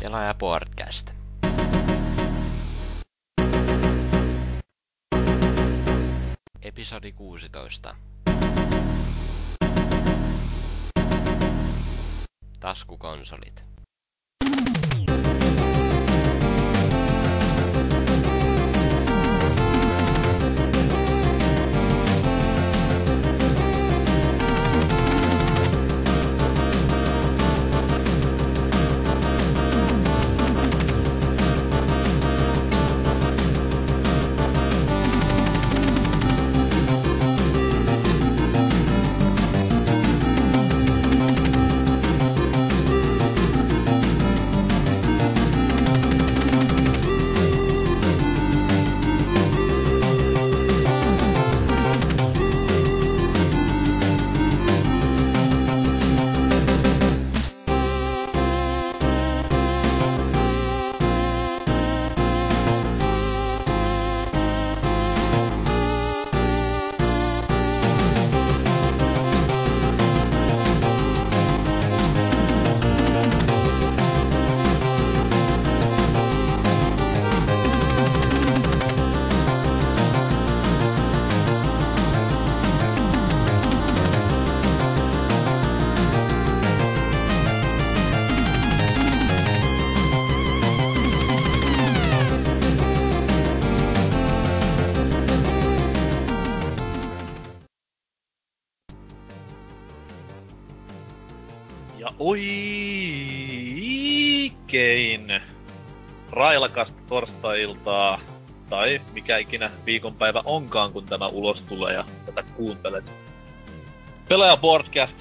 [0.00, 1.10] Pelaaja Podcast.
[6.62, 7.94] Episodi 16.
[12.60, 13.64] Taskukonsolit.
[107.66, 108.20] Torstai-iltaa,
[108.68, 113.04] tai mikä ikinä viikonpäivä onkaan, kun tämä ulos tulee ja tätä kuuntelet.
[114.28, 115.14] Pelaaja Podcast,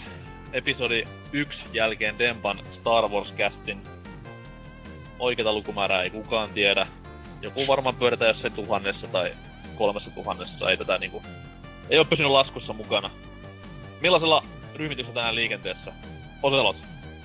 [0.54, 3.78] episodi 1 jälkeen Dempan Star Wars-castin.
[5.20, 6.88] Oikeita lukumäärää ei kukaan tiedä.
[7.42, 9.34] Joku varmaan pyöritään jossain tuhannessa tai
[9.76, 11.24] kolmessa tuhannessa, ei tätä niinku...
[11.90, 13.10] Ei oo pysynyt laskussa mukana.
[14.02, 14.46] Millaisella
[14.76, 15.94] ryhmityksellä tänään liikenteessä?
[16.44, 16.76] Oselot,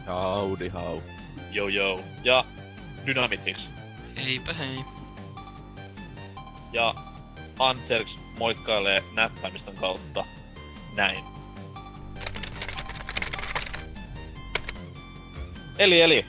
[0.07, 1.01] Howdy how.
[1.53, 2.45] Yo Yo ja
[3.07, 3.59] Dynamitix
[4.17, 4.94] Eipä hei.
[6.75, 6.95] Ja
[7.59, 10.25] Anserks moikkailee näppäimistön kautta
[10.97, 11.25] näin.
[15.79, 16.25] Eli eli.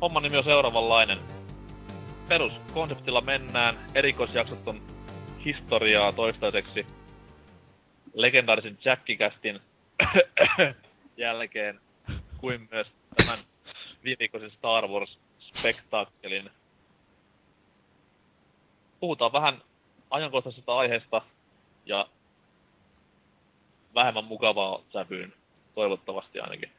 [0.00, 1.18] Homman nimi on seuraavanlainen.
[2.28, 3.78] Peruskonseptilla mennään.
[3.94, 4.82] Erikoisjaksot on
[5.44, 6.86] historiaa toistaiseksi.
[8.14, 9.60] Legendaarisen Jackikästin
[11.16, 11.80] jälkeen
[12.38, 12.86] kuin myös
[13.16, 13.38] tämän
[14.04, 16.50] viimeikoisen Star Wars-spektaakkelin.
[19.00, 19.62] Puhutaan vähän
[20.10, 21.22] ajankohtaisesta aiheesta
[21.86, 22.08] ja
[23.94, 25.32] vähemmän mukavaa sävyyn,
[25.74, 26.70] toivottavasti ainakin.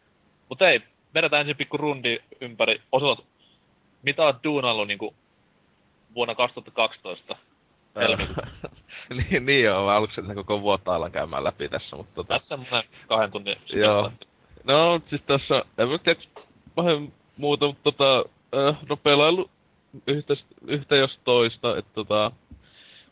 [0.49, 0.81] Mutta ei,
[1.13, 3.25] vedetään ensin pikku rundi ympäri Oselot.
[4.03, 5.13] Mitä oot duunaillut niinku
[6.15, 7.35] vuonna 2012?
[7.95, 8.69] helmikuussa?
[9.17, 12.33] niin, niin joo, mä aluksi sen koko vuotta alan käymään läpi tässä, mutta tota...
[12.33, 14.11] Tässä semmonen kahden tunnin Joo.
[14.63, 16.19] No, siis tässä, en mä tiedä,
[16.77, 18.25] vähän muuta, mutta tota,
[18.57, 19.49] äh, no pelailu
[20.07, 20.33] yhtä,
[20.67, 22.31] yhtä jos toista, että tota,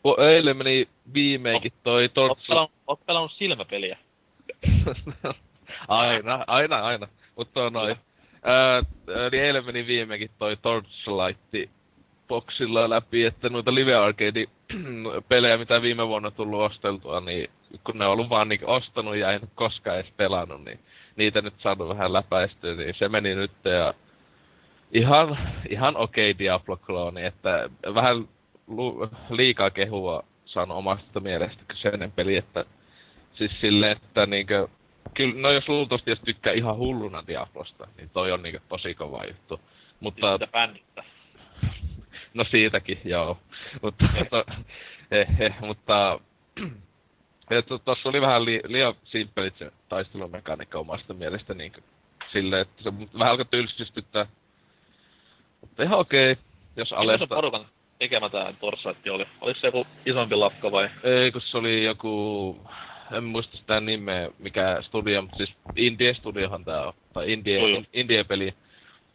[0.02, 2.48] kun eilen meni viimeinkin toi Oot Torchlight.
[2.48, 3.98] pelannut, oot pelannut silmäpeliä.
[5.88, 7.08] aina, aina, aina.
[7.36, 7.96] Mutta on noin.
[8.42, 8.82] Ää,
[9.26, 11.70] eli eilen meni viimeinkin toi Torchlight
[12.28, 14.44] boxilla läpi, että noita live arcade
[15.28, 17.50] pelejä, mitä viime vuonna tullut osteltua, niin
[17.84, 20.80] kun ne on ollut vaan niin ostanut ja en koskaan edes pelannut, niin
[21.16, 23.94] niitä nyt saanut vähän läpäistyä, niin se meni nyt ja
[24.92, 25.38] ihan,
[25.68, 28.28] ihan okei okay Diablo-klooni, että vähän
[28.66, 32.64] lu, liikaa kehua saanut omasta mielestä kyseinen peli, että
[33.34, 34.68] siis silleen, että niinkö,
[35.14, 39.24] kyllä, no jos luultavasti jos tykkää ihan hulluna Diablosta, niin toi on niinkö tosi kova
[39.24, 39.60] juttu.
[40.00, 41.04] Mutta, bändistä.
[42.34, 43.38] no siitäkin, joo.
[43.82, 44.44] Mutta, to,
[45.10, 46.20] eh, eh, mutta,
[47.50, 51.80] että tossa oli vähän li, liian simppelit se taistelumekaniikka omasta mielestä niinkö,
[52.32, 54.26] silleen, että se vähän alkoi tylsistyttää.
[55.60, 56.44] Mutta ihan okei, okay,
[56.76, 57.34] jos Millaisen alesta...
[57.34, 57.66] porukan
[57.98, 59.26] tekemä tää Torsaitti oli?
[59.40, 60.90] Oliko se joku isompi lafka vai?
[61.02, 62.56] Ei, kun se oli joku...
[63.12, 66.92] En muista sitä nimeä, mikä studio, mutta siis Indie Studiohan tää on.
[67.12, 68.54] Tai Indie, in, Indie-peli.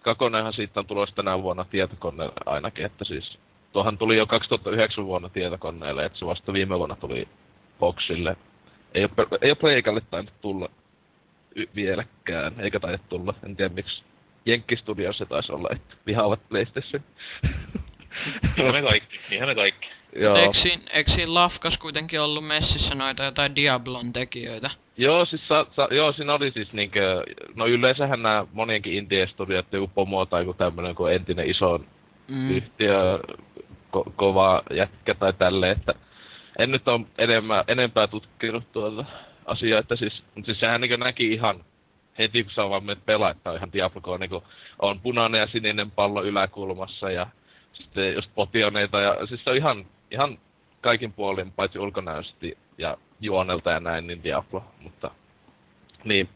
[0.01, 3.37] Kakonenhan siitä on tulossa tänä vuonna tietokoneelle ainakin, että siis...
[3.73, 7.27] Tuohan tuli jo 2009 vuonna tietokoneelle, että se vasta viime vuonna tuli
[7.79, 8.37] Boxille.
[8.93, 9.09] Ei oo,
[9.41, 10.69] ei oo Pleikalle tainnut tulla
[11.55, 13.33] y- vieläkään, eikä taida tulla.
[13.45, 14.03] En tiedä miksi.
[14.45, 17.03] Jenkki Studios se taisi olla, että vihaavat PlayStation.
[18.57, 19.87] Niinhän me kaikki, niinhän me kaikki.
[20.15, 20.35] Joo.
[20.35, 24.69] Eikö siinä, eikö siinä Lafkas kuitenkin ollut messissä noita jotain Diablon tekijöitä?
[24.97, 27.23] Joo, siis sa, sa, joo, siinä oli siis niinkö,
[27.55, 31.79] no yleensähän nämä monienkin indie-studiot, joku Pomo tai joku tämmönen kuin entinen iso
[32.27, 32.51] mm.
[32.51, 33.19] yhtiö,
[33.91, 35.93] ko, kova jätkä tai tälle, että
[36.59, 39.05] en nyt ole enemmän, enempää tutkinut tuota
[39.45, 41.63] asiaa, että siis, mutta siis sehän niin näki ihan
[42.17, 44.43] heti, kun sä vaan menet pelaa, että on ihan Diablo, kun on, niin
[44.79, 47.27] on punainen ja sininen pallo yläkulmassa ja
[47.73, 50.37] sitten just potioneita ja siis se on ihan, ihan
[50.81, 55.11] kaikin puolin, paitsi ulkonäösti ja juonelta ja näin, niin Diablo, mutta
[56.03, 56.29] niin.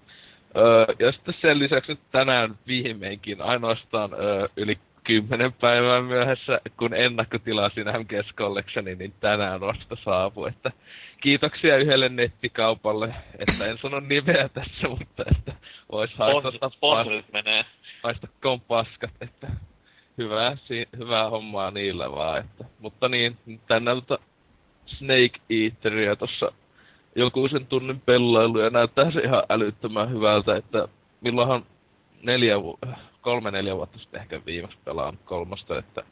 [0.57, 4.77] Öö, ja sitten sen lisäksi tänään viimeinkin ainoastaan öö, yli
[5.07, 10.71] kymmenen päivää myöhässä, kun ennakkotilasin MGS Collectioni, niin tänään vasta saapui, että
[11.21, 15.53] kiitoksia yhdelle nettikaupalle, että en sano nimeä tässä, mutta että
[15.91, 17.65] vois haistata Sponsorit menee.
[18.67, 19.47] Paskat, että
[20.17, 23.37] hyvää, si- hyvää hommaa niillä vaan, että, mutta niin,
[23.67, 24.17] tänältä
[24.85, 26.51] Snake Eateria tossa
[27.15, 30.87] joku sen tunnin pellailu ja näyttää se ihan älyttömän hyvältä, että
[31.21, 31.65] milloinhan
[32.23, 32.55] neljä,
[33.27, 36.03] kolme neljä vuotta sitten ehkä viimeksi pelaan kolmosta, että,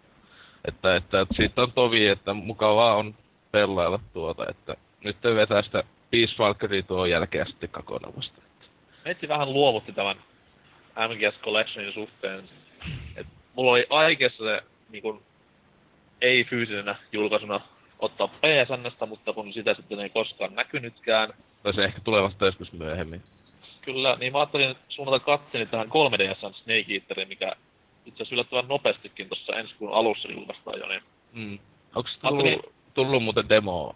[0.66, 3.16] että, että, että siitä on tovi, että mukavaa on
[3.52, 8.42] pelailla tuota, että nyt vetää sitä Peace Valkyrie tuon jälkeen sitten kakonavasta.
[9.06, 10.18] Meitsi vähän luovutti tämän
[10.96, 12.50] MGS Collectionin suhteen.
[13.16, 15.22] Et mulla oli aikeessa se niin kun,
[16.22, 17.62] ei fyysisenä julkaisuna
[18.00, 21.34] ottaa PSNstä, mutta kun sitä sitten ei koskaan näkynytkään.
[21.64, 23.22] Tai se ehkä tulee vasta joskus myöhemmin.
[23.86, 27.56] Kyllä, niin mä ajattelin suunnata katseni tähän 3DSn Snake Eateriin, mikä
[28.06, 31.02] itse asiassa yllättävän nopeastikin tuossa ensi kuun alussa julkaistaan jo, niin...
[31.34, 31.60] Mm.
[31.96, 32.74] Onko tullut, ajattelin...
[32.94, 33.96] tullut muuten demo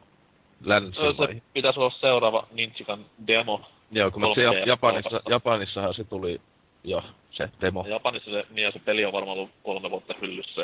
[0.62, 3.62] länsiin Se pitäisi olla seuraava Ninjakan demo.
[3.91, 6.41] Joo, kun se Japanissa, Japanissahan se tuli
[6.83, 7.86] jo se demo.
[7.88, 10.62] Japanissa se, niin ja se peli on varmaan ollut kolme vuotta hyllyssä.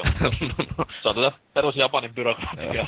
[1.03, 2.87] se on tätä perus Japanin byrokratiaa.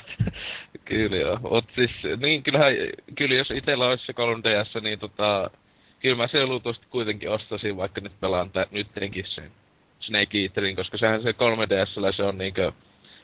[0.86, 1.39] kyllä joo.
[1.42, 2.74] Mut siis, niin kyllähän,
[3.16, 5.50] kyllä jos itellä olisi se 3DS, niin tota,
[6.00, 9.52] kyllä mä se luultavasti kuitenkin ostasin, vaikka nyt pelaan tä, nyttenkin sen
[10.00, 12.72] Snake Eaterin, koska sehän se 3DSllä se on niinkö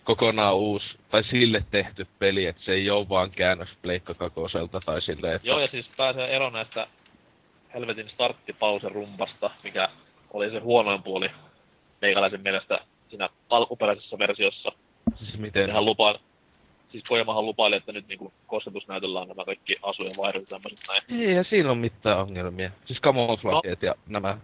[0.03, 5.01] kokonaan uusi, tai sille tehty peli, että se ei ole vaan käännös Pleikka kakoselta tai
[5.01, 5.47] silleen, että...
[5.47, 6.87] Joo, ja siis pääsee eroon näistä
[7.73, 9.89] helvetin starttipausen rumpasta, mikä
[10.33, 11.29] oli se huonoin puoli
[12.01, 12.79] meikäläisen mielestä
[13.09, 14.71] siinä alkuperäisessä versiossa.
[15.15, 15.71] Siis miten?
[15.71, 16.19] Hän lupaa,
[16.93, 21.21] siis Kojamahan lupaili, että nyt niinku kosketusnäytöllä on nämä kaikki asu- ja vaihdot tämmöiset näin.
[21.21, 22.71] Ei, ja siinä on mitään ongelmia.
[22.85, 24.37] Siis camouflageet no, ja nämä.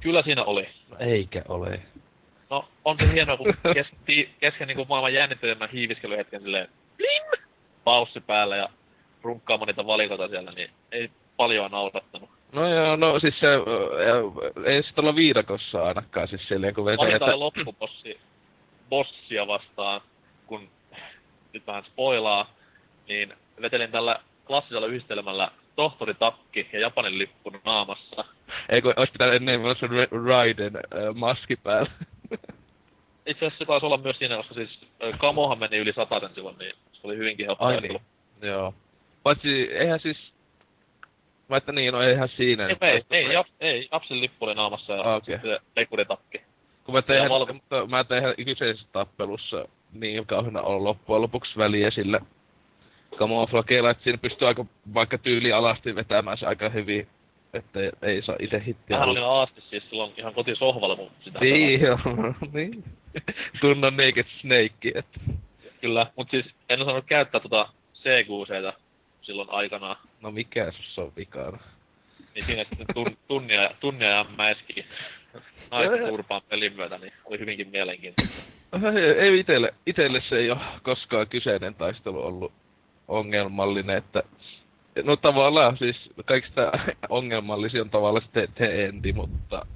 [0.00, 0.68] Kyllä siinä oli.
[0.90, 1.80] No, eikä ole.
[2.50, 7.42] No, on se hienoa, kun kesken, kesken niinku maailman jännittävimmän hiiviskelyhetken silleen blim!
[7.84, 8.68] Paussi päällä ja
[9.22, 12.30] runkkaamaan niitä valikoita siellä, niin ei paljon naurattanut.
[12.52, 13.46] No joo, no siis se,
[14.64, 17.06] ei sit olla viidakossa ainakaan siis silleen, kun vetää...
[17.06, 17.40] Valitaan että...
[17.40, 18.20] loppubossi,
[18.88, 20.00] bossia vastaan,
[20.46, 20.68] kun
[21.56, 22.50] nyt vähän spoilaa,
[23.08, 28.24] niin vetelin tällä klassisella yhdistelmällä tohtori Takki ja Japanin lippu naamassa.
[28.68, 29.86] Eikö, olisi pitänyt ennen olla se
[30.26, 31.90] Raiden äh, maski päällä.
[33.26, 36.58] Itse asiassa se taisi olla myös siinä, koska siis äh, Kamohan meni yli sataisen silloin,
[36.58, 38.00] niin se oli hyvinkin helppo Ai niin.
[38.42, 38.74] Joo.
[39.22, 40.32] Paitsi, eihän siis
[41.50, 42.66] Vai että niin, no eihän siinä.
[42.66, 45.38] Ei, ei, ei, ei, Japsin lippu oli naamassa ja okay.
[45.42, 46.40] se leikuritakki.
[46.84, 49.68] Kun mä tein, mutta mä tein kyseisessä tappelussa
[50.00, 52.20] niin kauheena on loppujen lopuksi väliä sillä
[53.16, 57.08] kamoflageilla, että siinä pystyy aika vaikka tyyli alasti vetämään se aika hyvin,
[57.54, 58.96] että ei saa itse hittiä.
[58.96, 61.38] Mähän olin aasti siis silloin ihan kotisohvalla mun sitä.
[61.38, 61.98] Niin joo,
[62.52, 62.84] niin.
[63.60, 65.20] Tunnon Naked Snake, että.
[65.80, 67.68] Kyllä, mut siis en osannut käyttää tota
[68.02, 68.72] CQCtä
[69.22, 69.96] silloin aikanaan.
[70.20, 71.58] No mikä se on vikana?
[72.34, 74.84] Niin siinä sitten tun, tunnia, tunnia ja mäeski
[75.70, 78.55] naisten turpaan pelin myötä, niin oli hyvinkin mielenkiintoista.
[79.18, 82.52] Ei itelle, itelle se ei ole koskaan kyseinen taistelu ollut
[83.08, 84.22] ongelmallinen, että
[85.04, 86.72] No tavallaan siis kaikista
[87.08, 89.66] ongelmallisia on tavallaan se te mutta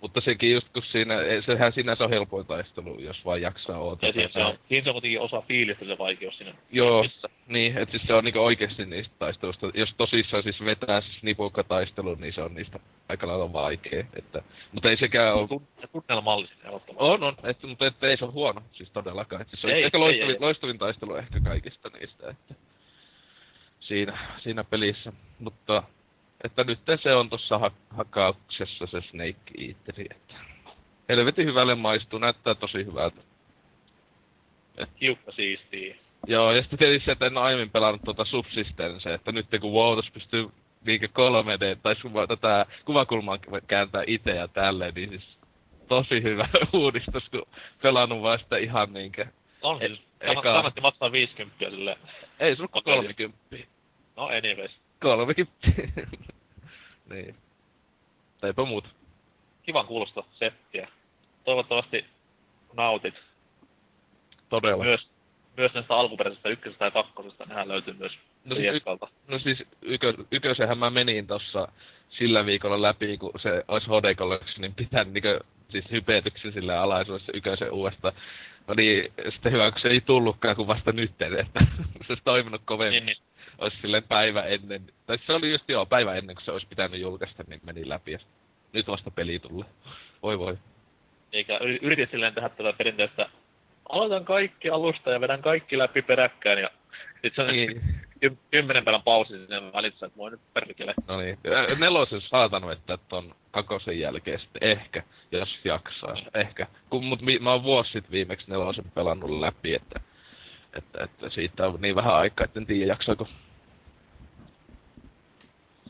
[0.00, 1.14] mutta sekin just kun siinä,
[1.46, 4.08] sehän sinänsä on helpoin taistelu, jos vaan jaksaa odottaa.
[4.08, 6.54] Ja siis se on, siinä se on kuitenkin osa fiilistä se vaikeus siinä.
[6.72, 7.28] Joo, missä.
[7.46, 9.70] niin, että siis se on niinku oikeesti niistä taistelusta.
[9.74, 12.78] Jos tosissaan siis vetää siis nipukka-taistelu, niin se on niistä
[13.08, 14.06] aika lailla vaikee.
[14.16, 14.42] Että,
[14.72, 15.48] mutta ei sekään ole...
[15.92, 17.04] Tunnelmallisesti ehdottomasti.
[17.04, 19.42] On, on, että, mutta että ei se ole huono, siis todellakaan.
[19.42, 20.40] Että se on ei, ehkä loistavin, ei, ei.
[20.40, 22.54] loistavin taistelu ehkä kaikista niistä, että
[23.80, 25.12] siinä, siinä pelissä.
[25.38, 25.82] Mutta
[26.44, 30.34] että nyt se on tuossa ha- hakauksessa se Snake Eateri, että
[31.08, 33.20] helvetin hyvälle maistuu, näyttää tosi hyvältä.
[35.00, 36.00] Hiukka siistii.
[36.26, 39.98] Joo, ja sitten tietysti se, että en aiemmin pelannut tuota Subsistence, että nyt kun WoW
[40.14, 40.48] pystyy
[40.84, 45.38] niinkö 3D, tai kuva, tätä kuvakulmaa kääntää itse ja tälleen, niin siis
[45.88, 47.46] tosi hyvä uudistus, kun
[47.82, 49.26] pelannut vaan sitä ihan niinkö
[49.62, 50.00] On siis.
[50.20, 50.42] E- Eka...
[50.42, 51.98] Kannatti maksaa 50 sille.
[52.40, 53.38] Ei, se on 30.
[54.16, 54.70] No anyways.
[55.00, 55.52] 30.
[57.10, 57.36] niin.
[58.42, 58.88] Eipä muuta.
[59.62, 60.88] Kivan kuulosta settiä.
[61.44, 62.04] Toivottavasti
[62.76, 63.14] nautit.
[64.48, 64.84] Todella.
[64.84, 65.08] Myös,
[65.56, 67.44] myös näistä alkuperäisestä ykkösestä ja kakkosesta.
[67.44, 68.12] Nehän löytyy myös
[68.44, 71.68] no, siis, y- no siis ykö, ykösenhän mä menin tossa
[72.10, 77.72] sillä viikolla läpi, kun se olisi HD Collectionin pitänyt niin siis hypetyksen sille alaisuudessa ykösen
[77.72, 78.14] uudestaan.
[78.66, 81.60] No niin, sitten hyvä, kun se ei tullutkaan kuin vasta nyt, että
[82.06, 83.06] se olisi toiminut kovemmin.
[83.06, 83.29] Niin, niin.
[83.60, 87.00] Olisi silleen päivä ennen, tai se oli just joo, päivä ennen kuin se olisi pitänyt
[87.00, 88.12] julkaista, niin meni läpi.
[88.12, 88.18] Ja
[88.72, 89.66] nyt vasta peli tulee.
[90.22, 90.58] Voi voi.
[91.32, 93.28] Eikä yritin silleen tehdä tätä perinteistä,
[93.88, 96.70] aloitan kaikki alusta ja vedän kaikki läpi peräkkäin ja
[97.22, 97.80] sit se on niin.
[98.20, 100.94] ky- kymmenen päivän pausi sinne välissä, että voi nyt perkele.
[101.06, 101.38] No niin.
[101.78, 105.02] Nelosen saatan että ton kakosen jälkeen sitten ehkä,
[105.32, 106.16] jos jaksaa.
[106.34, 106.66] Ehkä.
[106.90, 110.00] Kun, mut mi, mä oon vuosi sitten viimeksi nelosen pelannut läpi, että,
[110.76, 113.28] että, että siitä on niin vähän aikaa, että en tiedä jaksaako.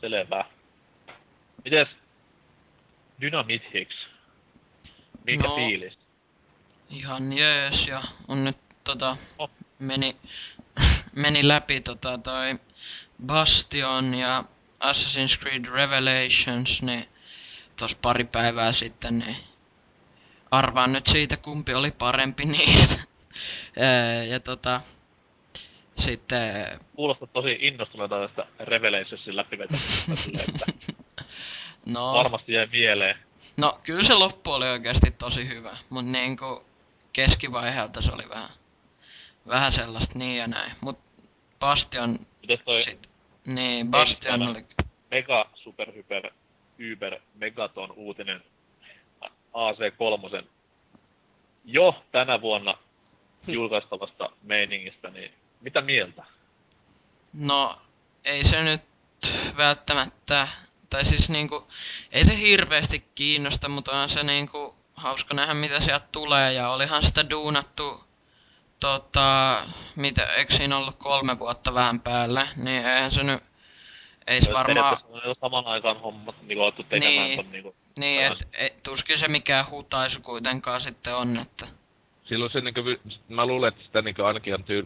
[0.01, 0.45] Selvä.
[1.65, 1.87] Mites
[3.21, 4.07] Dynamit Hicks?
[5.25, 5.97] Mikä no, fiilis?
[6.89, 9.49] Ihan jees ja on nyt tota, oh.
[9.79, 10.15] meni,
[11.15, 12.59] meni läpi tota toi
[13.25, 14.43] Bastion ja
[14.79, 17.09] Assassin's Creed Revelations, niin
[17.75, 19.37] tos pari päivää sitten, niin
[20.51, 23.03] arvaan nyt siitä kumpi oli parempi niistä.
[24.31, 24.81] ja tota,
[26.01, 26.79] sitten...
[26.95, 30.65] Kuulostaa tosi innostuneelta tästä Revelationsin läpivetämisestä,
[31.85, 33.15] no, varmasti jäi mieleen.
[33.57, 36.63] No, kyllä se loppu oli oikeasti tosi hyvä, mutta niinku
[37.13, 38.49] keskivaiheelta se oli vähän,
[39.47, 40.71] vähän sellaista niin ja näin.
[40.81, 40.99] Mut
[41.59, 42.19] Bastion...
[42.41, 42.83] Mites toi...
[42.83, 43.09] Sit,
[43.45, 44.65] niin, Bastion oli...
[45.11, 46.31] Mega super hyper
[46.93, 48.43] Uber Megaton uutinen
[49.53, 50.43] AC3
[51.65, 52.77] jo tänä vuonna
[53.47, 56.23] julkaistavasta meiningistä, niin mitä mieltä?
[57.33, 57.81] No,
[58.25, 58.81] ei se nyt
[59.57, 60.47] välttämättä,
[60.89, 61.67] tai siis niinku,
[62.11, 67.03] ei se hirveästi kiinnosta, mutta on se niinku hauska nähdä mitä sieltä tulee, ja olihan
[67.03, 68.03] sitä duunattu,
[68.79, 69.65] tota,
[69.95, 73.43] mitä, eikö siinä ollut kolme vuotta vähän päälle, niin eihän se nyt,
[74.27, 74.97] ei se varmaan...
[75.41, 77.75] saman aikaan hommat niin olettu tekemään niin, ton niinku...
[77.97, 81.67] Niin, et, et, tuskin se mikään hutaisu kuitenkaan sitten on, että
[82.23, 82.81] silloin se niinku,
[83.29, 84.85] mä luulen, että sitä niinku ainakin on tyyl,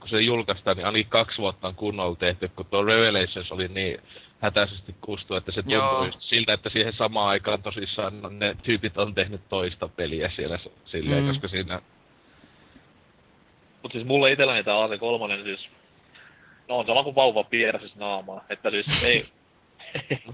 [0.00, 4.00] kun se julkaistaan, niin ainakin kaksi vuotta on kunnolla tehty, kun tuo Revelations oli niin
[4.40, 9.40] hätäisesti kustu, että se tuntui siltä, että siihen samaan aikaan tosissaan ne tyypit on tehnyt
[9.48, 11.28] toista peliä siellä silleen, mm.
[11.28, 11.82] koska siinä...
[13.82, 15.68] Mut siis mulle itselläni tää AC3 siis...
[16.68, 19.24] No on sama kuin vauva pieräsis naamaa, että siis ei...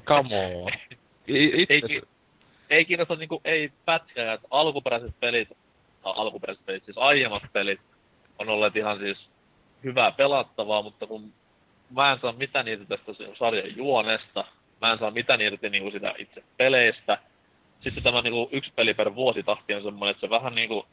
[0.04, 0.72] Come on.
[1.28, 2.02] ei, ei,
[2.70, 5.48] ei kiinnosta niinku, ei pätkää, että alkuperäiset pelit
[6.10, 7.80] alkuperäiset pelit, siis aiemmat pelit,
[8.38, 9.18] on olleet ihan siis
[9.84, 11.32] hyvää pelattavaa, mutta kun
[11.90, 14.44] mä en saa mitään niitä tästä sarjan juonesta,
[14.80, 17.18] mä en saa mitään irti niinku sitä itse peleistä.
[17.80, 20.86] Sitten tämä niinku yksi peli per vuosi tahti on semmoinen, että se vähän niinku,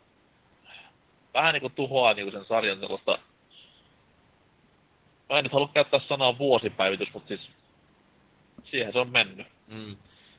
[1.33, 3.19] vähän niinku tuhoaa niinku sen sarjan sellaista,
[5.29, 7.49] mä en nyt halua käyttää sanaa vuosipäivitys, mutta siis
[8.63, 9.47] siihen se on mennyt.
[9.67, 9.97] Mm.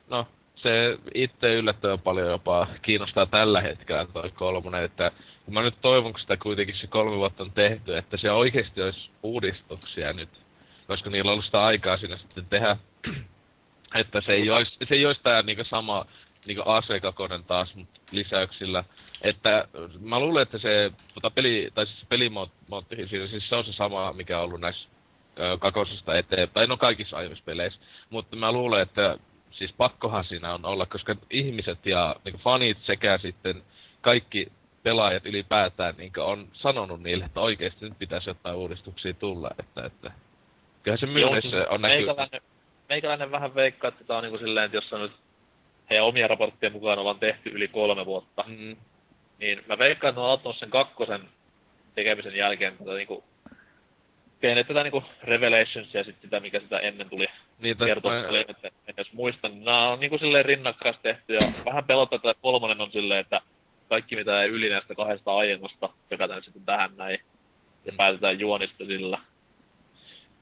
[0.09, 5.11] No, se itse yllättävän paljon jopa kiinnostaa tällä hetkellä toi kolmonen, että
[5.49, 9.09] mä nyt toivon, kun sitä kuitenkin se kolme vuotta on tehty, että se oikeasti olisi
[9.23, 10.29] uudistuksia nyt,
[10.87, 12.77] koska niillä on ollut sitä aikaa siinä sitten tehdä,
[14.01, 16.05] että se ei olisi, se ei olisi tää niinku sama
[16.47, 18.83] niinku AC2 taas, mutta lisäyksillä.
[19.21, 19.67] Että
[19.99, 24.13] mä luulen, että se tota peli, tai siis pelimoottihin siinä, siis se on se sama,
[24.13, 24.89] mikä on ollut näissä
[25.59, 27.79] kakosesta eteenpäin, no kaikissa aiemmissa peleissä.
[28.09, 29.17] Mutta mä luulen, että
[29.57, 33.63] siis pakkohan siinä on olla, koska ihmiset ja niin fanit sekä sitten
[34.01, 34.51] kaikki
[34.83, 39.51] pelaajat ylipäätään niin on sanonut niille, että oikeasti nyt pitäisi jotain uudistuksia tulla.
[39.59, 40.11] Että, että
[40.83, 41.97] kyllähän se myynnissä on näkyy.
[41.97, 42.41] Meikäläinen,
[42.89, 45.11] meikäläinen vähän veikkaa, että tämä on niin silleen, että jos on nyt
[45.89, 48.75] heidän omia raporttien mukaan ollaan tehty yli kolme vuotta, mm.
[49.39, 51.21] niin mä veikkaan, että ne on aloittanut sen kakkosen
[51.95, 53.23] tekemisen jälkeen, mutta niin kuin
[54.41, 57.27] tehneet tätä niinku Revelationsia ja sitten sitä, mikä sitä ennen tuli
[57.59, 58.39] niin, kertoa, mä...
[58.47, 62.41] että en edes muista, niin nämä on niinku silleen rinnakkaasti tehty ja vähän pelottaa, että
[62.41, 63.41] kolmonen on silleen, että
[63.89, 67.19] kaikki mitä ei yli näistä kahdesta aiemmasta pekataan sitten tähän näin
[67.85, 67.97] ja mm.
[67.97, 69.19] päätetään juonista sillä.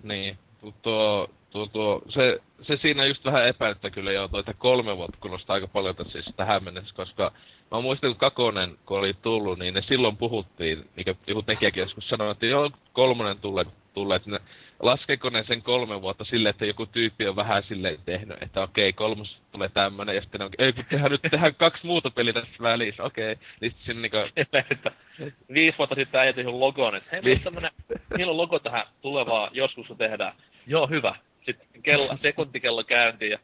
[0.03, 0.37] Niin,
[0.81, 5.53] tuo, tuo, tuo, se, se siinä just vähän epäilyttä kyllä jo, että kolme vuotta kuulostaa
[5.53, 7.31] aika paljon siis tähän mennessä, koska
[7.71, 12.09] mä muistan, kun Kakonen, kun oli tullut, niin ne silloin puhuttiin, mikä joku tekijäkin joskus
[12.09, 14.39] sanoi, että joo, kolmonen tulee, tulee, että ne,
[14.79, 18.93] laskeeko ne sen kolme vuotta silleen, että joku tyyppi on vähän silleen tehnyt, että okei,
[18.93, 22.53] kolmos tulee tämmönen, ja sitten on, ei kun tehdään nyt tehdään kaksi muuta peliä tässä
[22.61, 23.35] välissä, okei.
[23.61, 24.97] Niin sitten sinne niinku...
[25.53, 27.71] viisi vuotta sitten äijät tehnyt logon, että hei, meillä on tämmönen,
[28.17, 30.33] meillä on logo tähän tulevaa, joskus se tehdään.
[30.67, 31.15] Joo, hyvä.
[31.45, 33.39] Sitten kello, sekuntikello käyntiin ja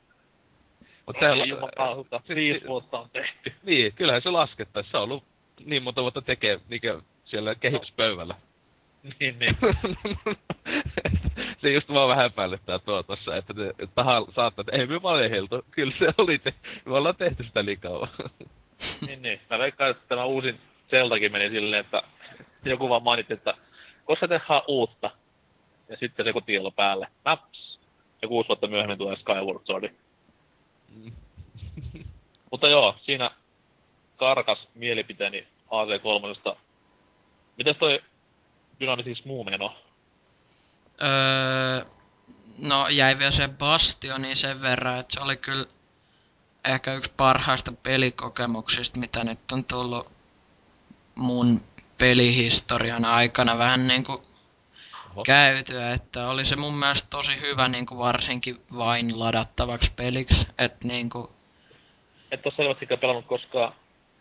[1.06, 1.50] mutta on...
[1.50, 3.54] Jumalauta, viisi vuotta on tehty.
[3.64, 4.90] Niin, kyllähän se laskettaisi.
[4.90, 5.24] Se on ollut
[5.66, 6.82] niin monta vuotta tekee niin
[7.26, 8.36] siellä kehityspöydällä.
[9.20, 9.58] Niin, niin.
[11.62, 15.66] se just vaan vähän epäilyttää tuo tossa, että te tahan saattaa, että ei me valehdeltu.
[15.72, 16.54] Kyllä se oli, te,
[16.86, 18.10] me ollaan tehty sitä niin kauan.
[19.08, 19.42] niin, niin.
[19.50, 22.04] Mä veikkaan, että tämä uusin Zeldakin meni silleen, että
[22.66, 23.54] joku vaan mainitti, että
[24.06, 25.12] koska tehdään uutta.
[25.90, 27.08] Ja sitten se kotielo päälle.
[27.26, 27.80] Naps.
[28.22, 29.90] Ja kuusi vuotta myöhemmin tulee Skyward Sword.
[30.96, 31.12] Mm.
[32.52, 33.32] Mutta joo, siinä
[34.18, 36.56] karkas mielipiteeni AC3.
[37.58, 38.02] Mites toi
[38.80, 39.76] Dynamics muu meno?
[41.02, 41.86] Öö,
[42.58, 45.66] no jäi vielä se Bastioni sen verran, että se oli kyllä
[46.66, 50.12] ehkä yksi parhaista pelikokemuksista, mitä nyt on tullut
[51.16, 51.62] mun
[51.98, 54.24] pelihistorian aikana vähän niinku
[55.26, 61.32] käytyä, että oli se mun mielestä tosi hyvä niinku varsinkin vain ladattavaksi peliksi, että niinku...
[62.32, 63.74] Et oo selvästikään pelannut koskaan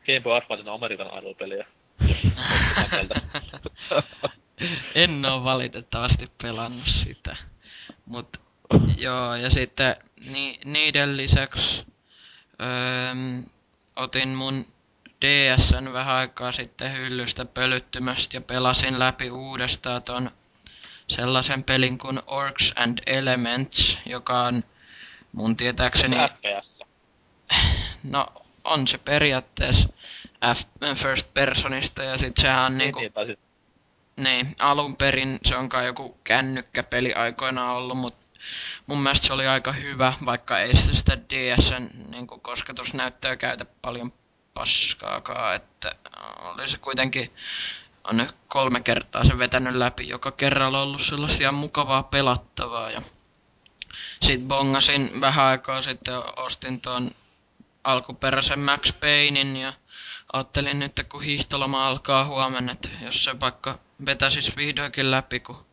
[0.07, 1.67] Game Boy Advancen American Idol-peliä.
[4.95, 7.37] en oo valitettavasti pelannut sitä.
[8.07, 8.41] Mut
[8.99, 11.87] joo, ja sitten ni, niiden lisäksi
[12.61, 13.43] öö,
[13.97, 14.67] otin mun
[15.25, 20.31] DSn vähän aikaa sitten hyllystä pölyttymästä ja pelasin läpi uudestaan ton
[21.09, 24.65] sellaisen pelin kuin Orcs and Elements, joka on
[25.33, 26.17] mun tietääkseni...
[26.17, 26.79] FPS.
[28.03, 28.27] No,
[28.65, 29.89] on se periaatteessa
[30.55, 30.63] F,
[30.95, 33.25] first personista ja sit sehän on niin, niinku...
[33.25, 33.39] Niin,
[34.19, 38.27] niin, alun perin se onkaan joku kännykkäpeli aikoinaan ollut, mutta
[38.87, 44.13] mun mielestä se oli aika hyvä, vaikka ei sitä, sitä DSn niin kosketusnäyttöä käytä paljon
[44.55, 45.93] paskaakaan, että
[46.41, 47.33] oli se kuitenkin
[48.05, 52.91] on kolme kertaa se vetänyt läpi, joka kerralla ollut sellaisia mukavaa pelattavaa.
[52.91, 53.03] Ja
[54.23, 57.11] sitten bongasin vähän aikaa sitten, ostin tuon
[57.85, 59.73] alkuperäisen Max Paynein ja
[60.33, 65.67] ajattelin nyt, kun hiihtoloma alkaa huomenna, että jos se vaikka vetäisi vihdoinkin läpi, kun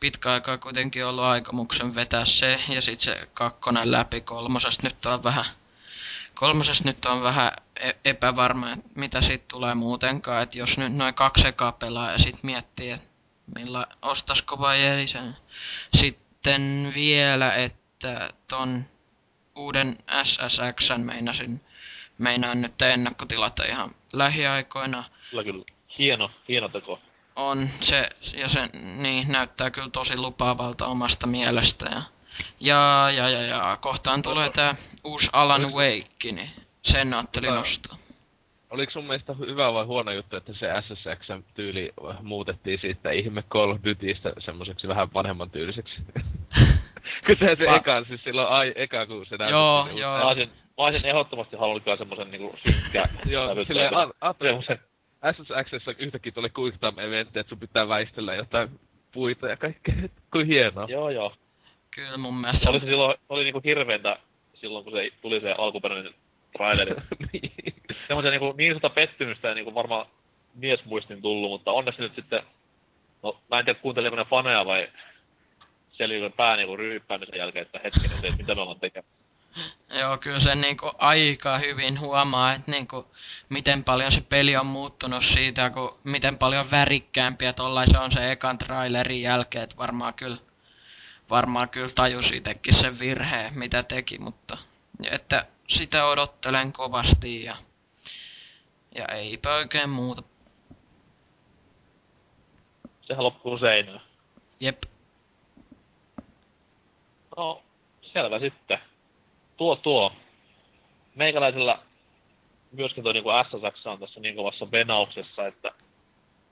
[0.00, 5.22] pitkä aikaa kuitenkin ollut aikomuksen vetää se ja sitten se kakkonen läpi kolmosesta nyt on
[5.22, 5.46] vähän
[6.34, 11.48] kolmosesta nyt on vähän e- epävarma, mitä siitä tulee muutenkaan, että jos nyt noin kaksi
[11.48, 13.08] ekaa pelaa ja sitten miettii, että
[13.54, 15.36] millä ostasko vai ei sen.
[15.94, 18.84] Sitten vielä, että ton
[19.56, 21.60] uuden SSX meinasin,
[22.18, 25.04] meinaan nyt ennakkotilata ihan lähiaikoina.
[25.30, 25.64] Kyllä, kyllä.
[25.98, 26.98] Hieno, hieno teko.
[27.36, 31.90] On se, ja se niin, näyttää kyllä tosi lupaavalta omasta mielestä.
[31.90, 32.02] Ja,
[32.60, 36.50] ja, ja, ja, ja kohtaan tulee tää uusi Alan Wake, niin
[36.82, 37.98] sen ajattelin nostaa.
[38.70, 41.92] Oliko sun mielestä hyvä vai huono juttu, että se SSX-tyyli
[42.22, 45.94] muutettiin siitä ihme Call of Dutystä semmoiseksi vähän vanhemman tyyliseksi?
[47.26, 49.52] Kun se se Va- eka, siis silloin ai, eka kun se näytti.
[49.52, 50.18] Joo, joo.
[50.18, 53.90] Mä olisin, mä olisin ehdottomasti halunnut kyllä semmosen niinku synkkä Joo, silleen
[54.42, 54.78] semmosen...
[55.32, 58.80] SSXssä yhtäkkiä tuli quick time eventti, että sun pitää väistellä jotain
[59.12, 59.94] puita ja kaikkea.
[60.32, 60.86] Kuin hienoa.
[60.88, 61.34] Joo, joo.
[61.90, 62.70] Kyllä mun mielestä...
[62.70, 64.18] Oli se silloin, oli niinku hirveintä
[64.54, 66.14] silloin, kun se tuli se alkuperäinen
[66.56, 66.94] traileri.
[67.32, 67.52] niin.
[68.08, 70.06] Semmoisen niinku niin sata pettymystä ja niinku varmaan
[70.54, 72.42] miesmuistin tullut, mutta onneksi nyt sitten,
[73.22, 74.88] no mä en tiedä kuunteliko ne faneja vai
[75.92, 79.23] selviikö pää niinku ryyppäämisen jälkeen, että hetkinen, että mitä me ollaan tekemässä.
[79.90, 83.06] Joo, kyllä se niinku aika hyvin huomaa, että niinku,
[83.48, 88.58] miten paljon se peli on muuttunut siitä, kun miten paljon värikkäämpiä tollaisen on se ekan
[88.58, 90.36] trailerin jälkeen, että varmaan kyllä,
[91.30, 94.58] varmaan kyllä tajusi itsekin sen virheen, mitä teki, mutta
[95.10, 97.56] että sitä odottelen kovasti ja,
[98.94, 100.22] ja eipä oikein muuta.
[103.02, 104.00] Sehän loppuu seinään.
[104.60, 104.82] Jep.
[107.36, 107.62] No,
[108.02, 108.78] selvä sitten.
[109.56, 110.12] Tuo tuo.
[111.14, 111.78] Meikäläisellä
[112.72, 115.70] myöskin tuo niinku SSX on tässä niin kovassa venauksessa, että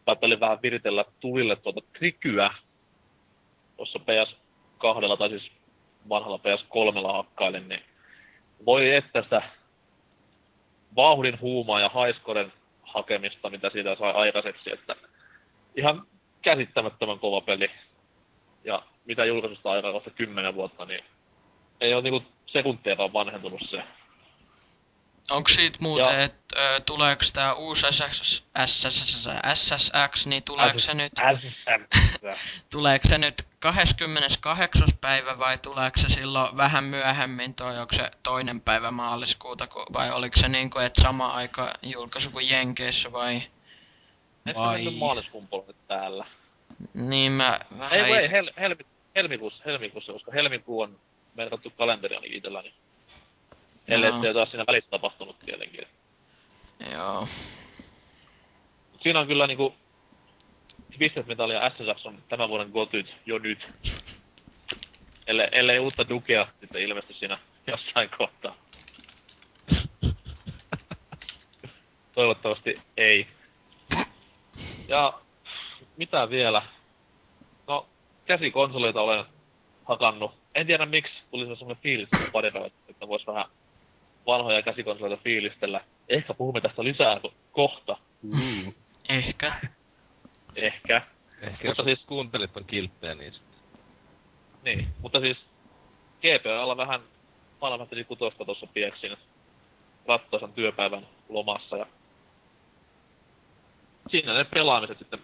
[0.04, 2.50] päättelin vähän viritellä tulille tuota trikyä.
[3.76, 5.52] Tuossa PS2 tai siis
[6.08, 7.82] vanhalla PS3 hakkailin, niin
[8.66, 9.42] voi että sitä
[10.96, 14.96] vauhdin huumaa ja haiskoren hakemista, mitä siitä sai aikaiseksi, että
[15.76, 16.06] ihan
[16.42, 17.70] käsittämättömän kova peli.
[18.64, 21.04] Ja mitä julkaisusta aikaa kohta kymmenen vuotta, niin
[21.82, 23.82] ei ole niinku sekuntiakaan vanhentunut se.
[25.30, 31.12] Onko siitä muuten, että tuleeko tää uusi SSX, SSX, SSX niin tuleeko se nyt,
[32.72, 34.88] tuleeko se nyt 28.
[35.00, 40.40] päivä vai tuleeko se silloin vähän myöhemmin toi, onko se toinen päivä maaliskuuta, vai oliko
[40.40, 43.42] se niinku, että sama aika julkaisu kuin Jenkeissä vai?
[44.54, 44.90] vai?
[44.90, 46.26] Maaliskuun puolella täällä?
[46.94, 48.82] Niin mä vähän Ei, ei hel, helmi,
[49.16, 50.98] helmikuussa, helmikuussa, koska helmikuu on
[51.34, 52.74] merkattu kalenteri ainakin itselläni.
[53.88, 55.86] Ellei se taas siinä välissä tapahtunut tietenkin.
[56.92, 57.28] Joo.
[59.02, 59.74] Siinä on kyllä niinku
[60.98, 63.68] Business ja SSX on tämän vuoden gotyt jo nyt.
[65.26, 68.54] Ellei, ellei uutta Dukea sitten ilmesty siinä jossain kohtaa.
[72.14, 73.26] Toivottavasti ei.
[74.88, 75.12] Ja
[75.96, 76.62] mitä vielä?
[77.66, 77.86] No,
[78.24, 79.24] käsikonsoleita olen
[79.84, 80.41] hakannut.
[80.54, 82.52] En tiedä miksi tuli se semmonen fiilis pari
[82.88, 83.44] että vois vähän
[84.26, 85.80] vanhoja käsikonsoleita fiilistellä.
[86.08, 87.20] Ehkä puhumme tästä lisää
[87.52, 87.96] kohta.
[88.22, 88.72] Mm.
[89.08, 89.52] Ehkä.
[90.56, 91.02] Ehkä.
[91.42, 93.52] Ehkä mutta siis kuuntelit on kilttejä niin sitten.
[94.64, 95.38] Niin, mutta siis
[96.20, 97.00] GPAlla vähän
[97.60, 99.16] Final Fantasy 6 tuossa pieksin
[100.06, 101.86] rattoisan työpäivän lomassa ja
[104.10, 105.20] siinä ne pelaamiset sitten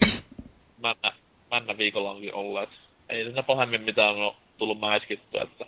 [0.79, 1.13] männä,
[1.51, 2.71] männä viikolla onkin olleet.
[3.09, 5.67] Ei siinä pahemmin mitään ole tullut mäiskittyä, että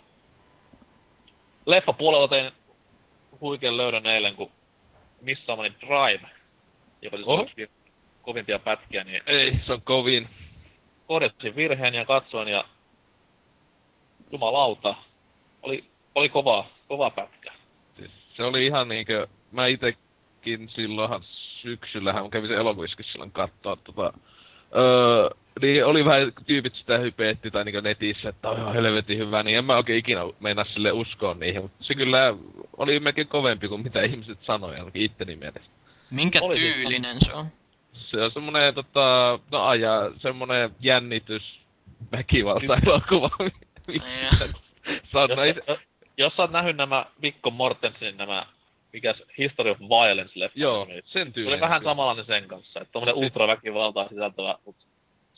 [1.65, 2.51] Leffa puolella tein
[3.41, 4.51] huikean löydön eilen, kun
[5.21, 6.29] missaamani Drive,
[7.01, 7.49] joka siis oh.
[8.21, 9.21] kovimpia pätkiä, niin...
[9.25, 10.29] Ei, se on kovin.
[11.07, 12.65] Korjasin virheen ja katsoin ja...
[14.31, 14.95] Jumalauta.
[15.61, 15.83] Oli,
[16.15, 17.53] oli kova, kova pätkä.
[17.97, 19.27] Siis se oli ihan niinkö...
[19.51, 21.23] Mä itekin silloinhan
[21.61, 24.13] syksyllähän kävin se elokuvissa silloin katsoa tota...
[24.75, 25.29] Öö,
[25.61, 29.57] niin oli vähän tyypit sitä hypeetti tai niinku netissä, että on ihan helvetin hyvä, niin
[29.57, 32.33] en mä oikein ikinä meinaa sille uskoa niihin, mutta se kyllä
[32.77, 35.69] oli melkein kovempi kuin mitä ihmiset sanoi, ainakin itteni mielestä.
[36.11, 37.45] Minkä oli tyylinen se on?
[37.93, 41.59] Se on semmonen tota, no aja, semmonen jännitys,
[42.11, 43.29] väkivalta elokuva.
[45.07, 45.79] jos,
[46.17, 48.45] jos sä oot nähnyt nämä Mikko Mortensenin nämä
[48.93, 50.59] mikäs History of Violence leffa.
[50.59, 51.59] Joo, sen tyylinen.
[51.59, 54.85] Se oli vähän samanlainen sen kanssa, että tommonen ultraväkivaltaa sisältävä, mutta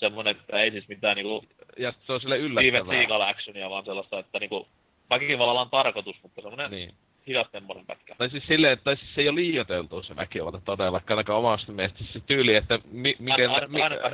[0.03, 1.45] semmonen, että ei siis mitään niinku...
[1.77, 2.81] Ja se on sille yllättävää.
[2.81, 4.67] Steven Seagal actionia, vaan sellaista, että niinku...
[5.09, 6.93] Väkivallalla on tarkoitus, mutta semmonen niin.
[7.27, 8.15] hidastemmonen pätkä.
[8.17, 12.03] Tai siis silleen, että siis se ei ole liioiteltu se väkivalta todellakaan, ainakaan omasta mielestä
[12.13, 13.51] se tyyli, että mi, mikä...
[13.51, 14.13] Aina, mi, ainakaan.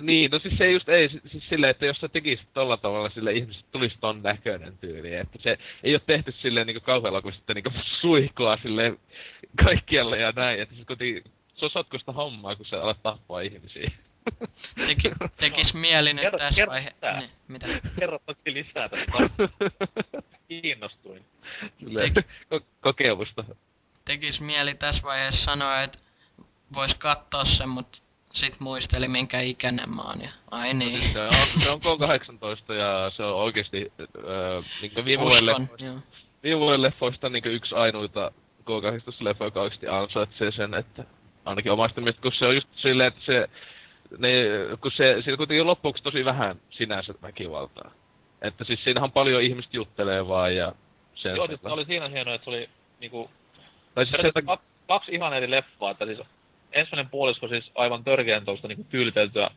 [0.00, 3.32] Niin, no siis se just ei, siis silleen, että jos sä tekisit tolla tavalla, sille
[3.32, 7.56] ihmiset tulisi ton näköinen tyyli, että se ei ole tehty silleen niinku kauhealla, kun sitten
[7.56, 8.98] niinku suihkoa silleen
[9.64, 11.24] kaikkialle ja näin, että siis kuitenkin
[11.60, 13.90] se on sotkusta hommaa, kun se alat tappaa ihmisiä.
[14.86, 17.12] Teki, tekis mieli nyt tässä vaiheessa.
[17.18, 17.66] Niin, mitä?
[17.98, 19.12] Kerro toki lisää tästä.
[20.48, 21.24] Kiinnostuin.
[21.98, 22.26] Tek...
[22.54, 23.44] Ko- kokemusta.
[24.04, 25.98] Tekis mieli tässä vaiheessa sanoa, että
[26.74, 27.98] vois katsoa sen, mutta
[28.32, 30.20] sit muisteli minkä ikäinen mä oon.
[30.20, 30.30] Ja...
[30.50, 31.12] Ai niin.
[31.12, 31.30] Se on,
[31.62, 37.74] se on K18 ja se on oikeesti äh, niin viime vuoden leffoista, leffoista niin yksi
[37.74, 41.04] ainoita K18-leffa, joka oikeesti ansaitsee sen, että
[41.44, 43.48] ainakin omasta mielestä, kun se on just silleen, että se
[44.18, 44.30] ne,
[44.80, 47.90] kun se, siinä kuitenkin loppuksi tosi vähän sinänsä väkivaltaa.
[48.42, 50.72] Että siis siinähän on paljon ihmistä juttelee vaan ja
[51.14, 52.68] sen Joo, siis oli siinä hienoa, että se oli
[53.00, 53.30] niinku...
[53.94, 56.18] Tai siis se, kaksi, kaksi ihan eri leffaa, että siis
[56.72, 59.50] ensimmäinen puolisko siis aivan törkeän tuosta niinku tyyliteltyä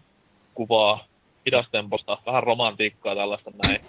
[0.54, 1.06] kuvaa
[1.46, 3.86] hidastemposta, vähän romantiikkaa tällaista näin.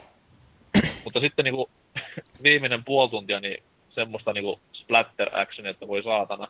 [1.05, 1.70] Mutta sitten niinku
[2.42, 6.48] viimeinen puoli tuntia, niin semmoista niinku splatter action, että voi saatana.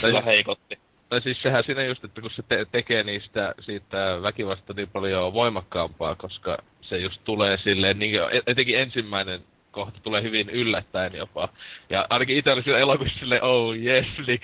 [0.00, 0.78] Kyllä heikotti.
[1.10, 5.32] Tai siis sehän siinä just, että kun se te- tekee niistä siitä väkivasta niin paljon
[5.32, 11.48] voimakkaampaa, koska se just tulee silleen, niin etenkin ensimmäinen kohta tulee hyvin yllättäen jopa.
[11.90, 14.40] Ja ainakin itse oli siellä elokuvissa silleen, oh yes, eli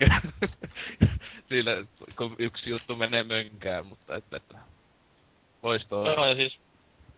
[1.49, 1.73] siinä
[2.17, 4.59] kun yksi juttu menee mönkään, mutta että, että
[5.63, 6.13] loistoa.
[6.13, 6.59] Joo, ja siis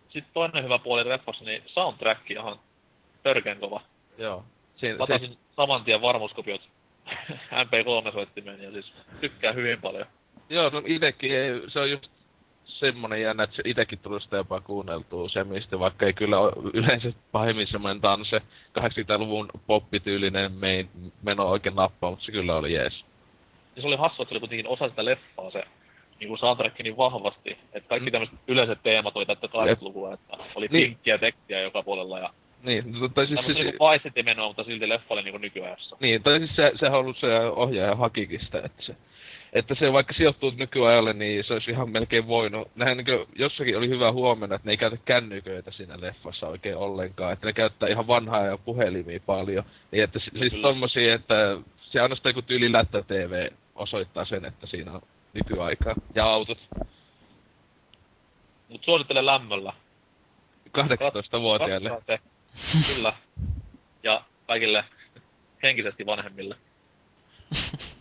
[0.09, 2.59] sitten toinen hyvä puoli reffassa, niin soundtrack on
[3.23, 3.81] törkeen kova.
[4.17, 4.45] Joo.
[4.75, 5.39] Siinä, Latasin siis...
[5.55, 6.61] saman tien varmuuskopiot
[7.63, 10.05] MP3-soittimeen ja siis tykkää hyvin paljon.
[10.49, 12.07] Joo, no itekin ei, se on just
[12.65, 17.13] semmonen jännä, että se itekin tullut sitä jopa kuunneltua mistä vaikka ei kyllä ole yleensä
[17.31, 18.41] pahemmin semmonen tanse
[18.79, 20.89] 80-luvun poppityylinen mein,
[21.23, 23.05] meno oikein nappaa, mutta se kyllä oli jees.
[23.75, 25.63] Ja se oli hassu, että se oli kuitenkin osa sitä leffaa se
[26.19, 28.11] niinku soundtrack niin vahvasti, että kaikki mm.
[28.11, 30.83] tämmöiset yleiset teemat oli täyttä 80-lukua, että oli niin.
[30.83, 32.29] pinkkiä tekstiä joka puolella ja
[32.63, 33.35] niin, no, tai siis...
[33.35, 35.97] Tämä siis, on niinku menoa, mutta silti leffa oli niinku nykyajassa.
[35.99, 38.95] Niin, tai siis se, sehän on ollut se ohjaaja hakikin sitä, että se
[39.53, 42.67] että se vaikka sijoittuu nykyajalle, niin se olisi ihan melkein voinut.
[42.75, 47.33] Nähän niin jossakin oli hyvä huomenna, että ne ei käytä kännyköitä siinä leffassa oikein ollenkaan.
[47.33, 49.63] Että ne käyttää ihan vanhaa ja puhelimia paljon.
[49.91, 54.91] Niin että siis tommosia, että se ainoastaan joku tyyli lättä TV osoittaa sen, että siinä
[54.91, 55.01] on
[55.33, 55.95] nykyaikaa.
[56.15, 56.57] Ja autot.
[58.69, 59.73] Mut suosittelen lämmöllä.
[60.77, 62.01] 18-vuotiaille.
[62.95, 63.13] Kyllä.
[64.03, 64.85] Ja kaikille
[65.63, 66.55] henkisesti vanhemmille.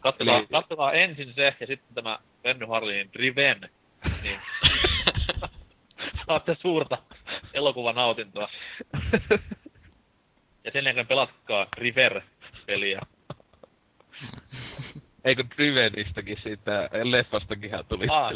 [0.00, 0.46] Katsotaan, Eli...
[0.46, 3.70] katsotaan ensin se ja sitten tämä Venny Harlinin Driven.
[4.22, 4.40] Niin
[6.26, 6.98] saatte suurta
[7.54, 8.48] elokuvan nautintoa.
[10.64, 13.00] Ja sen jälkeen pelatkaa River-peliä.
[15.24, 18.06] Eikö Drivenistäkin siitä leffastakin tuli?
[18.10, 18.32] Aa,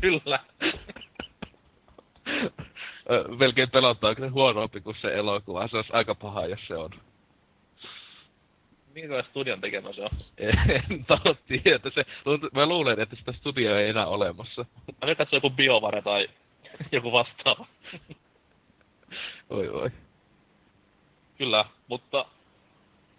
[0.00, 0.40] kyllä.
[3.38, 5.68] Melkein pelottaa, kun se huonompi kuin se elokuva.
[5.68, 6.90] Se olisi aika paha, jos se on.
[8.94, 10.10] Minkä studion tekemä se on?
[10.38, 11.90] En taas tiedä.
[11.94, 12.04] Se,
[12.52, 14.64] mä luulen, että sitä studioa ei enää olemassa.
[15.00, 16.28] Mä nyt katsoin joku biovare tai
[16.92, 17.66] joku vastaava.
[19.50, 19.90] oi oi.
[21.38, 22.24] Kyllä, mutta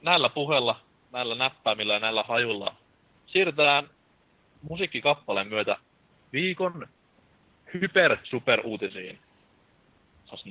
[0.01, 0.79] näillä puheilla,
[1.11, 2.75] näillä näppäimillä ja näillä hajulla
[3.25, 3.89] siirrytään
[4.61, 5.77] musiikkikappaleen myötä
[6.33, 6.87] viikon
[7.73, 9.19] hyper super uutisiin.
[10.29, 10.45] Sas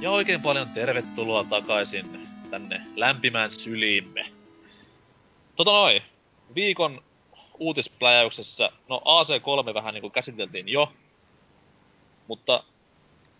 [0.00, 0.14] näin.
[0.14, 4.32] oikein paljon tervetuloa takaisin tänne lämpimään syliimme.
[5.56, 6.02] Tota noin,
[6.54, 7.02] viikon
[7.58, 10.92] uutispläjäyksessä, no AC3 vähän niinku käsiteltiin jo,
[12.26, 12.64] mutta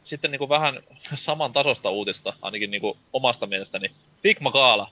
[0.05, 0.83] sitten niinku vähän
[1.14, 3.90] saman tasosta uutista, ainakin niinku omasta mielestäni.
[4.23, 4.90] Figma Gaala.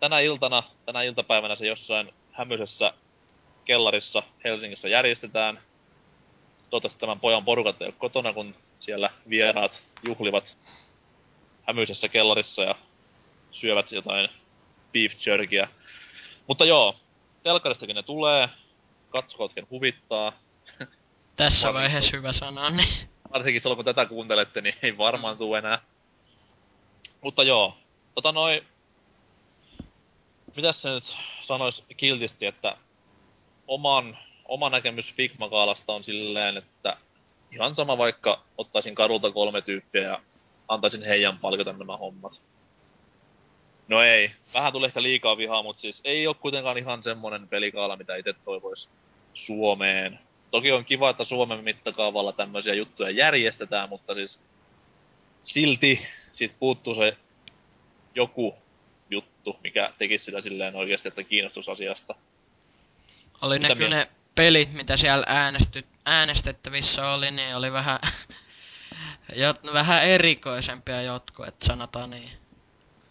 [0.00, 2.92] Tänä iltana, tänä iltapäivänä se jossain hämyisessä
[3.64, 5.60] kellarissa Helsingissä järjestetään.
[6.70, 10.56] Toivottavasti tämän pojan porukat ei ole kotona, kun siellä vieraat juhlivat
[11.66, 12.74] hämyisessä kellarissa ja
[13.50, 14.28] syövät jotain
[14.92, 15.68] beef jerkyä.
[16.46, 16.96] Mutta joo,
[17.42, 18.48] telkaristakin ne tulee,
[19.10, 20.32] katsokotken huvittaa.
[21.36, 23.08] Tässä Varsinkin, vaiheessa hyvä sanoa, niin.
[23.32, 25.78] Varsinkin silloin kun tätä kuuntelette, niin ei varmaan tule enää.
[27.20, 27.76] Mutta joo,
[28.14, 28.66] tota noin...
[30.56, 32.76] Mitäs se nyt sanois kiltisti, että
[33.66, 36.96] oman, oma näkemys Figma-kaalasta on silleen, että
[37.52, 40.20] ihan sama vaikka ottaisin kadulta kolme tyyppiä ja
[40.68, 42.40] antaisin heidän palkata nämä hommat.
[43.88, 44.30] No ei.
[44.54, 48.34] Vähän tulee ehkä liikaa vihaa, mutta siis ei ole kuitenkaan ihan semmonen pelikaala, mitä itse
[48.44, 48.88] toivois
[49.34, 50.18] Suomeen.
[50.50, 54.38] Toki on kiva, että Suomen mittakaavalla tämmöisiä juttuja järjestetään, mutta siis
[55.44, 57.16] silti siitä puuttuu se
[58.14, 58.54] joku
[59.10, 62.14] juttu, mikä tekisi sitä silleen oikeasti, että kiinnostus asiasta.
[63.42, 67.98] Oli ne kyllä ne pelit, mitä siellä äänesty, äänestettävissä oli, niin oli vähän,
[69.42, 72.30] jot, vähän erikoisempia jotkut, että sanotaan niin.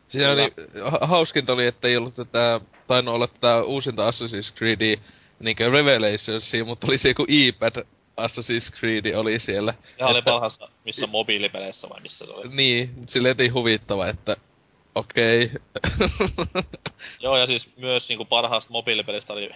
[0.07, 0.53] Siinä oli,
[1.01, 4.97] hauskinta oli, että ei ollut tätä, tainnut olla tätä uusinta Assassin's Creedia,
[5.39, 7.85] niinkö Revelationsia, mutta oli se joku iPad
[8.17, 9.73] Assassin's Creed oli siellä.
[9.99, 12.55] Ja oli parhaassa, missä mobiilipeleissä vai missä se oli?
[12.55, 14.37] Niin, silleen ei huvittava, että
[14.95, 15.43] okei.
[15.43, 16.63] Okay.
[17.19, 19.51] Joo, ja siis myös niinku parhaasta mobiilipelistä oli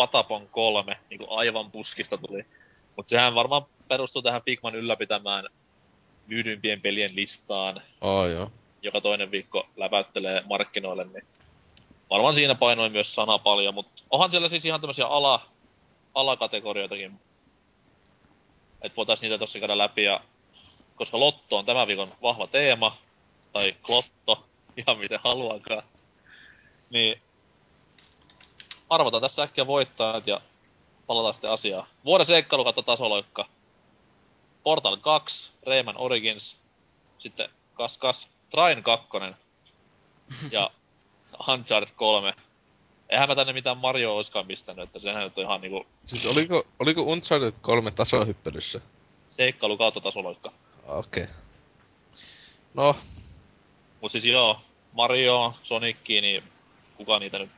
[0.00, 2.44] Patapon 3, niinku aivan puskista tuli.
[2.96, 5.44] Mut sehän varmaan perustuu tähän Figman ylläpitämään
[6.26, 7.82] myydyimpien pelien listaan.
[8.00, 8.50] Oh, joo.
[8.82, 11.26] Joka toinen viikko läpäyttelee markkinoille, niin
[12.10, 15.46] varmaan siinä painoi myös sana paljon, mutta onhan siellä siis ihan tämmöisiä ala,
[16.14, 17.20] alakategorioitakin.
[18.82, 20.20] Että voitais niitä tossa käydä läpi ja
[20.96, 22.96] koska Lotto on tämän viikon vahva teema,
[23.52, 24.44] tai Klotto,
[24.76, 25.82] ihan miten haluankaan,
[26.90, 27.22] niin
[28.90, 30.40] arvotaan tässä äkkiä voittajat ja
[31.06, 31.86] palataan sitten asiaan.
[32.04, 33.46] Vuoden seikkailu kautta tasoloikka.
[34.62, 36.56] Portal 2, Rayman Origins,
[37.18, 39.08] sitten kas kas, Train 2
[40.50, 40.70] ja
[41.48, 42.34] Uncharted 3.
[43.08, 46.64] Eihän mä tänne mitään Mario oiskaan pistänyt, että sehän nyt on ihan niinku Siis oliko,
[46.78, 48.80] oliko Uncharted 3 tasohyppelyssä?
[49.36, 50.52] seikkailu kautta tasoloikka.
[50.86, 51.22] Okei.
[51.22, 51.34] Okay.
[52.74, 52.96] No,
[54.00, 54.60] Mut siis joo,
[54.92, 56.42] Mario, Sonicki, niin
[56.96, 57.50] kuka niitä nyt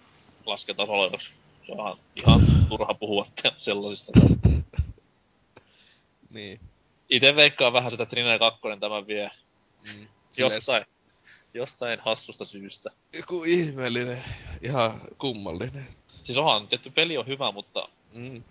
[0.47, 1.29] laskee tasoloikaksi?
[1.67, 3.27] Se on ihan, turha puhua
[3.59, 4.13] sellaisista.
[6.35, 6.61] niin.
[7.09, 9.31] Ite veikkaan vähän sitä Trine 2 tämän vie
[9.83, 10.07] Mm.
[10.39, 10.85] Jostain,
[11.55, 12.91] jostain hassusta syystä.
[13.17, 14.25] Joku ihmeellinen,
[14.63, 15.89] ihan kummallinen.
[16.25, 18.43] Siis onhan tietty peli on hyvä, mutta Mm.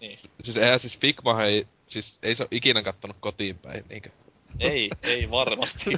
[0.00, 0.18] niin.
[0.42, 4.10] Siis eihän siis Figma ei, siis ei se oo ikinä kattonut kotiin päin, niinkö?
[4.60, 5.90] Ei, ei varmasti.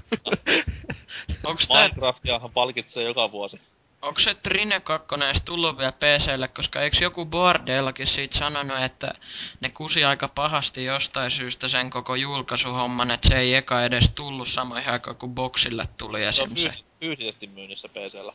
[1.44, 3.60] Onks tää, Minecraftiahan palkitsee joka vuosi.
[4.04, 9.14] Onks se Trine 2 edes tullut vielä PClle, koska eiks joku Bordeellakin siitä sanonut, että
[9.60, 14.48] ne kusi aika pahasti jostain syystä sen koko julkaisuhomman, että se ei eka edes tullut
[14.48, 16.56] samoihin aikaan kuin Boxille tuli Se on esim.
[16.56, 16.68] se.
[16.68, 18.32] fyys- fyysisesti myynnissä PCllä.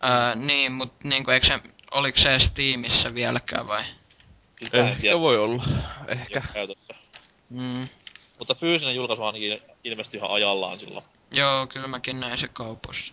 [0.00, 3.84] Ää, niin, mut niinku, eikö se, oliks se Steamissa vieläkään vai?
[4.72, 5.64] Ehkä voi olla.
[6.08, 6.42] Ehkä.
[7.50, 7.88] Mm.
[8.38, 11.04] Mutta fyysinen julkaisu ainakin ilmestyi ihan ajallaan silloin.
[11.34, 13.12] Joo, kyllä mäkin näin se kaupoissa.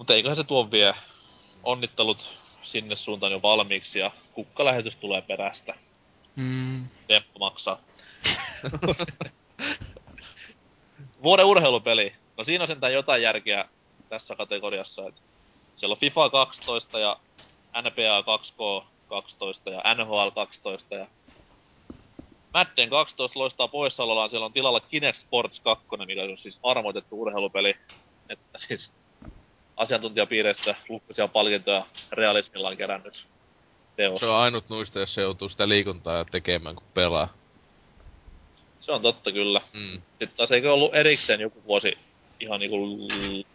[0.00, 0.94] Mutta eiköhän se tuo vie
[1.62, 5.74] onnittelut sinne suuntaan jo valmiiksi ja kukkalähetys tulee perästä.
[6.36, 6.88] Mm.
[7.08, 7.78] Temppu maksaa.
[11.22, 12.14] Vuoden urheilupeli.
[12.36, 13.68] No siinä on sentään jotain järkeä
[14.08, 15.06] tässä kategoriassa.
[15.06, 15.14] Et
[15.76, 17.16] siellä on FIFA 12 ja
[17.82, 21.06] NBA 2K 12 ja NHL 12 ja
[22.54, 24.30] Madden 12 loistaa poissaolollaan.
[24.30, 27.76] Siellä on tilalla Kinect Sports 2, mikä on siis armoitettu urheilupeli.
[28.28, 28.90] Että siis
[29.80, 33.26] asiantuntijapiireissä lukuisia palkintoja realismillaan kerännyt
[33.96, 34.18] teos.
[34.18, 37.28] Se on ainut nuista, jos se joutuu sitä liikuntaa tekemään, kun pelaa.
[38.80, 39.60] Se on totta kyllä.
[39.72, 39.92] Mm.
[39.92, 41.98] Sitten taas eikö ollut erikseen joku vuosi
[42.40, 43.08] ihan niinku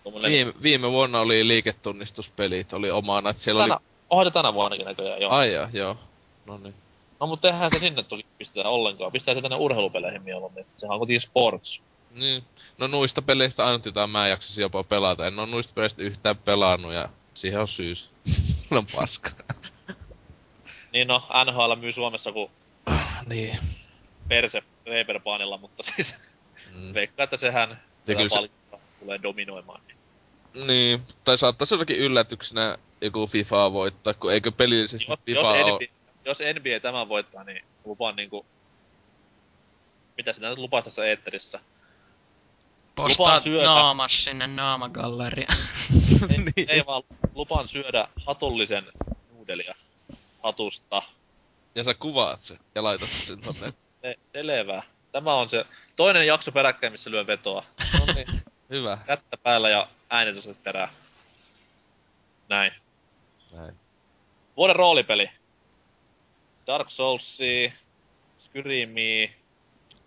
[0.04, 0.32] tommonen...
[0.32, 3.84] Viime, viime vuonna oli liiketunnistuspelit, oli omana, että siellä Tänä, oli...
[4.10, 5.32] onhan se tänä vuonnakin näköjään, joo.
[5.32, 5.98] Ai joo.
[6.46, 6.74] No niin.
[7.20, 9.12] No mutta tehdään se sinne toki pistetään ollenkaan.
[9.12, 10.66] Pistää se tänne urheilupeleihin mieluummin.
[10.76, 11.82] Sehän on kuitenkin sports.
[12.15, 12.43] Niin.
[12.78, 15.28] No nuista peleistä ainut, jota mä jaksasin jopa pelata.
[15.28, 18.10] En oo nuista peleistä yhtään pelannut ja siihen on syys.
[18.69, 19.30] no paska.
[20.93, 22.51] Niin no, NHL myy Suomessa kuin
[23.28, 23.58] niin.
[24.28, 26.08] perse Reeperbaanilla, mutta siis
[26.73, 26.93] Mm.
[26.93, 28.49] veikkaa, että sehän Ja kyllä se-
[28.99, 29.82] tulee dominoimaan.
[29.88, 30.67] Niin.
[30.67, 35.67] Niin, tai saattaisi jollakin yllätyksenä joku FIFA voittaa, kun eikö pelillisesti Jos, FIFA jos.
[35.75, 35.86] NBA,
[36.25, 38.45] jos NBA tämän voittaa, niin lupaan niinku...
[40.17, 41.60] Mitä sinä nyt lupaat tässä eetterissä?
[42.95, 43.63] Postaa syödä.
[43.65, 45.58] naamas sinne naamagalleriaan.
[46.31, 46.69] Ei, Niin.
[46.69, 47.03] ei vaan
[47.36, 48.86] lupaan syödä hatullisen
[49.34, 49.75] nuudelia
[50.43, 51.01] hatusta.
[51.75, 53.73] Ja sä kuvaat sen ja laitat sen tonne.
[54.01, 54.84] Se, selvä.
[55.12, 57.65] Tämä on se toinen jakso peräkkäin, missä lyön vetoa.
[57.99, 58.27] No niin,
[58.69, 58.97] hyvä.
[59.05, 60.89] Kättä päällä ja äänetykset perään.
[62.49, 62.71] Näin.
[63.51, 63.73] Näin.
[64.58, 65.29] Vuoden roolipeli.
[66.67, 67.71] Dark Soulsia,
[68.38, 69.29] Skyrimiä,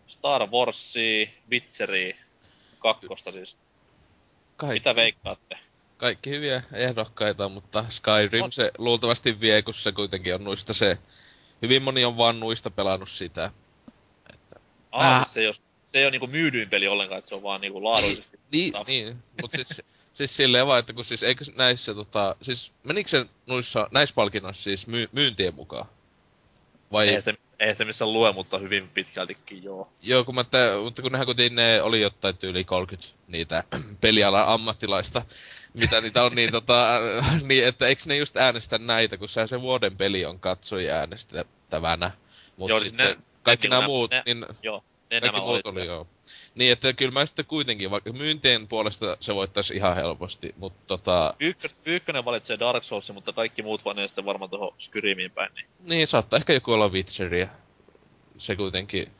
[0.08, 2.16] Star Warsia, Witcheria.
[2.78, 3.56] Kakkosta siis.
[4.56, 5.58] Kaikki, Mitä veikkaatte?
[5.98, 8.52] kaikki hyviä ehdokkaita, mutta Skyrim On.
[8.52, 10.98] se luultavasti vie, kun se kuitenkin on nuista se...
[11.62, 13.50] Hyvin moni on vaan nuista pelannut sitä.
[14.34, 14.60] Että...
[14.92, 15.24] Ah, Ää.
[15.24, 15.54] siis se ei, ole,
[15.92, 18.38] se ei ole niinku myydyin peli ollenkaan, että se on vaan niinku laadullisesti.
[18.52, 19.16] Niin, Tap- niin.
[19.42, 19.82] Mut siis,
[20.14, 22.36] siis silleen vaan, että kun siis eikö näissä tota...
[22.42, 25.86] Siis menikö se noissa, näissä palkinnoissa siis myy, myyntien mukaan?
[26.92, 27.08] Vai...
[27.08, 29.88] Eihän se, eihän se missään lue, mutta hyvin pitkältikin joo.
[30.02, 33.64] Joo, kun mä tä, mutta kun nehän kuitenkin ne oli jotain tyyli 30 niitä
[34.00, 35.22] pelialan ammattilaista,
[35.74, 37.00] mitä niitä on, niin tota,
[37.48, 42.10] niin että eikö ne just äänestä näitä, kun sehän se vuoden peli on katsojia äänestettävänä.
[42.56, 45.66] Mut Joo, siis sitten ne- kaikki nämä muut, ne- niin Joo, ne kaikki nämä muut
[45.66, 45.80] oli.
[45.80, 46.06] oli joo.
[46.58, 51.34] Niin, että kyllä mä sitten kuitenkin, vaikka myyntien puolesta se voittaisi ihan helposti, mutta tota,
[51.40, 55.54] Ykkös, ykkönen valitsee Dark Soulsin, mutta kaikki muut vaan sitten varmaan tuohon Skyrimiin päin.
[55.54, 57.48] Niin niin saattaa ehkä joku olla Witcheria.
[58.38, 59.12] Se kuitenkin...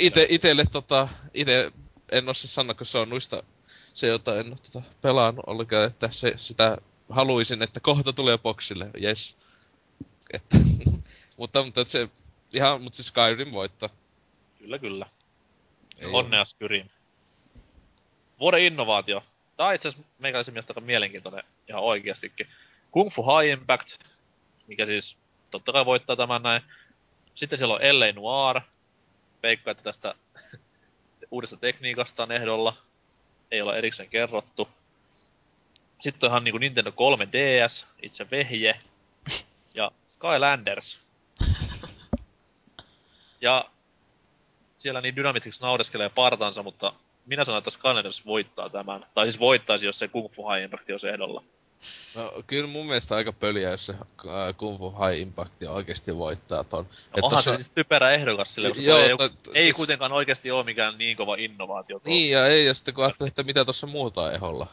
[0.00, 1.72] Ite- itelle tota, ite
[2.12, 3.42] en osaa sanoa, kun se on noista
[3.94, 8.90] se, jota en ole tota pelannut ollenkaan, että se, sitä haluaisin, että kohta tulee boksille,
[9.02, 9.36] yes.
[10.32, 10.56] Että,
[11.36, 12.08] mutta, mutta se,
[12.52, 13.88] ihan, mutta se Skyrim voittaa.
[14.58, 15.06] Kyllä, kyllä.
[16.00, 16.88] Ei Onnea Skyrim.
[18.40, 19.24] Vuoden innovaatio.
[19.56, 22.46] Tää on itse asiassa meikäläisen mielestä aika mielenkiintoinen ihan oikeastikin.
[22.90, 23.88] Kung Fu High Impact,
[24.66, 25.16] mikä siis
[25.50, 26.62] totta kai voittaa tämän näin.
[27.34, 28.12] Sitten siellä on L.A.
[28.12, 28.60] Noir.
[29.42, 30.14] Veikkaa, että tästä
[31.30, 32.76] uudesta tekniikasta on ehdolla.
[33.50, 34.68] Ei ole erikseen kerrottu.
[36.00, 38.80] Sitten on ihan niinku Nintendo 3DS, itse vehje.
[39.74, 40.98] Ja Skylanders.
[43.40, 43.70] ja
[44.80, 46.92] siellä niin Dynamitrix naureskelee partansa, mutta
[47.26, 49.06] minä sanon, että Skylanders voittaa tämän.
[49.14, 51.42] Tai siis voittaisi, jos se Kung Fu High Impact olisi ehdolla.
[52.14, 56.64] No kyllä mun mielestä aika pöliä, jos se äh, Kung Fu High Impact oikeesti voittaa
[56.64, 56.84] ton.
[56.84, 57.50] No, Et onhan tossa...
[57.50, 59.76] se siis typerä ehdokas sille, koska Joo, ei, t- ei siis...
[59.76, 62.00] kuitenkaan oikeesti oo mikään niin kova innovaatio.
[62.04, 64.66] Niin, ja ei, ja sitten kun ajattelee, että mitä tuossa muuta eholla.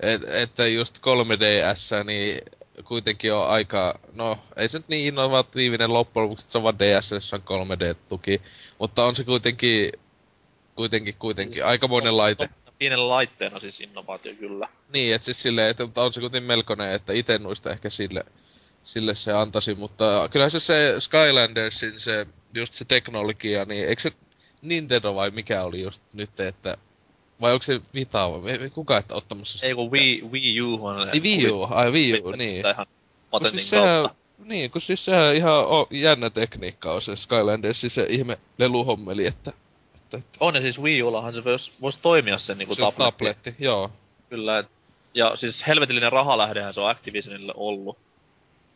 [0.00, 2.40] Et, että just 3DS, niin
[2.84, 6.78] kuitenkin on aika, no ei se nyt niin innovatiivinen loppujen lopuksi, että se on vaan
[6.78, 8.42] DS, jossa on 3D-tuki,
[8.78, 9.92] mutta on se kuitenkin,
[10.74, 12.48] kuitenkin, kuitenkin aikamoinen laite.
[12.78, 14.68] Pienellä laitteena siis innovaatio kyllä.
[14.92, 18.24] Niin, että siis silleen, että on se kuitenkin melkoinen, että itse noista ehkä sille,
[18.84, 24.12] sille se antaisi, mutta kyllä se se Skylandersin se, just se teknologia, niin eikö se
[24.62, 26.76] Nintendo vai mikä oli just nyt, että
[27.42, 29.66] vai onko se Vita vai kuka että ottamassa sitä?
[29.66, 31.08] Ei kun Wii, Wii U on...
[31.12, 32.66] Ei Wii U, ai Wii U, niin.
[32.66, 32.86] Ihan
[33.50, 34.10] siis sehän,
[34.44, 39.52] niin, kun siis sehän ihan o, jännä tekniikka on se Skylandersin se ihme leluhommeli, että...
[39.94, 40.36] että, että.
[40.40, 43.04] On ja siis Wii Ullahan se vois, vois toimia sen niinku se tabletti.
[43.04, 43.54] tabletti.
[43.58, 43.90] joo.
[44.30, 44.66] Kyllä, et,
[45.14, 47.98] ja siis helvetillinen rahalähdehän se on Activisionille ollut.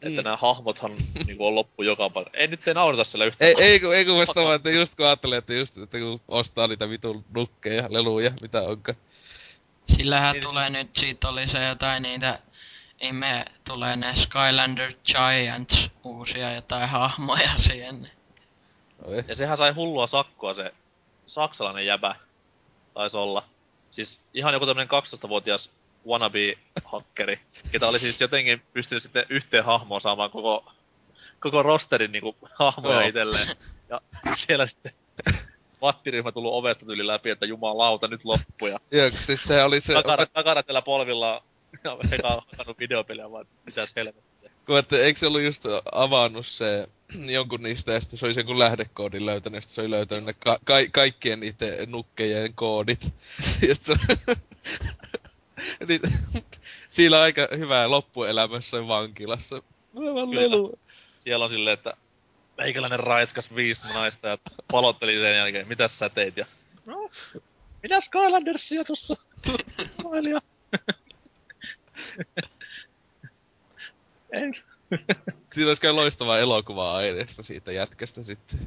[0.01, 0.09] Mm.
[0.09, 2.39] Että nämä hahmothan niinku on loppu joka paikka.
[2.39, 3.49] Ei nyt ei naurata siellä yhtään.
[3.49, 6.21] Ei, ei, kun, ei kun vasta vaan, että just kun ajattelee, että just, että kun
[6.29, 8.95] ostaa niitä vitun nukkeja, leluja, mitä onka.
[9.87, 10.43] Sillähän niin.
[10.43, 12.39] tulee nyt, siitä oli se jotain niitä,
[13.01, 18.11] ime tulee ne Skylander Giants uusia jotain hahmoja siihen.
[19.05, 19.25] Oi.
[19.29, 20.73] Ja sehän sai hullua sakkoa se
[21.27, 22.17] saksalainen jäbä.
[22.95, 23.45] Taisi olla.
[23.91, 25.71] Siis ihan joku tämmönen 12-vuotias
[26.07, 27.41] wannabe-hakkeri,
[27.73, 30.73] ketä oli siis jotenkin pystynyt sitten yhteen hahmoon saamaan koko,
[31.41, 33.07] koko rosterin niinku hahmoja no.
[33.07, 33.49] itselleen.
[33.89, 34.01] Ja
[34.47, 34.93] siellä sitten
[35.81, 38.67] vattiryhmä tullut ovesta yli läpi, että jumalauta, nyt loppu.
[38.67, 39.93] Ja Joo, siis se oli se...
[39.93, 41.43] Takana, takana tällä polvilla
[41.85, 41.99] on
[42.51, 44.51] hakannut videopeliä, vaan mitä helvettiä.
[44.67, 46.89] Kun että, eikö se ollut just avannut se
[47.33, 50.59] jonkun niistä, ja sitten se olisi jonkun lähdekoodin löytänyt, ja se oli löytänyt ne ka-
[50.65, 53.13] ka- kaikkien niiden nukkejen koodit.
[53.69, 53.95] ja se
[55.89, 56.01] niin,
[56.89, 59.63] siinä on aika hyvää loppuelämässä vankilassa.
[59.97, 60.79] Aivan lelu.
[61.25, 61.93] Siellä on silleen, että
[62.59, 64.39] meikäläinen raiskas viisi naista ja
[64.73, 66.37] palotteli sen jälkeen, mitä sä teit?
[66.37, 66.47] Ja,
[66.87, 67.11] no,
[67.83, 69.17] minä Skylandersia tossa
[70.05, 70.39] Mailia.
[74.33, 74.55] en.
[75.53, 78.59] Siinä olisi kyllä loistavaa elokuvaa aineesta siitä jätkästä sitten.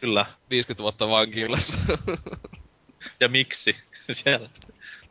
[0.00, 0.26] Kyllä.
[0.50, 1.78] 50 vuotta vankilassa.
[3.20, 3.76] ja miksi?
[4.12, 4.50] Siellä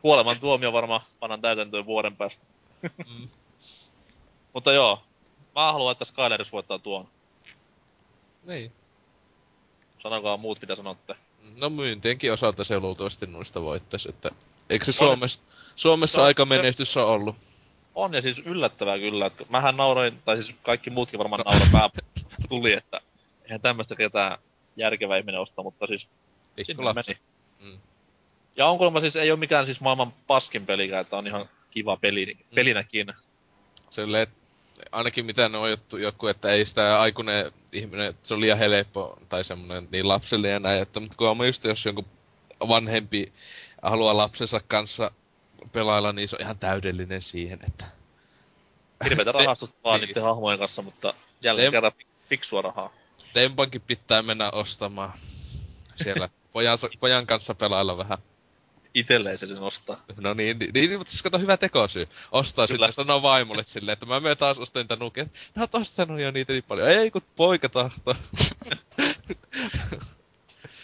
[0.02, 2.42] kuoleman tuomio varmaan panan täytäntöön vuoden päästä.
[2.82, 3.28] mm.
[4.54, 5.02] Mutta joo,
[5.54, 7.08] mä haluan, että Skylanders voittaa tuon.
[8.44, 8.72] Niin.
[10.02, 11.14] Sanokaa muut, mitä sanotte.
[11.60, 14.30] No myyntienkin osalta se luultavasti noista voittaisi, että...
[14.70, 15.40] Eikö se Suomessa,
[15.76, 17.36] Suomessa aika menestys on ollut?
[17.94, 21.50] On, ja siis yllättävää kyllä, että mähän nauroin, tai siis kaikki muutkin varmaan no.
[21.50, 21.90] nauroin pää
[22.48, 23.00] tuli, että
[23.44, 24.38] eihän tämmöistä ketään
[24.76, 26.06] järkevä ihminen ostaa, mutta siis
[26.62, 27.18] sinne meni.
[27.60, 27.78] Mm.
[28.58, 31.96] Ja on kuulemma siis, ei ole mikään siis maailman paskin pelikään, että on ihan kiva
[31.96, 32.54] peli, mm.
[32.54, 33.12] pelinäkin.
[33.90, 34.26] Silleen,
[34.92, 39.18] ainakin mitä ne on joku, joku, että ei sitä aikuinen ihminen, se on liian helppo
[39.28, 42.04] tai semmoinen niin lapselle ja näin, että, mutta kun on just jos jonkun
[42.68, 43.32] vanhempi
[43.82, 45.10] haluaa lapsensa kanssa
[45.72, 47.84] pelailla, niin se on ihan täydellinen siihen, että...
[49.04, 50.08] Hirveetä rahastusta vaan niin.
[50.08, 51.72] niiden hahmojen kanssa, mutta jälleen Tem...
[51.72, 51.92] kerran
[52.28, 52.92] fiksua rahaa.
[53.32, 55.12] Tempankin pitää mennä ostamaan
[55.96, 58.18] siellä pojan, pojan kanssa pelailla vähän
[58.98, 60.02] itelleen se sen ostaa.
[60.20, 62.08] No niin, niin, niin mutta siis kato hyvä tekosyy.
[62.32, 62.86] Ostaa Kyllä.
[62.86, 65.24] sitten sanoo vaimolle silleen, että mä menen taas ostaa niitä nukia.
[65.24, 66.88] Nää oot ostanut jo niitä niin paljon.
[66.88, 68.14] Ei kun poika tahto.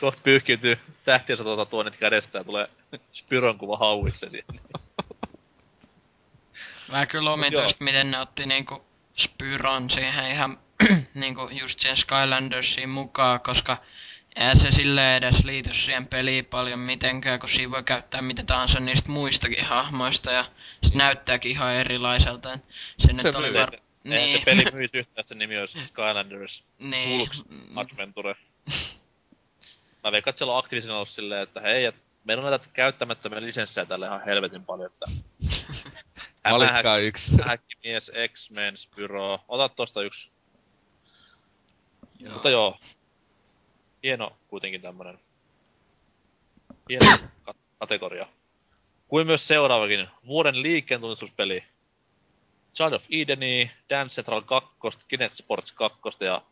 [0.00, 2.68] Kohta pyyhkiytyy tähtiä tuota tuonnet kädestä ja tulee
[3.12, 4.60] Spyron kuva hauikse siihen.
[6.90, 8.84] Mä kyllä omituista, miten ne otti niinku
[9.16, 10.58] Spyron siihen ihan
[11.14, 13.76] niinku just sen Skylandersiin mukaan, koska
[14.36, 18.80] Eihän se sille edes liity siihen peliin paljon mitenkään, kun siinä voi käyttää mitä tahansa
[18.80, 20.44] niistä muistakin hahmoista ja
[20.82, 22.58] se näyttääkin ihan erilaiselta.
[22.98, 23.70] Se, nyt oli var...
[24.04, 24.38] Niin.
[24.38, 27.30] se peli myi yhtään, sen nimi olisi Skylanders niin.
[27.76, 28.36] Adventure.
[30.04, 33.42] Mä veikkaan, että siellä on aktiivisena ollut silleen, että hei, et meillä on näitä käyttämättömiä
[33.42, 35.06] lisenssejä tälle ihan helvetin paljon, että...
[36.50, 37.32] Valikkaa yksi.
[37.46, 39.40] Häkkimies, X-Men, Spyro.
[39.48, 40.28] Ota tosta yksi.
[42.18, 42.32] Joo.
[42.32, 42.78] Mutta joo,
[44.04, 45.18] hieno kuitenkin tämmönen
[46.88, 47.06] hieno
[47.78, 48.26] kategoria.
[49.08, 51.64] Kuin myös seuraavakin vuoden liikkeen tunnistuspeli.
[52.74, 56.42] Child of Edeni, Dance Central 2, Kinect Sports 2 ja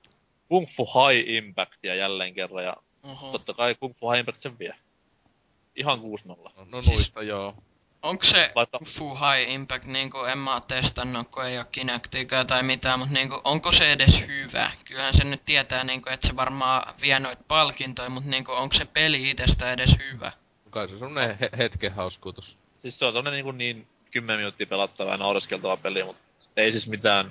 [0.49, 2.65] Kung Fu High Impactia jälleen kerran.
[2.65, 3.33] Ja Oho.
[3.33, 4.75] totta kai Kung Fu High Impact sen vie.
[5.77, 6.03] Ihan 6-0.
[6.27, 7.55] No, no siis, joo.
[8.03, 12.45] Onko se Vaikka- Full High Impact, niinku en mä oo testannut, kun ei oo Kinectiä
[12.47, 14.71] tai mitään, mutta niinku, onko se edes hyvä?
[14.85, 18.85] Kyllähän se nyt tietää, niinku, että se varmaan vie noita palkintoja, mutta niinku, onko se
[18.85, 20.33] peli itsestä edes hyvä?
[20.71, 22.59] Kai se on semmonen he- hetken hauskuutus.
[22.79, 26.23] Siis se on semmonen niinku niin 10 minuuttia pelattava ja naureskeltava peli, mutta
[26.57, 27.31] ei siis mitään,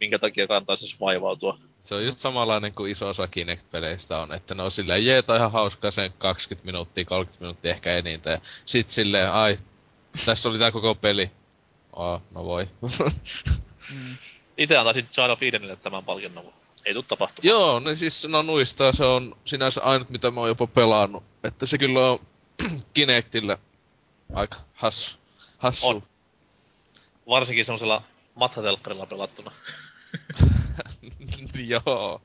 [0.00, 1.58] minkä takia kannattaisi siis vaivautua.
[1.86, 5.34] Se on just samanlainen kuin iso osa Kinect-peleistä on, että ne on silleen, jee, tää
[5.34, 8.34] on ihan hauskaa sen 20 minuuttia, 30 minuuttia ehkä enintään.
[8.34, 9.58] Ja sit silleen, ai,
[10.24, 11.30] tässä oli tää koko peli.
[11.92, 12.68] Oh, no voi.
[13.90, 14.16] Mm.
[14.58, 17.48] Itse antaisin Child of Edenille tämän palkinnon, mutta ei tuu tapahtumaan.
[17.48, 21.24] Joo, no siis no nuistaa se on sinänsä ainut mitä mä oon jopa pelannut.
[21.44, 22.18] Että se kyllä on
[22.94, 23.58] Kinectillä
[24.34, 25.18] aika hassu.
[25.58, 25.86] Hassu.
[25.86, 26.02] On.
[27.28, 28.02] Varsinkin semmoisella
[28.34, 29.52] mathatelkkarilla pelattuna.
[31.68, 32.22] Joo.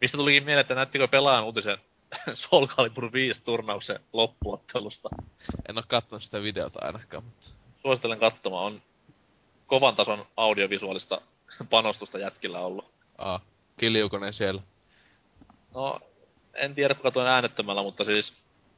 [0.00, 1.78] Mistä tulikin mieleen, että näettikö pelaan uutisen
[2.34, 5.08] Soul Calibur 5 turnauksen loppuottelusta.
[5.68, 7.50] En oo kattonut sitä videota ainakaan, mutta...
[7.82, 8.82] Suosittelen katsomaan, on
[9.66, 11.20] kovan tason audiovisuaalista
[11.70, 12.90] panostusta jätkillä ollut.
[13.18, 13.40] Aa,
[13.76, 14.62] Kiljukonen siellä.
[15.74, 16.00] No,
[16.54, 18.32] en tiedä kuka tuon äänettömällä, mutta siis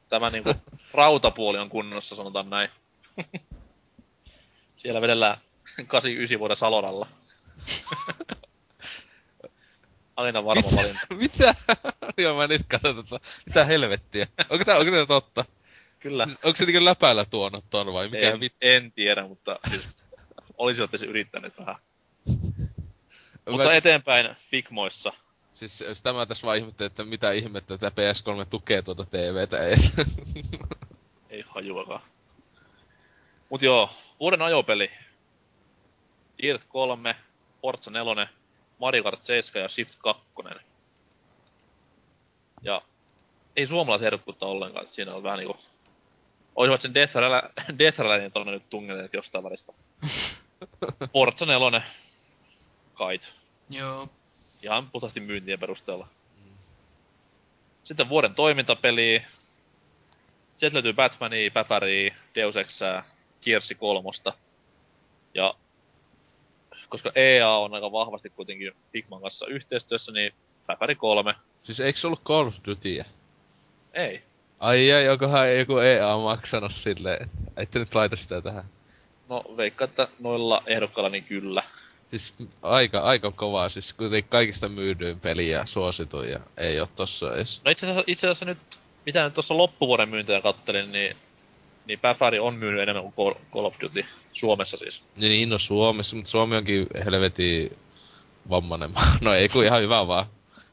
[0.09, 0.53] tämä niinku
[0.93, 2.69] rautapuoli on kunnossa, sanotaan näin.
[4.77, 5.37] Siellä vedellään
[5.87, 7.07] 89 vuoden Saloralla.
[10.17, 11.15] Aina varma valinta.
[11.15, 11.55] Mitä?
[12.17, 13.19] Joo, mä nyt katson tota.
[13.45, 14.27] Mitä helvettiä?
[14.49, 15.45] Onko tää, onko tää totta?
[15.99, 16.23] Kyllä.
[16.43, 18.57] Onko se niinku läpäillä tuonut ton vai mikä en, vittu?
[18.61, 19.83] en tiedä, mutta siis
[20.57, 21.75] olisivat edes yrittäneet vähän.
[23.49, 25.13] Mutta Mä- eteenpäin Figmoissa.
[25.53, 29.93] Siis sitä mä tässä vaan ihmettelin, että mitä ihmettä, että PS3 tukee tuota TVtä ees.
[31.29, 32.01] Ei hajuakaan.
[33.49, 33.89] Mut joo,
[34.19, 34.91] vuoden ajopeli.
[36.41, 37.15] Dirt 3,
[37.61, 38.27] Forza 4,
[38.77, 40.23] Mario Kart 7 ja Shift 2.
[42.61, 42.81] Ja
[43.55, 45.57] ei suomalaisen ehdokkuutta ollenkaan, että siinä on vähän niinku...
[46.55, 49.73] Olisivat sen Death, Rally- Death Rallyn tonne nyt tungeneet jostain välistä.
[51.13, 51.81] Forza 4,
[52.93, 53.33] kait.
[53.69, 54.09] Joo.
[54.63, 56.07] Ihan puhtaasti myyntien perusteella.
[57.83, 59.23] Sitten vuoden toimintapeli.
[60.57, 63.03] Sieltä löytyy Batmania, Päpäriä, Deus Exää,
[63.41, 64.33] Gearsi kolmosta.
[65.33, 65.53] Ja
[66.89, 70.33] koska EA on aika vahvasti kuitenkin Figman kanssa yhteistyössä, niin
[70.67, 71.35] Päpäri kolme.
[71.63, 73.05] siis eikö se ollut Call of Dutyä?
[73.93, 74.23] Ei.
[74.59, 78.63] Ai ai, onkohan joku EA maksanut silleen, että ette nyt laita sitä tähän.
[79.29, 81.63] No veikka, että noilla ehdokkailla niin kyllä.
[82.07, 87.61] Siis aika, aika kovaa, siis kuitenkin kaikista myydyin peliä suosituin ja ei oo tossa edes.
[87.65, 88.57] No itse asiassa, itse asiassa nyt,
[89.05, 91.17] mitä nyt tuossa loppuvuoden myyntiä kattelin, niin,
[91.85, 94.05] niin Päpäri on myynyt enemmän kuin Call of Duty.
[94.39, 95.01] Suomessa siis.
[95.15, 97.77] Niin, no Suomessa, mutta Suomi onkin helvetin
[98.49, 99.17] vammanen maa.
[99.21, 100.25] No ei kun ihan hyvä vaan.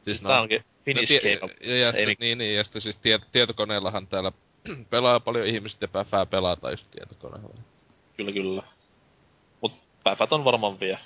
[0.04, 1.38] Siis Tää onkin Finnish no, tie-
[1.70, 4.32] ja, ja sitten, Ei niin, niin, ja sitten siis tiet, tietokoneellahan täällä
[4.90, 7.54] pelaa paljon ihmiset ja päfää pelata just tietokoneella.
[8.16, 8.62] Kyllä, kyllä.
[9.60, 9.72] Mut
[10.04, 10.98] Päfät on varmaan vie.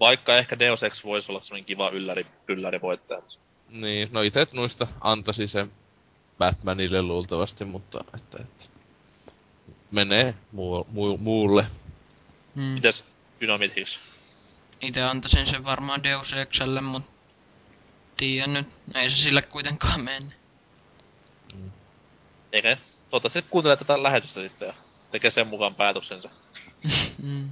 [0.00, 3.22] Vaikka ehkä Deus Ex voisi olla semmonen kiva ylläri, ylläri voittaja.
[3.70, 5.70] Niin, no itse noista antaisi sen
[6.38, 8.64] Batmanille luultavasti, mutta että, että
[9.90, 11.66] menee muu, muu, muulle.
[12.54, 12.62] Mm.
[12.62, 13.04] Mites
[13.40, 13.98] Dynamite Hicks?
[14.80, 17.02] Itse antaisin sen varmaan Deus Exelle, mut
[18.16, 20.26] tiedän nyt, ei se sille kuitenkaan mene.
[22.52, 22.76] Eikä
[23.10, 24.74] toivottavasti kuuntelee tätä lähetystä sitten ja
[25.10, 26.30] tekee sen mukaan päätöksensä.
[27.22, 27.50] Mm.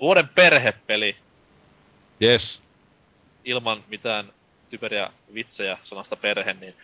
[0.00, 1.16] Vuoden perhepeli
[2.22, 2.62] Yes.
[3.44, 4.32] ilman mitään
[4.70, 6.74] typeriä vitsejä sanasta perhe, niin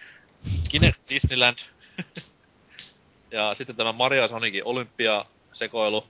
[0.70, 1.58] Kinect Disneyland.
[3.30, 6.06] ja sitten tämä Mario Sonicin Olympia-sekoilu.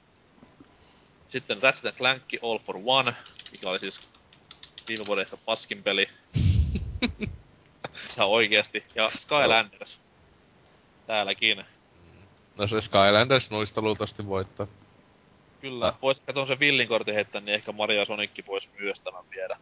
[1.29, 3.15] Sitten Ratchet Clank All for One,
[3.53, 4.01] mikä oli siis
[4.89, 6.09] viime vuoden ehkä paskin peli.
[8.17, 8.85] Ihan oikeesti.
[8.95, 9.99] Ja Skylanders.
[11.07, 11.65] Täälläkin.
[12.59, 14.67] No se Skylanders noista luultavasti voittaa.
[15.61, 15.87] Kyllä.
[15.87, 15.95] Ah.
[16.03, 19.57] Vois ehkä se villin kortin heittää, niin ehkä Mario ja Sonic vois myös tämän viedä.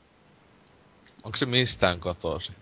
[1.25, 2.53] Onko se mistään kotosi?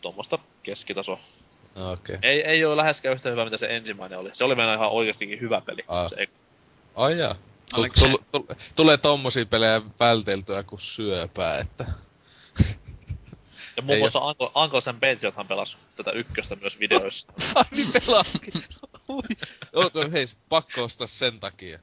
[0.00, 1.12] Tuommoista keskitaso.
[1.12, 2.16] Okei.
[2.16, 2.30] Okay.
[2.30, 4.30] Ei, ei ole läheskään yhtä hyvä, mitä se ensimmäinen oli.
[4.34, 5.84] Se oli meillä ihan oikeastikin hyvä peli.
[5.88, 6.10] Ah.
[6.10, 6.30] Se, ek-
[6.94, 7.34] Ai jaa.
[8.76, 11.84] Tulee tommosia pelejä välteltyä kuin syöpää, että...
[13.76, 17.26] ja muun muassa Uncle, Uncle Sam Patriothan pelasi tätä ykköstä myös videoissa.
[17.54, 18.52] Ai niin pelaskin.
[19.08, 19.22] Ui.
[19.72, 21.78] Oh, no, hei, pakko ostaa sen takia.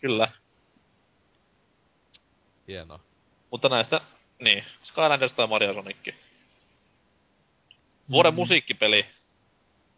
[0.00, 0.28] Kyllä.
[2.68, 3.00] Hienoa.
[3.50, 4.00] Mutta näistä,
[4.38, 6.14] niin, Skylanders tai Mario ja Sonic.
[8.10, 8.36] Vuoden Mm.
[8.36, 9.06] musiikkipeli.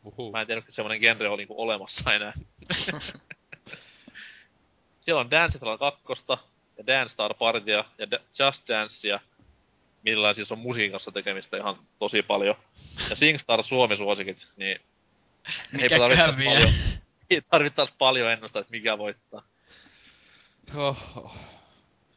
[0.04, 0.32] Uhu.
[0.32, 2.32] Mä en tiedä, että semmonen genre oli niinku olemassa enää.
[5.06, 6.02] Siellä on Dance Central 2
[6.78, 9.20] ja Dance Star Partya ja Da- Just Dancea,
[10.02, 12.54] millä siis on musiikin kanssa tekemistä ihan tosi paljon.
[13.10, 14.80] Ja SingStar Suomi-suosikit, niin
[15.72, 16.44] Mikä tarvitse kävi?
[16.44, 16.72] paljon.
[17.30, 19.42] Ei tarvittaisi paljon ennustaa, että mikä voittaa.
[20.74, 21.36] Oho.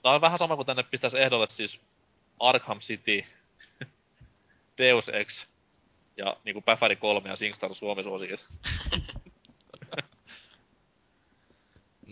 [0.03, 1.79] Tää on vähän sama kuin tänne pistäisi ehdolle siis
[2.39, 3.25] Arkham City,
[4.77, 5.43] Deus Ex
[6.17, 8.39] ja niinku Päfäri 3 ja SingStar Suomi suosikit.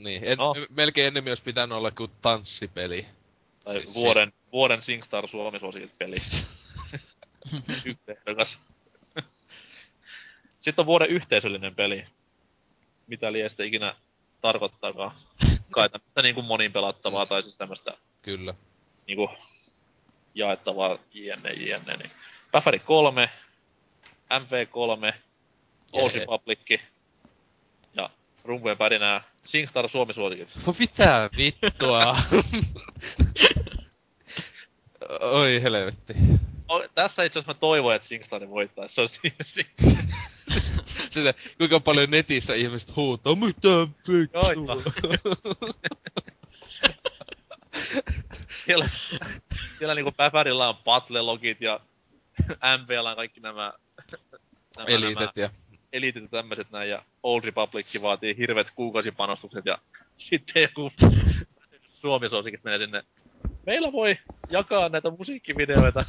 [0.04, 0.54] Niin, en, No.
[0.70, 3.06] melkein enemmän olisi pitänyt olla kuin tanssipeli.
[3.64, 5.60] Tai Siis se- vuoden, vuoden SingStar Suomi
[5.98, 6.16] peli.
[8.08, 8.60] Ehdokas.
[10.62, 12.06] Sitten on vuoden yhteisöllinen peli.
[13.08, 13.96] Mitä lie sitten ikinä
[14.42, 15.12] tarkoittaakaan.
[15.72, 18.54] Kai tämmöstä niinku monin pelattavaa tai siis tämmöstä Kyllä.
[19.08, 19.30] niinku
[20.36, 21.98] jaettavaa jne jne.
[21.98, 22.12] Niin.
[22.52, 23.30] Päfäri 3,
[24.34, 25.14] MV3,
[25.92, 26.20] Old Jee.
[26.20, 26.82] Republic
[28.48, 30.50] rumpujen pärinää SingStar Suomi suosikit.
[30.68, 32.18] No mitä vittua?
[35.20, 36.14] Oi helvetti.
[36.68, 38.96] O, tässä itse asiassa mä toivon, että SingStar voittaisi.
[38.96, 39.20] Se olisi
[41.10, 43.68] Sille, kuinka paljon netissä ihmiset huutaa, mitä
[44.08, 44.84] vittua?
[48.66, 48.90] siellä,
[49.78, 51.80] siellä niinku Päfärillä on Battlelogit ja
[52.84, 53.74] MVllä on kaikki nämä,
[54.12, 54.40] nämä,
[54.78, 55.50] nämä Elitet ja...
[55.94, 59.78] elitit ja tämmöset näin, ja Old Republic vaatii hirveät kuukausipanostukset, ja
[60.18, 60.92] sitten joku
[62.02, 63.04] Suomi-suosikit menee sinne.
[63.66, 64.18] Meillä voi
[64.50, 66.04] jakaa näitä musiikkivideoita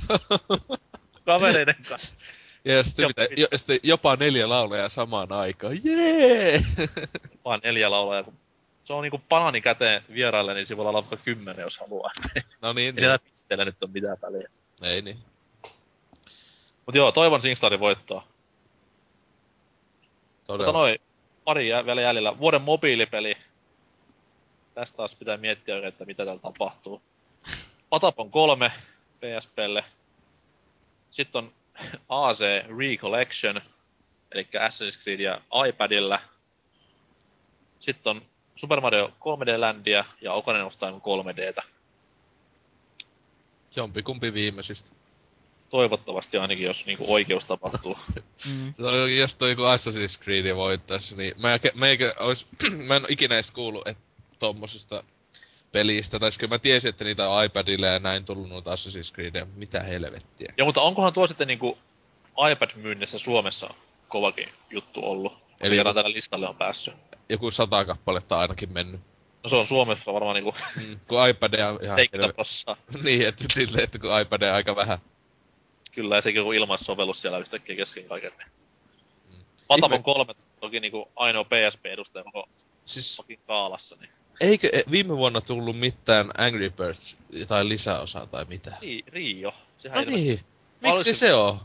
[1.26, 2.14] kavereiden kanssa.
[2.64, 3.08] Ja sitten, Joo.
[3.08, 5.78] mitä, jo, sitten jopa neljä laulajaa samaan aikaan.
[5.84, 6.60] Jee!
[7.44, 8.34] Vaan neljä laulaa, kun
[8.84, 12.10] se on niinku banaani käteen vieraille, niin siinä voi olla vaikka kymmenen, jos haluaa.
[12.62, 13.18] no niin, Ei
[13.56, 13.66] niin.
[13.66, 14.48] nyt on mitään väliä.
[14.82, 15.18] Ei niin.
[16.86, 18.27] Mut joo, toivon SingStarin voittoa.
[20.48, 20.78] Mutta Todella.
[20.78, 20.98] noin,
[21.44, 22.38] pari jää vielä jäljellä.
[22.38, 23.36] Vuoden mobiilipeli.
[24.74, 27.02] Tästä taas pitää miettiä oikein, että mitä täällä tapahtuu.
[27.88, 28.72] Patapon 3
[29.20, 29.84] PSPlle.
[31.10, 31.52] Sitten on
[32.08, 32.38] AC
[32.78, 33.60] Recollection,
[34.32, 36.20] eli Assassin's Creed ja iPadilla.
[37.80, 38.22] Sitten on
[38.56, 41.62] Super Mario 3D Landia ja Ocarina of Time 3Dtä.
[43.76, 44.97] Jompikumpi viimeisistä.
[45.70, 47.98] Toivottavasti ainakin, jos niinku oikeus tapahtuu.
[48.46, 48.72] Mm.
[49.18, 52.46] Jos toi joku Assassin's Creed voittaisi, niin mä, meikä ois,
[52.86, 54.02] mä en ikinä edes kuullut, että
[54.38, 55.04] tommosesta
[55.72, 59.14] pelistä, tai siis kyllä mä tiesin, että niitä on iPadilla ja näin tullut noita Assassin's
[59.14, 60.52] Creedia, mitä helvettiä.
[60.56, 61.78] Ja mutta onkohan tuo sitten niinku
[62.52, 63.74] iPad-myynnissä Suomessa
[64.08, 65.32] kovakin juttu ollut?
[65.60, 66.94] Eli- kerran tällä listalle on päässyt.
[67.28, 69.00] Joku sata kappaletta on ainakin mennyt.
[69.44, 71.00] No se on Suomessa varmaan niinku Mm.
[71.08, 72.32] Kun iPadia on ihan 70 helve...
[72.32, 72.76] prossaa.
[73.02, 74.98] Niin, että silleen, että kun iPadia on aika vähän.
[75.98, 78.32] Kyllä, ja sekin joku ilmaissovellus siellä yhtäkkiä kesken kaiken.
[78.38, 79.36] Mm.
[79.68, 82.48] Patamon Ihme- kolme toki niinku ainoa PSP-edustaja koko
[82.84, 84.10] Siis kaalassa, niin.
[84.40, 87.16] eikö e- viime vuonna tullut mitään Angry Birds
[87.48, 88.70] tai lisäosaa tai mitä?
[88.70, 89.54] Ri- Rio.
[89.78, 90.44] Sehän No ilmeisesti, niin.
[90.80, 91.60] Miksi Oliko- se on?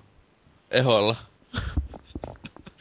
[0.71, 1.15] Eholla.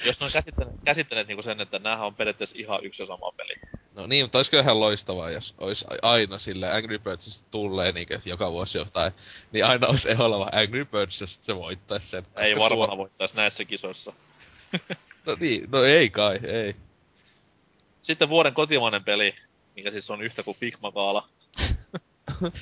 [0.05, 3.33] Jos ne on käsittäneet, käsittäneet niinku sen, että näähän on periaatteessa ihan yksi ja sama
[3.37, 3.55] peli.
[3.95, 8.53] No niin, mutta olisiko ihan loistavaa, jos olisi aina sille Angry Birdsista tulee niinkö joka
[8.53, 9.13] vuosi jotain,
[9.53, 12.27] niin aina olisi eholla vaan Angry Birds ja sit se voittaisi sen.
[12.37, 14.13] Ei varmaan Suo- voittaisi näissä kisoissa.
[15.27, 16.77] No niin, no ei kai, ei.
[18.03, 19.35] Sitten vuoden kotimainen peli,
[19.77, 20.57] mikä siis on yhtä kuin
[20.95, 21.29] Kaala.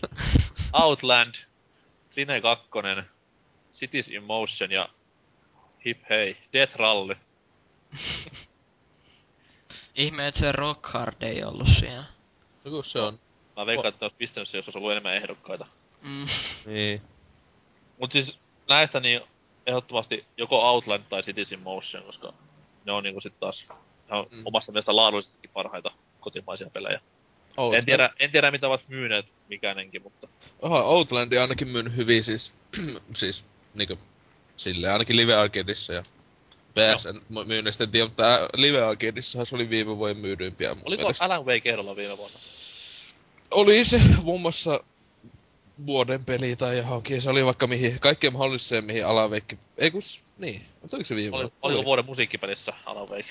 [0.72, 1.34] Outland,
[2.10, 2.68] Sine 2,
[3.74, 4.88] Cities in Motion ja
[5.86, 7.16] Hip Hey, Death Rally.
[9.94, 12.04] Ihme, että se Rock Hard ei ollut siellä.
[12.64, 13.18] No kun se on.
[13.56, 15.66] Mä veikkaan, että olisi pistänyt se, jos olisi ollut enemmän ehdokkaita.
[16.02, 16.26] Mm.
[16.66, 17.02] Niin.
[18.00, 18.38] Mut siis
[18.68, 19.20] näistä niin
[19.66, 22.32] ehdottomasti joko Outland tai Cities in Motion, koska
[22.84, 23.64] ne on niinku sit taas
[24.08, 24.42] ihan Mm.
[24.44, 27.00] omasta mielestä laadullisestikin parhaita kotimaisia pelejä.
[27.56, 27.78] Outland.
[27.78, 30.28] En tiedä, en tiedä mitä ovat myyneet mikänenkin, mutta
[30.62, 32.54] Oha, Outland on ainakin myynyt hyvin siis,
[33.14, 33.96] siis niinkö
[34.56, 36.02] silleen ainakin Live Arcadeissa ja
[36.74, 37.44] PSN no.
[37.44, 41.24] myynnistä en tiedä, mutta ää, Live Arcadeissahan se oli viime vuoden myydympiä mun oliko mielestä.
[41.24, 42.38] Alan Wake ehdolla viime vuonna?
[43.50, 44.80] Oli se muun muassa
[45.86, 50.22] vuoden peli tai johonkin, se oli vaikka mihin, kaikkeen mahdolliseen mihin alaveikki, ei kun, s-
[50.38, 51.56] niin, mutta oliko se viime Oli, vuonna?
[51.62, 53.24] oliko vuoden musiikkipelissä Alan Wake?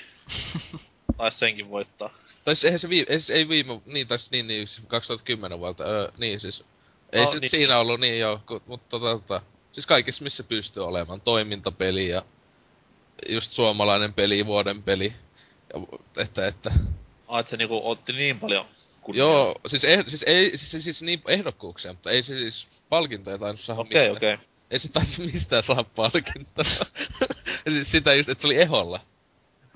[1.16, 2.14] Taisi senkin voittaa.
[2.44, 4.86] Tai siis eihän se viime, ei, siis ei viime, niin tai siis niin, niin siis
[4.88, 6.64] 2010 vuodelta, öö, niin siis.
[7.12, 7.50] Ei No, se niin.
[7.50, 12.22] siinä ollut niin joo, mutta tota, tota, siis kaikissa missä pystyy olemaan, toimintapeli ja
[13.28, 15.12] just suomalainen peli, vuoden peli.
[15.74, 16.70] Ja, että, että,
[17.28, 18.66] Ah, että se niinku otti niin paljon
[19.02, 19.26] kunniaa.
[19.28, 23.38] joo, siis, eh, siis ei, siis, siis, siis niin ehdokkuuksia, mutta ei se siis palkintoja
[23.38, 24.16] tainnut saada Okei, mistään.
[24.36, 24.46] okei.
[24.70, 26.64] Ei se taisi mistään saa palkintoa.
[27.72, 29.00] siis sitä just, että se oli eholla.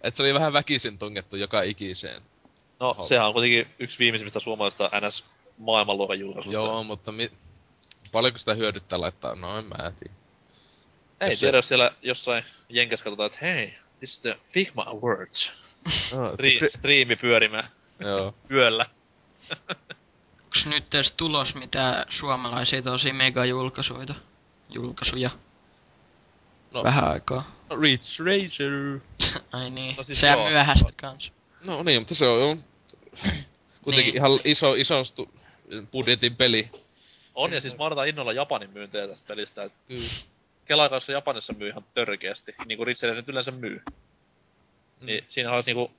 [0.02, 2.22] Että se oli vähän väkisin tungettu joka ikiseen.
[2.80, 3.08] No, Haluan.
[3.08, 5.24] sehän on kuitenkin yksi viimeisimmistä suomalaisista NS
[5.58, 6.52] maailmanluokan julkaisuista.
[6.54, 7.30] Joo, mutta mi-
[8.12, 9.34] paljonko sitä hyödyttää laittaa?
[9.34, 10.14] No en mä tiedä.
[11.20, 14.82] Ei jos se- tiedä, jos siellä jossain jenkes katsotaan, että hei, this is the Figma
[14.82, 15.48] Awards.
[16.12, 17.68] No, Stri- striimi pyörimään
[18.00, 18.34] Joo.
[18.50, 18.86] yöllä.
[20.44, 24.14] Onks nyt edes tulos mitään suomalaisia tosi megajulkaisuja?
[24.70, 25.30] Julkaisuja?
[26.72, 26.84] No.
[26.84, 27.54] Vähän aikaa.
[27.80, 29.00] Ridge Racer.
[29.60, 29.96] Ai niin.
[29.96, 30.48] No No siis Sehän joo.
[30.48, 31.32] myöhäistä kans.
[31.64, 32.56] No niin, mutta se on jo
[33.82, 34.16] kuitenkin Niin.
[34.16, 35.30] ihan iso, iso stu,
[35.92, 36.70] budjetin peli.
[37.34, 39.62] On, ja siis mä odotan innolla Japanin myyntejä tästä pelistä.
[39.64, 40.08] Et Kyllä.
[40.64, 43.82] Kelakassa Japanissa myy ihan törkeästi, niin kuin Ritseille nyt yleensä myy.
[45.00, 45.06] Mm.
[45.06, 45.92] Niin siinä olisi niinku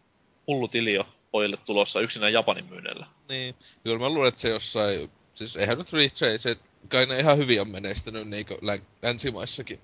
[0.47, 3.07] hullu tili jo pojille tulossa yksinään Japanin myynneillä.
[3.29, 3.55] Niin.
[3.83, 5.11] Kyllä mä luulen, että se jossain...
[5.33, 6.55] Siis eihän nyt Ridge Racer,
[6.89, 9.79] kai ne ihan hyvin on menestynyt niinkö län, länsimaissakin.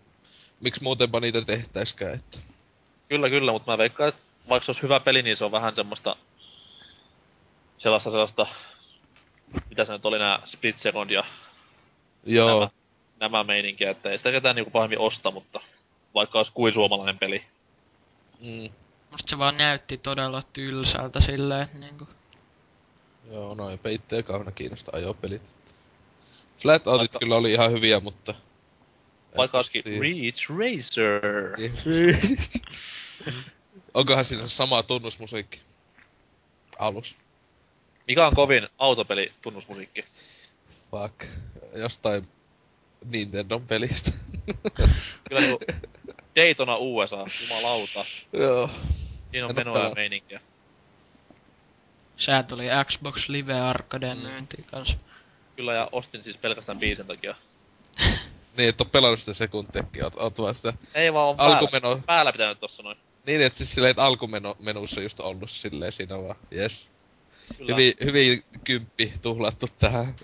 [0.62, 2.38] Miksi muutenpa niitä tehtäiskään, että...
[3.10, 5.76] Kyllä, kyllä, mutta mä veikkaan, että vaikka se olisi hyvä peli, niin se on vähän
[5.76, 6.16] semmoista...
[7.78, 8.48] Sellaista, sellaista...
[9.70, 11.24] Mitä se nyt oli, nää Split Second ja
[12.26, 12.60] Joo.
[12.60, 12.70] nämä,
[13.22, 15.62] nämä meininkiä, että ei sitä ketään niinku pahemmin osta, mutta
[16.14, 17.44] vaikka olisi kuin suomalainen peli.
[18.40, 18.70] Mm.
[19.12, 22.08] Musta se vaan näytti todella tylsältä silleen, niinku.
[23.32, 25.42] Joo, no eipä itteä kauheena kiinnosta ajopelit.
[26.58, 28.36] Flat Outit Vaikka- kyllä oli ihan hyviä, mutta...
[29.38, 29.84] Vaikka olisikin.
[29.84, 31.22] Reach Racer.
[33.94, 35.62] Onkohan siinä sama tunnusmusiikki?
[36.80, 37.16] Alus.
[38.08, 40.06] Mikä on kovin autopeli tunnusmusiikki?
[40.92, 41.26] Fuck.
[41.74, 42.28] Jostain
[43.06, 44.12] Nintendon pelistä.
[45.30, 45.60] Kyllä niinku
[46.36, 48.06] Daytona USA, jumalauta.
[48.34, 48.70] Joo.
[49.32, 50.42] Siinä on menoa ja meininkiä.
[52.18, 54.24] Sehän tuli Xbox Live Arcadeen Mm.
[54.24, 54.96] myyntiin kanssa.
[55.56, 57.36] Kyllä, ja ostin siis pelkästään biisin takia.
[58.58, 60.74] Niin, et oo pelannut sitä sekuntiakin, oot, oot vaan sitä...
[60.94, 62.98] Ei vaan on Alkumeno- päällä, päällä pitänyt tossa noin.
[63.26, 66.90] Niin, et siis silleen, että alkumenussa just ollut silleen siinä vaan, yes.
[67.58, 67.76] Kyllä.
[67.76, 70.16] Hyvin, hyvin kymppi tuhlattu tähän.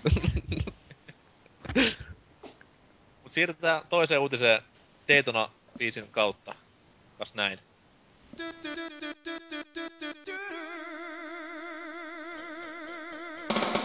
[3.28, 4.62] Mut siirrytään toiseen uutiseen
[5.08, 6.54] Daytona biisin kautta.
[7.18, 7.58] Kas näin.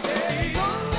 [0.06, 0.93] Daytona!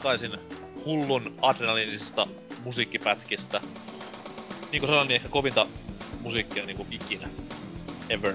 [0.00, 0.32] Takaisin
[0.84, 2.26] hullun adrenaliinisista
[2.64, 3.60] musiikkipätkistä.
[4.72, 5.66] Niin kuin sanoin, niin ehkä kovinta
[6.20, 7.28] musiikkia niinku ikinä.
[8.08, 8.34] Ever.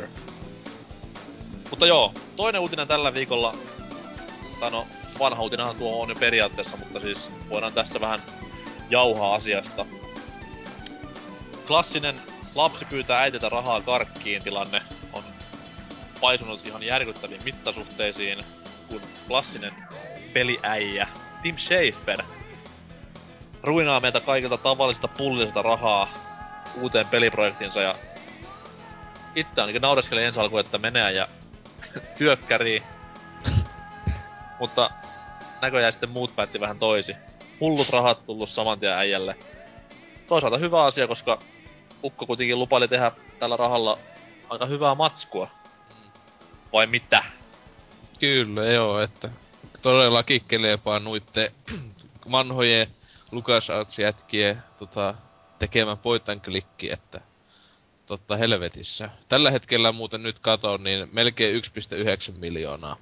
[1.70, 3.55] Mutta joo, toinen uutinen tällä viikolla,
[4.59, 4.88] tai no
[5.20, 8.22] vanha uutinenhan tuo on jo periaatteessa, mutta siis voidaan tästä vähän
[8.89, 9.86] jauhaa asiasta.
[11.68, 12.16] Klassinen
[12.55, 14.82] lapsi pyytää äitiltä rahaa karkkiin tilanne
[15.14, 15.24] on
[16.22, 18.43] paisunut ihan järkyttäviin mittasuhteisiin,
[18.88, 19.74] kun klassinen
[20.34, 21.07] peliäijä
[21.42, 22.24] Tim Schafer
[23.64, 26.14] ruinaa meitä kaikilta tavallista pullista rahaa
[26.82, 27.96] uuteen peliprojektinsa ja
[29.36, 31.28] itse ainakin naureskelin ensi alkuun, että menee ja
[32.18, 32.84] työkkärii.
[34.60, 34.89] Mutta
[35.62, 37.16] näköjään sitten muut päätti vähän toisi.
[37.60, 39.36] Hullut rahat tullut saman tien äijälle.
[40.28, 41.39] Toisaalta hyvä asia, koska
[42.04, 43.98] Ukko kuitenkin lupaili tehdä tällä rahalla
[44.50, 45.48] aika hyvää matskua.
[46.74, 47.24] Vai mitä?
[48.20, 49.30] Kyllä, joo, että
[49.82, 51.51] todellakin kelepaa nuitte
[52.32, 52.88] vanhojen
[53.32, 55.15] LucasArts jätkien tota,
[55.59, 57.21] tekemään poitan klikki, että
[58.05, 59.09] totta helvetissä.
[59.29, 61.61] Tällä hetkellä muuten nyt katon, niin melkein
[62.32, 62.97] 1,9 miljoonaa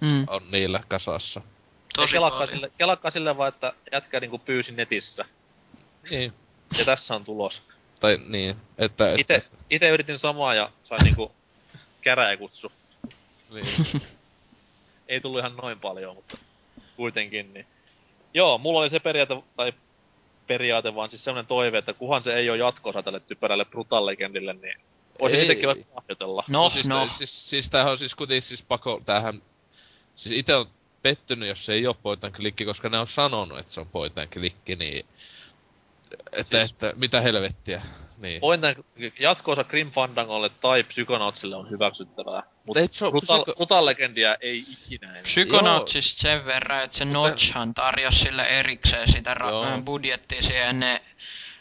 [0.00, 0.24] mm.
[0.28, 1.40] on niillä kasassa.
[1.94, 5.24] Tosi kelakkaa sille, kelakkaa sille vaan, että jätkä niinku pyysi netissä.
[6.10, 6.32] Niin.
[6.78, 7.62] Ja tässä on tulos.
[8.00, 9.14] Tai niin, että...
[9.18, 9.56] Ite, että...
[9.70, 11.32] ite yritin samaa ja sain niinku
[12.00, 12.72] käräjäkutsu.
[13.50, 13.66] Niin.
[15.12, 16.38] Ei tullut ihan noin paljon, mutta
[16.96, 17.66] kuitenkin niin.
[18.34, 19.72] Joo, mulla oli se periaate, tai
[20.46, 24.52] periaate, vaan siis sellainen toive, että kuhan se ei ole jatkoosa tälle typerälle Brutal Legendille,
[24.52, 24.80] niin
[25.20, 26.44] voisin itsekin vaikka lahjoitella.
[26.48, 26.70] No, no.
[26.70, 27.08] Siis, no.
[27.08, 29.42] Siis, siis tämähän on siis kuitenkin siis pako, tämähän,
[30.14, 30.66] siis itse on
[31.02, 33.88] pettynyt, jos se ei ole point and klikki, koska ne on sanonut, että se on
[33.88, 35.06] point and klikki, niin
[36.32, 37.82] että, siis, että mitä helvettiä.
[38.22, 38.40] Niin.
[38.40, 38.84] Point and
[39.20, 42.42] jatkoosa Grim Fandangolle tai Psychonautsille on hyväksyttävää.
[42.66, 43.54] Mutta Brutal, psyko...
[43.56, 45.22] Brutal Legendia ei ikinä enää.
[45.22, 50.80] Psychonautsista sen verran, että se Notchhan tarjosi sille erikseen sitä ra- budjettia siihen.
[50.80, 51.02] Ne,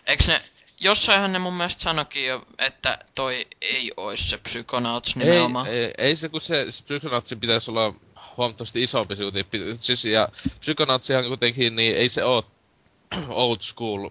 [0.08, 0.42] eiks ne,
[0.80, 5.68] jossainhan ne mun mielestä sanokin jo, että toi ei ois se Psychonauts nimenomaan.
[5.68, 7.94] Ei, ei, ei se kun se Psychonautsin pitäisi olla
[8.38, 9.46] huomattavasti isompi suuti.
[9.80, 12.46] Siis, ja Psychonautsihan kuitenkin, niin ei se oo
[13.30, 14.10] old school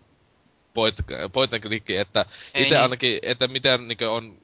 [0.81, 2.83] point, point and click, että itse niin.
[2.83, 4.37] ainakin, että miten niin on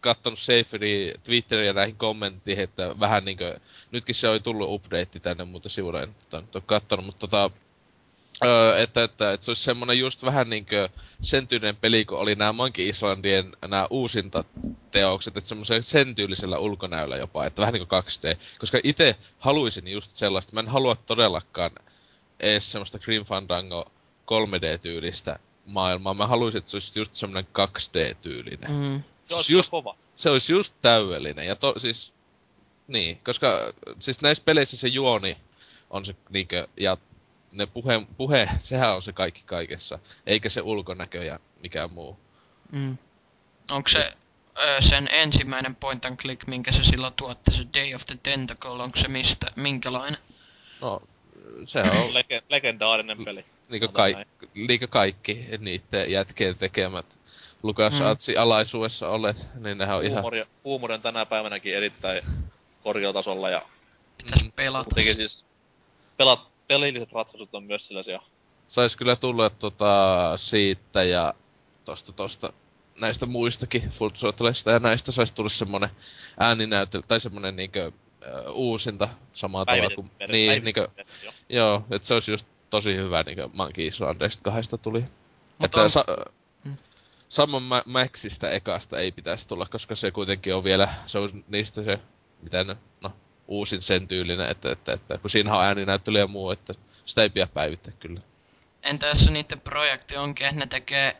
[0.00, 3.60] kattonut Saferi Twitteriä näihin kommentteihin, että vähän niinkö,
[3.90, 7.50] nytkin se oli tullut update tänne, mutta sivuille en nyt ole kattonut, mutta tota,
[8.44, 10.88] Öö, että, että, että, se olisi semmonen just vähän niinkö
[11.20, 14.44] sen tyylinen peli, kun oli nämä Monkey Islandien nämä uusinta
[14.90, 18.38] teokset, että semmoisen sen tyylisellä ulkonäöllä jopa, että vähän niinku 2D.
[18.58, 21.70] Koska itse haluaisin just sellaista, mä en halua todellakaan
[22.40, 23.92] edes semmoista Grim Fandango
[24.26, 25.38] 3D-tyylistä
[25.68, 26.14] maailmaa.
[26.14, 28.70] Mä haluaisin, että se olisi just semmonen 2D-tyylinen.
[28.70, 29.02] Mm.
[29.26, 29.96] Se olisi just, kova.
[30.16, 31.46] Se olisi just täydellinen.
[31.46, 32.12] Ja to, siis,
[32.88, 35.36] niin, koska siis näissä peleissä se juoni
[35.90, 36.96] on se niinkö, ja
[37.52, 42.18] ne puhe, puhe, sehän on se kaikki kaikessa, eikä se ulkonäkö ja mikään muu.
[42.72, 42.98] Mm.
[43.70, 44.12] Onko se
[44.58, 48.82] ö, sen ensimmäinen point and click, minkä se silloin tuotti, se Day of the Tentacle,
[48.82, 50.20] onko se mistä, minkälainen?
[50.80, 51.02] No,
[51.64, 52.14] se on...
[52.14, 53.44] Lege- legendaarinen peli.
[53.68, 54.18] Niinkö, kaik,
[54.54, 57.06] niinkö kaikki niiden jätkeen tekemät
[57.62, 58.06] Lukas mm.
[58.06, 60.50] Atsi alaisuudessa olet, niin nehän on Huumori, ihan...
[60.64, 62.22] Huumori on tänä päivänäkin erittäin
[62.82, 63.62] korkeatasolla ja...
[64.18, 64.52] Pitäis mm.
[64.52, 65.00] pelata.
[65.00, 65.44] siis
[66.16, 68.22] pelat, pelilliset ratkaisut on myös sellaisia.
[68.68, 71.34] Sais kyllä tulla tota siitä ja
[71.84, 72.52] tosta tosta
[73.00, 75.90] näistä muistakin Full Throttlesta ja näistä saisi tulla semmonen
[76.38, 77.92] ääninäytö, tai semmonen niinkö uh,
[78.54, 80.10] uusinta samaa tavalla kuin...
[80.28, 80.88] Niin, niinkö,
[81.24, 81.32] jo.
[81.48, 85.00] joo, että se olisi just tosi hyvä niinkö Monkey Islandista kahdesta tuli.
[85.00, 85.10] Mut
[85.64, 85.90] että on...
[85.90, 86.04] sa,
[86.64, 86.76] hmm.
[87.28, 91.98] Saman Maxista ekasta ei pitäisi tulla, koska se kuitenkin on vielä, se on niistä se,
[92.42, 93.12] mitä ne, no,
[93.48, 97.30] uusin sen tyylinen, että, että, että kun siinä on ääninäyttely ja muu, että sitä ei
[97.30, 98.20] pidä päivittää kyllä.
[98.82, 101.16] Entä jos niiden projekti onkin, että ne tekee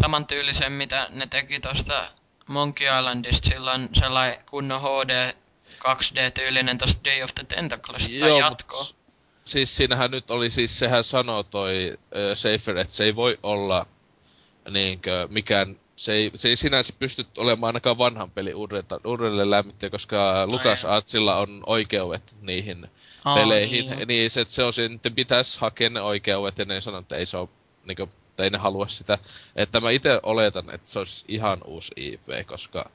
[0.00, 2.10] samantyylisen, mitä ne teki tosta
[2.46, 5.34] Monkey Islandista silloin sellainen kunnon HD
[5.78, 8.84] 2D-tyylinen tosta Day of the Tentacles Joo, jatkoa.
[8.84, 8.99] Mut,
[9.50, 13.86] siis siinähän nyt oli siis, sehän sanoo toi uh, Safer, että se ei voi olla
[14.70, 18.54] niinkö mikään se ei, se ei sinänsä pysty olemaan ainakaan vanhan pelin
[19.04, 22.88] uudelleen, lämmittäjä, koska Lukas Atsilla on oikeudet niihin
[23.24, 23.90] Aa, peleihin.
[23.90, 27.16] Niin, niin se, että se on sitten pitäisi hakea ne oikeudet ja ne sanoo, että
[27.16, 27.48] ei se ole,
[27.84, 29.18] niin kuin, että ei ne halua sitä.
[29.56, 32.90] Että mä itse oletan, että se olisi ihan uusi IP, koska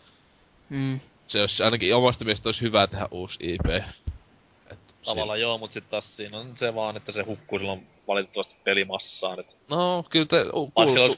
[0.69, 0.99] mm.
[1.27, 3.85] se olisi ainakin omasta mielestä olisi hyvä tehdä uusi IP.
[5.05, 9.39] Tavallaan joo, mutta sitten taas siinä on se vaan, että se hukkuu silloin valitettavasti pelimassaan.
[9.39, 9.57] Et...
[9.69, 10.45] No, kyllä te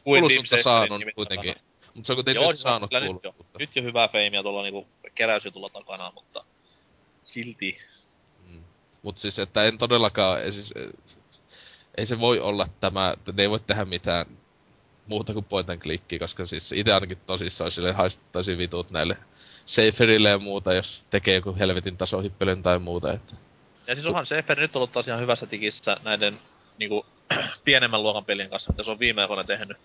[0.04, 1.56] kuuluisuutta saanut kuitenkin.
[1.94, 4.88] Mutta se on kuitenkin Joo, nyt saanut nyt, jo, nyt jo hyvää feimiä tuolla niinku
[5.16, 6.44] keräysjutulla takana, mutta
[7.24, 7.78] silti.
[8.50, 8.64] Mm.
[9.02, 10.74] Mut siis, että en todellakaan, ei siis,
[11.98, 14.26] ei se voi olla tämä, että ne ei voi tehdä mitään
[15.08, 19.18] muuta kuin point and clickia, koska siis itse ainakin tosissaan sille haistettaisiin vitut näille
[19.66, 23.36] Saferille ja muuta, jos tekee joku helvetin tasohippelyn tai muuta, että...
[23.88, 26.40] Ja siis onhan Safer nyt ollut taas ihan hyvässä tikissä näiden
[26.78, 27.06] niinku,
[27.66, 29.78] pienemmän luokan pelien kanssa, mitä se on viime aikoina tehnyt.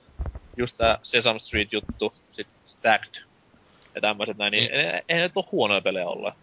[0.56, 3.22] Just tää Sesame Street-juttu, sit Stacked
[3.94, 6.34] ja tämmöiset näin, niin ei, ei, ei ne ole huonoja pelejä olla.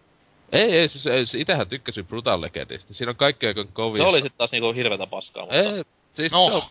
[0.52, 2.94] Ei, ei, siis, ei, siis itähän tykkäsin Brutal Legendista.
[2.94, 4.02] Siinä on kaikki aika kovia.
[4.02, 5.56] Se oli sit taas niinku hirveetä paskaa, mutta...
[5.56, 5.84] Ei,
[6.14, 6.48] siis No.
[6.48, 6.62] se on,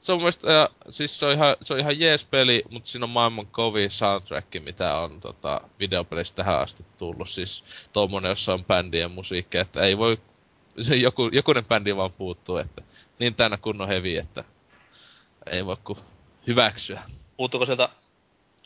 [0.00, 3.04] se on mielestä, ja, siis se on ihan, se on ihan jees peli, mutta siinä
[3.04, 7.28] on maailman kovin soundtrack, mitä on tota, videopelistä tähän asti tullut.
[7.28, 10.18] Siis tommonen, jossa on bändien musiikki, että ei voi,
[10.82, 12.82] se joku, jokunen bändi vaan puuttuu, että
[13.18, 14.44] niin täynnä kunnon hevi, että
[15.50, 15.98] ei voi ku
[16.46, 17.02] hyväksyä.
[17.36, 17.88] Puuttuuko sieltä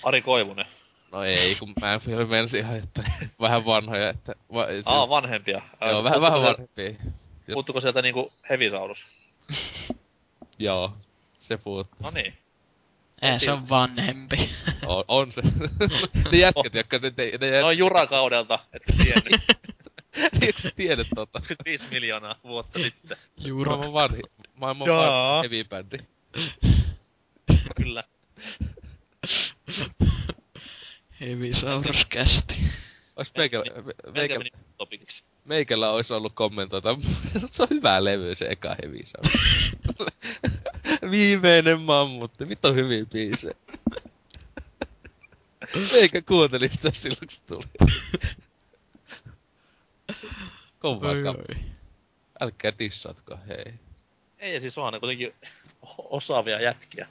[0.03, 0.67] Ari Koivunen?
[1.13, 3.11] No ei, kun mä en menisi ihan, että
[3.41, 4.35] vähän vanhoja, että...
[4.55, 5.63] Va, se, Aa, vanhempia.
[5.81, 7.13] joo, vähän, Puuttuuko vähän sieltä- vanhempia.
[7.53, 8.99] Puuttuuko sieltä niinku Hevisaurus?
[10.59, 10.93] Joo,
[11.39, 11.97] se puuttuu.
[12.03, 12.39] No niin.
[13.23, 14.51] Ei, se on vanhempi.
[14.87, 15.43] On, on se.
[16.33, 19.41] ne jätkät, jotka ne, ne, ne Noin jurakaudelta, että tiennyt.
[20.47, 21.41] Eikö sä tiedä tota?
[21.41, 23.17] 25 miljoonaa vuotta sitten.
[23.55, 24.23] Maailman vanhi,
[24.61, 25.99] maailman vanhi heavy bändi.
[27.77, 28.05] Kyllä.
[31.21, 32.57] Hevisaurus kästi.
[33.17, 35.23] Ois meikällä, Melkein meikä, meni topikiksi.
[35.45, 36.99] meikällä ois ollut kommentoita.
[37.47, 39.35] se on hyvä levy se eka heavy sound.
[41.11, 43.55] Viimeinen mammutti, mitä hyviä biisejä.
[45.93, 47.65] Meikä kuunteli sitä silloin, kun se tuli.
[50.83, 51.57] Kovaa Oi, kam- oi.
[52.41, 53.75] Älkää dissatko, hei.
[54.39, 55.35] Ei, siis onhan ne kuitenkin
[55.99, 57.09] osaavia jätkiä.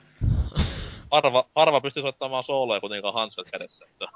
[1.11, 3.85] Harva, harva pystyy soittamaan sooloja kuitenkaan hanskat kädessä.
[3.85, 4.07] Että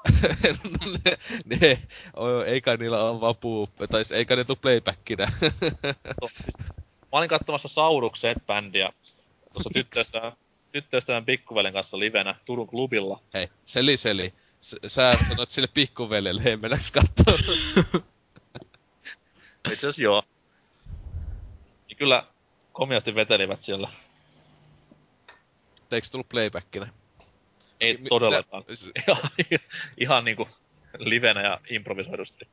[1.04, 1.18] ne,
[1.60, 1.82] ne,
[2.16, 5.26] oi, eikä niillä ole vaan puuppe, tai eikä ne tuu playbackinä.
[5.40, 6.54] siis,
[6.88, 8.92] mä olin katsomassa Saurukset-bändiä
[9.52, 10.32] tuossa tyttöystävän,
[10.72, 13.20] tyttöystävän pikkuvelen kanssa livenä Turun klubilla.
[13.34, 14.34] Hei, seli seli.
[14.60, 17.38] S- sä sanoit sille pikkuveljelle, hei mennäks kattoo?
[19.72, 20.22] Itse asiassa joo.
[21.88, 22.26] Ja kyllä
[22.72, 23.88] komiasti vetelivät siellä.
[25.92, 26.88] Eikö tullut playbackinä?
[27.80, 28.64] Ei Mi- todellakaan.
[28.68, 29.30] nä- s- ihan,
[29.98, 30.48] ihan niinku
[30.98, 32.48] livenä ja improvisoidusti.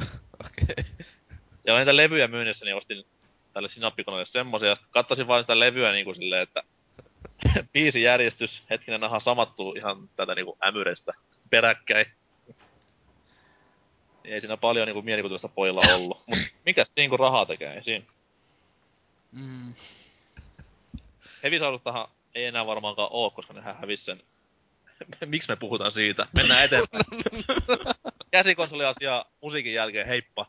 [0.46, 0.84] Okei.
[1.66, 3.04] Ja niitä levyjä myynnissä, niin ostin
[3.52, 4.76] tälle sinappikoneelle semmosia.
[4.90, 6.62] Katsoin vain sitä levyä niinku silleen, että
[7.72, 11.12] biisi järjestys, hetkinen aha samattuu ihan tätä niinku ämyrestä
[11.50, 12.06] peräkkäin.
[14.28, 16.22] Niin Ei siinä paljon niinku mielikuvitusta pojilla ollut.
[16.26, 18.04] Mut mikäs siinä kun rahaa tekee, ei siinä.
[19.32, 19.74] Mm.
[21.42, 24.22] Hevisaurustahan ei enää varmaankaan oo, koska nehän hävis sen.
[25.26, 26.26] Miksi me puhutaan siitä?
[26.36, 27.04] Mennään eteenpäin.
[28.30, 30.46] Käsikonsoliasia musiikin jälkeen, heippa.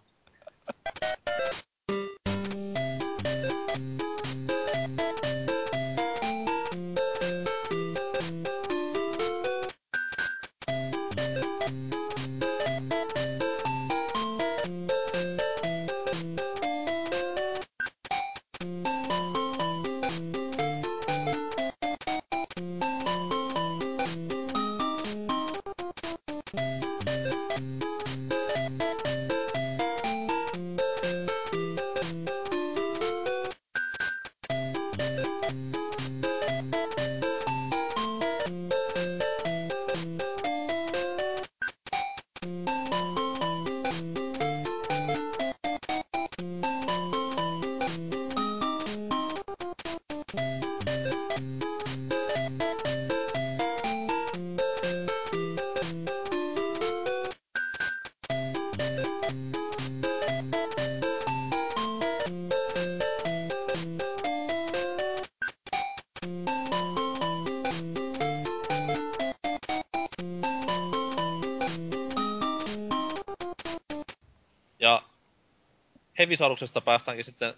[76.39, 77.53] Hevisauruksesta päästäänkin sitten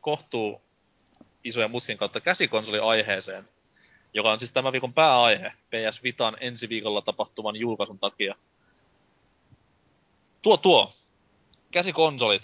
[0.00, 0.62] kohtuu
[1.44, 3.48] isojen mutkien kautta käsikonsoliaiheeseen,
[4.14, 8.34] joka on siis tämän viikon pääaihe PS Vitan ensi viikolla tapahtuvan julkaisun takia.
[10.42, 10.92] Tuo tuo,
[11.70, 12.42] käsikonsolit,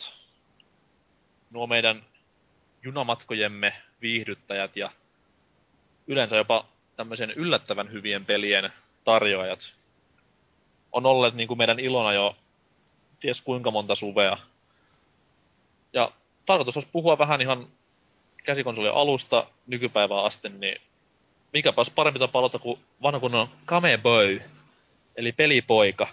[1.50, 2.04] nuo meidän
[2.82, 3.72] junamatkojemme
[4.02, 4.90] viihdyttäjät ja
[6.06, 6.66] yleensä jopa
[6.96, 8.72] tämmöisen yllättävän hyvien pelien
[9.04, 9.72] tarjoajat
[10.92, 12.36] on olleet niin kuin meidän ilona jo
[13.20, 14.51] ties kuinka monta suvea.
[15.92, 16.12] Ja
[16.46, 17.66] tarkoitus olisi puhua vähän ihan
[18.44, 20.80] käsikonsolien alusta nykypäivään asti, niin
[21.52, 24.42] mikäpäs parempi tapa aloittaa kuin vanha kunnon Kame Boy,
[25.16, 26.08] eli pelipoika.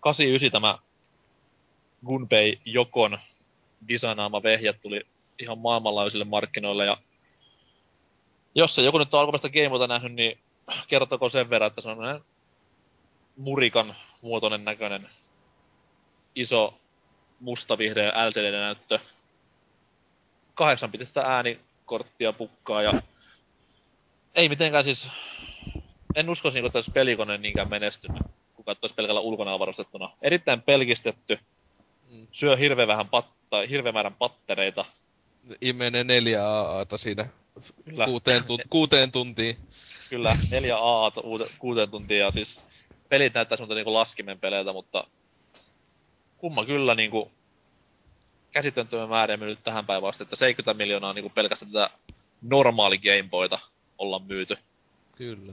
[0.00, 0.78] 89 tämä
[2.06, 3.18] Gunpei Jokon
[3.88, 5.06] designaama vehje tuli
[5.38, 6.96] ihan maailmanlaajuisille markkinoille ja
[8.54, 10.38] jos se joku nyt on alkuperäistä Gameboyta nähnyt, niin
[10.88, 12.24] kertoko sen verran, että se on
[13.36, 15.08] murikan muotoinen näköinen
[16.34, 16.74] iso
[17.40, 18.98] musta-vihreä LCD-näyttö.
[20.54, 22.92] Kahdeksan pitistä äänikorttia pukkaa ja
[24.34, 25.06] ei mitenkään siis...
[26.14, 28.22] En usko niin, että olisi pelikone niinkään menestynyt,
[28.54, 30.10] kun katsoisi pelkällä ulkona varustettuna.
[30.22, 31.38] Erittäin pelkistetty.
[32.10, 32.26] Mm.
[32.32, 34.84] Syö hirveän vähän patta, hirveän määrän pattereita.
[35.60, 37.28] Imenee neljä AAta siinä
[37.84, 38.04] Kyllä.
[38.04, 39.56] Kuuteen, tu- kuuteen tuntiin.
[40.10, 41.20] Kyllä, neljä AAta
[41.58, 42.66] kuuteen tuntiin ja siis
[43.08, 45.06] pelit näyttää semmoilta niinku laskimen peleiltä, mutta
[46.44, 47.32] kumma kyllä niinku
[48.52, 51.90] käsittämättömän määrä nyt tähän päivään asti, että 70 miljoonaa niinku pelkästään tätä
[52.42, 53.58] normaali Gameboyta
[53.98, 54.58] olla myyty.
[55.16, 55.52] Kyllä.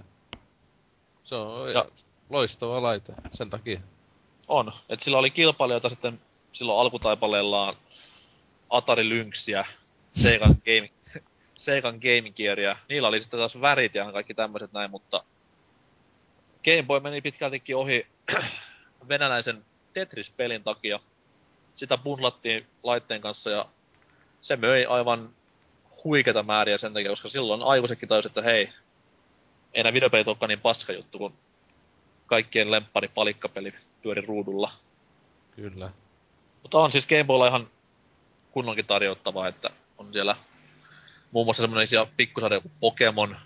[1.23, 1.85] Se on ja,
[2.29, 3.79] loistava laite sen takia.
[4.47, 4.73] On.
[4.89, 6.21] Et sillä oli kilpailijoita sitten
[6.53, 7.75] silloin alkutaipaleellaan
[8.69, 9.65] Atari Lynxia,
[10.15, 10.89] Sega Game,
[11.65, 12.77] Sega Game Gearia.
[12.89, 15.23] Niillä oli sitten taas värit ja kaikki tämmöiset näin, mutta
[16.65, 18.07] Game Boy meni pitkältikin ohi
[19.09, 20.99] venäläisen Tetris-pelin takia.
[21.75, 23.65] Sitä bundlattiin laitteen kanssa ja
[24.41, 25.29] se möi aivan
[26.03, 28.69] huikeita määriä sen takia, koska silloin aikuisetkin tajusi, että hei,
[29.73, 31.33] ei nämä videopelit olekaan niin paska juttu, kun
[32.25, 33.73] kaikkien lemppari palikkapeli
[34.03, 34.71] pyöri ruudulla.
[35.55, 35.89] Kyllä.
[36.61, 37.67] Mutta on siis Game Boylla ihan
[38.51, 40.35] kunnonkin tarjottavaa, että on siellä
[41.31, 43.37] muun muassa semmoisia pikkusarja kuin Pokemon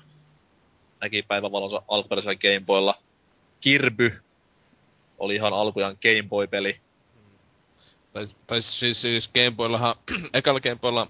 [1.01, 2.97] näki päivävalonsa alkuperäisellä Game Boylla.
[3.61, 4.21] Kirby
[5.19, 6.79] oli ihan alkujaan Game Boy-peli.
[8.13, 9.95] Tai, tai siis, siis Game Boyllahan,
[10.33, 11.07] ekalla Game Boylla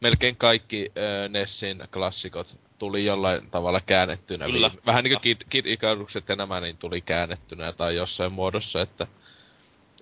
[0.00, 4.46] melkein kaikki äh, Nessin klassikot tuli jollain tavalla käännettynä.
[4.46, 4.70] Kyllä.
[4.86, 9.06] Vähän niin kuin Kid, Kid Icarukset ja nämä niin tuli käännettynä tai jossain muodossa, että,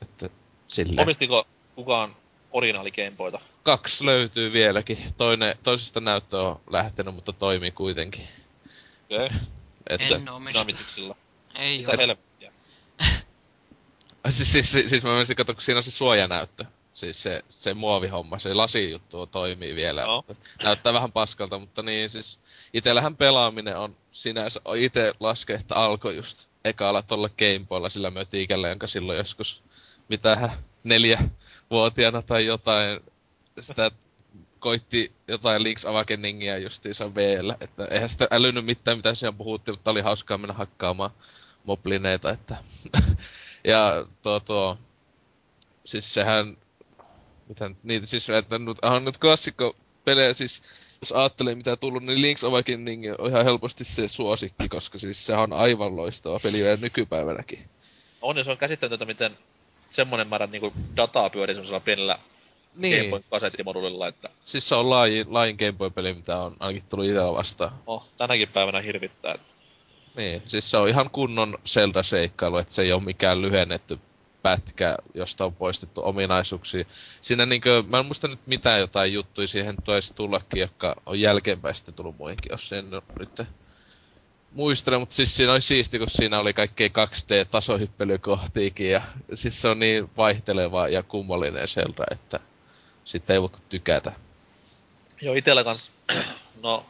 [0.03, 0.29] että
[0.69, 1.03] sille.
[1.03, 2.17] Omistiko kukaan
[2.53, 3.41] originaali Game Boyta?
[3.63, 4.99] Kaksi löytyy vieläkin.
[5.17, 8.29] Toinen, toisesta näyttö on lähtenyt, mutta toimii kuitenkin.
[9.05, 9.27] Okei.
[9.27, 9.39] Okay.
[9.91, 10.15] Että...
[10.15, 11.15] En omista.
[11.55, 12.19] Ei ole.
[14.29, 16.65] siis, siis, siis, siis mä menisin katsoa, kun siinä on se suojanäyttö.
[16.95, 20.05] Siis se, se muovihomma, se lasijuttu toimii vielä.
[20.07, 20.25] No.
[20.63, 22.39] Näyttää vähän paskalta, mutta niin siis...
[22.73, 24.61] Itellähän pelaaminen on sinänsä...
[24.77, 29.63] Ite laske, että alkoi just ekalla tolla Gameboylla sillä mötiikällä, jonka silloin joskus...
[30.09, 31.29] Mitähän neljä
[31.71, 33.01] vuotiaana tai jotain
[33.61, 33.91] sitä
[34.59, 39.91] koitti jotain Link's Awakeningia justiinsa VL, että eihän sitä älynyt mitään, mitä siinä puhuttiin, mutta
[39.91, 41.11] oli hauskaa mennä hakkaamaan
[41.65, 42.57] moblineita, että...
[43.65, 44.79] ja tuo, tuo,
[45.85, 46.57] siis sehän,
[47.49, 50.63] mitä niitä siis, että nyt, on nyt klassikko pelejä, siis
[51.01, 55.43] jos ajattelee mitä tullut, niin Link's Awakening on ihan helposti se suosikki, koska siis sehän
[55.43, 57.69] on aivan loistava peli vielä nykypäivänäkin.
[58.23, 59.39] On, ja se on käsittämätöntä, miten
[59.91, 62.19] semmonen määrä niinku dataa pyörii semmoisella pienellä
[62.75, 62.99] niin.
[62.99, 64.29] Game Boy kasettimodulilla, että...
[64.45, 67.73] Siis se on laajin, laajin Game Boy-peli, mitä on ainakin tullut itellä vastaan.
[67.87, 69.35] Oh, tänäkin päivänä hirvittää.
[69.35, 69.52] Että...
[70.17, 73.99] Niin, siis se on ihan kunnon Zelda-seikkailu, että se ei ole mikään lyhennetty
[74.43, 76.85] pätkä, josta on poistettu ominaisuuksia.
[77.21, 81.75] Siinä niinkö, mä en muista nyt mitään jotain juttuja siihen toisi tullakin, jotka on jälkeenpäin
[81.75, 83.49] sitten tullut muihinkin, jos sen nyt
[84.53, 89.03] muistelen, mutta siis siinä oli siisti, kun siinä oli kaikkea 2D-tasohyppelykohtiikin ja
[89.35, 92.41] siis se on niin vaihteleva ja kummallinen Zelda, että
[93.05, 94.13] sitten ei voi tykätä.
[95.21, 95.91] Joo, itellä kans,
[96.63, 96.87] no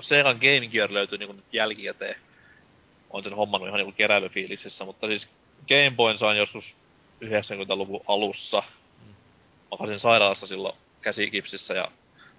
[0.00, 2.25] Sega Game Gear löytyy niinku nyt jälkikäteen.
[3.16, 5.28] On sen hommannut ihan niinku keräilyfiiliksissä, mutta siis
[5.68, 6.74] Game Boyn sain joskus
[7.24, 8.62] 90-luvun alussa.
[9.70, 11.88] Makasin sairaalassa silloin käsikipsissä ja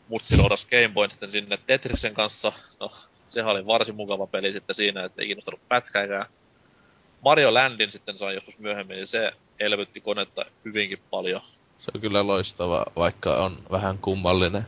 [0.08, 2.52] mutsi loudas Game Boyn sitten sinne Tetriksen kanssa.
[2.80, 2.92] No,
[3.30, 6.26] sehän oli varsin mukava peli sitten siinä, että ei kiinnostanut pätkääkään.
[7.22, 11.42] Mario Landin sitten sain joskus myöhemmin, niin se elvytti konetta hyvinkin paljon.
[11.80, 14.68] Se on kyllä loistava, vaikka on vähän kummallinen.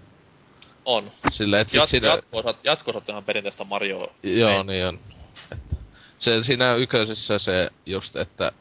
[0.85, 1.11] On.
[1.29, 2.07] Sillä, et siis Jat- siinä...
[2.07, 4.11] jatko-osat, jatko ihan perinteistä Mario.
[4.23, 4.99] Joo, niin on.
[6.19, 8.51] Se siinä yköisessä se just, että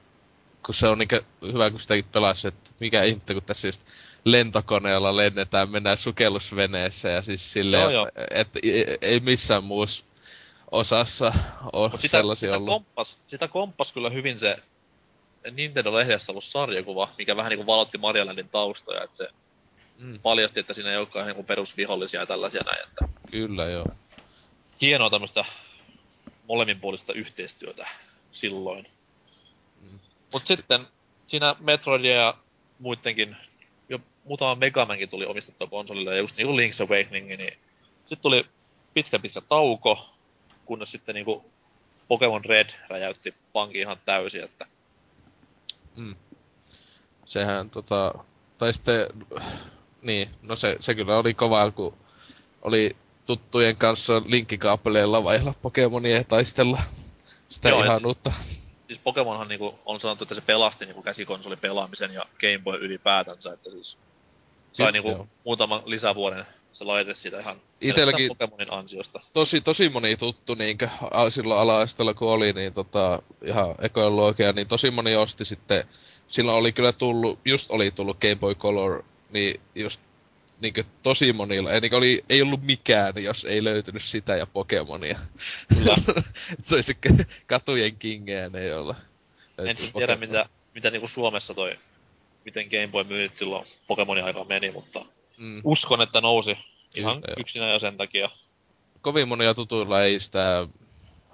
[0.67, 3.81] kun se on niinkö hyvä, kun sitäkin pelasi, että mikä ihmettä, kun tässä just
[4.25, 7.91] lentokoneella lennetään, mennään sukellusveneessä ja siis silleen,
[8.31, 8.61] että
[9.01, 10.05] ei missään muussa
[10.71, 11.33] osassa
[11.73, 12.69] ole sitä, sellaisia sitä ollut.
[12.69, 14.57] Komppas, sitä komppas kyllä hyvin se
[15.51, 19.29] Nintendo-lehdessä ollut sarjakuva, mikä vähän niinku valotti Marialandin taustoja, että se
[19.99, 20.21] mm.
[20.21, 23.09] paljasti, että siinä ei olekaan niinku perusvihollisia ja tällaisia näin, että...
[23.31, 23.87] Kyllä, joo.
[24.81, 25.45] Hienoa tämmöstä
[26.49, 27.89] molemminpuolista yhteistyötä
[28.33, 28.87] silloin.
[29.83, 29.99] Mm.
[30.33, 30.87] Mut sitten
[31.27, 32.35] siinä Metroidia ja
[32.79, 33.37] muidenkin,
[33.89, 37.59] jo muutama Megamankin tuli omistettua konsolille, ja just niinku Link's Awakening, niin
[38.01, 38.47] sitten tuli
[38.95, 40.09] pitkä pitkä tauko,
[40.65, 41.45] kunnes sitten niinku
[42.09, 44.67] Pokemon Red räjäytti pankin ihan täysin, että
[45.99, 46.15] Mm.
[47.25, 48.15] Sehän tota,
[48.59, 49.07] tai sitten,
[50.03, 51.95] niin, no se, se kyllä oli kova, kun
[52.63, 52.97] oli
[53.29, 56.83] tuttujen kanssa linkkikaapeleilla vaihella Pokemonia ja taistella
[57.49, 58.33] sitä Joo, ihanuutta.
[58.87, 63.53] Siis Pokemonhan niinku, on sanottu, että se pelasti niinku käsikonsolin pelaamisen ja Game Boy ylipäätänsä,
[63.53, 63.97] että siis
[64.73, 65.27] sai niinku joo.
[65.45, 69.21] muutaman lisävuoden se laite siitä ihan Itelläkin Pokemonin ansiosta.
[69.33, 70.89] Tosi, tosi moni tuttu niinkö
[71.29, 75.85] silloin ala kun oli, niin tota, ihan ekologia, niin tosi moni osti sitten,
[76.29, 79.03] silloin oli kyllä tullut, just oli tullut Game Boy Color,
[79.33, 80.01] niin just
[80.61, 85.19] niinkö tosi monilla, ei, oli, ei ollut mikään, jos ei löytynyt sitä ja Pokemonia.
[85.69, 85.95] Kyllä.
[86.63, 86.99] se olisi
[87.47, 88.95] katujen kingeä ne, joilla
[89.59, 91.79] En tiedä, mitä, mitä niinku Suomessa toi,
[92.45, 95.05] miten Game Boy myyt silloin Pokemonin aikaa meni, mutta
[95.37, 95.61] mm.
[95.65, 96.57] uskon, että nousi
[96.95, 98.31] ihan Kyllä, yksinä jo sen takia.
[99.01, 100.67] Kovin monia tutuilla ei sitä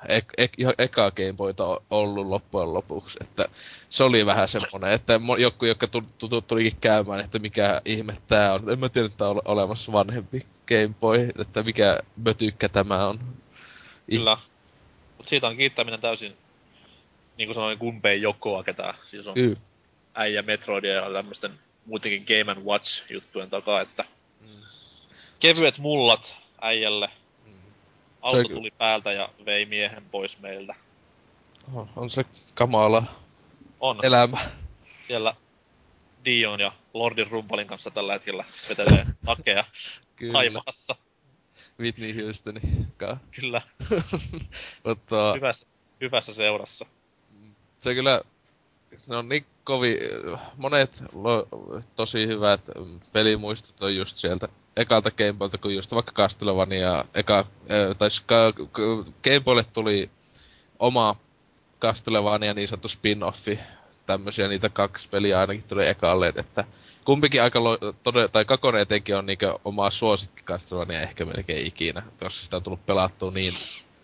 [0.09, 3.19] ek, ek, eka Gameboyta ollut loppujen lopuksi.
[3.23, 3.49] Että
[3.91, 5.87] se oli vähän semmonen, että joku, joka
[6.19, 8.71] tutut tulikin käymään, että mikä ihme tää on.
[8.71, 13.19] En mä tiedä, että on olemassa vanhempi Gameboy, että mikä mötykkä tämä on.
[14.11, 14.39] Kyllä.
[15.17, 16.37] Mut siitä on kiittäminen täysin,
[17.37, 19.57] niin kuin sanoin, kumpeen jokoa, ketä siis on Kyllä.
[20.15, 21.53] äijä Metroidia ja tämmöisten
[21.87, 24.05] muutenkin Game Watch juttujen takaa, että
[24.41, 24.63] mm.
[25.41, 27.11] kevyet mullat äijälle
[28.25, 28.55] auto se...
[28.55, 30.75] tuli päältä ja vei miehen pois meiltä.
[31.75, 32.25] On, on se
[32.55, 33.05] kamala
[33.81, 33.99] on.
[34.03, 34.51] elämä.
[35.07, 35.37] Siellä
[36.25, 39.65] Dion ja Lordin Rumpalin kanssa tällä hetkellä vetelee nakea
[40.33, 40.97] Haimaassa.
[41.81, 42.61] Whitney Houstoni.
[43.31, 43.63] Kyllä.
[44.85, 45.33] Mutta...
[45.35, 45.67] Hyvässä,
[46.01, 46.87] hyvässä seurassa.
[47.79, 48.21] Se kyllä,
[49.07, 49.99] ne on niin kovin,
[50.57, 51.49] monet lo,
[51.97, 52.61] tosi hyvät
[53.13, 57.47] pelimuistot on just sieltä ekalta Gameboylta kuin just vaikka Castlevania, eka,
[57.99, 58.09] tai
[59.25, 60.11] Gameboylle tuli
[60.79, 61.17] oma
[61.81, 63.59] Castlevania niin sanottu spin-offi,
[64.07, 66.65] tämmösiä niitä kaksi peliä ainakin tuli ekalle, että
[67.05, 72.03] kumpikin aika, lo, todella, tai kakone etenkin on niinku omaa suosikki Castlevania ehkä melkein ikinä,
[72.21, 73.53] koska sitä on tullut pelattua niin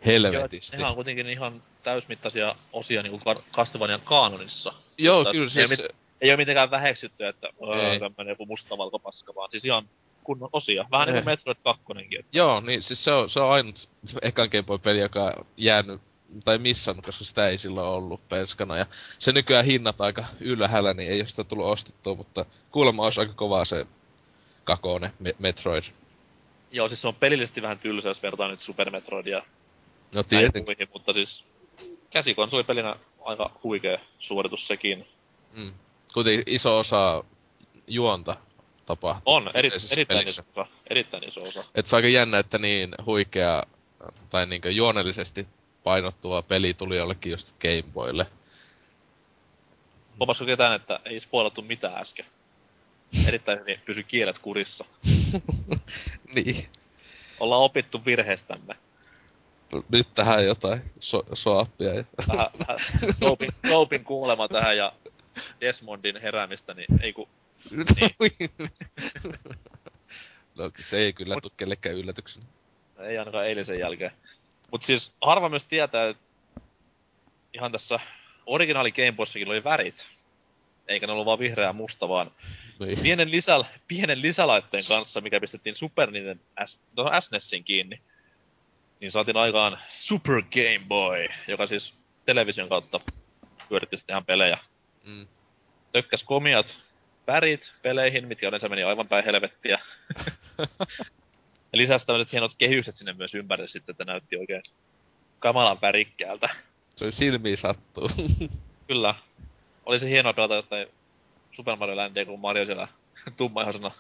[0.06, 0.76] helvetisti.
[0.76, 3.20] Joo, on kuitenkin ihan täysmittaisia osia niinku
[3.52, 4.72] Castlevanian kaanonissa.
[4.98, 5.80] Joo, Mutta kyllä siis...
[5.80, 5.88] Ei,
[6.20, 7.48] ei ole mitenkään väheksytty, että
[8.00, 9.88] tämmönen joku mustavalkopaska, vaan siis ihan
[10.24, 10.84] kunnon osia.
[10.90, 11.24] Vähän niin kuin eh.
[11.24, 11.82] Metroid 2.
[12.32, 13.88] Joo, niin siis se on, se on ainut
[14.22, 16.00] ekan Game Boy-peli, joka on jäänyt
[16.44, 18.76] tai missannut, koska sitä ei silloin ollut penskana.
[18.76, 18.86] Ja
[19.18, 23.32] se nykyään hinnat aika ylhäällä, niin ei ole sitä tullut ostettua, mutta kuulemma olisi aika
[23.32, 23.86] kovaa se
[24.64, 25.84] kakone, Me- Metroid.
[26.72, 29.42] Joo, siis se on pelillisesti vähän tylsä, jos vertaa nyt Super Metroidia.
[30.14, 30.88] No tietenkin.
[30.92, 31.44] Mutta siis
[32.10, 35.06] käsikonsolipelinä aika huikea suoritus sekin.
[35.52, 35.72] Mm.
[36.14, 37.24] Kuitenkin iso osa
[37.86, 38.36] juonta
[38.90, 39.34] tapahtuu.
[39.34, 41.64] On, eri, erittäin, iso osa, erittäin iso osa.
[41.74, 43.62] Et se on aika jännä, että niin huikea
[44.30, 45.46] tai niin juonellisesti
[45.84, 48.26] painottuva peli tuli jollekin just Gameboylle.
[50.18, 52.26] Huomasiko ketään, että ei spoilattu mitään äsken?
[53.26, 54.84] Erittäin hyvin pysy kielet kurissa.
[56.34, 56.68] niin.
[57.40, 58.74] Ollaan opittu virheestämme.
[59.88, 61.94] Nyt tähän jotain so- soappia.
[61.94, 62.04] Ja...
[62.28, 62.78] vähän, vähän
[63.20, 64.92] Soapin, Soapin kuulema tähän ja
[65.60, 67.28] Desmondin heräämistä, niin ei ku
[67.70, 68.50] niin.
[70.58, 71.42] no se ei kyllä Mut...
[71.42, 72.46] tule kellekään yllätyksenä.
[72.98, 74.12] Ei ainakaan eilisen jälkeen.
[74.70, 76.22] Mut siis harva myös tietää, että
[77.54, 78.00] ihan tässä
[78.46, 80.06] originaali Game Boyssakin oli värit.
[80.88, 82.30] Eikä ne ollut vaan vihreä ja musta, vaan
[82.80, 82.98] niin.
[83.02, 88.00] pienen, lisä, pienen lisälaitteen kanssa, mikä pistettiin Super Nintendo S, no SNESin kiinni,
[89.00, 91.94] niin saatiin aikaan Super Game Boy, joka siis
[92.26, 93.00] television kautta
[93.68, 94.58] pyöritti sitten ihan pelejä.
[95.04, 95.26] Mm.
[95.92, 96.76] Tökkäs komiat
[97.26, 99.78] värit peleihin, mitkä yleensä meni aivan päin helvettiä.
[101.72, 104.62] ja lisäsi tämmöiset hienot kehykset sinne myös ympärille sitten, että näytti oikein
[105.38, 106.48] kamalan värikkäältä.
[106.96, 108.10] Se oli silmiin sattuu.
[108.88, 109.14] Kyllä.
[109.86, 110.88] Oli se hienoa pelata jotain
[111.52, 112.88] Super Mario Landia, kun Mario siellä
[113.36, 113.90] tummaihosena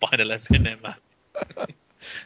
[0.00, 0.94] painelee menemään.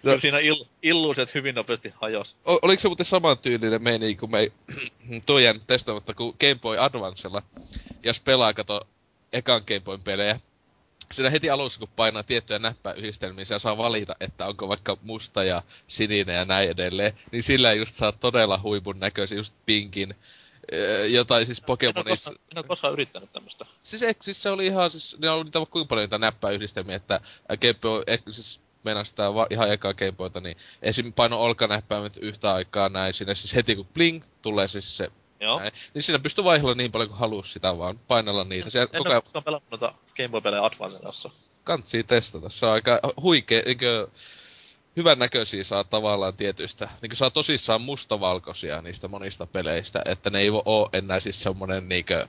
[0.02, 0.20] No.
[0.20, 2.36] siinä ill- illuuset hyvin nopeasti hajos.
[2.44, 4.52] O- oliko se muuten saman tyylinen meni, kun me
[5.26, 7.42] tuo jäänyt testaamatta kuin Game Boy Advancella.
[8.02, 8.80] Jos pelaa, kato,
[9.34, 10.40] ekan Game Boyn pelejä.
[11.12, 15.62] Siinä heti alussa, kun painaa tiettyjä näppäyhdistelmiä, ja saa valita, että onko vaikka musta ja
[15.86, 17.12] sininen ja näin edelleen.
[17.32, 20.14] Niin sillä just saa todella huipun näköisiä, just pinkin,
[21.08, 22.30] jotain siis Pokemonissa...
[22.30, 23.66] En, en ole koskaan yrittänyt tämmöstä.
[23.82, 27.20] Siis, eikö, siis se oli ihan, siis ne oli niitä kuinka paljon niitä näppäyhdistelmiä, että
[27.60, 31.12] Game Boy, siis mennä sitä va- ihan ekaa Game niin esim.
[31.12, 35.10] paino olkanäppäimet yhtä aikaa näin, sinne siis heti kun bling, tulee siis se
[35.44, 35.58] Joo.
[35.58, 35.72] Näin.
[35.94, 38.70] Niin siinä pystyy vaihella niin paljon kuin haluaa sitä vaan, painella niitä.
[38.70, 39.22] Siellä en koko ajan...
[39.34, 41.30] ole pelannut noita Game Boy-pelejä Advancen kanssa.
[41.64, 44.08] Kantsii testata, se on aika huikea, niinkö
[44.96, 50.50] hyvän näköisiä saa tavallaan tietyistä, niin saa tosissaan mustavalkoisia niistä monista peleistä, että ne ei
[50.64, 52.26] oo enää siis semmonen niinkö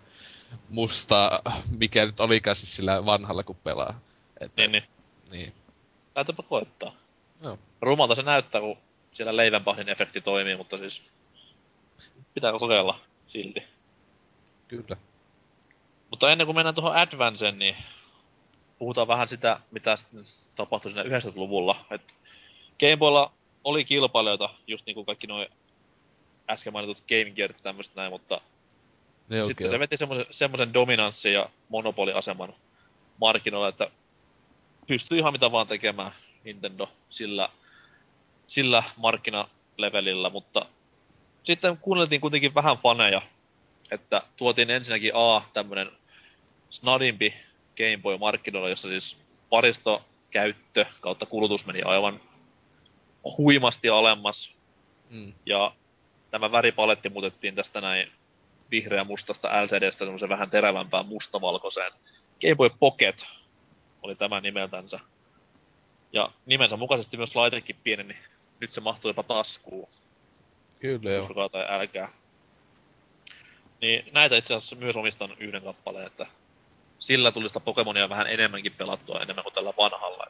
[0.69, 1.41] musta,
[1.77, 3.99] mikä nyt olikaan siis sillä vanhalla kun pelaa.
[4.39, 4.83] Että, niin, niin.
[5.31, 5.53] Niin.
[6.13, 6.95] Täytyypä koettaa.
[7.41, 7.59] Joo.
[7.81, 8.77] Rumalta se näyttää, kun
[9.13, 11.01] siellä leivänpahdin efekti toimii, mutta siis
[12.35, 13.63] pitää kokeilla silti.
[14.67, 14.97] Kyllä.
[16.09, 17.75] Mutta ennen kuin mennään tuohon Advanceen, niin
[18.79, 19.97] puhutaan vähän sitä, mitä
[20.55, 21.85] tapahtui siinä 90-luvulla.
[21.91, 22.01] Et
[22.79, 23.31] Gameboylla
[23.63, 25.47] oli kilpailijoita, just niin kuin kaikki noin
[26.49, 28.41] äsken mainitut Game Gear ja tämmöistä näin, mutta
[29.29, 32.53] ne sitten se veti semmoisen, semmoisen dominanssin ja monopoliaseman
[33.21, 33.87] markkinoilla, että
[34.87, 36.11] pystyy ihan mitä vaan tekemään
[36.43, 37.49] Nintendo sillä,
[38.47, 40.65] sillä markkinalevelillä, mutta
[41.45, 43.21] sitten kuunneltiin kuitenkin vähän faneja,
[43.91, 45.91] että tuotiin ensinnäkin A, tämmönen
[46.69, 47.33] snadimpi
[47.77, 49.17] Game Boy markkinoilla, jossa siis
[49.49, 52.19] paristo käyttö kautta kulutus meni aivan
[53.37, 54.49] huimasti alemmas.
[55.09, 55.33] Mm.
[55.45, 55.71] Ja
[56.31, 58.11] tämä väripaletti muutettiin tästä näin
[58.71, 61.91] vihreä mustasta LCDstä semmoisen vähän terävämpään mustavalkoiseen.
[62.41, 63.25] Game Boy Pocket
[64.01, 64.99] oli tämä nimeltänsä.
[66.13, 68.17] Ja nimensä mukaisesti myös laitekin pieni, niin
[68.59, 69.89] nyt se mahtuu jopa taskuun.
[70.79, 71.21] Kyllä joo.
[71.21, 72.11] Uskokaa tai älkää.
[73.81, 76.25] Niin näitä itse asiassa myös omistan yhden kappaleen, että
[76.99, 80.27] sillä tuli sitä Pokemonia vähän enemmänkin pelattua enemmän kuin tällä vanhalla.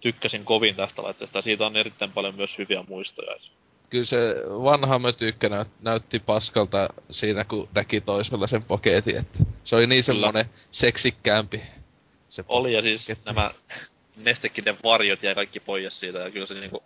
[0.00, 3.36] Tykkäsin kovin tästä laitteesta ja siitä on erittäin paljon myös hyviä muistoja.
[3.90, 9.76] Kyllä se vanha mötyykkä näyt, näytti paskalta siinä, kun näki toisella sen poketin, että se
[9.76, 11.62] oli niin semmonen seksikkäämpi.
[12.28, 13.50] Se oli ja siis nämä
[14.16, 16.82] nestekiden varjot jäi kaikki pois siitä ja kyllä se niinku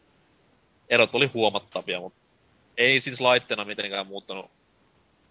[0.88, 2.18] erot oli huomattavia, mutta
[2.76, 4.50] ei siis laitteena mitenkään muuttanut.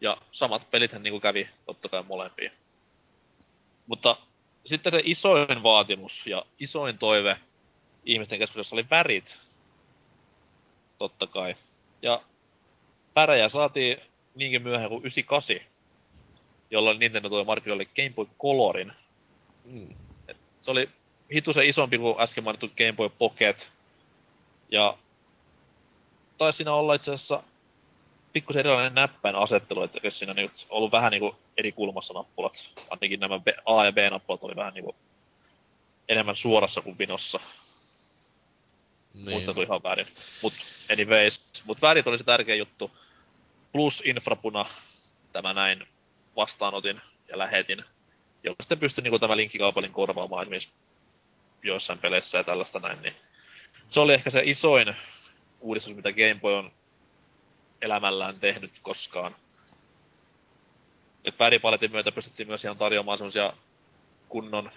[0.02, 2.52] Ja samat pelithän niinku kävi totta kai molempiin.
[3.88, 4.18] Mutta
[4.66, 7.38] sitten se isoin vaatimus ja isoin toive
[8.06, 9.36] ihmisten keskuudessa oli värit.
[10.98, 11.56] Totta kai.
[12.02, 12.22] Ja
[13.16, 13.98] värejä saatiin
[14.36, 15.56] niinkin myöhään kuin 98,
[16.72, 18.92] jolloin Nintendo toi markkinoille Game Boy Colorin.
[19.66, 19.96] Mm.
[20.28, 20.90] Et se oli
[21.34, 23.68] hitusen isompi kuin äsken mainittu Game Boy Pocket.
[24.70, 24.98] Ja
[26.38, 27.44] taisi siinä olla itse asiassa
[28.34, 32.70] pikkusen erilainen näppäin asettelu, että jos siinä nyt ollut vähän niinku eri kulmassa nappulat.
[32.90, 34.96] Ainakin nämä A- ja B-nappulat oli vähän niinku
[36.10, 37.40] enemmän suorassa kuin vinossa.
[39.14, 39.30] Niin.
[39.30, 40.08] Muistettu ihan väärin.
[40.42, 40.54] Mut
[40.92, 41.42] anyways.
[41.66, 42.92] Mut värit oli se tärkeä juttu.
[43.72, 44.66] Plus infrapuna
[45.34, 45.88] tämä näin
[46.36, 47.84] vastaanotin ja lähetin.
[48.44, 50.70] Joka sitten pystyi niinku tämä linkkikaupallin korvaamaan esimerkiksi
[51.64, 53.02] joissain peleissä ja tällaista näin.
[53.02, 53.16] Niin
[53.90, 54.96] se oli ehkä se isoin
[55.66, 56.72] uudistus, mitä Game Boy on
[57.82, 59.36] elämällään tehnyt koskaan.
[61.26, 63.54] Et väripaletin myötä pystyttiin myös ihan tarjoamaan semmosia
[64.30, 64.72] kunnon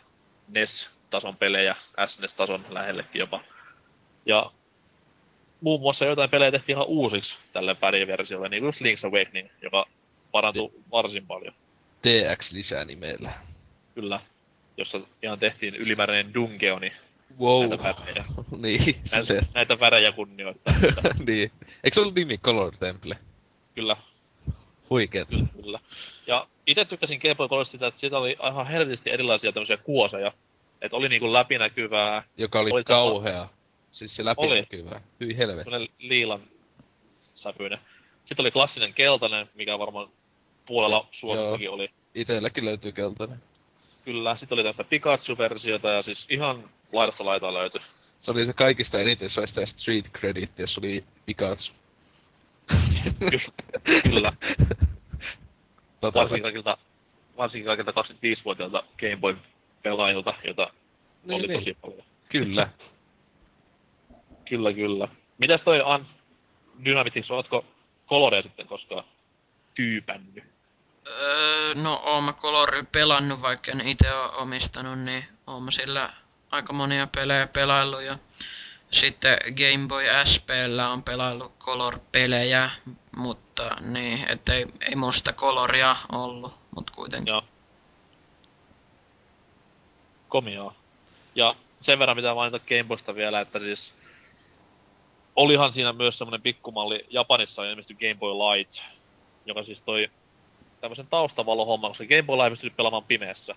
[0.49, 3.41] NES-tason pelejä, SNES-tason lähellekin jopa.
[4.27, 4.51] Ja
[5.61, 9.87] muun muassa jotain pelejä tehtiin ihan uusiksi tälle väriversiolle, niin kuin Link's Awakening, joka
[10.33, 11.55] parantui T- varsin paljon.
[12.03, 13.33] TX lisää nimellä.
[13.95, 14.21] Kyllä,
[14.77, 16.93] jossa ihan tehtiin ylimääräinen dungeoni
[17.41, 17.69] wow.
[17.69, 18.25] näitä värejä.
[18.63, 18.97] niin.
[19.13, 20.75] Näitä, näitä värejä kunnioittaa.
[21.27, 21.53] niin.
[21.85, 23.19] Eikö se ollut nimi Color Temple?
[23.75, 23.97] Kyllä.
[24.91, 25.29] Huikeet.
[25.29, 25.81] Kyllä, kyllä.
[26.27, 30.33] Ja itse tykkäsin Game Boy Colorista sitä, että siitä oli ihan helvetisti erilaisia tämmöisiä kuoseja.
[30.81, 32.23] Että oli niinku läpinäkyvää.
[32.37, 33.33] Joka oli, oli kauhea.
[33.33, 33.49] Tämä...
[33.91, 35.01] Siis se läpinäkyvää.
[35.21, 35.65] Hyi helvetti.
[35.65, 36.41] Sellainen liilan
[37.35, 37.79] sävyinen.
[38.25, 40.09] Sitten oli klassinen keltainen, mikä varmaan
[40.67, 41.91] puolella Suomessakin oli.
[42.15, 43.43] Itelläkin löytyy keltainen.
[44.05, 47.81] Kyllä, sitten oli tästä Pikachu-versiota ja siis ihan laidasta laitaa löytyi.
[48.21, 51.73] Se oli se kaikista eniten sai sitä street credit, jos oli Pikachu.
[54.03, 54.33] Kyllä.
[56.01, 56.79] Tota, varsinkin kaikilta,
[57.37, 59.37] varsinkin kaikilta 25-vuotiailta Game Boy
[59.83, 60.73] pelaajilta, jota
[61.25, 61.61] niin, oli niin.
[61.61, 62.03] tosi paljon.
[62.29, 62.69] Kyllä.
[64.49, 65.09] kyllä, kyllä.
[65.39, 66.07] Mitäs toi An
[66.85, 67.65] Dynamitix, ootko
[68.09, 69.05] Colorea sitten koskaan
[69.75, 70.45] tyypännyt?
[71.07, 76.13] Öö, no oon mä Colory pelannut, vaikka en itse ole omistanut, niin oon mä sillä
[76.51, 78.19] aika monia pelejä pelaillut ja
[78.91, 82.71] sitten Game Boy SPllä on pelaillut Color-pelejä,
[83.17, 87.33] mutta niin, ettei ei musta Coloria ollut, mut kuitenkin.
[87.33, 87.45] Joo.
[90.29, 90.75] Komio.
[91.35, 93.93] Ja sen verran mitä mainita Game Boysta vielä, että siis
[95.37, 98.81] olihan siinä myös semmonen pikkumalli, Japanissa on ilmeisesti Game Boy Light,
[99.47, 100.11] joka siis toi
[100.81, 103.55] tämmösen taustavalo-homman, koska Game Boy Light pystyy pelaamaan pimeässä.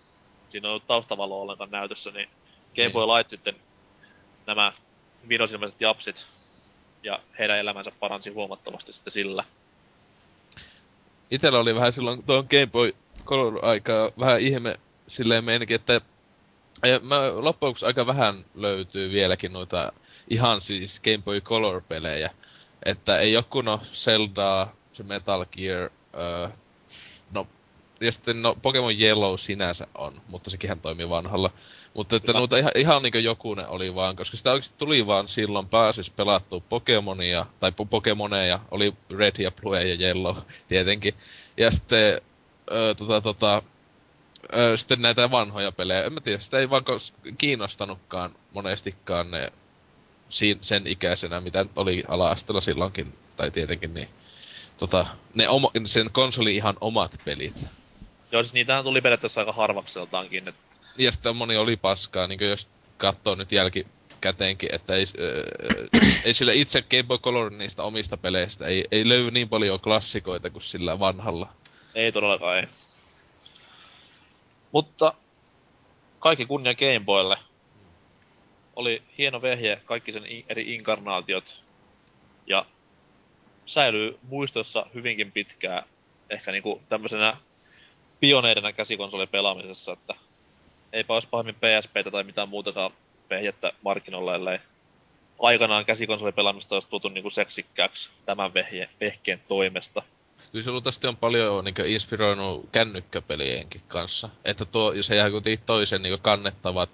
[0.50, 2.30] Siinä on ollut taustavalo ollenkaan näytössä, niin
[2.76, 3.56] Game Boy Light sitten
[4.48, 4.74] nämä
[5.30, 6.26] vinosilmäiset japsit
[7.04, 9.44] ja heidän elämänsä paransi huomattavasti sitten sillä.
[11.32, 12.96] Itellä oli vähän silloin tuon Game Boy
[13.26, 16.02] Color aikaa vähän ihme silleen meininkin, että
[16.86, 19.94] ja mä loppujen aika vähän löytyy vieläkin noita
[20.30, 22.32] ihan siis Game Boy Color-pelejä.
[22.86, 26.50] Että ei joku no Zeldaa, se Metal Gear, öö,
[27.32, 27.48] no
[28.02, 31.52] ja sitten no, Pokemon Yellow sinänsä on, mutta sekin toimii vanhalla.
[31.94, 35.68] Mutta että noita ihan, ihan niinku jokunen oli vaan, koska sitä oikeesti tuli vaan silloin
[35.68, 40.38] pääsis pelattua Pokemonia, tai po- Pokemoneja, oli Red ja Blue ja Yellow
[40.68, 41.14] tietenkin.
[41.58, 42.22] Ja sitten,
[42.72, 43.64] ö, tota, tota,
[44.54, 46.84] ö, sitten näitä vanhoja pelejä, en mä tiedä, sitä ei vaan
[47.38, 49.52] kiinnostanutkaan monestikaan ne
[50.62, 54.10] sen ikäisenä, mitä oli ala-asteella silloinkin, tai tietenkin niin.
[54.78, 55.06] Tota,
[55.36, 57.66] ne oma, sen konsoli ihan omat pelit.
[58.32, 60.56] Joo, siis niitähän tuli periaatteessa aika harvakseltaankin, et
[60.98, 65.44] Ja sitten moni oli paskaa, niin jos katsoo nyt jälkikäteenkin, että ei, öö,
[66.24, 70.50] ei sillä itse Game Boy Color niistä omista peleistä, ei, ei löydy niin paljon klassikoita
[70.50, 71.50] kuin sillä vanhalla.
[71.96, 72.68] Ei todellakaan ei.
[74.72, 75.14] Mutta
[76.20, 77.38] kaikki kunnia Game Boylle.
[78.76, 81.64] Oli hieno vehje, kaikki sen eri inkarnaatiot.
[82.48, 82.66] Ja
[83.66, 85.84] säilyy muistossa hyvinkin pitkään.
[86.30, 87.38] Ehkä niinku tämmöisenä
[88.20, 90.14] pioneerina käsikonsolien pelaamisessa, että
[90.94, 92.92] eipä olisi pahemmin PSPtä tai mitään muutakaan
[93.30, 94.60] vehjettä markkinoilla, ellei
[95.40, 100.04] aikanaan käsikonsolien pelaamista olisi tuotu niinku seksikkääksi tämän vehje, vehkeen toimesta.
[100.52, 104.30] Kyllä se luultavasti on paljon niin inspiroinut kännykkäpelienkin kanssa.
[104.46, 106.90] Että tuo, jos ei kuitenkin toisen niin kannettavat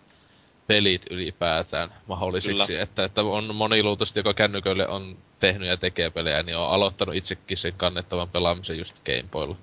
[0.68, 2.68] pelit ylipäätään mahdollisiksi.
[2.68, 2.84] Kyllä.
[2.84, 7.16] Että, että on moni luultavasti, joka kännyköille on tehnyt ja tekee pelejä, niin on aloittanut
[7.16, 9.56] itsekin sen kannettavan pelaamisen just Game Boylla.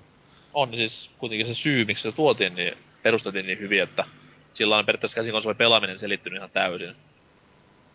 [0.53, 4.05] on niin siis kuitenkin se syy, miksi se tuotiin, niin perusteltiin niin hyvin, että
[4.55, 6.95] sillä on periaatteessa käsikonsolin pelaaminen selittynyt ihan täysin.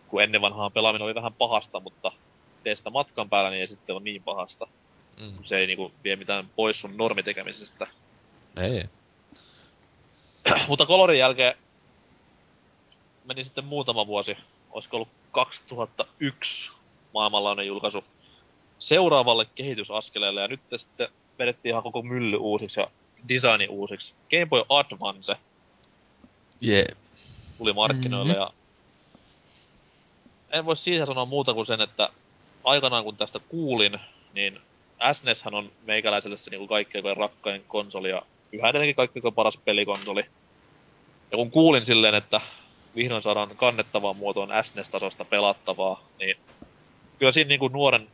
[0.09, 2.13] Kun ennen vanhaan pelaaminen oli vähän pahasta, mutta
[2.65, 4.67] tee sitä matkan päällä, niin ei sitten ole niin pahasta.
[5.21, 5.45] Mm.
[5.45, 7.87] Se ei niinku vie mitään pois sun normitekemisestä.
[8.57, 8.85] Ei.
[10.69, 11.55] mutta Colorin jälkeen
[13.25, 14.37] meni sitten muutama vuosi,
[14.71, 16.71] olisiko ollut 2001
[17.15, 18.05] maailmanlainen julkaisu
[18.79, 21.09] seuraavalle kehitysaskeleelle, ja nyt sitten
[21.39, 22.91] vedettiin ihan koko mylly uusiksi ja
[23.29, 24.13] designi uusiksi.
[24.31, 25.37] Game Boy Advance
[26.61, 26.87] Jee.
[27.59, 28.41] tuli markkinoille Mhm.
[28.41, 28.51] ja
[30.51, 32.09] en voi siitä sanoa muuta kuin sen, että
[32.65, 33.99] aikanaan kun tästä kuulin,
[34.35, 34.61] niin
[35.13, 38.23] SNEShän on meikäläiselle se niinku kaikkein rakkain konsoli ja
[38.53, 40.21] yhä edelleenkin kaikkein paras pelikonsoli.
[41.31, 42.41] Ja kun kuulin silleen, että
[42.97, 46.37] vihdoin saadaan kannettavaan muotoon SNES-tasosta pelattavaa, niin
[47.19, 48.09] kyllä siinä niinku nuoren,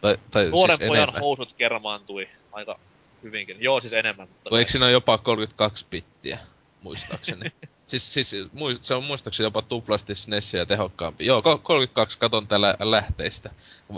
[0.00, 1.22] Tai, tai nuoren siis pojan enemmän.
[1.22, 2.78] housut kermaantui aika
[3.22, 3.56] hyvinkin.
[3.60, 4.28] Joo, siis enemmän.
[4.44, 6.38] Mutta eikö siinä ole jopa 32 bittiä,
[6.82, 7.52] muistaakseni?
[7.86, 8.36] siis, siis
[8.80, 11.26] se on muistaakseni jopa tuplasti SNESiä tehokkaampi.
[11.26, 13.50] Joo, ko- 32 katon täällä lähteistä.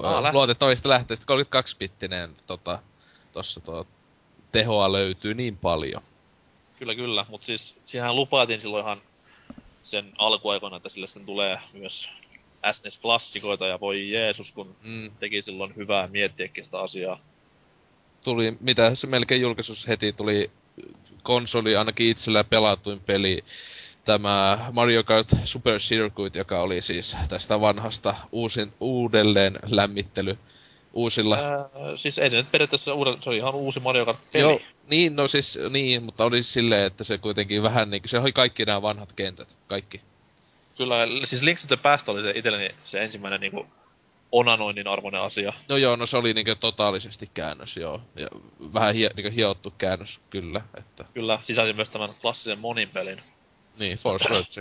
[0.02, 2.78] Aa, läht- Luotettavista lähteistä 32-bittinen tota,
[3.32, 3.86] tossa tuo
[4.52, 6.02] tehoa löytyy niin paljon.
[6.78, 7.26] Kyllä, kyllä.
[7.28, 9.00] Mutta siis siihen lupaatiin silloin ihan
[9.84, 12.08] sen alkuaikoina, että sille sitten tulee myös
[12.72, 17.20] SNES-klassikoita ja voi Jeesus, kun Mm, teki silloin hyvää miettiäkin sitä asiaa.
[18.24, 20.50] tuli, mitä se melkein julkaisus heti tuli
[21.22, 23.44] konsoli ainakin itsellä pelatuin peli.
[24.06, 30.38] Tämä Mario Kart Super Circuit, joka oli siis tästä vanhasta uusin, uudelleen lämmittely
[30.92, 34.42] uusilla Ää, siis ei se nyt periaatteessa uuden, se oli ihan uusi Mario Kart-peli.
[34.42, 34.60] Joo,
[34.90, 38.64] niin, no siis, niin, mutta oli silleen, että se kuitenkin vähän niinku, se oli kaikki
[38.64, 40.00] nämä vanhat kentät, kaikki.
[40.76, 43.66] Kyllä, siis Link to the Past oli se itselleni se ensimmäinen niinku
[44.32, 45.52] onanoinnin arvoinen asia.
[45.68, 48.00] No joo, no se oli niinku totaalisesti käännös, joo.
[48.16, 48.28] Ja
[48.74, 51.04] vähän hie, niinku hiottu käännös, kyllä, että...
[51.14, 53.22] Kyllä, sisälsi myös tämän klassisen monin pelin.
[53.78, 54.60] Niin, Force Roads.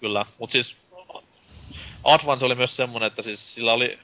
[0.00, 0.76] Kyllä, mut siis
[2.04, 3.98] Advance oli myös semmonen, että siis sillä oli...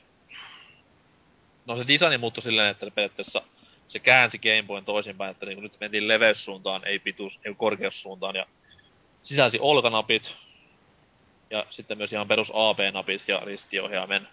[1.66, 3.43] No se designi muuttui silleen, että periaatteessa
[3.89, 8.47] se käänsi Game Boyn toisinpäin, että niinku nyt mentiin leveyssuuntaan, ei pituus, ei korkeussuuntaan ja
[9.24, 10.32] sisälsi olkanapit
[11.51, 14.28] ja sitten myös ihan perus AP-napit ja ristiohjaimen.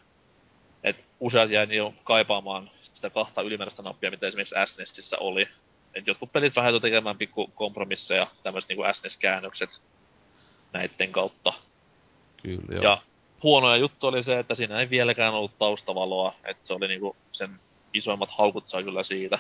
[0.84, 5.48] Et useat jäi jo kaipaamaan sitä kahta ylimääräistä nappia, mitä esimerkiksi SNESissä oli.
[5.96, 9.82] Et jotkut pelit vähän tekemään pikku kompromisseja, tämmöiset niinku SNES-käännökset
[10.74, 11.54] näitten kautta.
[12.44, 12.84] Kyllä, joo.
[12.84, 13.02] Ja
[13.44, 17.60] huonoja juttu oli se, että siinä ei vieläkään ollut taustavaloa, että se oli niinku sen
[17.94, 19.40] isoimmat haukut sai kyllä siitä.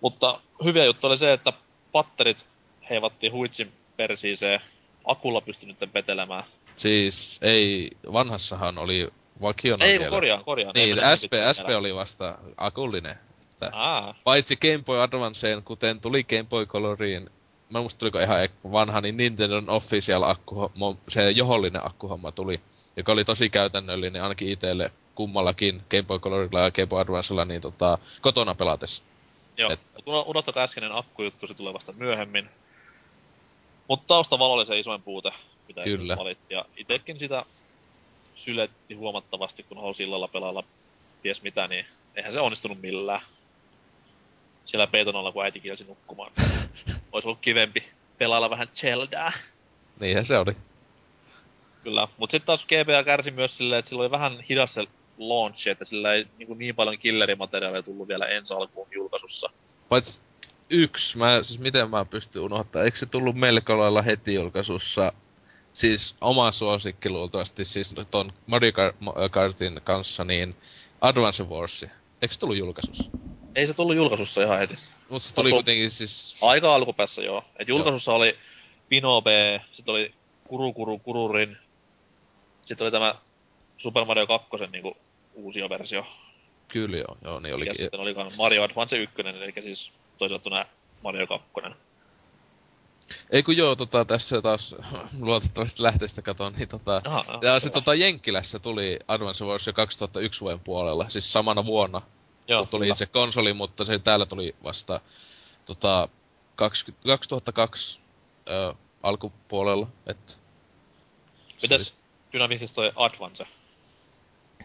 [0.00, 1.52] Mutta hyviä juttu oli se, että
[1.92, 2.46] patterit
[2.90, 4.60] heivattiin huitsin persiiseen,
[5.04, 6.44] akulla pystyi nyt petelemään.
[6.76, 9.08] Siis, ei, vanhassahan oli
[9.42, 10.10] vakiona ei, vielä.
[10.10, 10.72] korjaan, korjaan.
[10.74, 11.78] Niin, Ei SP, SP vielä.
[11.78, 13.18] oli vasta akullinen.
[13.62, 17.30] Että Aa, Paitsi Game Boy Advanceen, kuten tuli Game Boy Coloriin,
[17.70, 20.72] mä muista tuliko ihan vanha, niin Nintendon Official akku,
[21.08, 22.60] se johollinen akkuhomma tuli,
[22.96, 27.60] joka oli tosi käytännöllinen ainakin itselle kummallakin Game Boy Colorilla ja Game Boy Advancella niin
[27.60, 29.02] tota, kotona pelatessa.
[29.56, 29.70] joo.
[29.70, 29.80] Et-.
[30.26, 32.48] Unohtakaa äskeinen akkujuttu, se tulee vasta myöhemmin.
[33.88, 35.30] Mutta taustavalo oli se isoin puute,
[35.68, 36.16] mitä Kyllä.
[36.16, 36.56] valittiin.
[36.56, 37.44] Ja itekin sitä
[38.34, 40.64] syletti huomattavasti, kun halusi illalla pelailla
[41.22, 43.20] ties mitä, niin eihän se onnistunut millään.
[44.66, 46.32] Siellä peiton alla, kun äiti kielsi nukkumaan.
[47.12, 47.84] Olisi ollut kivempi
[48.18, 49.32] pelailla vähän Zeldaa.
[50.00, 50.56] Niinhän se oli.
[51.82, 54.86] Kyllä, mutta sitten taas GBA kärsi myös silleen, että sillä oli vähän hidas se
[55.18, 59.50] launch, että sillä ei niin, niin paljon killerimateriaalia tullut vielä ensi alkuun julkaisussa.
[59.88, 60.20] Paitsi
[60.70, 65.12] yksi, mä, siis miten mä pystyn unohtaa, eikö se tullut melko lailla heti julkaisussa,
[65.72, 68.72] siis oma suosikki luultavasti, siis ton Mario
[69.30, 70.56] Kartin kanssa, niin
[71.00, 71.82] Advance Wars.
[72.22, 73.10] Eikö se tullut julkaisussa?
[73.56, 74.78] Ei se tullut julkaisussa ihan heti.
[75.08, 76.40] Mutta se tuli kuitenkin siis...
[76.42, 77.44] Aika alkupäässä joo.
[77.58, 78.16] Et julkaisussa joo.
[78.16, 78.36] oli
[78.88, 80.14] Pinobe, sitten oli
[80.48, 81.56] Kuru Kuru Kururin,
[82.64, 83.14] sitten oli tämä
[83.78, 84.96] Super Mario 2 niinku
[85.34, 86.06] uusi versio.
[86.68, 87.76] Kyllä joo, joo niin Ja olikin.
[87.78, 90.66] sitten oli Mario Advance 1, eli siis toisaalta
[91.02, 91.46] Mario 2.
[93.30, 94.76] Ei kun joo, tota, tässä taas
[95.20, 97.02] luotettavasti lähteistä katon, niin tota...
[97.04, 97.70] Aha, aha, Ja hyvä.
[97.70, 102.02] tota Jenkkilässä tuli Advance Wars jo 2001 vuoden puolella, siis samana vuonna.
[102.48, 102.92] Joo, tuli kyllä.
[102.92, 105.00] itse konsoli, mutta se täällä tuli vasta
[105.64, 106.08] tota,
[106.56, 108.00] 20, 2002
[108.48, 109.88] ö, alkupuolella.
[110.06, 110.38] Et,
[111.56, 111.94] se Mites
[112.32, 113.46] Dynamicsista toi Advance?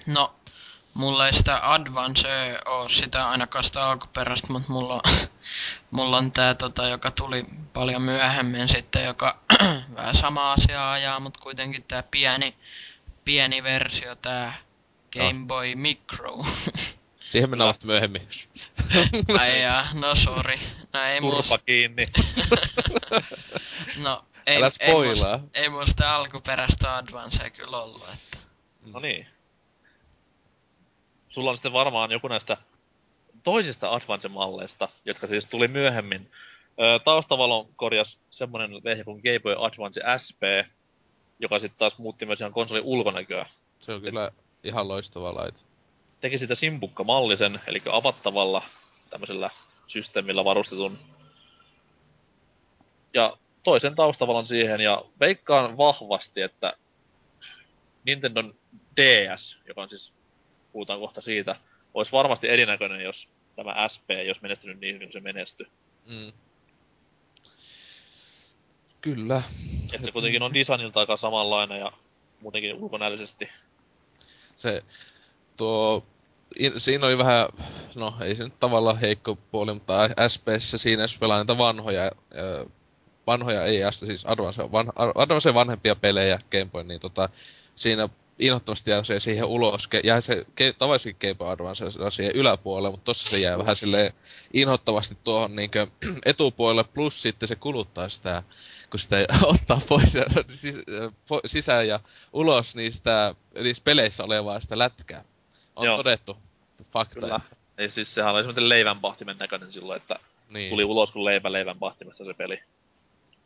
[0.05, 0.35] No,
[0.93, 2.29] mulla ei sitä Advance
[2.65, 5.01] oo sitä ainakaan sitä alkuperäistä, mutta mulla on,
[5.91, 9.37] mulla on tää tota, joka tuli paljon myöhemmin sitten, joka
[9.95, 12.55] vähän sama asia ajaa, mutta kuitenkin tää pieni,
[13.25, 14.57] pieni versio, tää
[15.13, 16.37] Game Boy Micro.
[17.31, 18.21] Siihen mennään vasta myöhemmin.
[19.39, 20.57] Ai jaa, no sorry.
[20.93, 22.07] No ei Turpa kiinni.
[24.05, 25.39] no, ei, Älä ei, spoilaa.
[25.53, 28.03] ei mulla sitä alkuperäistä Advancea kyllä ollut.
[28.13, 28.37] Että.
[28.85, 29.27] no niin.
[31.29, 32.57] Sulla on sitten varmaan joku näistä
[33.43, 36.31] toisista Advance-malleista, jotka siis tuli myöhemmin.
[36.79, 40.41] Ö, taustavalon korjas semmonen vehje kuin Game Boy Advance SP,
[41.39, 43.45] joka sitten taas muutti myös ihan konsolin ulkonäköä.
[43.79, 44.31] Se on kyllä
[44.63, 45.70] ihan loistava laite.
[46.21, 48.63] Teki sitä simpukkamallisen, eli avattavalla
[49.09, 49.49] tämmöisellä
[49.87, 50.99] systeemillä varustetun.
[53.13, 56.73] Ja toisen taustavalon siihen, ja veikkaan vahvasti, että
[58.05, 58.43] Nintendo
[58.97, 60.13] DS, joka on siis,
[60.71, 61.55] puhutaan kohta siitä,
[61.93, 65.67] olisi varmasti erinäköinen, jos tämä SP ei olisi menestynyt niin hyvin kuin se menestyi.
[66.05, 66.31] Mm.
[69.01, 69.43] Kyllä.
[69.93, 71.91] Että se kuitenkin on designilta aika samanlainen ja
[72.41, 73.49] muutenkin ulkonäöllisesti.
[74.55, 74.83] Se,
[75.57, 76.05] tuo,
[76.77, 77.47] siinä oli vähän,
[77.95, 82.11] no ei se nyt tavallaan heikko puoli, mutta SPssä siinä jos pelaa niitä vanhoja,
[83.27, 87.29] vanhoja ei siis Advance, van, Advance vanhempia pelejä Game Boy, niin tota,
[87.75, 88.09] siinä
[88.39, 90.45] inhottavasti jää se siihen ulos, jää se
[90.77, 94.13] tavallisesti Game Advance siihen yläpuolelle, mutta tossa se jää vähän silleen
[94.53, 95.87] inhottavasti tuohon niinkö
[96.25, 98.43] etupuolelle, plus sitten se kuluttaa sitä,
[98.89, 100.23] kun sitä ottaa pois ja
[101.45, 101.99] sisään ja
[102.33, 105.23] ulos niistä niissä peleissä olevaa sitä lätkää.
[105.75, 105.97] On Joo.
[105.97, 106.37] todettu
[106.93, 107.19] fakta.
[107.19, 107.39] Kyllä.
[107.77, 110.19] Ei siis sehän oli semmoinen leivänpahtimen näköinen silloin, että
[110.49, 112.59] Niin, tuli ulos kuin leipä leivänpahtimesta se peli.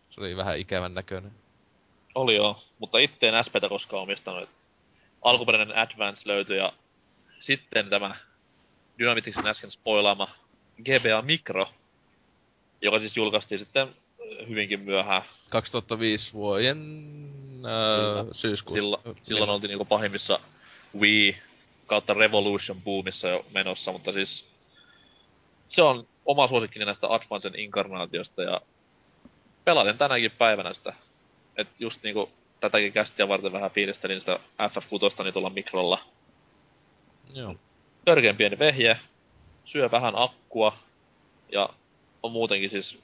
[0.09, 1.31] se oli vähän ikävän näköinen.
[2.15, 4.49] Oli joo, mutta itse en SPtä koskaan omistanut.
[5.21, 6.73] Alkuperäinen Advance löytyi ja
[7.39, 8.15] sitten tämä
[8.99, 10.27] Dynamitixin äsken spoilaama
[10.83, 11.69] GBA Micro,
[12.81, 13.95] joka siis julkaistiin sitten
[14.49, 15.21] hyvinkin myöhään.
[15.49, 16.77] 2005 vuoden
[17.65, 18.33] öö, Kyllä.
[18.33, 18.83] syyskuussa.
[18.83, 20.39] Silloin, silloin oltiin niinku pahimmissa
[20.99, 21.37] Wii
[21.85, 24.45] kautta Revolution boomissa jo menossa, mutta siis
[25.69, 28.61] se on oma suosikkini näistä Advancen inkarnaatiosta ja
[29.65, 30.93] pelasin tänäkin päivänä sitä.
[31.57, 32.29] Et just niinku
[32.59, 35.99] tätäkin kästiä varten vähän fiilistelin sitä FF6 niin tuolla mikrolla.
[37.33, 37.55] Joo.
[38.05, 38.99] Törkeän pieni vehje,
[39.65, 40.77] syö vähän akkua
[41.51, 41.69] ja
[42.23, 42.97] on muutenkin siis...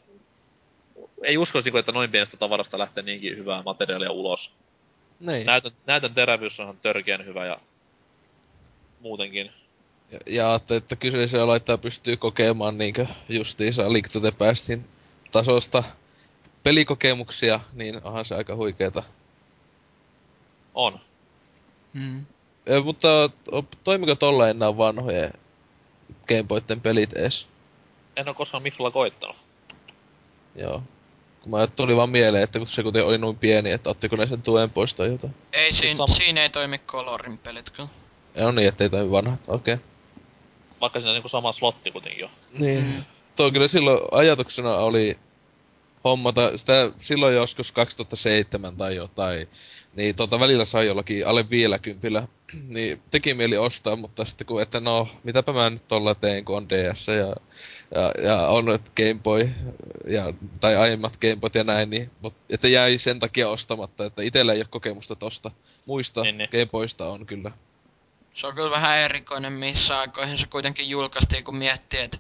[1.23, 4.51] Ei uskoisi, niinku, että noin pienestä tavarasta lähtee niinkin hyvää materiaalia ulos.
[5.19, 5.45] Niin.
[5.45, 7.59] Näytön, näytön terävyys on törkeän hyvä ja
[9.01, 9.51] muutenkin.
[10.11, 14.85] Ja, ja ajattelin, että kyseisellä laittaa pystyy kokemaan niinkö justiinsa Link to the Pastin
[15.31, 15.83] tasosta
[16.63, 19.03] pelikokemuksia, niin onhan se aika huikeeta.
[20.73, 20.99] On.
[21.93, 22.25] Mm.
[22.69, 23.07] Ö, mutta
[23.83, 25.33] toimiko tolla enää vanhojen
[26.27, 27.47] Gameboyten pelit ees?
[28.15, 29.35] En oo koskaan Mifla koittanut.
[30.55, 30.83] Joo.
[31.41, 34.27] Kun mä tuli vaan mieleen, että kun se kuten oli noin pieni, että ottiko ne
[34.27, 35.35] sen tuen pois tai jotain.
[35.53, 36.15] Ei, siinä, sama.
[36.15, 37.89] siinä ei toimi Colorin pelit kyllä.
[38.35, 39.73] Ja no niin, ettei toimi vanhat, okei.
[39.73, 39.85] Okay.
[40.81, 42.29] Vaikka siinä niinku sama slotti kuitenkin jo.
[42.59, 42.83] Niin.
[42.83, 43.03] Mm.
[43.35, 45.17] Tuo kyllä silloin ajatuksena oli
[46.03, 49.47] hommata sitä silloin joskus 2007 tai jotain.
[49.95, 52.27] Niin tota välillä sai jollakin alle 50,
[52.67, 56.57] niin teki mieli ostaa, mutta sitten kun, että no, mitäpä mä nyt tolla teen, kun
[56.57, 57.35] on DS ja,
[57.95, 59.49] ja, ja on nyt Game Boy,
[60.07, 64.21] ja, tai aiemmat Game Boyt ja näin, niin, mut, että jäi sen takia ostamatta, että
[64.21, 65.51] itellä ei ole kokemusta tosta.
[65.85, 66.49] Muista Niin, niin.
[66.51, 67.51] Game Boysta on kyllä.
[68.33, 72.17] Se on kyllä vähän erikoinen, missä aikoihin se kuitenkin julkaistiin, kun miettii, että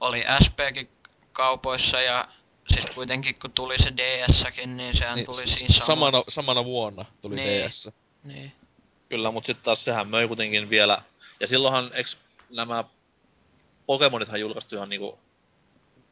[0.00, 0.88] oli SPkin
[1.32, 2.28] kaupoissa ja
[2.68, 7.34] sitten kuitenkin kun tuli se DS-kin, niin sehän niin, tuli siinä samana, samana vuonna tuli
[7.34, 7.90] niin, DS.
[8.24, 8.52] Niin.
[9.08, 11.02] Kyllä, mutta sitten taas sehän möi kuitenkin vielä...
[11.40, 12.16] Ja silloinhan, eks
[12.50, 12.84] nämä
[13.86, 15.18] Pokemonithan julkaistu ihan niinku...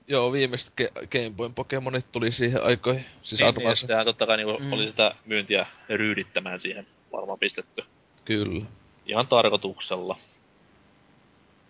[0.09, 3.07] Joo, viimeiset Ge- Game Boyn Pokemonit tuli siihen aikoihin.
[3.23, 4.73] Siis niin, niin sehän totta kai niinku mm.
[4.73, 7.85] oli sitä myyntiä ryydittämään siihen varmaan pistetty.
[8.25, 8.65] Kyllä.
[9.07, 10.19] Ihan tarkoituksella.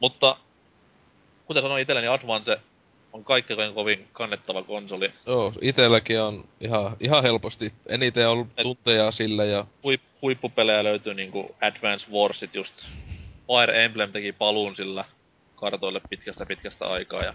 [0.01, 0.37] Mutta
[1.47, 2.61] kuten sanoin itselleni, Advance
[3.13, 5.13] on kaikkein kovin kannettava konsoli.
[5.27, 7.73] Joo, itelläkin on ihan, ihan helposti.
[7.87, 9.67] Eniten ollut Et tunteja sillä ja...
[9.83, 12.75] Huip, huippupelejä löytyy niinku Advance Warsit just.
[13.47, 15.05] Fire Emblem teki paluun sillä
[15.57, 17.35] kartoille pitkästä pitkästä aikaa ja...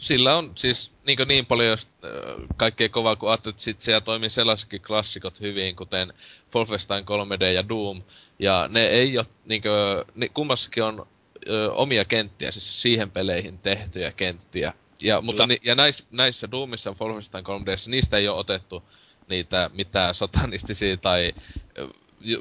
[0.00, 2.10] Sillä on siis niin, niin paljon jos, äh,
[2.56, 6.12] kaikkea kovaa, kun ajattelet, että sit siellä toimii sellaisetkin klassikot hyvin, kuten
[6.54, 8.02] Wolfenstein 3D ja Doom.
[8.38, 9.72] Ja ne ei ole, niin kuin,
[10.14, 11.06] ne, kummassakin on
[11.48, 14.72] ö, omia kenttiä, siis siihen peleihin tehtyjä kenttiä.
[15.00, 18.82] Ja, mutta ni, ja näissä, näissä Doomissa ja Wolfenstein 3Dssä niistä ei ole otettu
[19.28, 21.34] niitä mitään satanistisia tai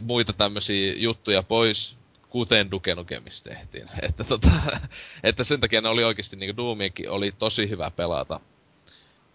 [0.02, 1.98] muita tämmöisiä juttuja pois,
[2.30, 3.89] kuten Duke Nukemista tehtiin.
[4.10, 4.51] Että, tota,
[5.23, 8.39] että sen takia ne oli oikeasti, niin Doomiakin oli tosi hyvä pelata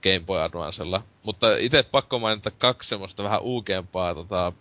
[0.03, 1.03] Game Boy Advancella.
[1.23, 4.53] Mutta itse pakko mainita kaksi semmoista vähän uukempaa tota,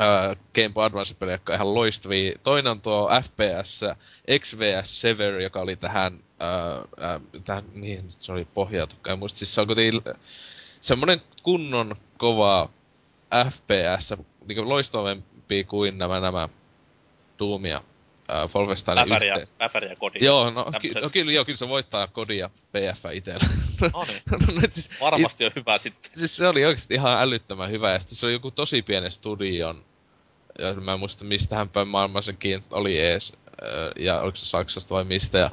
[0.00, 2.38] äh, Game Boy Advance-pelejä, jotka on ihan loistavia.
[2.42, 3.80] Toinen on tuo FPS
[4.38, 9.18] XVS Sever, joka oli tähän, äh, äh, tähän mihin se oli pohjautukaan.
[9.18, 10.02] Muista siis se on kuitenkin
[10.80, 12.68] semmonen kunnon kova
[13.50, 14.14] FPS,
[14.46, 16.48] niin loistavampi kuin nämä, nämä
[17.38, 17.76] Doomia
[18.30, 19.96] äh, Wolfensteinin Äpäriä, yhteen.
[19.98, 20.24] kodia.
[20.24, 23.46] Joo, no, ky- no kyllä, joo, kyllä se voittaa kodia PF itsellä.
[23.92, 24.22] No niin.
[24.60, 26.10] no, siis, Varmasti on hyvä sitten.
[26.16, 27.92] Siis se oli oikeasti ihan älyttömän hyvä.
[27.92, 29.84] Ja sitten se oli joku tosi pienen studion.
[30.58, 33.32] Ja mä en muista mistä hän päin maailman sekin oli ees.
[33.98, 35.38] Ja oliko se Saksasta vai mistä.
[35.38, 35.50] Ja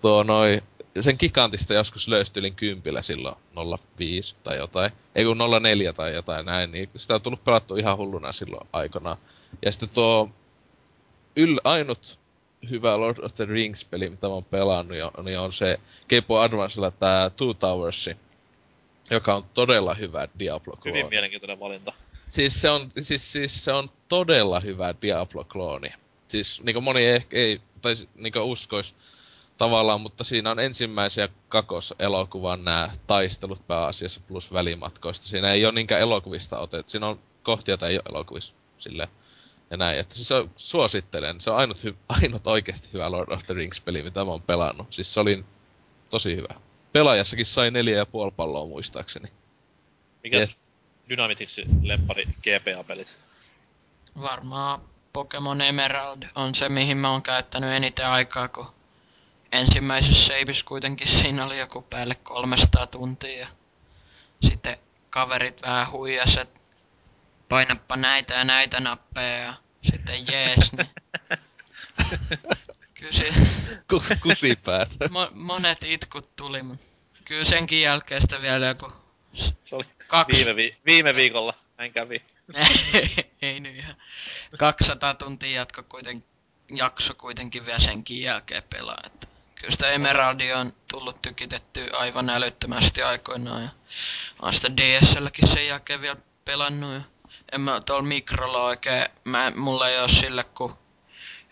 [0.00, 0.62] tuo noi,
[1.00, 3.36] sen gigantista joskus löystylin kympillä silloin
[3.96, 4.92] 05 tai jotain.
[5.14, 6.72] Ei kun 04 tai jotain näin.
[6.72, 9.16] Niin sitä on tullut pelattu ihan hulluna silloin aikana.
[9.64, 10.30] Ja sitten tuo
[11.36, 12.18] yl, ainut
[12.70, 16.90] hyvä Lord of the Rings-peli, mitä mä oon pelannut, niin on se Game Boy Advancella
[16.90, 18.10] tää Two Towers,
[19.10, 20.88] joka on todella hyvä diablo -klooni.
[20.88, 21.92] Hyvin mielenkiintoinen valinta.
[22.30, 25.92] Siis se on, siis, siis se on todella hyvä Diablo-klooni.
[26.28, 28.94] Siis niinku moni ei, ei tai niinku uskois
[29.58, 35.26] tavallaan, mutta siinä on ensimmäisiä kakos-elokuvan nämä taistelut pääasiassa plus välimatkoista.
[35.26, 36.90] Siinä ei ole niinkään elokuvista otettu.
[36.90, 39.08] Siinä on kohtia, joita ei ole elokuvissa silleen
[39.70, 39.98] ja näin.
[39.98, 41.40] Että siis on, suosittelen.
[41.40, 44.92] Se on ainut, hy, ainut oikeasti hyvä Lord of the Rings-peli, mitä mä oon pelannut.
[44.92, 45.44] Siis se oli
[46.10, 46.54] tosi hyvä.
[46.92, 49.32] Pelaajassakin sai neljä ja puoli palloa muistaakseni.
[50.22, 50.70] Mikä yes.
[51.08, 53.08] Dynamitiksi lempari GPA-pelit?
[54.20, 54.80] Varmaan
[55.12, 58.66] Pokemon Emerald on se, mihin mä oon käyttänyt eniten aikaa, kun
[59.52, 63.38] ensimmäisessä saveissa kuitenkin siinä oli joku päälle 300 tuntia.
[63.38, 63.48] Ja
[64.42, 64.78] sitten
[65.10, 66.57] kaverit vähän huijas, että
[67.48, 70.90] painappa näitä ja näitä nappeja ja sitten jees, niin...
[72.94, 73.32] Kyllä se...
[74.22, 74.88] Kusipäät.
[75.16, 76.84] Mo- monet itkut tuli, mutta
[77.24, 78.92] kyllä senkin jälkeen sitä vielä joku...
[79.34, 80.36] Se oli kaksi...
[80.36, 82.22] viime, vi- viime viikolla, näin kävi.
[83.42, 83.96] ei nyt ihan.
[84.58, 86.28] 200 tuntia jatko kuitenkin,
[86.70, 89.00] jakso kuitenkin vielä senkin jälkeen pelaa.
[89.06, 93.62] Että kyllä sitä Emeraldia on tullut tykitetty aivan älyttömästi aikoinaan.
[93.62, 93.68] Ja
[94.42, 96.94] on sitä DSLkin sen jälkeen vielä pelannut.
[96.94, 97.00] Ja
[97.52, 100.78] en mä tuolla mikrolla oikein, mä, mulla ei oo sille ku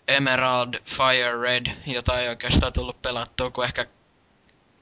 [0.07, 3.85] Emerald, Fire Red, jota ei oikeastaan tullut pelattua kuin ehkä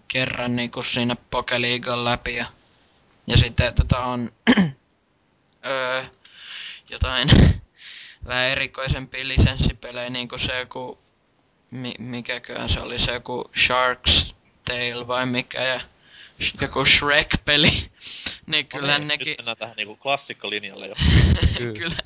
[0.08, 2.36] kerran niinku siinä Pokeliigan läpi.
[2.36, 2.46] Ja,
[3.28, 4.32] ja sitten tota on
[5.66, 6.04] öö,
[6.90, 7.30] jotain
[8.28, 11.00] vähän erikoisempia lisenssipelejä, niinku se joku,
[11.72, 14.36] mi, mikäköhän se oli, se joku Shark's
[14.66, 15.82] Tale vai mikä, ja
[16.62, 17.72] joku Shrek-peli,
[18.48, 19.28] niin kyllä no niin, nekin...
[19.28, 20.96] Nyt mennään tähän niinku klassikkolinjalle jo.
[21.80, 21.98] kyllä,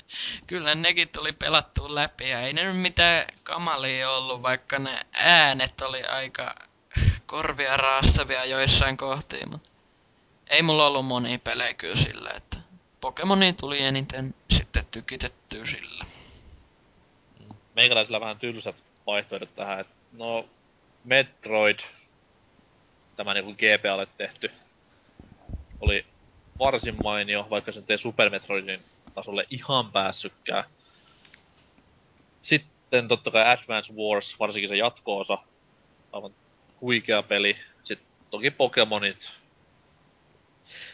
[0.46, 5.80] kyllä nekin tuli pelattua läpi ja ei ne nyt mitään kamalia ollut, vaikka ne äänet
[5.80, 6.54] oli aika
[7.26, 9.70] korvia raastavia joissain kohtiin, mutta
[10.46, 12.56] ei mulla ollut monia pelejä kyllä sillä, että
[13.00, 16.04] Pokemoni tuli eniten sitten tykitettyä sillä.
[17.76, 20.48] Meikäläisillä vähän tylsät vaihtoehdot tähän, että no
[21.04, 21.78] Metroid
[23.20, 24.50] tämä niinku GPAlle tehty
[25.80, 26.06] oli
[26.58, 28.80] varsin mainio, vaikka sen tee Super Metroidin
[29.14, 30.64] tasolle ihan päässykään.
[32.42, 35.38] Sitten totta kai Advance Wars, varsinkin se jatko-osa,
[36.12, 36.34] aivan
[36.80, 37.56] huikea peli.
[37.84, 39.28] Sitten toki Pokemonit.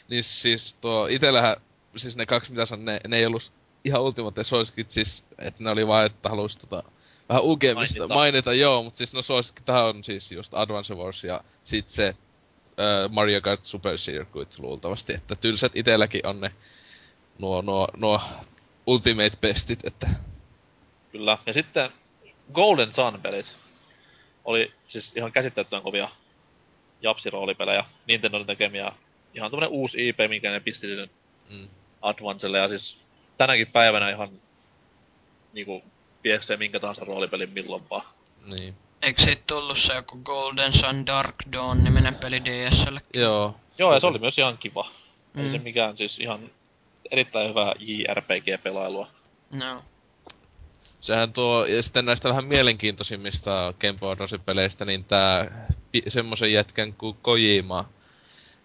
[0.08, 1.56] Niin siis tuo itellähän,
[1.96, 3.52] siis ne kaksi mitä on, ne, ne ei ollut
[3.84, 6.82] ihan ultimate suosikit, siis että ne oli vaan, että halusi tota,
[7.28, 8.14] vähän ugemista Mainita.
[8.14, 12.06] mainita, joo, mutta siis no suosikki tää on siis just Advance Wars ja sit se
[12.08, 16.52] äh, Mario Kart Super Circuit luultavasti, että tylsät itelläkin on ne
[17.38, 18.20] nuo, nuo, nuo
[18.86, 20.08] Ultimate Bestit, että
[21.12, 21.38] Kyllä.
[21.46, 21.90] Ja sitten
[22.52, 23.46] Golden Sun-pelit
[24.44, 26.08] oli siis ihan käsittämättömän kovia
[27.02, 27.84] japsiroolipelejä.
[28.06, 28.92] Nintendon tekemiä
[29.34, 31.08] ihan tämmönen uusi IP, minkä ne pisti sinne
[31.50, 31.68] mm,
[32.02, 32.58] Advancelle.
[32.58, 32.96] Ja siis
[33.38, 34.30] tänäkin päivänä ihan
[35.52, 35.82] niinku
[36.26, 38.06] pieksee minkä tahansa roolipelin milloin vaan.
[38.44, 38.74] niin.
[39.02, 42.96] Eikö siitä tullut se joku Golden Sun Dark Dawn niminen peli DSL?
[43.14, 43.56] Joo.
[43.78, 44.90] Joo, ja se oli myös ihan kiva.
[45.34, 45.44] Mm.
[45.44, 45.64] Ei se Mm.
[45.64, 46.50] mikään siis ihan
[47.10, 49.06] erittäin hyvää JRPG-pelailua.
[49.50, 49.82] No.
[51.00, 55.66] Sehän tuo, ja sitten näistä vähän mielenkiintoisimmista Game Boy peleistä, niin tää
[56.08, 57.88] semmosen jätkän kuin Kojima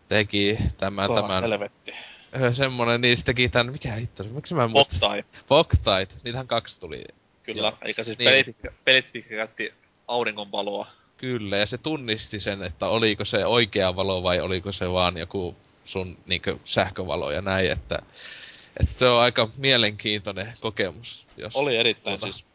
[0.09, 1.91] teki tämän, Kova tämän, Helvetti.
[2.53, 4.95] semmonen, niin se teki tän, mikä hitto, miksi mä en muista?
[5.05, 5.23] Ottai.
[5.47, 7.03] Foctite, niitähän kaksi tuli.
[7.43, 7.61] Kyllä.
[7.67, 7.77] Joo.
[7.81, 8.29] Eikä siis Niin.
[8.29, 9.73] pelit, pelit,
[10.07, 10.87] auringonvaloa.
[11.17, 15.55] Kyllä, ja se tunnisti sen, että oliko se oikea valo vai oliko se vaan joku
[15.83, 17.99] sun niinkö sähkövalo ja näin, että,
[18.79, 21.25] että se on aika mielenkiintoinen kokemus.
[21.37, 22.45] Jos, Oli erittäin tuota- siis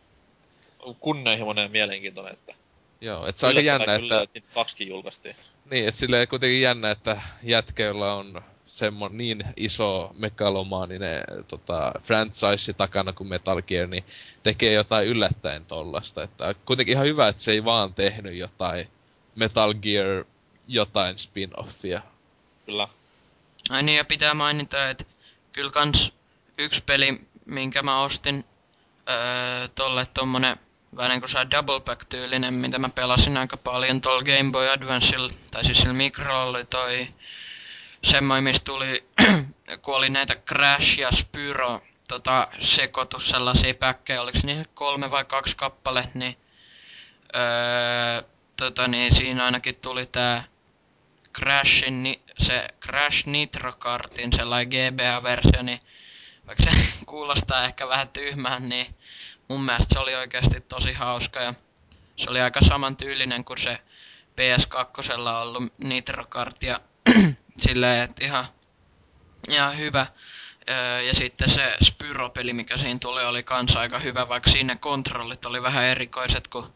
[1.01, 2.55] kunnianhimoinen ja mielenkiintoinen, että
[3.01, 5.37] Joo, että se on aika jännä, kyllä, että, niitä kaksikin julkaistiin.
[5.71, 8.43] niin, että silleen kuitenkin jännä, että jätköillä on
[8.77, 14.05] semmo niin iso megalomaaninen tota, franchise takana kuin Metal Gear, niin
[14.43, 16.23] tekee jotain yllättäen tollasta.
[16.23, 18.89] Että kuitenkin ihan hyvä, että se ei vaan tehnyt jotain
[19.35, 20.25] Metal Gear
[20.69, 22.01] jotain spin-offia.
[22.67, 22.89] Kyllä.
[23.71, 25.05] Ai niin, ja pitää mainita, että
[25.53, 26.13] kyllä kans
[26.59, 28.45] yksi peli, minkä mä ostin
[29.09, 30.57] öö, tolle tommonen
[30.97, 35.33] vähän niinku se double pack tyylinen, mitä mä pelasin aika paljon tuolla Game Boy Advanceilla,
[35.51, 37.09] tai siis sillä mikro oli toi
[38.07, 39.05] semmoinen, mistä tuli,
[39.83, 45.57] kun oli näitä Crash ja Spyro tota, sekoitus sellaisia päkkejä, oliko niin kolme vai kaksi
[45.57, 46.37] kappale, niin,
[47.37, 48.23] öö,
[48.57, 50.45] tota, niin siinä ainakin tuli tää
[51.35, 55.81] Crashin, ni- se Crash Nitro Kartin sellainen GBA-versio, niin
[56.47, 56.71] vaikka se
[57.07, 58.95] kuulostaa ehkä vähän tyhmään, niin
[59.49, 61.41] mun mielestä se oli oikeasti tosi hauska.
[61.41, 61.55] Ja
[62.17, 63.79] se oli aika samantyylinen kuin se
[64.31, 66.81] PS2 ollut Nitro Kart ja
[67.59, 68.47] silleen, että ihan,
[69.49, 70.07] ihan hyvä.
[70.71, 75.47] Öö, Ja sitten se Spyro-peli, mikä siinä tuli, oli kans aika hyvä, vaikka siinä kontrollit
[75.47, 76.67] oli vähän erikoiset kuin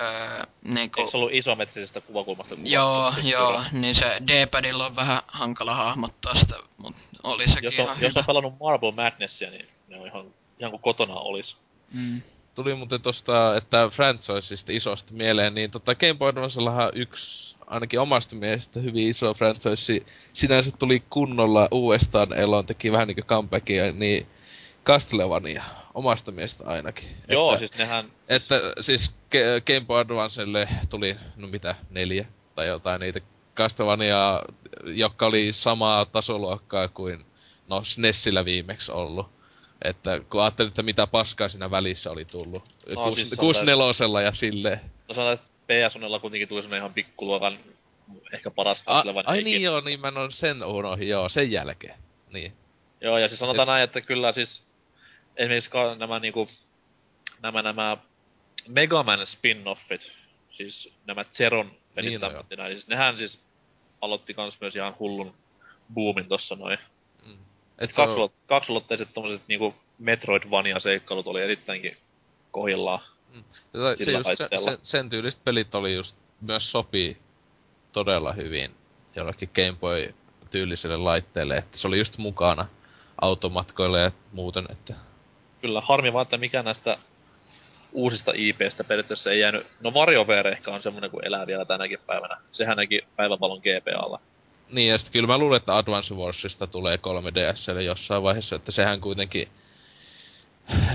[0.00, 2.54] öö, niinku, Eikö se ollut isometrisestä kuvakulmasta?
[2.64, 3.64] Joo, joo, kyllä.
[3.72, 8.10] niin se D-padilla on vähän hankala hahmottaa sitä, mutta oli sekin Jos ihan on, jos
[8.10, 8.20] hyvä.
[8.20, 10.26] on pelannut Marble Madnessia, niin ne on ihan,
[10.58, 11.56] ihan kuin kotona olis.
[11.92, 12.22] Mm.
[12.54, 18.36] Tuli muuten tosta, että franchiseista isosta mieleen, niin tota Game Boy Advancellahan yksi, ainakin omasta
[18.36, 20.00] mielestä hyvin iso franchise,
[20.32, 24.26] sinänsä tuli kunnolla uudestaan eloon, teki vähän niinku comebackia, niin
[24.84, 25.64] Castlevania,
[25.94, 27.08] omasta mielestä ainakin.
[27.28, 29.14] Joo, että, siis nehän, Että siis
[29.66, 33.20] Game Boy Advancelle tuli, no mitä, neljä tai jotain niitä
[33.56, 34.42] Castlevania,
[34.84, 37.24] jotka oli samaa tasoluokkaa kuin
[37.68, 39.26] no SNESillä viimeksi ollut.
[39.84, 42.62] Että kun ajattelin, että mitä paskaa siinä välissä oli tullut.
[42.94, 44.80] No, No, siis sanotaan, 64 ja silleen.
[45.08, 47.58] no sanotaan, että PSONella kuitenkin tuli semmonen ihan pikkuluokan
[48.32, 51.98] ehkä paras A, ai niin joo, niin mä oo sen unohin, joo, sen jälkeen.
[52.32, 52.52] Niin.
[53.00, 54.62] Joo, ja siis sanotaan Siis- näin, että kyllä siis
[55.36, 56.48] esimerkiksi ka- nämä niinku,
[57.42, 57.96] nämä nämä
[58.68, 60.10] Megaman spin-offit,
[60.50, 63.38] siis nämä Zeron pelit Niin, no niin, siis nehän siis
[64.00, 65.34] aloitti kans myös ihan hullun
[65.94, 66.78] boomin tossa noin.
[67.26, 67.38] Mm.
[67.78, 71.96] Et se on, Kaksulot, kaksulotteiset tommoset niinku Metroidvania-seikkailut oli erittäinkin
[72.50, 73.00] kohillaan.
[73.72, 74.70] Tätä, se Sillä just, se, laitteella.
[74.70, 77.16] se, sen tyyliset pelit oli just, myös sopii
[77.92, 78.70] todella hyvin
[79.16, 80.14] jollekin Game Boy
[80.50, 82.66] tyyliselle laitteelle, että se oli just mukana
[83.20, 84.94] automatkoille ja muuten, että
[85.60, 86.98] Kyllä, harmi vaan, että mikä näistä
[87.92, 89.66] uusista IPstä periaatteessa ei jäänyt...
[89.80, 92.36] No WarioWare ehkä on semmonen, kun elää vielä tänäkin päivänä.
[92.52, 94.20] Sehän näki päivävalon GPAlla.
[94.70, 99.00] Niin, ja sitten kyllä mä luulen, että Advance Warsista tulee 3DSlle jossain vaiheessa, että sehän
[99.00, 99.48] kuitenkin,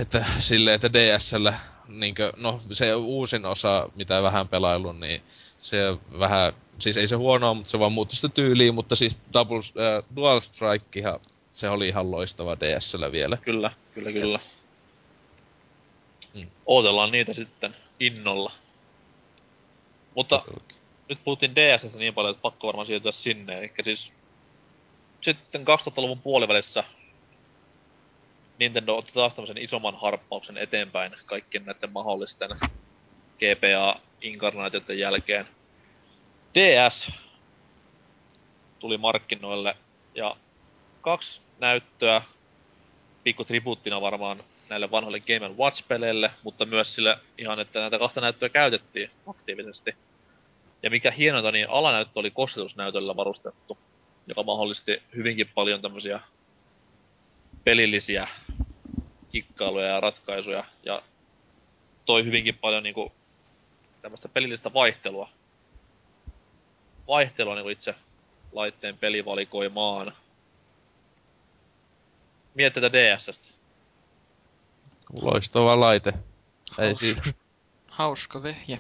[0.02, 1.54] että silleen, että DSllä,
[1.90, 5.22] niinkö, no se uusin osa, mitä vähän pelaillut, niin
[5.58, 5.78] se
[6.20, 10.04] vähän, siis ei se huonoa, mutta se vaan muutti sitä tyyliä, mutta siis Double, äh,
[10.16, 11.20] Dual Strikehan,
[11.52, 13.38] se oli ihan loistava DSllä vielä.
[13.38, 14.40] Kyllä, kyllä, kyllä.
[16.34, 16.48] Mm.
[16.66, 18.52] Ootellaan niitä sitten innolla.
[20.16, 20.44] Mutta
[21.10, 23.58] nyt puhuttiin DSstä niin paljon, että pakko varmaan siirtyä sinne.
[23.58, 24.12] Eli siis
[25.22, 26.84] sitten 2000-luvun puolivälissä
[28.60, 32.50] Nintendo otti taas tämmöisen isomman harppauksen eteenpäin kaikkien näiden mahdollisten
[33.40, 35.48] GPA-inkarnaatioiden jälkeen.
[36.54, 37.12] DS
[38.80, 39.76] tuli markkinoille
[40.16, 40.36] ja
[41.02, 42.22] kaksi näyttöä,
[43.24, 48.50] pikku tribuuttina varmaan näille vanhoille Game Watch-peleille, mutta myös sille ihan, että näitä kahta näyttöä
[48.50, 49.96] käytettiin aktiivisesti.
[50.84, 53.78] Ja mikä hienointa, niin alanäyttö oli kosketusnäytöllä varustettu,
[54.28, 56.20] joka mahdollisti hyvinkin paljon tämmöisiä
[57.64, 58.28] pelillisiä
[59.32, 61.02] kikkailuja ja ratkaisuja, ja
[62.06, 63.12] toi hyvinkin paljon niinku
[64.02, 65.30] tämmöistä pelillistä vaihtelua.
[67.08, 67.96] Vaihtelua niinku itse
[68.52, 70.16] laitteen pelivalikoimaan.
[72.54, 73.48] Mietteitä DSstä.
[75.22, 76.14] Loistava laite.
[76.78, 77.06] Ei Hauska.
[77.06, 77.22] siitä.
[77.88, 78.80] Hauska vehje.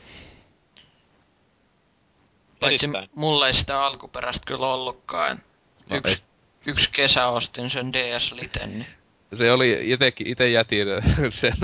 [2.60, 5.42] Paitsi mulla ei sitä alkuperäistä kyllä ollutkaan.
[5.90, 6.26] No, Yksi,
[6.68, 8.86] yksi kesä ostin sen DS Liten, niin
[9.34, 10.88] Se oli itekin, ite jätin
[11.30, 11.58] sen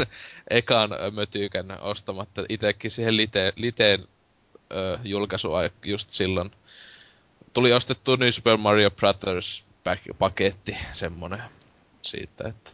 [0.50, 4.08] ekan mötykän ostamatta itekin siihen lite, liteen
[4.72, 6.52] ö, julkaisua just silloin.
[7.54, 9.64] Tuli ostettu New Super Mario Brothers
[10.20, 11.42] paketti, semmonen
[12.02, 12.72] siitä, että...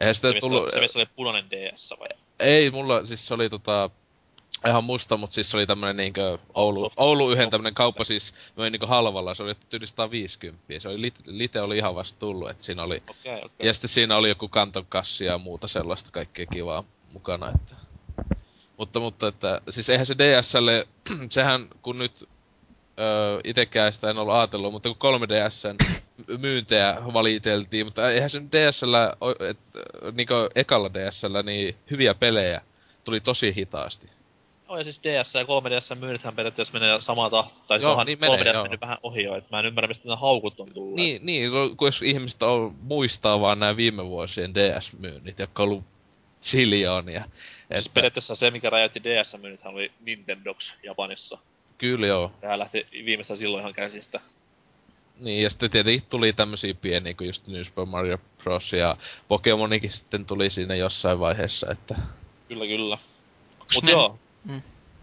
[0.00, 0.70] Eihän sitä tullut...
[0.70, 2.08] se, oli punainen DS vai?
[2.38, 3.90] Ei, mulla siis se oli tota...
[4.66, 8.70] Ihan musta, mutta siis se oli tämmönen niinkö Oulu, Oulu yhden tämmönen kauppa siis möi
[8.70, 10.64] niinkö halvalla, se oli yli 150.
[10.78, 13.66] Se oli, lit, lite oli ihan vasta tullut, että siinä oli Okei, okei.
[13.66, 17.74] ja sitten siinä oli joku kantonkassi ja muuta sellaista kaikkea kivaa mukana, että...
[18.76, 20.88] Mutta, mutta, että, siis eihän se DSlle,
[21.30, 22.28] sehän kun nyt
[22.98, 26.00] öö, itekään sitä en ollut ajatellut, mutta kun 3DSn
[26.38, 29.58] myyntejä valiteltiin, mutta eihän se nyt DSllä, o- et,
[30.12, 32.60] niinku ekalla DSllä, niin hyviä pelejä
[33.04, 34.10] tuli tosi hitaasti.
[34.70, 37.64] Joo, ja siis DS ja 3DS myynnithän periaatteessa menee samaa tahtia.
[37.66, 38.62] Tai se Joo, onhan niin menee, 3DS joo.
[38.62, 40.96] mennyt vähän ohi jo, että mä en ymmärrä, mistä nämä haukut on tullut.
[40.96, 45.84] Niin, niin, kun jos ihmiset on, muistaa vaan nämä viime vuosien DS-myynnit, jotka on ollut
[46.40, 47.24] ziljoonia.
[47.72, 51.38] Siis periaatteessa se, mikä räjäytti DS-myynnithän oli Nintendox Japanissa.
[51.78, 52.32] Kyllä joo.
[52.40, 54.20] Sehän lähti viimeistään silloin ihan käsistä.
[55.20, 58.72] Niin, ja sitten tietenkin tuli tämmösiä pieniä kuin just New Super Mario Bros.
[58.72, 58.96] ja
[59.28, 61.94] Pokemonikin sitten tuli siinä jossain vaiheessa, että...
[62.48, 62.98] Kyllä, kyllä.
[63.74, 64.62] Mut ne, joo, Mm.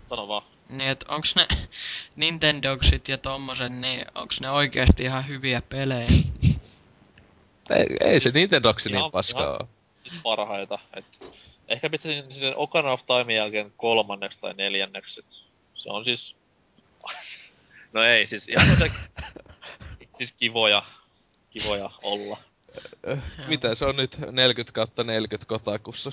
[0.09, 0.43] sano vaan.
[0.69, 1.47] niin et onks ne
[2.15, 6.07] Nintendogsit ja tommosen, niin onks ne oikeesti ihan hyviä pelejä?
[7.69, 9.67] Ei, ei se Nintendoksi niin Ihan- paskaa oo.
[10.23, 10.79] Parhaita.
[10.93, 11.05] Et
[11.67, 15.19] ehkä pistäisin sen Ocarina of Time jälkeen kolmanneksi tai neljänneksi.
[15.19, 15.25] Et
[15.75, 16.35] se on siis...
[17.93, 18.91] no ei, siis ihan se...
[20.17, 20.83] siis kivoja,
[21.49, 22.37] kivoja olla.
[23.07, 26.11] Öh, Mitä se on nyt 40 kautta 40 kotakussa?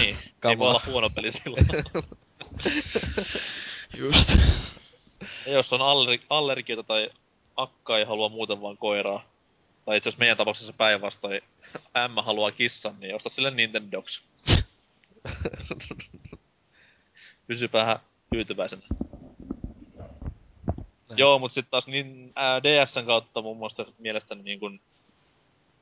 [0.00, 1.66] Niin, ei Come voi olla huono peli silloin.
[3.98, 4.38] Just.
[5.46, 7.10] ja jos on allergi- allergiota tai
[7.56, 9.24] akka ei halua muuten vaan koiraa,
[9.84, 11.40] tai itse meidän tapauksessa päinvastoin,
[12.08, 14.20] M haluaa kissan, niin osta sille Nintendox.
[17.46, 17.98] Pysypähän
[18.32, 18.82] tyytyväisenä.
[21.08, 21.18] Näin.
[21.18, 24.80] Joo, mut sit taas niin, ää, DSn kautta mun mielestä mielestäni niin kun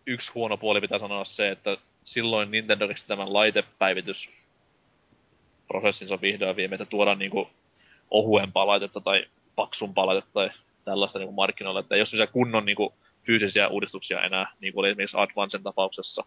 [0.07, 4.29] yksi huono puoli pitää sanoa se, että silloin Nintendo keksi tämän laitepäivitys
[5.71, 7.49] prosessinsa vihdoin viimein, että tuodaan niinku
[8.11, 9.25] ohuempaa laitetta tai
[9.57, 10.51] paksumpaa laitetta tai
[10.85, 12.95] tällaista niinku markkinoille, että ei ole kunnon niinku
[13.27, 16.25] fyysisiä uudistuksia enää, niin kuin oli esimerkiksi Advancen tapauksessa.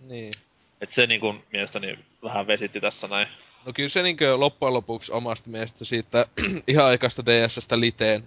[0.00, 0.32] niin.
[0.80, 3.28] Et se niinku mielestäni vähän vesitti tässä näin.
[3.66, 6.24] No kyllä se niinkö loppujen lopuksi omasta mielestä siitä
[6.68, 8.24] ihan aikaista DSstä liteen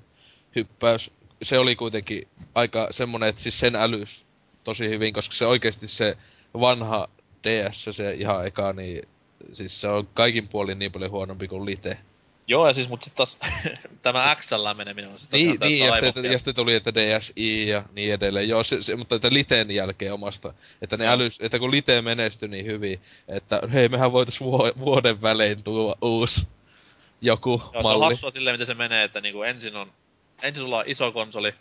[0.55, 1.11] hyppäys,
[1.41, 4.25] se oli kuitenkin aika semmonen, että siis sen älys
[4.63, 6.17] tosi hyvin, koska se oikeasti se
[6.59, 7.07] vanha
[7.43, 9.07] DS, se ihan eka, niin
[9.53, 11.97] siis se on kaikin puolin niin paljon huonompi kuin lite.
[12.47, 13.37] Joo, ja siis mut sit taas
[14.03, 17.83] tämä XL meneminen on sitä Niin, niin ja, sitten, ja sitten tuli, että DSi ja
[17.93, 18.49] niin edelleen.
[18.49, 21.13] Joo, se, se, mutta että Liteen jälkeen omasta, että ne Joo.
[21.13, 25.95] älys, että kun Lite menestyi niin hyvin, että hei, mehän voitais vuo, vuoden välein tuoda
[26.01, 26.47] uusi
[27.21, 28.05] joku Joo, se on malli.
[28.05, 29.91] hassua silleen, miten se menee, että niinku ensin on,
[30.43, 31.53] ensin sulla on iso konsoli,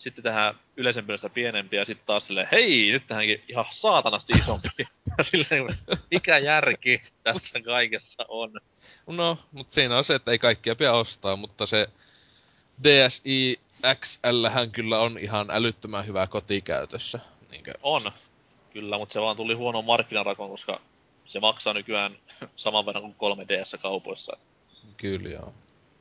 [0.00, 4.68] sitten tähän yleisempyydestä pienempi, ja sitten taas silleen, hei, nyt tähänkin ihan saatanasti isompi.
[5.18, 5.78] ja silleen,
[6.10, 8.52] mikä järki tässä kaikessa on.
[9.06, 11.88] No, mutta siinä on se, että ei kaikkia pidä ostaa, mutta se
[12.84, 13.60] DSi
[14.00, 17.20] XL hän kyllä on ihan älyttömän hyvä kotikäytössä.
[17.50, 17.74] Niinkö?
[17.82, 18.12] On,
[18.72, 20.80] kyllä, mutta se vaan tuli huono markkinarakoon, koska
[21.26, 22.16] se maksaa nykyään
[22.56, 24.36] saman verran kuin 3DS kaupoissa.
[24.96, 25.54] Kyllä joo.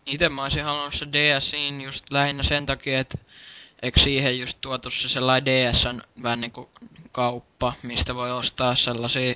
[0.05, 3.17] Itse mä olisin halunnut se DSiin just lähinnä sen takia, että
[3.81, 6.69] eikö siihen just tuotu se sellainen DSn vähän niinku
[7.11, 9.35] kauppa, mistä voi ostaa sellaisia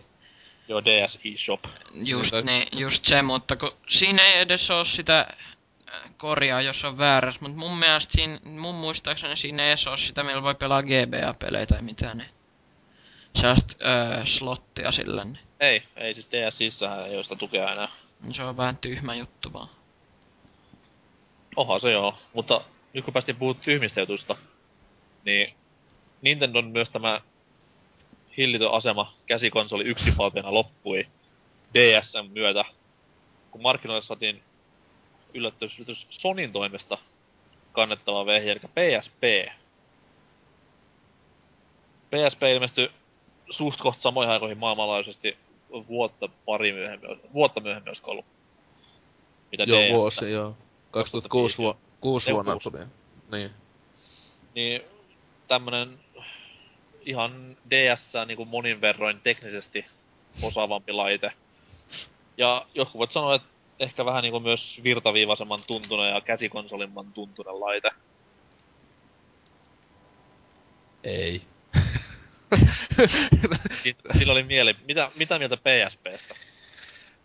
[0.68, 1.64] Joo, DS eShop.
[1.94, 6.86] Just, Niin, niin, just se, mutta kun siinä ei edes ole sitä äh, korjaa, jos
[6.86, 10.56] on väärässä, mutta mun mielestä siinä, mun muistaakseni siinä ei edes ole sitä, millä voi
[10.56, 12.30] pelaa GBA-pelejä tai mitään, niin
[13.36, 17.88] sellaista öö, slottia sillä, niin Ei, ei siis DSissähän ei ole sitä tukea enää.
[18.32, 19.70] se on vähän tyhmä juttu vaan.
[21.56, 22.62] Oha se joo, mutta
[22.94, 24.36] nyt kun päästiin puhua tyhmistä jutuista,
[25.26, 25.54] niin
[26.22, 27.22] Nintendo on myös tämä
[28.38, 31.08] hillitön asema käsikonsoli yksivaltiona loppui
[31.74, 32.66] DSn myötä,
[33.52, 34.42] kun markkinoille saatiin
[35.34, 36.98] yllätys, yllätys Sonin toimesta
[37.72, 39.52] kannettava vehje, eli PSP.
[42.10, 42.90] PSP ilmestyi
[43.50, 45.38] suht koht samoihin aikoihin maailmanlaajuisesti
[45.88, 48.26] vuotta pari myöhemmin, vuotta myöhemmin olisiko ollut.
[49.52, 49.92] Mitä joo, DS.
[49.92, 50.58] vuosi, joo.
[50.92, 52.86] 2006 vu- kuusi vuonna tuli.
[53.32, 53.52] Niin.
[54.56, 54.82] Niin
[55.48, 56.00] tämmönen
[57.02, 59.86] ihan DS niin monin verroin teknisesti
[60.42, 61.32] osaavampi laite.
[62.38, 63.48] Ja joku voit sanoa, että
[63.80, 67.90] ehkä vähän niinku myös virtaviivaisemman tuntunen ja käsikonsolimman tuntunen laite.
[71.04, 71.42] Ei.
[74.18, 74.76] Sillä oli mieli.
[74.88, 76.36] Mitä, mitä mieltä PSPstä?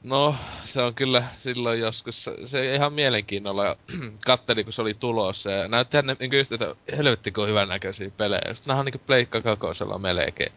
[0.03, 3.77] No, se on kyllä silloin joskus, se ihan mielenkiinnolla
[4.27, 5.51] katteli, kun se oli tulossa.
[5.51, 8.55] Ja näytti ne niin just, että helvettikö hyvän näköisiä pelejä.
[8.55, 10.53] Sitten nämä on niin pleikka kakosella melkein.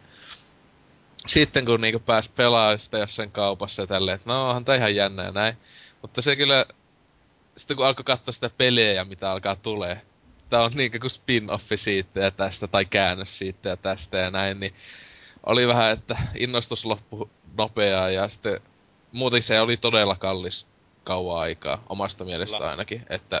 [1.26, 4.94] Sitten kun niin pääsi pelaamaan sitä jossain kaupassa ja tälleen, että no onhan tää ihan
[4.94, 5.56] jännä ja näin.
[6.02, 6.66] Mutta se kyllä,
[7.56, 10.00] sitten kun alkoi katsoa sitä pelejä, mitä alkaa tulee,
[10.50, 14.60] tää on niinku kuin spin-offi siitä ja tästä, tai käännös siitä ja tästä ja näin,
[14.60, 14.74] niin
[15.46, 18.60] oli vähän, että innostus loppui nopeaa ja sitten
[19.12, 20.66] muuten se oli todella kallis
[21.04, 23.02] kauan aikaa, omasta mielestä ainakin.
[23.10, 23.40] Että,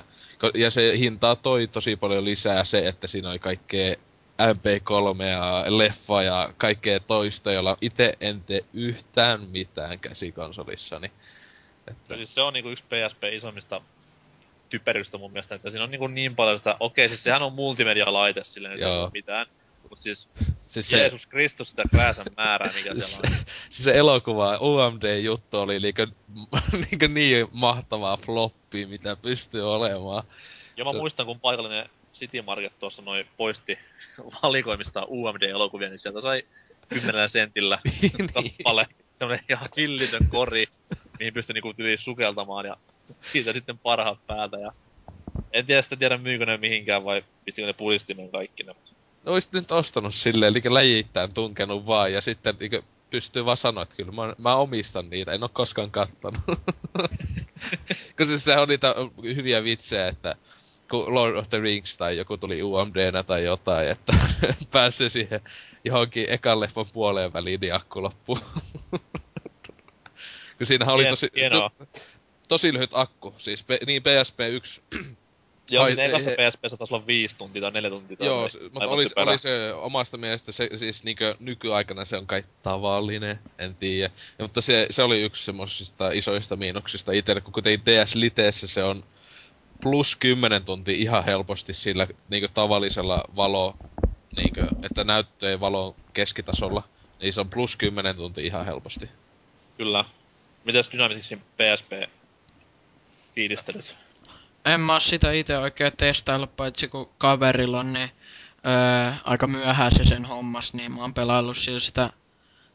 [0.54, 3.94] ja se hintaa toi tosi paljon lisää se, että siinä oli kaikkea
[4.42, 10.98] MP3 ja leffa ja kaikkea toista, jolla itse en tee yhtään mitään käsikonsolissa.
[10.98, 11.12] Niin,
[11.88, 12.16] että...
[12.16, 13.80] Siis se on niinku yksi PSP isommista
[14.70, 18.44] typerystä mun mielestä, että siinä on niin, niin paljon sitä, okei siis sehän on multimedia-laite,
[18.44, 19.46] silleen ei ole mitään.
[19.92, 20.28] Mut siis,
[20.66, 21.28] siis Jeesus se...
[21.28, 23.44] Kristus sitä krääsän määrää, mikä siellä on.
[23.70, 26.06] Siis se elokuva, UMD-juttu oli liikä,
[26.72, 30.24] liikä niin mahtavaa floppia, mitä pystyy olemaan.
[30.76, 30.98] Ja mä se...
[30.98, 33.78] muistan, kun paikallinen City Market tuossa noin poisti
[34.42, 36.42] valikoimista UMD-elokuvia, niin sieltä sai
[36.88, 38.32] 10 sentillä niin.
[38.34, 38.86] kappale.
[39.18, 40.66] Semmonen ihan hillitön kori,
[41.18, 42.76] mihin pystyi niinku tyyliin sukeltamaan ja
[43.32, 44.72] siitä sitten parhaat päältä ja...
[45.52, 48.72] En tiedä sitä tiedä myykö ne mihinkään vai pistikö ne pulistimen kaikki ne.
[48.72, 48.91] No
[49.26, 53.96] oisit nyt ostanut silleen, eli läjittäin tunkenut vaan ja sitten niin pystyy vaan sanoa, että
[53.96, 56.40] kyllä mä, mä omistan niitä, en oo koskaan kattonut.
[58.16, 60.34] Koska siis se on niitä hyviä vitsejä, että
[60.90, 64.12] kun Lord of the Rings tai joku tuli UMDnä tai jotain, että
[64.72, 65.40] pääsee siihen
[65.84, 68.38] johonkin ekan leffan puoleen väliin, niin akku loppuu.
[70.58, 71.70] kun siinähän oli tosi, to,
[72.48, 74.82] tosi lyhyt akku, siis pe, niin PSP 1
[75.70, 76.36] Joo, Ai, ekassa he...
[76.36, 78.16] PSP taisi olla viisi tuntia tai neljä tuntia.
[78.20, 82.44] Joo, se, mutta oli, oli, se omasta mielestä, se, siis niinkö nykyaikana se on kai
[82.62, 84.10] tavallinen, en tiedä.
[84.38, 88.84] Ja, mutta se, se oli yksi semmoisista isoista miinuksista itselle, kun kuten DS Liteessä se
[88.84, 89.04] on
[89.82, 93.76] plus 10 tuntia ihan helposti sillä niinkö tavallisella valo,
[94.36, 96.82] niinkö, että näyttöjen valon keskitasolla,
[97.20, 99.10] niin se on plus 10 tuntia ihan helposti.
[99.76, 100.04] Kyllä.
[100.64, 102.10] Mitäs Dynamicsin PSP
[103.34, 103.94] fiilistelyt?
[104.64, 108.10] En mä sitä itse oikein testaillut, paitsi kun kaverilla on niin
[108.66, 112.10] öö, aika myöhään se sen hommas, niin mä oon pelaillut sillä sitä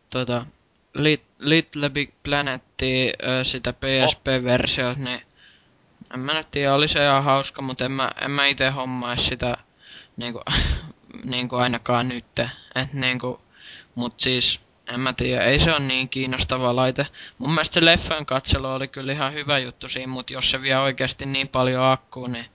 [0.10, 0.46] tota,
[0.94, 5.22] Lit, Little Big Planetia, öö, sitä PSP-versiota, niin
[6.14, 9.28] en mä nyt tiedä, oli se ihan hauska, mutta en mä, en mä ite hommais
[9.28, 9.58] sitä
[10.18, 10.42] niinku,
[11.24, 12.26] niinku ainakaan nyt.
[12.76, 13.42] Et niinku,
[13.96, 14.60] mut siis
[14.94, 17.08] en mä tiedä, ei se on niin kiinnostava laite.
[17.38, 20.78] Mun mielestä se leffan katselu oli kyllä ihan hyvä juttu siinä, mutta jos se vie
[20.78, 22.46] oikeasti niin paljon akkuu, niin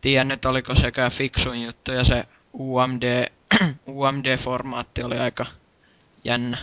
[0.00, 3.26] tiedän nyt oliko sekä fiksuin juttu ja se UMD,
[3.88, 5.46] UMD-formaatti oli aika
[6.24, 6.58] jännä.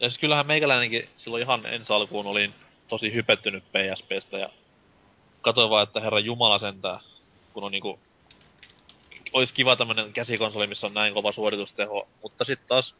[0.00, 2.54] Ja siis kyllähän meikäläinenkin silloin ihan ensi alkuun olin
[2.88, 4.48] tosi hypettynyt PSPstä ja
[5.40, 7.00] katsoin vaan, että herra Jumala sentää,
[7.52, 7.98] kun on niinku...
[9.32, 12.94] Olisi kiva tämmönen käsikonsoli, missä on näin kova suoritusteho, mutta sitten taas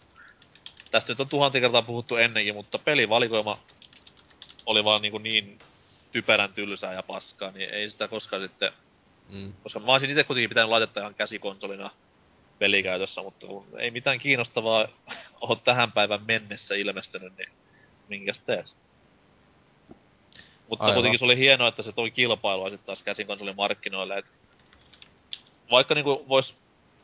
[0.91, 3.59] tästä nyt on tuhanti kertaa puhuttu ennenkin, mutta pelivalikoima
[4.67, 5.59] oli vaan niin, niin
[6.13, 8.73] typerän tylsää ja paskaa, niin ei sitä koskaan sitten...
[9.29, 9.53] Mm.
[9.63, 11.91] Koska mä olisin itse kuitenkin pitänyt laitetta ihan käsikonsolina
[12.59, 14.89] pelikäytössä, mutta kun ei mitään kiinnostavaa
[15.41, 17.49] ole tähän päivän mennessä ilmestynyt, niin
[18.09, 18.75] minkäs tees?
[20.69, 20.95] Mutta Aivan.
[20.95, 24.27] kuitenkin se oli hienoa, että se toi kilpailua sitten taas käsikonsolin markkinoille, et
[25.71, 26.55] vaikka niinku vois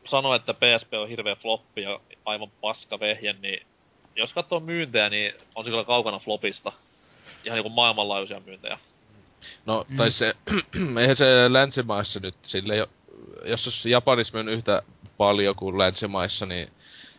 [0.07, 3.67] sanoa, että PSP on hirveä floppi ja aivan paska vehje, niin
[4.15, 6.71] jos katsoo myyntejä, niin on se kyllä kaukana flopista.
[7.43, 8.79] Ihan niinku maailmanlaajuisia myyntejä.
[9.65, 10.33] No, tai se,
[11.01, 12.87] eihän se länsimaissa nyt sille,
[13.45, 14.81] jos olisi Japanissa myynyt yhtä
[15.17, 16.69] paljon kuin länsimaissa, niin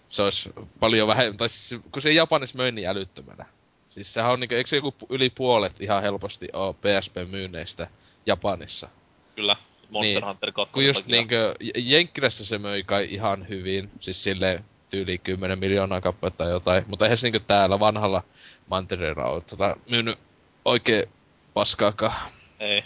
[0.08, 0.50] se olisi
[0.80, 3.46] paljon vähemmän, tai siis, kun se Japanissa möi niin älyttömänä.
[3.90, 7.88] Siis sehän on niinku, eikö se joku yli puolet ihan helposti ole PSP-myynneistä
[8.26, 8.88] Japanissa?
[9.36, 9.56] Kyllä,
[9.90, 10.72] Monster niin, Hunter 2.
[10.72, 16.44] Kun just niinkö, Jenkkilässä se möi kai ihan hyvin, siis silleen yli 10 miljoonaa kappaletta
[16.44, 16.84] tai jotain.
[16.86, 18.22] Mutta eihän se niinku täällä vanhalla
[18.68, 20.18] mantereella ole tota, myynyt
[20.64, 21.08] oikein
[21.54, 22.32] paskaakaan.
[22.60, 22.84] Ei.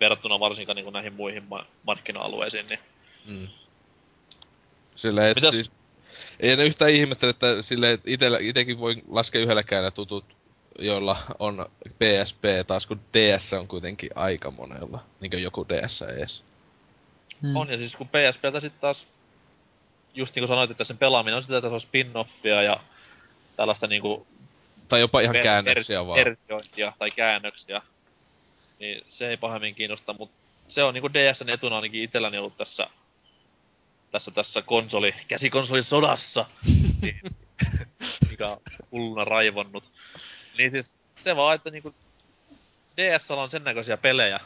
[0.00, 2.78] Verrattuna varsinkaan niin näihin muihin ma- markkina-alueisiin, niin...
[3.26, 3.48] Mm.
[4.94, 5.70] Silleen, että siis...
[6.40, 7.46] Ei ne yhtään ihmettele, että
[8.06, 10.24] itellä, itekin voi laskea yhdelläkään ne tutut,
[10.78, 15.04] joilla on PSP, taas kun DS on kuitenkin aika monella.
[15.20, 16.44] Niinkö joku DS ees.
[17.42, 17.56] Mm.
[17.56, 19.06] On, ja siis kun PSPltä sit taas,
[20.14, 22.80] just niin kuin sanoit, että sen pelaaminen on sitä, että se on spin-offia ja
[23.56, 24.26] tällaista niinku
[24.88, 26.24] Tai jopa ihan ver- käännöksiä ver- vaan.
[26.24, 27.82] versiointia tai käännöksiä,
[28.78, 30.36] niin se ei pahemmin kiinnosta, mutta
[30.68, 32.86] se on niinku DSn etuna ainakin itselläni ollut tässä,
[34.12, 36.46] tässä, tässä konsoli, käsikonsoli-sodassa,
[37.02, 37.20] niin,
[38.30, 38.60] mikä on
[38.92, 39.84] hulluna raivonnut.
[40.58, 41.94] Niin siis se vaan, että niinku
[42.96, 44.40] DS on sen näköisiä pelejä,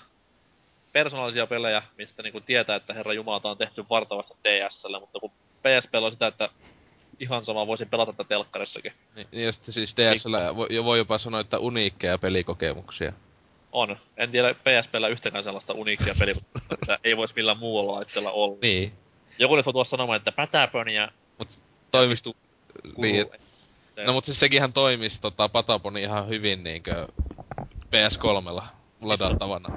[0.93, 5.95] persoonallisia pelejä, mistä niinku tietää, että Herra Jumalata on tehty vartavasti DSlle, mutta kun PSP
[5.95, 6.49] on sitä, että
[7.21, 8.93] ihan sama voisin pelata tätä telkkarissakin.
[9.17, 13.13] Niin, ja sitten siis DSllä voi, jo- voi jopa sanoa, että uniikkeja pelikokemuksia.
[13.73, 13.97] On.
[14.17, 16.15] En tiedä PSPllä yhtäkään sellaista uniikkia
[16.81, 18.59] mitä ei voisi millään muualla laitteella olla.
[18.63, 18.93] Niin.
[19.39, 21.09] Joku nyt voi tuossa sanomaan, että Patapon ja
[21.39, 21.49] Mut
[21.91, 22.37] toimistu...
[22.97, 23.21] Niin,
[23.97, 27.09] et- no mut siis sekinhän toimis tota Pataponi ihan hyvin niinkö
[27.65, 28.63] PS3
[29.01, 29.69] ladattavana.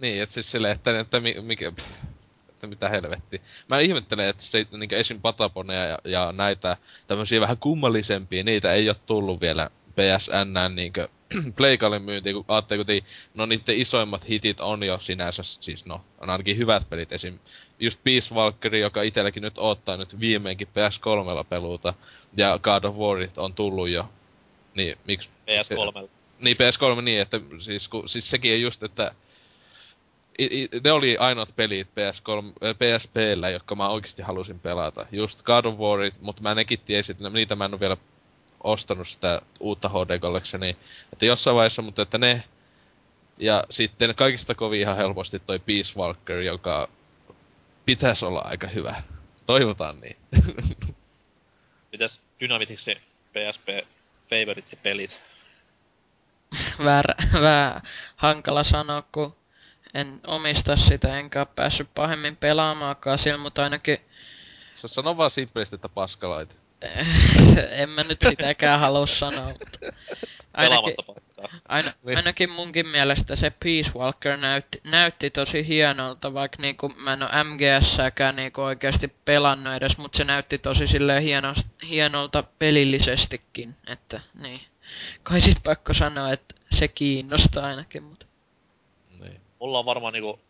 [0.00, 1.72] Niin, et siis silleen, että, että, mi, mikä,
[2.60, 3.42] että mitä helvetti.
[3.68, 5.20] Mä ihmettelen, että se niinkö esim.
[5.20, 6.76] Pataponeja ja, ja näitä
[7.06, 11.08] tämmösiä vähän kummallisempia, niitä ei oo tullut vielä PSN niinkö
[11.56, 16.30] Playkalin myyntiin, kun ajattelee, kun no niiden isoimmat hitit on jo sinänsä, siis no, on
[16.30, 17.38] ainakin hyvät pelit, esim.
[17.78, 21.94] just Peace Walker, joka itselläkin nyt odottaa nyt viimeinkin PS3 peluuta,
[22.36, 24.08] ja God of Warit on tullut jo.
[24.74, 25.28] Niin, miksi?
[25.28, 26.08] PS3.
[26.38, 29.14] Niin, PS3 niin, että siis, kun, siis sekin ei just, että
[30.38, 35.06] i, i, ne oli ainoat pelit PS3, äh, PSPllä, jotka mä oikeasti halusin pelata.
[35.12, 37.96] Just God of Warit, mutta mä nekin tiesin, että niitä mä en ole vielä
[38.64, 40.74] ostanut sitä uutta HD Collectionia.
[41.12, 42.44] Että jossain vaiheessa, mutta että ne...
[43.38, 46.88] Ja sitten kaikista kovin ihan helposti toi Peace Walker, joka
[47.86, 49.02] pitäisi olla aika hyvä.
[49.46, 50.16] Toivotaan niin.
[51.92, 52.94] Mitäs Dynamitiksi
[53.32, 53.88] PSP
[54.30, 55.20] favorite pelit?
[56.84, 57.82] Väärä, vähän
[58.16, 59.36] hankala sanoa, kun
[59.94, 63.98] en omista sitä, enkä ole päässyt pahemmin pelaamaankaan sillä, mutta ainakin
[64.74, 66.54] Se sano vaan simppelisti, että paskalaite.
[67.70, 69.78] en mä nyt sitäkään halua sanoa, mutta
[70.54, 70.94] ainakin,
[71.68, 72.16] aina, Niin.
[72.16, 77.28] ainakin munkin mielestä se Peace Walker näytti, näytti tosi hienolta, vaikka niinku, mä en oo
[77.44, 84.60] MGS-säkään niinku oikeasti pelannut edes, mutta se näytti tosi silleen hienost, hienolta pelillisestikin, että niin.
[85.22, 88.26] Kai sit pakko sanoa, että se kiinnostaa ainakin, mutta
[89.60, 90.40] Mulla on varmaan niinku,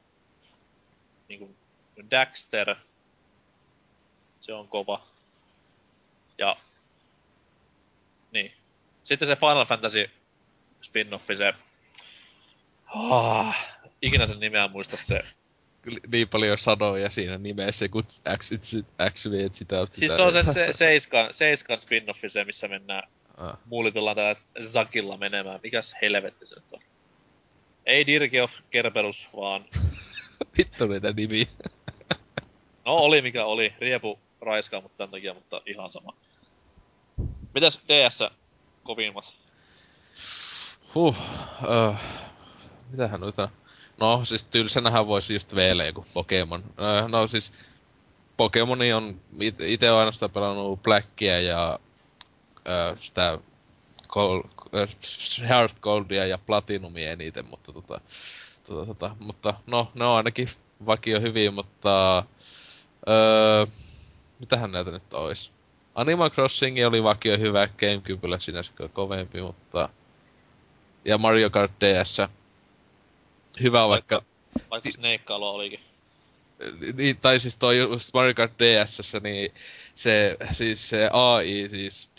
[1.29, 1.55] niinku
[2.11, 2.77] Daxter.
[4.41, 5.03] Se on kova.
[6.39, 6.57] Ja,
[8.33, 8.53] niin.
[9.05, 10.11] Sitten se Final Fantasy
[10.83, 11.55] spin-offi, se...
[12.87, 13.57] Ah,
[14.03, 15.23] ikinä sen nimeä muista se.
[15.83, 18.05] Kyllä niin paljon sanoja siinä nimessä, kun
[18.39, 18.75] X, X,
[19.15, 23.59] X, V, sitä, Siis se on sen se, Seiskan, Seiskan spin-offi se, missä mennään, Ah.
[23.65, 24.37] muulitellaan tällä
[24.73, 25.61] Zakilla menemään.
[25.63, 26.81] Mikäs helvetti se nyt on?
[27.87, 29.65] Ei Dirge of Kerberus, vaan
[30.59, 31.47] Vittu niitä nimiä.
[32.85, 33.75] No oli mikä oli.
[33.79, 36.15] Riepu raiskaa mut tän takia, mutta ihan sama.
[37.55, 38.19] Mitäs DS
[38.83, 39.25] kovimmat?
[40.95, 41.17] Huh,
[41.63, 41.97] uh,
[42.91, 43.49] mitähän noita...
[44.01, 46.61] No, siis tylsänähän voisi just veellä joku Pokemon.
[46.61, 47.53] Uh, no siis,
[48.37, 51.79] Pokemoni on, it- ite on ainoastaan pelannut Blackia ja
[52.57, 53.39] uh, sitä
[54.09, 58.01] Gold, uh, Heart Goldia ja Platinumia eniten, mutta tota,
[58.65, 60.49] tota, tota, mutta no, ne on ainakin
[60.87, 62.19] vakio hyvin, mutta
[63.09, 63.67] öö,
[64.41, 65.53] mitähän näitä nyt ois?
[65.95, 69.89] Animal Crossing oli vakio hyvä, Gamecubella sinänsä kovempi, mutta...
[71.05, 72.19] Ja Mario Kart DS.
[73.63, 74.23] Hyvä vaikka...
[74.71, 75.81] Vaikka Snake olikin.
[76.97, 79.53] Niin, tai siis toi just Mario Kart DS, niin
[79.95, 82.11] se, siis se AI, siis,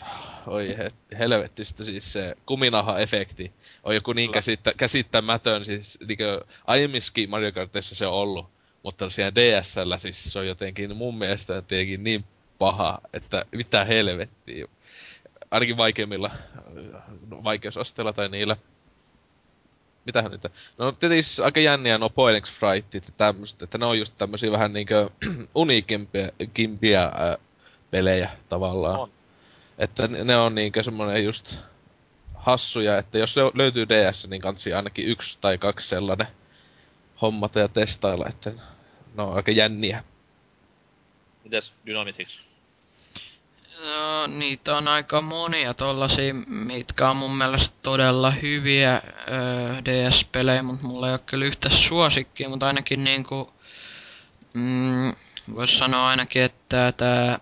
[0.46, 3.52] oi he, helvettistä, siis se kuminaha-efekti
[3.82, 8.46] on joku niin käsittä, käsittämätön, siis niinkö aiemmiskin Mario Kartissa se on ollut,
[8.82, 12.24] mutta siinä DSllä siis se on jotenkin mun mielestä jotenkin niin
[12.58, 14.66] paha, että mitä helvettiä.
[15.50, 16.30] Ainakin vaikeimmilla
[17.30, 18.56] vaikeusasteilla tai niillä
[20.04, 20.50] mitähän niitä...
[20.78, 24.14] No tietysti siis aika jänniä no Point X Frightit ja tämmöset, että ne on just
[24.18, 25.10] tämmösiä vähän niinkö
[25.54, 27.38] uniikimpia kimpiä, ää,
[27.90, 29.00] pelejä tavallaan.
[29.00, 29.10] On.
[29.78, 31.58] Että ne on niinkö semmonen just
[32.34, 36.26] hassuja, että jos se löytyy DS, niin kansi ainakin yksi tai kaksi sellainen
[37.22, 38.50] hommata ja testailla, että
[39.14, 40.04] ne on aika jänniä.
[41.44, 42.51] Mites Dynamitics?
[43.82, 50.86] No, niitä on aika monia tollasia, mitkä on mun mielestä todella hyviä öö, DS-pelejä, mutta
[50.86, 53.52] mulla ei ole kyllä yhtä suosikkia, mutta ainakin niinku,
[54.52, 55.12] mm,
[55.56, 57.38] vois sanoa ainakin, että tää,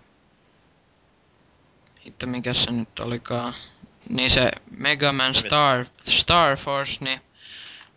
[2.06, 3.54] hitto mikä se nyt olikaan,
[4.08, 7.20] niin se Mega Man Star, Star Force, niin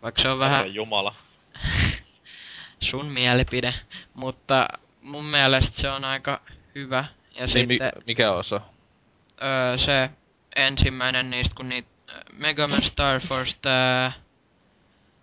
[0.02, 0.74] vaikka se on vähän...
[0.74, 1.14] Jumala.
[2.80, 3.74] sun mielipide,
[4.14, 4.68] mutta
[5.02, 6.40] mun mielestä se on aika
[6.74, 7.04] hyvä.
[7.34, 8.60] Ja niin sitten, mi- mikä osa?
[9.42, 10.10] Öö, se
[10.56, 11.88] ensimmäinen niistä, kun niitä
[12.32, 14.12] Mega Man Star Force, tää,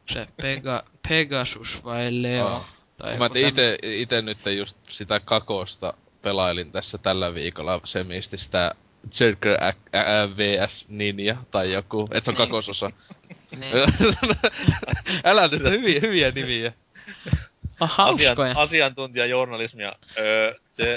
[0.10, 2.56] se Pega, Pegasus vai Leo?
[2.56, 2.66] Oh.
[2.98, 8.76] Tai Mä ite, ite nyt just sitä kakosta pelailin tässä tällä viikolla semisti sitä
[9.12, 9.58] Zerker
[10.38, 12.48] vs Ninja tai joku, et se on niin.
[12.48, 12.92] kakososa.
[13.60, 13.74] niin.
[15.24, 16.74] Älä nyt hyviä, hyviä nimiä.
[17.80, 19.96] Asian, asiantuntijajournalismia.
[20.18, 20.96] Öö, se...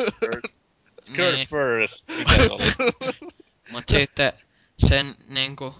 [1.05, 1.48] Skirt niin.
[1.48, 2.05] first.
[3.72, 4.32] Mut sitten
[4.89, 5.74] sen niinku...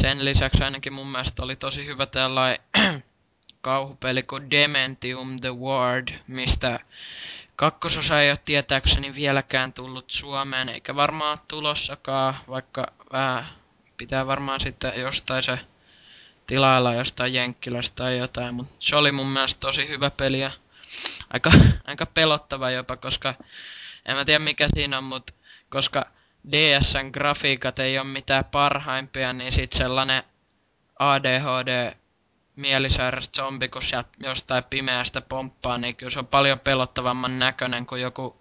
[0.00, 2.58] Sen lisäksi ainakin mun mielestä oli tosi hyvä tällainen
[3.60, 6.80] kauhupeli kuin Dementium the Ward, mistä
[7.56, 13.46] kakkososa ei ole tietääkseni vieläkään tullut Suomeen, eikä varmaan tulossakaan, vaikka vähän
[13.96, 15.58] pitää varmaan sitten jostain se
[16.46, 20.50] tilailla jostain Jenkkilästä tai jotain, mutta se oli mun mielestä tosi hyvä peli ja
[21.32, 21.50] aika,
[21.84, 23.34] aika pelottava jopa, koska
[24.06, 25.32] en mä tiedä mikä siinä on, mutta
[25.68, 26.06] koska
[26.52, 30.22] DSn grafiikat ei ole mitään parhaimpia, niin sit sellainen
[30.98, 31.96] ADHD
[32.56, 38.02] mielisairas zombi, kun sieltä jostain pimeästä pomppaa, niin kyllä se on paljon pelottavamman näköinen kuin
[38.02, 38.40] joku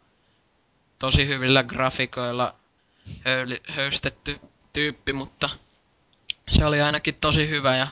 [1.00, 2.56] tosi hyvillä grafikoilla
[3.26, 4.40] höyli, höystetty
[4.74, 5.50] tyyppi, mutta
[6.48, 7.88] se oli ainakin tosi hyvä ja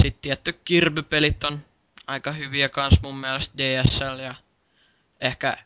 [0.00, 1.64] sitten tietty kirbypelit on
[2.06, 4.34] aika hyviä kans mun mielestä DSL ja
[5.20, 5.56] ehkä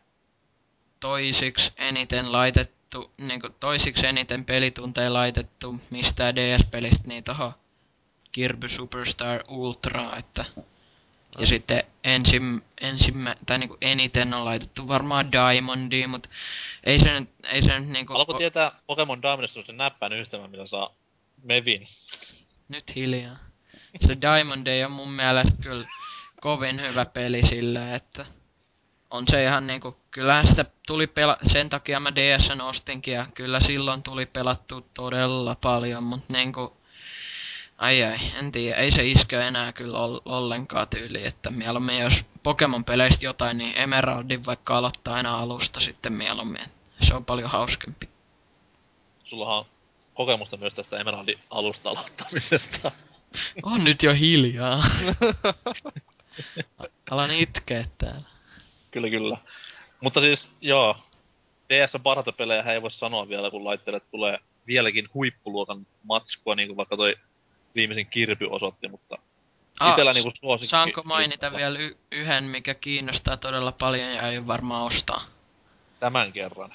[1.02, 7.52] toisiksi eniten laitettu, niinku toisiksi eniten pelitunteja laitettu mistään DS-pelistä niin toho
[8.32, 10.44] Kirby Superstar Ultra, että
[11.38, 16.28] ja sitten ensim, ensimmä, tai niinku eniten on laitettu varmaan Diamondiin, mutta
[16.84, 18.12] ei se nyt, ei se nyt niinku...
[18.12, 20.94] Haluatko tietää Pokemon Diamondista on se näppän yhdistelmä, mitä saa
[21.42, 21.88] Mevin?
[22.68, 23.36] Nyt hiljaa.
[24.00, 25.88] Se Diamond ei on mun mielestä kyllä
[26.40, 28.26] kovin hyvä peli sillä, että
[29.12, 33.60] on se ihan niinku, kyllähän sitä tuli pela, sen takia mä DSn ostinkin ja kyllä
[33.60, 36.76] silloin tuli pelattu todella paljon, mutta niinku,
[37.78, 43.24] ai ai, en tiedä, ei se iske enää kyllä ollenkaan tyyli, että mieluummin jos Pokemon-peleistä
[43.24, 46.70] jotain, niin Emeraldin vaikka aloittaa aina alusta sitten mieluummin.
[47.00, 48.08] Se on paljon hauskempi.
[49.24, 49.66] Sullahan on
[50.14, 52.92] kokemusta myös tästä Emeraldin alusta aloittamisesta.
[53.62, 54.82] On nyt jo hiljaa.
[57.10, 58.31] Alan itkeä täällä.
[58.92, 59.36] Kyllä, kyllä.
[60.00, 60.96] Mutta siis, joo.
[61.68, 66.68] DS on parhaita pelejä ei voi sanoa vielä, kun laitteelle tulee vieläkin huippuluokan matskua, niin
[66.68, 67.16] kuin vaikka toi
[67.74, 69.18] viimeisin Kirpy osoitti, mutta
[69.80, 70.66] ah, itellä niinku suosikki...
[70.66, 71.58] Saanko mainita listalla.
[71.58, 75.22] vielä y- yhden, mikä kiinnostaa todella paljon ja ei varmaan ostaa?
[76.00, 76.74] Tämän kerran.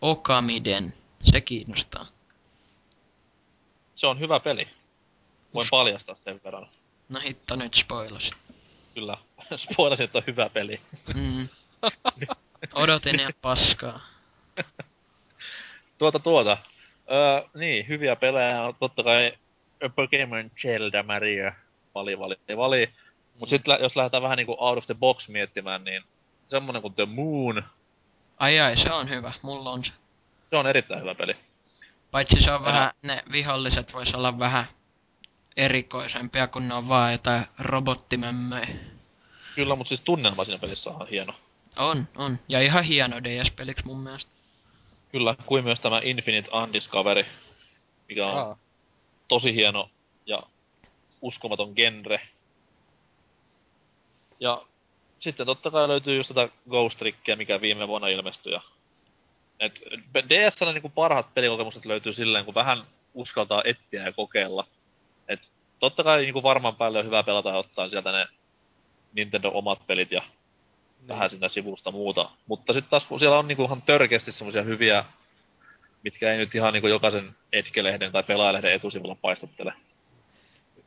[0.00, 0.94] Okamiden.
[1.22, 2.06] Se kiinnostaa.
[3.96, 4.68] Se on hyvä peli.
[5.54, 5.76] Voin Usko.
[5.76, 6.66] paljastaa sen verran.
[7.08, 8.36] No hitto nyt spoilasit.
[8.94, 9.16] Kyllä.
[9.56, 10.80] Spoilasin, että on hyvä peli.
[11.14, 11.48] Mm.
[12.74, 14.00] Odotin ja paskaa.
[15.98, 16.58] tuota tuota.
[17.10, 19.32] Öö, niin, hyviä pelejä on totta kai
[19.94, 21.52] Pokemon Zelda Maria.
[21.94, 22.92] Vali, vali, vali.
[23.38, 26.02] Mut sit jos lähdetään vähän niinku out of the box miettimään, niin
[26.48, 27.62] semmonen kuin The Moon.
[28.38, 29.32] Ai ai, se on hyvä.
[29.42, 29.92] Mulla on se.
[30.50, 31.36] Se on erittäin hyvä peli.
[32.10, 34.64] Paitsi se on vähän, ne viholliset vois olla vähän
[35.56, 38.68] erikoisempia, kun ne on vaan jotain robottimömmöjä.
[39.54, 41.34] Kyllä, mutta siis tunnelma siinä pelissä on hieno.
[41.76, 42.38] On, on.
[42.48, 44.32] Ja ihan hieno DS-peliksi mun mielestä.
[45.12, 47.24] Kyllä, kuin myös tämä Infinite Undiscovery,
[48.08, 48.56] mikä on Aa.
[49.28, 49.90] tosi hieno
[50.26, 50.42] ja
[51.22, 52.20] uskomaton genre.
[54.40, 54.62] Ja
[55.20, 58.52] sitten totta kai löytyy just tätä Ghost Trickia, mikä viime vuonna ilmestyi.
[58.52, 58.60] Ja
[59.60, 59.80] et
[60.28, 64.66] DSllä niinku parhaat pelikokemukset löytyy silleen, kun vähän uskaltaa etsiä ja kokeilla.
[65.30, 65.40] Et
[65.78, 68.26] totta kai niinku varmaan päälle on hyvä pelata ja ottaa sieltä ne
[69.12, 71.08] Nintendo omat pelit ja niin.
[71.08, 72.30] vähän sinne sivusta muuta.
[72.46, 75.04] Mutta sitten taas kun siellä on niinku ihan törkeästi semmoisia hyviä,
[76.04, 79.72] mitkä ei nyt ihan niinku jokaisen etkelehden tai pelaajalehden etusivulla paistattele.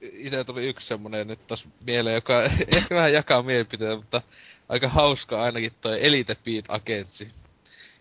[0.02, 2.44] Itse tuli yksi semmonen nyt tos mieleen, joka
[2.76, 4.22] ehkä vähän jakaa mielipiteitä, mutta
[4.70, 7.32] aika hauska ainakin toi Elite Beat Agentsi.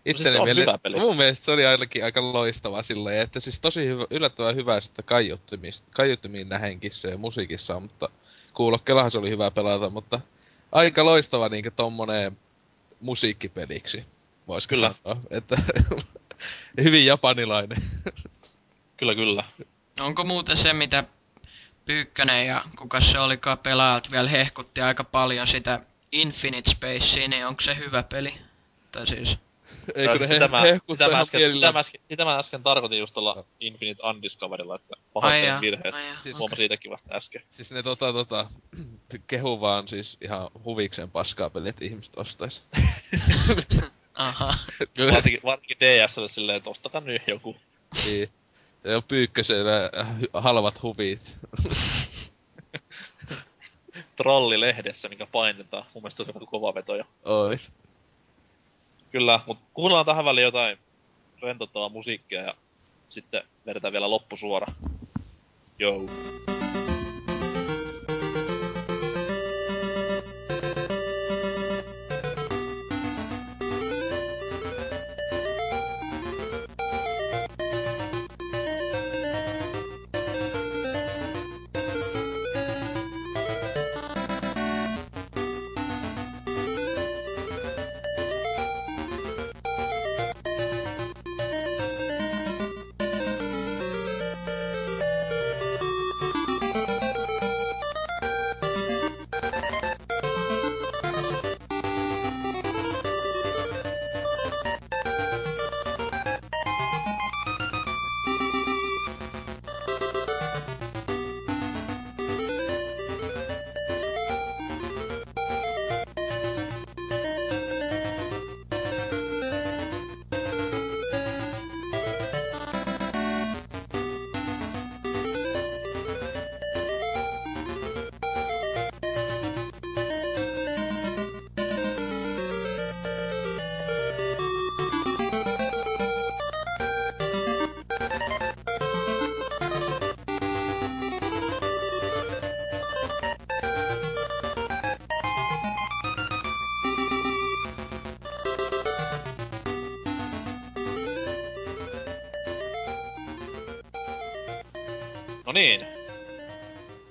[0.05, 0.61] Itteni no siis miele...
[0.61, 0.99] hyvä peli.
[0.99, 5.03] Mun mielestä se oli ainakin aika loistava silleen, että siis tosi hyvä, yllättävän hyvä sitä
[5.93, 8.09] kaiuttimiin nähenkin se musiikissa, mutta
[8.53, 10.19] kuulokkeellahan se oli hyvä pelata, mutta
[10.71, 12.37] aika loistava niinkö tommonen
[12.99, 14.05] musiikkipeliksi.
[14.47, 14.95] Vois Kyllä.
[15.03, 15.57] Sanoa, että
[16.83, 17.83] hyvin japanilainen.
[18.97, 19.43] Kyllä, kyllä.
[19.99, 21.03] Onko muuten se, mitä
[21.85, 25.79] Pyykkönen ja kuka se olikaan pelaajat vielä hehkutti aika paljon sitä
[26.11, 28.33] Infinite Spacea, niin onko se hyvä peli?
[28.91, 29.39] Tai siis...
[29.95, 32.39] Eikö ne sitä, he, mä, hehkuttaa sitä, mä ihan äsken, sitä, mä äsken, sitä mä
[32.39, 36.21] äsken tarkoitin just tuolla Infinite Undiscoverilla, että pahoittelen virheestä.
[36.21, 37.41] Siis huomasin siitäkin vasta äsken.
[37.49, 38.47] Siis ne tota tota,
[39.27, 42.63] kehu vaan siis ihan huvikseen paskaa peliä, että ihmiset ostais.
[44.13, 44.53] Aha.
[44.93, 47.55] Kyllä, Varsinkin, varsinkin DSlle silleen, että ostakaa nyt joku.
[48.05, 48.29] niin.
[48.83, 51.37] Ja pyykkösellä hy- halvat huvit.
[54.17, 55.85] Trollilehdessä, mikä painetaan.
[55.93, 57.03] Mun mielestä se on kova veto jo.
[57.23, 57.71] Ois.
[59.13, 60.77] Kyllä, mut kuunnellaan tähän väliin jotain
[61.41, 62.53] rentouttavaa musiikkia ja
[63.09, 64.67] sitten vedetään vielä loppusuora.
[65.79, 66.05] Joo.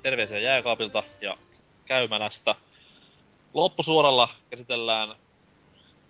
[0.02, 1.36] Terveisiä jääkaapilta ja
[1.84, 2.54] käymälästä.
[3.54, 5.16] Loppusuoralla käsitellään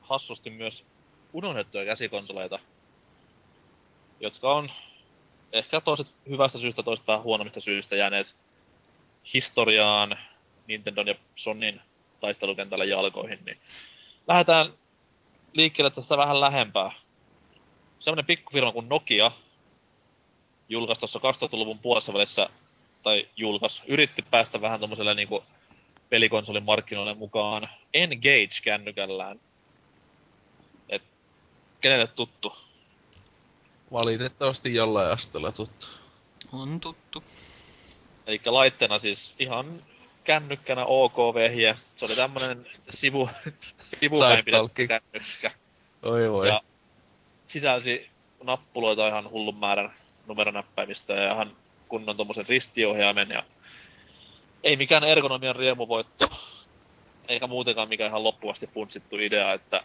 [0.00, 0.84] hassusti myös
[1.32, 2.58] unohdettuja käsikonsoleita,
[4.20, 4.70] jotka on
[5.52, 8.34] ehkä toiset hyvästä syystä, toiset vähän huonommista syistä jääneet
[9.34, 10.18] historiaan
[10.66, 11.82] Nintendon ja Sonyn
[12.20, 13.58] taistelukentällä jalkoihin, niin
[14.28, 14.72] lähdetään
[15.52, 16.92] liikkeelle tästä vähän lähempää.
[17.98, 19.32] Semmonen pikkufirma kuin Nokia
[20.68, 22.48] julkaisi tuossa 2000-luvun puolessa välissä,
[23.02, 25.44] tai julkaisi, yritti päästä vähän tommoselle niinku
[26.10, 29.40] pelikonsolin markkinoille mukaan Engage-kännykällään.
[30.88, 31.02] Et
[31.80, 32.56] kenelle tuttu?
[33.92, 35.86] Valitettavasti jollain asteella tuttu.
[36.52, 37.24] On tuttu.
[38.26, 39.82] Eli laitteena siis ihan
[40.24, 41.76] kännykkänä OK-vehje.
[41.96, 43.30] Se oli tämmönen sivu,
[44.00, 45.50] sivupäin pidetty kännykkä.
[46.02, 46.48] Oi voi.
[46.48, 46.60] Ja
[47.48, 48.10] sisälsi
[48.42, 49.94] nappuloita ihan hullun määrän
[50.26, 51.56] numeronäppäimistöä ja ihan
[51.92, 53.42] kunnon tommosen ristiohjaimen ja
[54.62, 56.28] ei mikään ergonomian riemuvoitto,
[57.28, 59.84] eikä muutenkaan mikään ihan loppuvasti puntsittu idea, että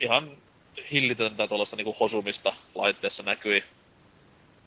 [0.00, 0.36] ihan
[0.92, 3.64] hillitöntä tuollaista niinku hosumista laitteessa näkyi.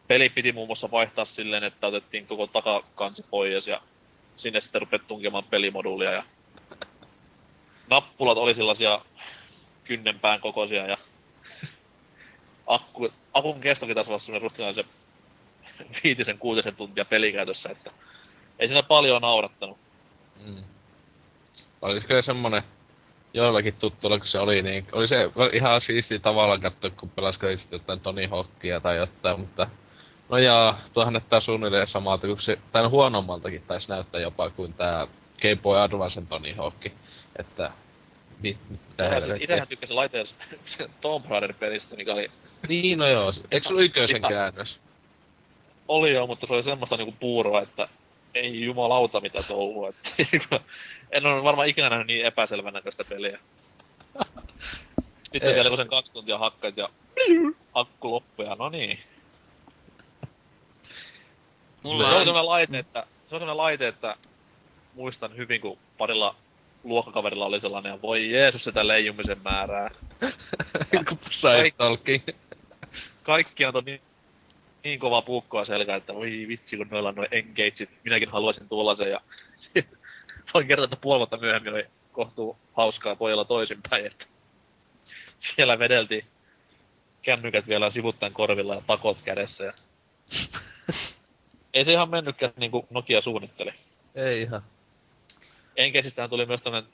[0.08, 3.82] Peli piti muun muassa vaihtaa silleen, että otettiin koko takakansi pois ja
[4.38, 6.24] sinne sitten rupet tunkemaan pelimoduulia ja
[7.90, 9.02] nappulat oli sellaisia
[9.84, 10.98] kynnenpään kokoisia ja
[12.68, 14.86] akku, akun kestokin taisi olla semmoinen
[16.04, 17.92] viitisen kuutisen tuntia pelikäytössä, että
[18.60, 19.78] ei siinä paljon naurattanut.
[20.46, 20.64] Mm.
[21.82, 22.64] Olisiko se semmonen
[23.34, 27.12] joillakin tuttuilla, kun se oli, niin oli se ihan siisti tavallaan katsoa, kun
[27.58, 29.70] sitten jotain Tony Hawkia tai jotain, mutta
[30.30, 34.74] no jaa, tuohan näyttää suunnilleen samalta, kun se, tai no huonommaltakin taisi näyttää jopa kuin
[34.74, 35.08] tää
[35.42, 36.86] Game Boy Advancen Tony Hawk,
[37.40, 37.72] että
[38.44, 39.44] mit, mitä helvettiä.
[39.44, 40.28] Itsehän tykkäsin laitteen
[41.02, 42.32] Tomb Raider-pelistä, mikä oli,
[42.68, 44.80] Niin, no joo, eikö se ollut ykkösen käännös?
[45.88, 47.88] Oli jo, mutta se oli semmoista niinku puuroa, että
[48.34, 49.90] ei jumalauta mitä touhua.
[49.90, 50.60] Että,
[51.12, 53.40] en ole varmaan ikinä nähnyt niin epäselvän näköistä peliä.
[55.32, 56.90] Sitten kun sen kaksi tuntia hakkait ja
[57.74, 59.00] akku loppui ja no niin.
[61.84, 64.16] Mulla Se on sellainen laite, että, se on sellainen laite, että
[64.94, 66.36] muistan hyvin, kun parilla
[66.84, 69.90] luokkakaverilla oli sellainen, ja voi Jeesus sitä leijumisen määrää.
[71.10, 71.18] Kun.
[73.24, 74.02] Kaikki on niin,
[74.86, 79.12] niin kova puukkoa selkä, että voi vitsi, kun noilla on noin engageit, minäkin haluaisin tuollaisen,
[79.12, 79.22] ja
[80.54, 84.26] voin kertoa, että puoli vuotta myöhemmin oli kohtuu hauskaa pojalla toisinpäin, että
[85.40, 86.26] siellä vedeltiin
[87.22, 89.74] kännykät vielä sivuttaen korvilla ja pakot kädessä ja...
[91.74, 93.72] Ei se ihan mennytkään niinku Nokia suunnitteli.
[94.16, 94.62] Ei ihan.
[95.76, 96.86] Enkesistähän tuli myös tämmönen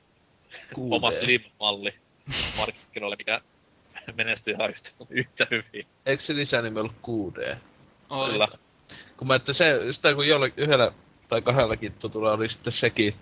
[0.78, 1.96] oma Slim-malli
[2.58, 3.42] markkinoille, mikä
[4.16, 5.88] menestyi ihan yhtä, yhtä hyvin.
[6.06, 7.58] Eikö se lisänimi ollut 6D?
[8.12, 8.32] Oli.
[8.32, 8.48] Kyllä.
[9.18, 10.92] Kun mä, että se, sitä kun jolle, yhdellä
[11.28, 13.16] tai kahdellakin tutulla oli sitten sekin.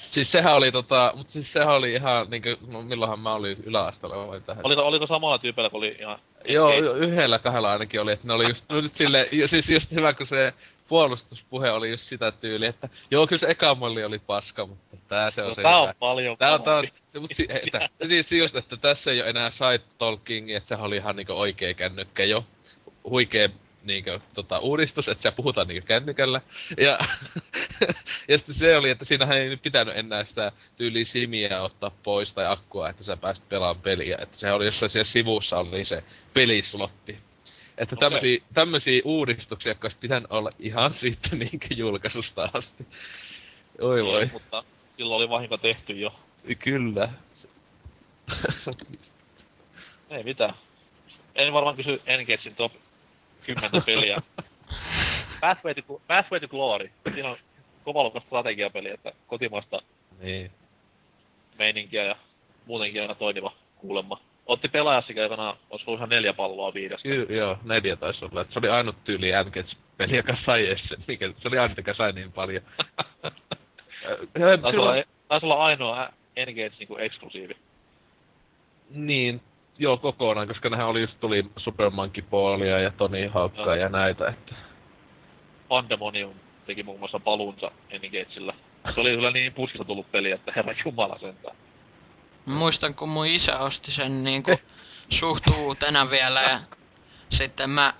[0.00, 4.26] Siis sehän oli tota, mut siis sehän oli ihan niinkö, no milloinhan mä olin yläasteella
[4.26, 4.66] vai tähän.
[4.66, 6.18] Oliko, oliko samalla tyypillä, kun oli ihan...
[6.48, 6.80] Joo, Ei.
[6.80, 10.26] yhdellä kahdella ainakin oli, että ne oli just, no nyt sille, siis just hyvä, kun
[10.26, 10.52] se
[10.88, 15.30] puolustuspuhe oli just sitä tyyliä, että joo, kyllä se eka malli oli paska, mutta tää
[15.30, 15.88] se on No, se tää hyvä.
[15.88, 16.86] on paljon Tää on, tää on,
[17.20, 20.96] mut si, että, siis just, että tässä ei oo enää side talking, että sehän oli
[20.96, 22.44] ihan niinku oikee kännykkä jo.
[23.10, 23.50] Huikee
[23.86, 26.40] niinkö tota, uudistus, että se puhutaan niinkö kännykällä.
[26.78, 26.98] Ja,
[28.28, 32.34] ja sitten se oli, että siinähän ei nyt pitänyt enää sitä tyyli simiä ottaa pois
[32.34, 34.18] tai akkua, että sä pääsit pelaamaan peliä.
[34.20, 36.04] Että se oli jossain siellä sivussa oli se
[36.34, 37.18] pelislotti.
[37.78, 38.00] Että Okei.
[38.00, 42.86] tämmösiä, tämmösiä uudistuksia, jotka olisi pitänyt olla ihan siitä niinkö julkaisusta asti.
[43.80, 44.30] Oi voi.
[44.32, 44.64] Mutta
[44.96, 46.14] silloin oli vahinko tehty jo.
[46.58, 47.08] Kyllä.
[50.10, 50.54] Ei mitään.
[51.34, 52.72] En varmaan kysy Engagein top
[53.46, 54.22] 10 peliä.
[55.40, 56.90] Pathway to, Pathway to Glory.
[57.14, 57.36] Siinä on
[57.84, 59.82] kovalukas strategiapeli, että kotimaista
[60.20, 60.50] niin.
[61.58, 62.16] meininkiä ja
[62.66, 64.20] muutenkin aina toimiva kuulemma.
[64.46, 67.08] Otti pelaajassakin aikana, olisiko ihan neljä palloa viidestä.
[67.08, 68.40] Ky- joo, neljä taisi olla.
[68.40, 70.98] Et se oli ainut tyyli Engage-peli, joka sai edes sen.
[71.08, 72.62] Mikä, se oli ainut, joka sai niin paljon.
[74.62, 74.94] Taisi olla,
[75.28, 77.56] taisi olla ainoa Engage niinku eksklusiivi.
[78.90, 79.40] Niin,
[79.78, 83.74] joo kokonaan, koska nehän oli just tuli Super Monkey Ballia ja Tony Hawkkaa Joo.
[83.74, 84.54] ja näitä, että...
[85.68, 86.34] Pandemonium
[86.66, 88.54] teki muun muassa paluunsa Engageillä.
[88.94, 91.56] Se oli kyllä niin puskista tullut peli, että herra jumala sentään.
[92.46, 94.50] Muistan, kun mun isä osti sen niinku
[95.08, 96.60] suht uutena vielä ja
[97.30, 97.94] sitten mä,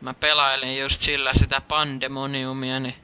[0.00, 2.94] mä pelailin just sillä sitä Pandemoniumia, niin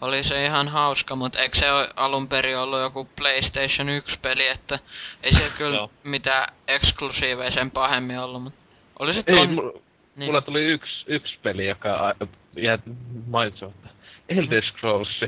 [0.00, 1.66] oli se ihan hauska, mutta eikö se
[1.96, 4.78] alun perin ollut joku PlayStation 1-peli, että
[5.22, 5.90] ei se kyllä Joo.
[6.04, 8.64] mitään eksklusiiveja sen pahemmin ollut, mutta
[8.98, 9.54] oli se Ei, ton...
[9.54, 9.72] mulla,
[10.16, 10.26] niin.
[10.26, 12.14] mulla tuli yksi, yksi peli, joka
[12.56, 12.78] jää
[13.26, 13.88] mainitsematta.
[14.28, 15.20] Elder Scrolls.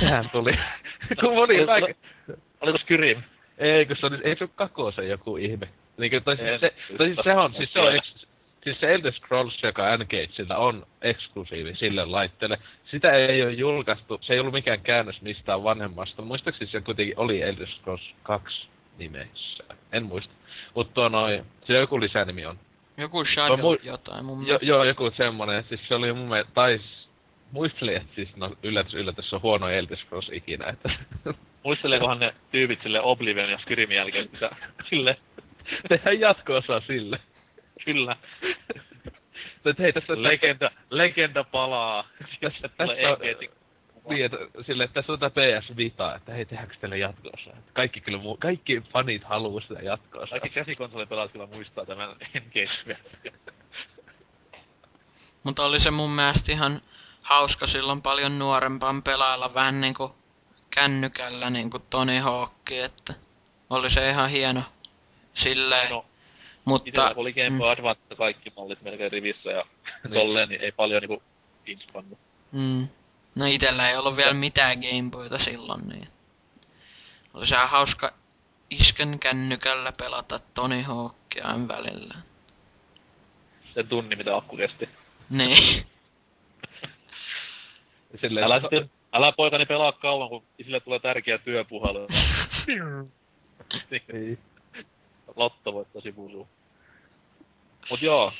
[0.00, 0.58] Sehän tuli.
[1.20, 1.96] kun moni Oli- kaikki...
[2.60, 3.22] Oliko Skyrim?
[3.58, 5.68] Ei, kun se oli, ei se ole kakosen joku ihme.
[5.96, 8.26] Niinkö, tai siis se, tai siis se on, siis se on, eks,
[8.64, 12.58] siis se Elder Scrolls, joka N-Gageillä on eksklusiivi sille laitteelle.
[12.92, 16.22] Sitä ei ole julkaistu, se ei ollut mikään käännös mistään vanhemmasta.
[16.22, 19.64] Muistaakseni se kuitenkin oli Elder Scrolls 2 nimessä.
[19.92, 20.34] En muista.
[20.74, 22.58] Mutta tuo noin, se joku lisänimi on.
[22.96, 24.66] Joku Shadow mui- jotain mun Jo, mielestä.
[24.68, 25.64] joo, joku semmonen.
[25.68, 26.80] Siis se oli mun mielestä, tai
[27.52, 30.66] muistelin, että siis no yllätys, yllätys, se on huono Elder Scrolls ikinä.
[30.72, 30.90] Että
[31.62, 34.50] Muisteleekohan ne tyypit sille Oblivion ja Skyrimin jälkeen, mitä
[34.90, 35.16] sille,
[35.88, 37.18] tehdään jatko-osa sille.
[37.84, 38.16] kyllä,
[39.64, 42.08] Että hei, tässä legenda, legenda palaa.
[42.40, 43.50] Tässä Engage.
[44.08, 47.50] Niin, että sille, että tässä on tätä PS Vita, että hei, tehdäänkö teille jatkoosa?
[47.50, 50.30] Että kaikki kyllä muu, kaikki fanit haluu sitä jatkoosa.
[50.30, 52.98] Kaikki käsikonsolipelaat kyllä muistaa tämän engage
[55.42, 56.80] Mutta oli se mun mielestä ihan
[57.22, 60.14] hauska silloin paljon nuorempaan pelailla vähän niinku
[60.70, 63.14] kännykällä niinku Tony Hawk, että
[63.70, 64.62] oli se ihan hieno
[65.34, 65.90] silleen.
[65.90, 66.04] No,
[66.64, 69.64] mutta Itellä oli Game mm, Boy Advance kaikki mallit melkein rivissä ja
[70.04, 70.14] Niin.
[70.14, 71.22] tolleen, niin ei paljon niinku
[71.66, 72.18] inspannut.
[72.52, 72.88] mm,
[73.34, 76.08] no itellä ei ollut vielä mitään Gameboyta silloin, niin
[77.34, 78.12] oli se hauska
[78.70, 82.14] isken kännykällä pelata Tony Hawkia välillä.
[83.74, 84.88] Se tunni, mitä akku kesti.
[85.30, 85.56] Niin.
[88.20, 92.06] Silleen, Älä sitten, älä poikani pelaa kauan, kun sille tulee tärkeä työpuhelu.
[94.14, 94.38] Ei.
[95.36, 96.48] Lotto voittaa sivusuun.
[97.90, 98.32] Mut joo.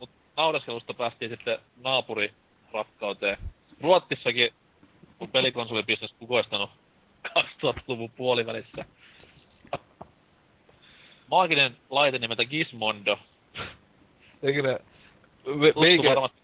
[0.00, 3.38] Mut naudaskelusta päästiin sitten naapurirakkauteen.
[3.80, 4.50] Ruotsissakin
[5.20, 6.70] on pelikonsolibisnes kukoistanut
[7.28, 8.84] 2000-luvun puolivälissä.
[11.30, 13.18] Maaginen laite nimeltä Gizmondo.
[14.42, 14.78] Eikö ne...
[15.54, 16.38] Me, meikä, varmasti.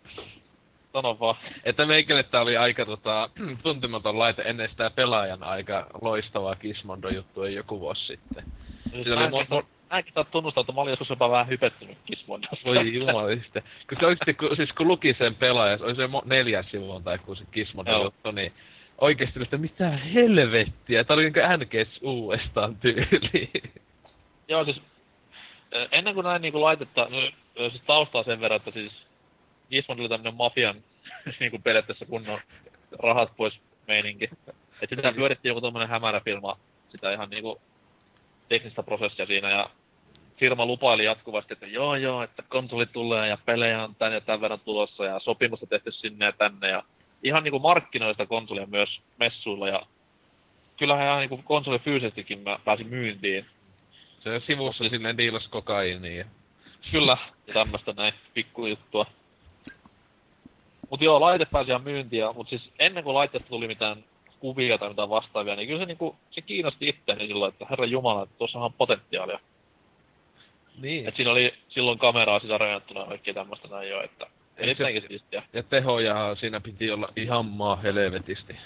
[0.93, 1.37] Sano vaan.
[1.65, 3.31] että meikälle tää oli aika tota,
[3.63, 8.45] tuntematon laite ennen sitä pelaajan aika loistavaa Gizmondo-juttua joku vuosi sitten.
[8.93, 12.57] Siis mäkin, mo- mo- mäkin saa tunnustaa, että mä olin joskus jopa vähän hypettynyt Gizmondosta.
[12.65, 13.63] Voi jumaliste.
[13.89, 17.19] Kun se oikeesti, kun, siis kun luki sen pelaajan, se oli se neljän sivun tai
[17.19, 18.05] kun se Gizmodo Joo.
[18.05, 18.53] juttu, niin
[18.99, 21.05] oikeesti että mitä helvettiä.
[21.05, 23.51] Tää oli niinku NGS uudestaan tyyli.
[24.49, 24.83] Joo, siis
[25.75, 27.19] ö, ennen kuin näin niinku laitetta, no,
[27.61, 28.93] ö, siis taustaa sen verran, että siis
[29.71, 30.77] Gizmondo oli tämmönen mafian
[31.41, 32.41] niinku periaatteessa kunnon
[33.03, 34.31] rahat pois meininki.
[34.83, 36.59] Et sitä pyörittiin joku tommonen hämärä filma,
[36.89, 37.61] sitä ihan niinku
[38.51, 39.71] teknistä prosessia siinä ja
[40.39, 44.41] firma lupaili jatkuvasti, että joo joo, että konsoli tulee ja pelejä on tän ja tämän
[44.41, 46.83] verran tulossa ja sopimusta tehty sinne ja tänne ja
[47.23, 49.83] ihan niinku markkinoista konsolia myös messuilla ja
[50.79, 53.47] kyllähän ihan niinku konsoli fyysisestikin mä pääsin myyntiin.
[54.21, 56.25] Se sivussa sinne diilas kokaiiniin ja...
[56.91, 57.17] Kyllä,
[57.53, 59.07] tämmöstä näin pikkujuttua.
[60.91, 64.05] Mut joo, laite pääsi ihan myyntiä, mut siis ennen kuin laitteesta tuli mitään
[64.41, 68.23] kuvia tai mitään vastaavia, niin kyllä se niinku, se kiinnosti itseäni silloin, että herra jumala,
[68.23, 69.41] että tuossa on potentiaalia.
[70.81, 71.09] Niin.
[71.09, 74.27] Et siinä oli silloin kameraa sisärajattuna ja kaikkea tämmöstä näin jo, että
[74.57, 75.43] erittäinkin siistiä.
[75.53, 78.57] Ja tehoja siinä piti olla ihan maa helvetisti.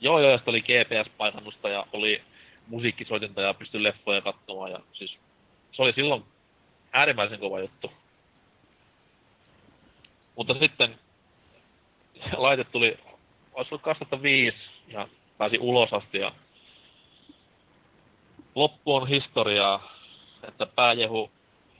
[0.00, 2.22] Joo, joo, ja oli GPS-paikannusta ja oli
[2.66, 5.16] musiikkisoitinta ja pystyi leffoja katsomaan ja siis
[5.72, 6.24] se oli silloin
[6.92, 7.92] äärimmäisen kova juttu.
[10.36, 10.98] Mutta sitten
[12.36, 12.98] laite tuli,
[13.52, 14.56] olisi ollut 2005
[14.88, 15.08] ja
[15.38, 16.32] pääsi ulos asti ja
[18.54, 19.92] loppu on historiaa,
[20.48, 21.30] että pääjehu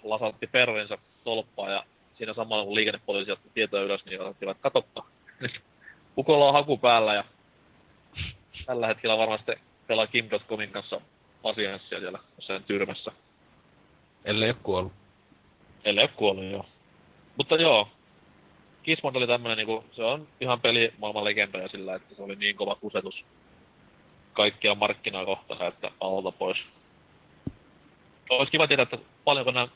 [0.03, 1.85] lasatti perrinsa tolppaa ja
[2.19, 5.07] siinä samalla kun liikennepoliisi otti tietoja ylös, niin otettiin, että katoppa.
[6.15, 7.25] Kukolla on haku päällä ja
[8.67, 9.53] tällä hetkellä varmasti
[9.87, 11.01] pelaa Kim.comin kanssa
[11.43, 13.13] pasianssia siellä jossain tyrmässä.
[14.25, 14.93] Ellei ole kuollut.
[15.85, 16.67] Ellei ole kuollut, joo.
[17.37, 17.89] Mutta joo,
[18.87, 22.57] Kismond oli tämmönen niinku, se on ihan peli maailman legendoja sillä, että se oli niin
[22.57, 23.25] kova kusetus
[24.33, 26.59] kaikkia markkinaa kohtaan, että alta pois.
[28.31, 29.69] Olisi kiva tietää, että paljonko nämä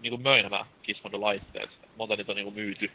[0.00, 1.70] niinku möi nämä Kismondon laitteet.
[1.96, 2.90] Monta niitä on niinku myyty.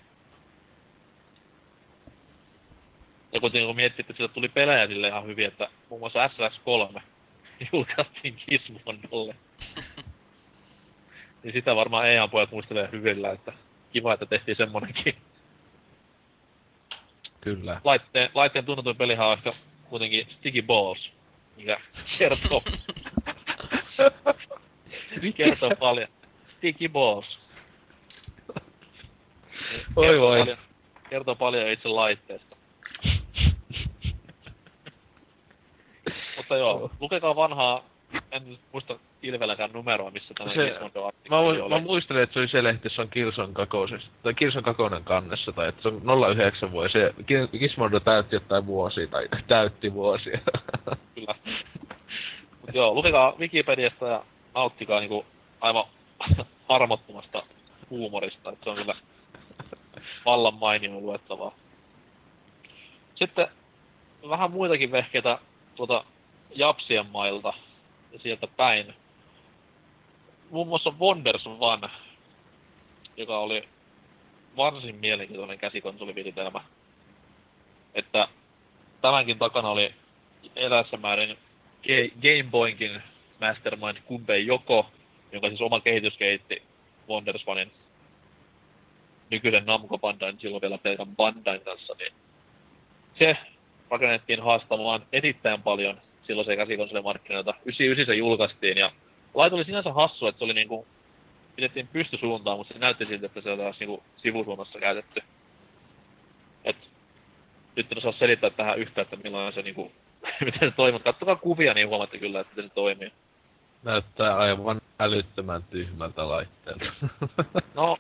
[3.31, 7.01] Ja kun niinku miettii, että sieltä tuli pelejä sille ihan hyvin, että muun muassa SLX3
[7.73, 9.35] julkaistiin Kismondolle.
[11.43, 13.53] niin sitä varmaan EA pojat muistelee hyvillä, että
[13.93, 15.15] kiva, että tehtiin semmonenkin.
[17.45, 17.81] Kyllä.
[17.83, 19.53] Laitteen, laitteen tunnetuin pelihan on ehkä
[19.89, 21.11] kuitenkin Sticky Balls,
[21.55, 21.79] mikä
[22.17, 22.63] kertoo,
[25.37, 26.07] kertoo paljon.
[26.57, 27.39] Sticky Balls.
[29.95, 30.39] Oi Kertoo voi.
[30.39, 30.57] Paljon,
[31.09, 32.57] kertoo paljon itse laitteesta.
[36.37, 37.83] Mutta joo, lukekaa vanhaa,
[38.31, 41.69] en muista Ilvelläkään numeroa, missä tämä Se- Gizmondo Mä, oli.
[41.69, 45.51] mä muistelen, että se oli se lehti, jossa on Kirson kakosessa, tai Kirson kakonen kannessa,
[45.51, 46.01] tai että se on
[46.35, 47.11] 09 vuosi, ja
[47.59, 50.39] Gizmodo täytti jotain vuosia, tai täytti vuosia.
[51.15, 51.35] Kyllä.
[52.61, 54.23] Mut joo, lukekaa Wikipediasta ja
[54.55, 55.25] nauttikaa niinku
[55.61, 55.85] aivan
[56.69, 57.43] armottomasta
[57.89, 58.95] huumorista, että se on kyllä
[60.25, 61.55] vallan mainio luettavaa.
[63.15, 63.47] Sitten
[64.29, 65.39] vähän muitakin vehkeitä
[65.75, 66.05] tuota
[66.55, 67.53] Japsien mailta
[68.11, 68.93] ja sieltä päin.
[70.49, 71.89] Muun muassa Wonders One,
[73.17, 73.67] joka oli
[74.57, 76.61] varsin mielenkiintoinen käsikonsoliviritelmä.
[77.93, 78.27] Että
[79.01, 79.93] tämänkin takana oli
[80.55, 81.37] erässä määrin
[81.83, 83.01] Ga- Game Boynkin
[83.41, 84.91] mastermind Kumpei Joko,
[85.31, 86.61] jonka siis oma kehitys kehitti
[87.09, 87.71] Wonders Onein
[89.29, 92.13] nykyisen Namco Bandain, silloin vielä pelkän Bandain kanssa, niin
[93.19, 93.37] se
[93.89, 97.53] rakennettiin haastamaan erittäin paljon silloin käsikonsolimarkkinoita.
[97.65, 98.91] 99 se julkaistiin ja
[99.35, 100.87] laite oli sinänsä hassu, että se oli niinku,
[101.55, 105.21] pidettiin pystysuuntaan, mutta se näytti siltä, että se oli taas niinku sivusuunnassa käytetty.
[106.63, 106.75] Et
[107.75, 109.91] nyt en osaa selittää tähän yhtä, että millainen se niinku,
[110.45, 110.93] miten se toimii.
[110.93, 113.11] mutta Kattokaa kuvia, niin huomaatte kyllä, että miten se toimii.
[113.83, 116.85] Näyttää aivan älyttömän tyhmältä laitteelta.
[117.73, 117.97] No,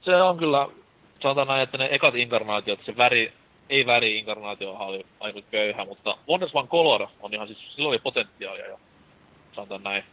[0.00, 0.68] se on kyllä,
[1.22, 3.32] sanotaan näin, että ne ekat inkarnaatiot, se väri,
[3.68, 7.98] ei väri inkarnaatio oli aika köyhä, mutta Wonders One Color on ihan siis, sillä oli
[7.98, 8.80] potentiaalia jo.
[9.54, 10.04] Sanotaan näin.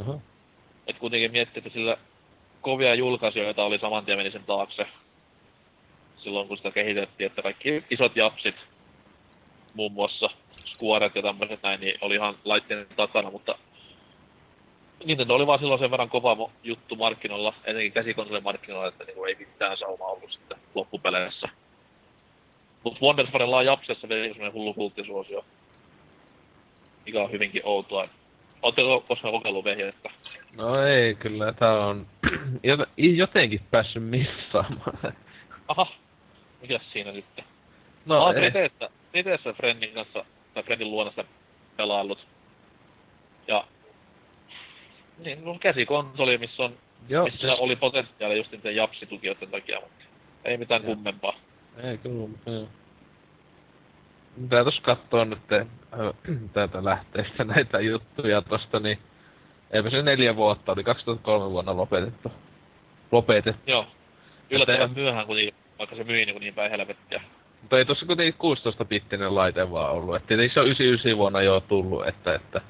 [0.00, 0.18] Aha.
[0.86, 1.96] Et kuitenkin miettii, että sillä
[2.60, 4.86] kovia julkaisijoita oli saman tien meni sen taakse.
[6.16, 8.54] Silloin kun sitä kehitettiin, että kaikki isot japsit,
[9.74, 10.30] muun muassa
[10.66, 13.58] Squaret ja tämmöiset näin, niin oli ihan laitteen takana, mutta
[15.04, 19.78] Nintendo oli vaan silloin sen verran kova juttu markkinoilla, etenkin käsikonsolimarkkinoilla, että niinku ei mitään
[19.78, 21.48] saumaa ollut sitten loppupeleissä.
[22.84, 25.44] Mut Wonders Varella on Japsessa vielä semmonen hullu kulttisuosio.
[27.06, 28.08] Mikä on hyvinkin outoa.
[28.66, 30.10] Ootteko koskaan kokeillut vehjettä?
[30.56, 32.06] No ei, kyllä tää on
[32.68, 34.98] jot- jotenkin päässyt missaamaan.
[35.68, 35.86] Aha,
[36.62, 37.44] mikäs siinä sitten?
[38.06, 38.40] No, Mä ei.
[38.40, 40.24] Reteessä, Reteessä Friendin kanssa,
[40.54, 41.24] tai Friendin luona sitä
[41.76, 42.26] pelaillut.
[43.48, 43.64] Ja
[45.18, 46.74] niin, no käsikonsoli, missä on,
[47.08, 50.04] Joo, missä siis, oli potentiaalia just niiden japsitukijoiden takia, mutta
[50.44, 50.94] ei mitään Joo.
[50.94, 51.34] kummempaa.
[51.82, 52.68] ei kyllä, mutta joo.
[54.36, 55.66] Mitä tos kattoo nyt äh,
[56.52, 58.98] täältä lähteistä näitä juttuja tosta, niin
[59.70, 62.32] eipä se neljä vuotta, oli 2003 vuonna lopetettu.
[63.12, 63.70] Lopetettu.
[63.70, 63.86] Joo.
[64.50, 67.20] Yllättävän myöhään kuitenkin, vaikka se myi niin, niin päin helvettiä.
[67.62, 70.16] Mutta ei tossa kuitenkin 16-bittinen laite vaan ollut.
[70.16, 72.60] Et tietenkin se on 99 vuonna jo tullut, että, että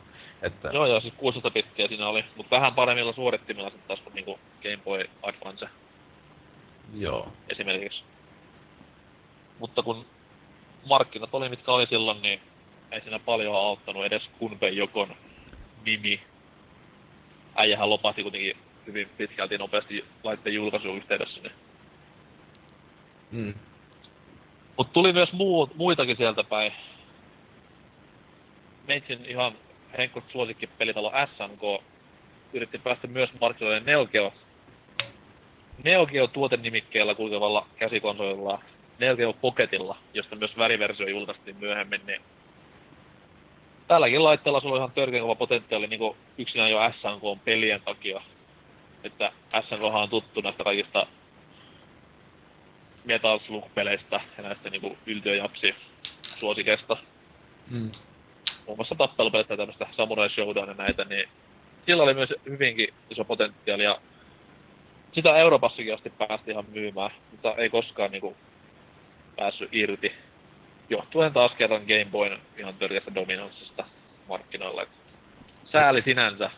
[0.42, 0.70] Että...
[0.72, 4.38] Joo, joo, siis 16 bittiä siinä oli, mutta vähän paremmilla suorittimilla sitten taas kuin niinku
[4.62, 5.68] Game Boy Advance
[6.94, 7.32] Joo.
[7.48, 8.02] esimerkiksi.
[9.58, 10.06] Mutta kun
[10.86, 12.40] markkinat oli mitkä oli silloin, niin
[12.92, 15.16] ei siinä paljon auttanut edes Kunpei Jokon
[15.84, 16.20] nimi.
[17.54, 18.56] Äijähän lopahti kuitenkin
[18.86, 21.40] hyvin pitkälti nopeasti laitteen julkaisuun yhteydessä.
[21.42, 21.52] Niin.
[23.30, 23.54] Mm.
[24.76, 26.72] Mutta tuli myös muu, muitakin sieltä päin.
[28.86, 29.52] Meitsin ihan
[29.98, 31.84] Henkko suosikki pelitalo SNK
[32.52, 34.32] yritti päästä myös markkinoille Neo Geo.
[35.84, 38.62] Neo Geo tuotenimikkeellä kulkevalla käsikonsolilla
[38.98, 42.20] Neo Geo Pocketilla, josta myös väriversio julkaistiin myöhemmin, niin
[43.88, 48.20] tälläkin laitteella sulla on ihan törkeän kova potentiaali niin yksinään jo SNK pelien takia.
[49.04, 51.06] Että SNK on tuttu näistä kaikista
[53.04, 55.74] Metal Slug-peleistä ja näistä niinku yltiöjapsi
[56.38, 56.96] suosikesta.
[57.70, 57.90] Mm.
[58.66, 61.28] Muun muassa tappelupeleistä ja tämmöistä Samurai Showdown ja näitä, niin
[61.86, 64.00] sillä oli myös hyvinkin iso potentiaali ja
[65.12, 68.36] sitä Euroopassakin asti päästi ihan myymään, mutta ei koskaan niinku
[69.36, 70.12] päässyt irti.
[70.90, 73.84] Johtuen taas kerran Game Boyn ihan törkeästä dominanssista
[74.28, 74.82] markkinoilla.
[74.82, 74.88] Et
[75.72, 76.50] sääli sinänsä.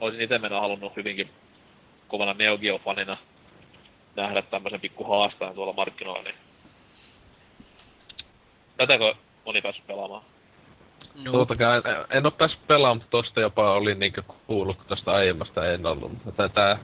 [0.00, 1.30] Olisin itse mennä halunnut hyvinkin
[2.08, 3.16] kovana Neo Geo-fanina
[4.16, 6.34] nähdä tämmöisen pikku haastajan tuolla markkinoilla, niin
[8.76, 9.14] tätäkö
[9.44, 10.22] moni päässyt pelaamaan?
[11.24, 11.32] No.
[11.32, 15.86] Tuotakaan, en, oo päässyt pelaamaan, mutta tosta jopa oli niinkö kuullut, kun tästä aiemmasta en
[15.86, 16.12] ollut.
[16.36, 16.78] Tätä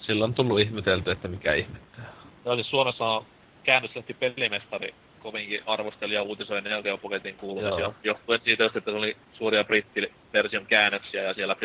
[0.00, 2.12] silloin on tullut ihmetelty, että mikä ihmettää.
[2.44, 3.24] Joo, siis Suomessa on
[3.62, 7.92] käännöslehti Pelimestari kovinkin arvosteli ja uutisoi Neo Geo Pocketin kuulumisia.
[8.04, 11.56] Johtuen siitä just, että se oli suuria brittiversion käännöksiä ja siellä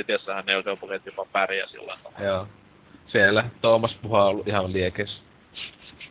[0.64, 2.26] Geo Pocket jopa pärjäsi jollain tavalla.
[2.26, 2.48] Joo
[3.16, 5.22] siellä Tuomas Puha on ollut ihan liekes.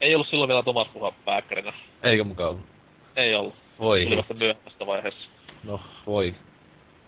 [0.00, 1.72] Ei ollut silloin vielä Tuomas Puha pääkkärinä.
[2.02, 2.66] Eikö mukaan ollut?
[3.16, 3.54] Ei ollut.
[3.78, 4.04] Voi.
[4.04, 5.28] Tuli vasta myöhemmästä vaiheessa.
[5.64, 6.34] No, voi.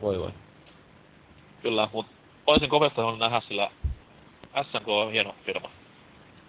[0.02, 0.30] Voi voi.
[1.62, 2.12] Kyllä, mutta
[2.46, 3.70] olisin kovasti halunnut nähdä sillä
[4.62, 5.70] SNK on hieno firma.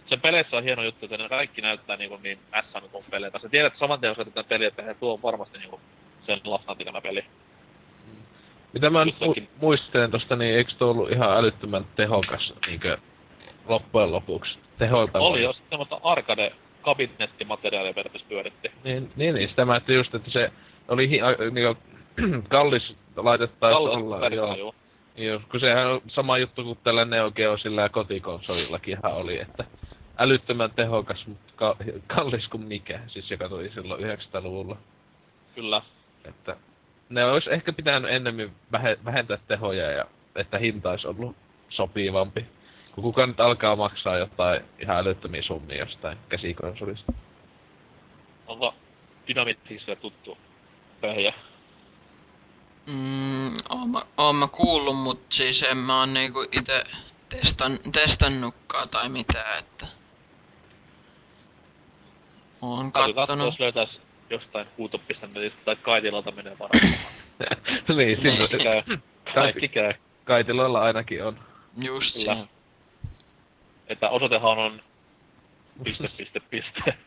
[0.09, 3.39] Sen peleissä on hieno juttu, että ne kaikki näyttää niin, niin SNK-peleitä.
[3.39, 5.81] Sä tiedät saman teon että peliä, että tuo varmasti niin
[6.25, 7.25] sen lapsan peli.
[8.73, 12.97] Mitä mä mu- muistelen tosta, niin eikö tuo ollut ihan älyttömän tehokas niinkö
[13.65, 15.19] loppujen lopuksi teholta.
[15.19, 16.51] Oli jos semmoista arcade
[16.81, 18.71] kabinettimateriaalia periaatteessa pyöritti.
[18.83, 20.51] Niin, niin, niin sitä mä ajattelin just, että se
[20.87, 21.81] oli hi, a, niinku,
[22.49, 24.27] kallis laitettaisiin olla.
[24.27, 24.55] Joo.
[24.55, 24.75] joo.
[25.17, 29.63] Joo, kun sehän on sama juttu kuin tällä Neo Geosilla ja kotikonsolillakin ihan oli, että
[30.17, 31.77] älyttömän tehokas, mutta ka-
[32.07, 34.77] kallis kuin mikä, siis joka tuli silloin 900-luvulla.
[35.55, 35.81] Kyllä.
[36.25, 36.57] Että
[37.09, 38.51] ne olisi ehkä pitänyt ennemmin
[39.05, 40.05] vähentää tehoja ja
[40.35, 41.35] että hinta olisi ollut
[41.69, 42.45] sopivampi.
[42.91, 47.13] Kun kuka nyt alkaa maksaa jotain ihan älyttömiä summia jostain käsikonsolista.
[48.47, 48.73] Onko
[49.27, 50.37] Dynamitissa tuttu
[51.01, 51.33] pöhjä?
[52.87, 56.83] Mm, oon mä, oon mä kuullut, mut siis en mä oo niinku ite
[57.29, 59.87] testan, testannutkaan tai mitään, että...
[62.67, 63.45] Oon kattonut.
[63.45, 66.93] jos löytäis jostain huutopistemetistä tai kaitilalta menee varmaan.
[67.97, 68.97] niin, silloin käy.
[69.35, 69.93] Kaikki käy.
[70.23, 71.39] Kaitiloilla ainakin on.
[71.83, 72.47] Just Kyllä
[73.87, 74.81] että osoitehan on
[75.83, 76.97] piste, piste, piste.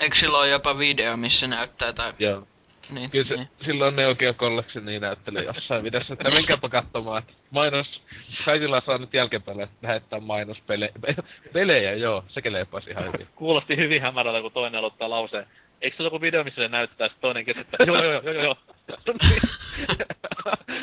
[0.00, 2.12] Eikö sillä ole jopa video, missä näyttää tai...
[2.18, 2.46] Joo.
[2.90, 3.48] Niin, Kyllä se, niin.
[3.64, 8.02] silloin Neo Geo Collection niin näytteli jossain videossa, että menkääpä katsomaan, että mainos,
[8.44, 10.92] kaikilla saa nyt jälkeenpäin lähettää mainospelejä,
[11.52, 13.26] pelejä, joo, se kelepasi ihan hyvin.
[13.34, 15.46] Kuulosti hyvin hämärältä, kun toinen aloittaa lauseen.
[15.80, 18.42] Eikö se ole joku video, missä se näyttää, että toinen keskittää, joo, joo, joo, joo,
[18.42, 18.56] joo.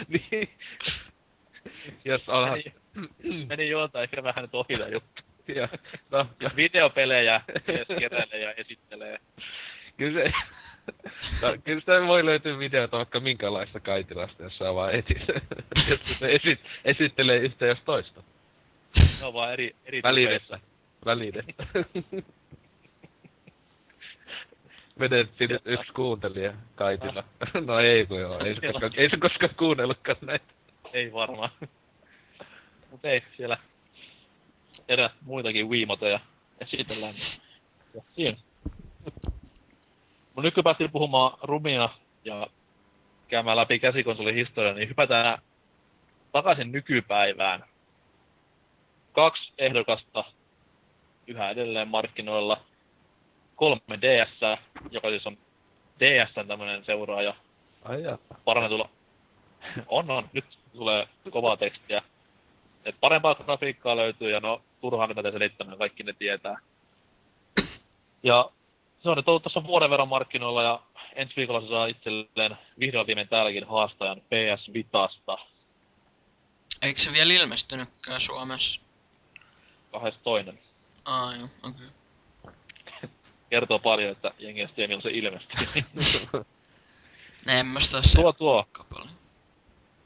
[0.32, 0.50] niin.
[2.06, 2.60] Jos onhan...
[3.24, 3.70] Meni, meni
[4.04, 5.22] ehkä vähän nyt ohi juttu.
[5.56, 5.70] ja,
[6.12, 7.42] no, ja videopelejä
[8.00, 9.20] keräilee ja esittelee.
[9.98, 10.34] Kyllä se...
[11.42, 15.18] No, kyllä sitä voi löytyä videota vaikka minkälaista kaitilasta, jos saa vaan etit.
[15.90, 18.24] jos se esit, esittelee yhtä jos toista.
[19.20, 20.60] Ne on vaan eri, eri Välinettä.
[21.06, 21.64] Välinettä.
[24.95, 27.24] Menet sinne yksi kuuntelija kaitilla.
[27.68, 30.45] no ei kun joo, ei se, koskaan, ei se koskaan kuunnellutkaan näitä.
[30.94, 31.50] Ei varmaan.
[32.92, 33.58] Mut ei, siellä
[34.88, 36.20] erä muitakin Wiimoteja
[36.62, 37.14] esitellään.
[37.95, 38.38] Ja siinä.
[40.36, 41.90] Kun päästiin puhumaan rumia
[42.26, 42.48] ja
[43.28, 45.42] käymään läpi käsikonsolin historiaa, niin hypätään
[46.32, 47.66] takaisin nykypäivään.
[49.12, 50.24] Kaksi ehdokasta
[51.28, 52.62] yhä edelleen markkinoilla.
[53.56, 54.60] 3DS,
[54.92, 55.38] joka siis on
[56.00, 57.36] DSn tämmönen seuraaja.
[57.84, 58.02] Ai
[58.45, 58.90] Parannetulla.
[59.88, 60.30] On, on.
[60.34, 62.02] Nyt tulee kovaa tekstiä.
[62.86, 66.58] Et parempaa grafiikkaa löytyy ja no turhaan niitä selittämään, kaikki ne tietää.
[68.24, 68.50] Ja
[69.04, 70.80] se on nyt ollut tuossa vuoden verran markkinoilla ja
[71.16, 75.38] ensi viikolla se saa itselleen vihdoin viimein täälläkin haastajan PS Vitasta.
[76.82, 78.82] Eikö se vielä ilmestynytkään Suomessa?
[79.92, 80.60] Kahdesta toinen.
[81.06, 81.88] Aa, joo, okei.
[82.44, 83.10] Okay.
[83.50, 85.68] Kertoo paljon, että jengi tiedä milloin se ilmestyy.
[87.60, 88.66] en mä sitä se tuo tuo.
[88.72, 89.10] Kapali.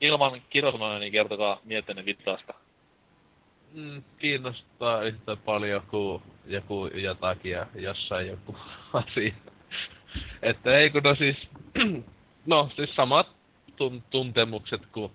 [0.02, 2.54] Ilman kirosanoja, niin kertokaa mieltenne Vitasta.
[3.74, 8.56] Mm, kiinnostaa yhtä paljon kuin joku jotakin ja jossain joku
[8.94, 9.34] asia.
[10.42, 11.38] että ei kun no siis,
[12.46, 13.28] no siis samat
[13.72, 15.12] tun- tuntemukset kuin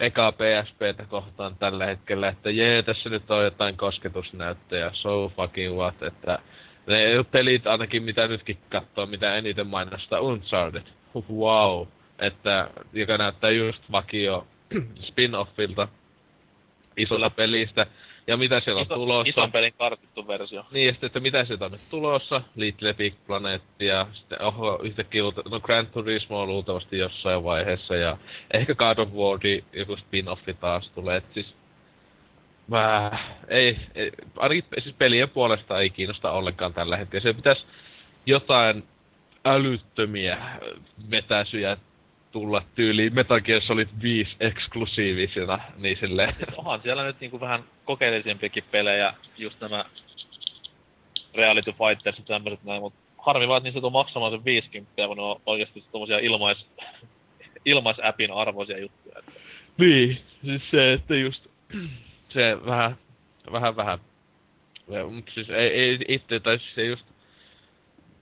[0.00, 6.02] eka PSPtä kohtaan tällä hetkellä, että jee, tässä nyt on jotain kosketusnäyttöjä, so fucking what,
[6.02, 6.38] että
[6.86, 10.86] ne pelit ainakin mitä nytkin katsoo, mitä eniten mainostaa, Uncharted,
[11.30, 11.86] wow,
[12.18, 14.46] että joka näyttää just vakio
[15.08, 15.88] spin-offilta,
[16.96, 17.86] isolla pelistä,
[18.26, 19.30] ja mitä siellä on Iso, tulossa.
[19.30, 20.66] Ison pelin kartittu versio.
[20.70, 22.42] Niin, ja sitten, että mitä sieltä on nyt tulossa.
[22.56, 28.16] Little Big Planet ja sitten oho, yhtäkkiä, no Grand Turismo on luultavasti jossain vaiheessa ja
[28.52, 29.38] ehkä God of War
[29.72, 31.16] joku spin-offi taas tulee.
[31.16, 31.54] Et siis
[32.68, 33.10] mä,
[33.48, 37.22] ei, ei, ainakin siis pelien puolesta ei kiinnosta ollenkaan tällä hetkellä.
[37.22, 37.66] Se pitäisi
[38.26, 38.84] jotain
[39.44, 40.38] älyttömiä
[41.10, 41.76] vetäisyjä
[42.32, 46.34] tulla tyyliin Metal Gear Solid 5 eksklusiivisena, niin silleen.
[46.56, 49.84] Onhan siellä nyt niinku vähän kokeellisempiakin pelejä, just nämä
[51.34, 55.16] Reality Fighters ja tämmöset näin, mut harmi vaan, että niistä tuu maksamaan sen 50, kun
[55.16, 56.66] ne on oikeesti tommosia ilmais,
[57.64, 59.22] ilmaisäpin arvoisia juttuja.
[59.78, 61.46] Niin, siis se, että just
[62.28, 62.96] se vähän,
[63.52, 63.98] vähän, vähän.
[65.10, 67.06] Mut siis ei, ei itse, tai siis se just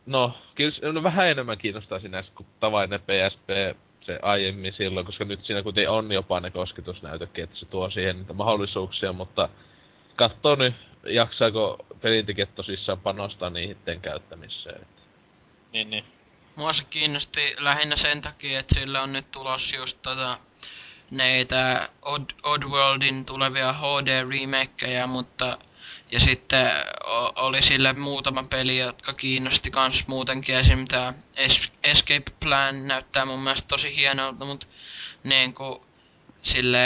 [0.07, 5.45] No, kyllä no, vähän enemmän kiinnostaa sinänsä kuin tavainen PSP se aiemmin silloin, koska nyt
[5.45, 9.49] siinä kuitenkin on jopa ne kosketusnäytökin, että se tuo siihen niitä mahdollisuuksia, mutta
[10.17, 14.87] katsoo nyt, jaksaako pelintekijät tosissaan panostaa niiden käyttämiseen.
[15.73, 16.05] Niin, niin.
[16.57, 20.39] Mua se kiinnosti lähinnä sen takia, että sillä on nyt tulossa just tota,
[21.11, 25.59] neitä Odd, Oddworldin tulevia HD-remakeja, mutta
[26.13, 26.71] ja sitten
[27.37, 30.55] oli sille muutama peli, jotka kiinnosti kans muutenkin.
[30.55, 30.87] Esim.
[30.89, 31.15] tää
[31.85, 34.47] Escape Plan näyttää mun mielestä tosi hienolta,
[35.25, 35.81] niin kuin
[36.43, 36.79] sille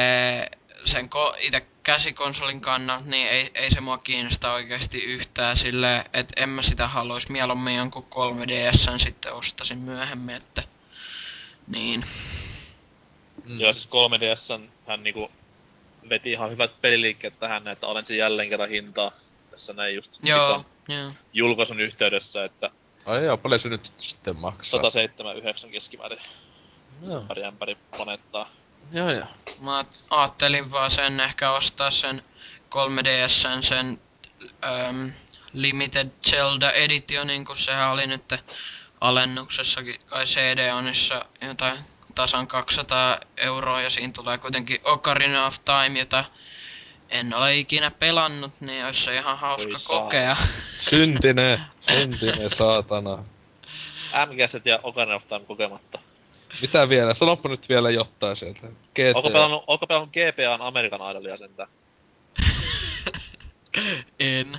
[0.84, 6.42] sen ko- itse käsikonsolin kannalta, niin ei, ei se mua kiinnosta oikeasti yhtään sille, että
[6.42, 10.62] en mä sitä haluaisi mieluummin jonkun 3DS sitten ostasin myöhemmin, että
[11.66, 12.04] niin.
[13.44, 13.60] Mm.
[13.60, 15.30] Joo, siis 3DS hän niinku
[16.08, 19.12] veti ihan hyvät peliliikkeet tähän, että olen sen jälleen kerran hintaa
[19.50, 21.12] tässä näin just joo, joo.
[21.32, 22.70] julkaisun yhteydessä, että...
[23.06, 24.78] Ai joo, paljon se nyt sitten maksaa?
[24.78, 26.18] 179 keskimäärin.
[27.06, 27.20] Joo.
[27.20, 28.50] Ämpäri ämpäri panettaa.
[28.92, 29.26] Joo, joo.
[29.60, 32.22] Mä ajattelin vaan sen ehkä ostaa sen
[32.74, 34.00] 3DSn sen
[34.64, 35.08] ähm,
[35.52, 38.34] Limited Zelda Editionin, kun sehän oli nyt
[39.00, 41.78] alennuksessakin kai CD-onissa jotain
[42.14, 46.24] tasan 200 euroa ja siinä tulee kuitenkin Ocarina of Time, jota
[47.08, 50.36] en ole ikinä pelannut, niin olisi se ihan hauska Oi kokea.
[50.78, 51.60] Syntinen,
[51.90, 53.16] syntinen saatana.
[54.26, 55.98] MGS ja Ocarina of Time kokematta.
[56.62, 57.14] Mitä vielä?
[57.14, 58.60] Sanoppa nyt vielä jotain sieltä.
[58.60, 59.02] GTA.
[59.14, 61.68] Onko pelannut, onko pelannut GPAn Amerikan Idolia sentään?
[64.20, 64.58] en.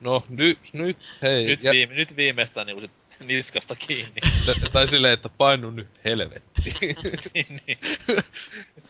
[0.00, 1.44] No, nyt, nyt, hei.
[1.44, 1.72] Nyt, ja...
[1.72, 4.20] viime, nyt viimeistään niinku sit niskasta kiinni.
[4.46, 6.74] T- tai silleen, että painu nyt helvetti.
[7.34, 7.78] niin, niin.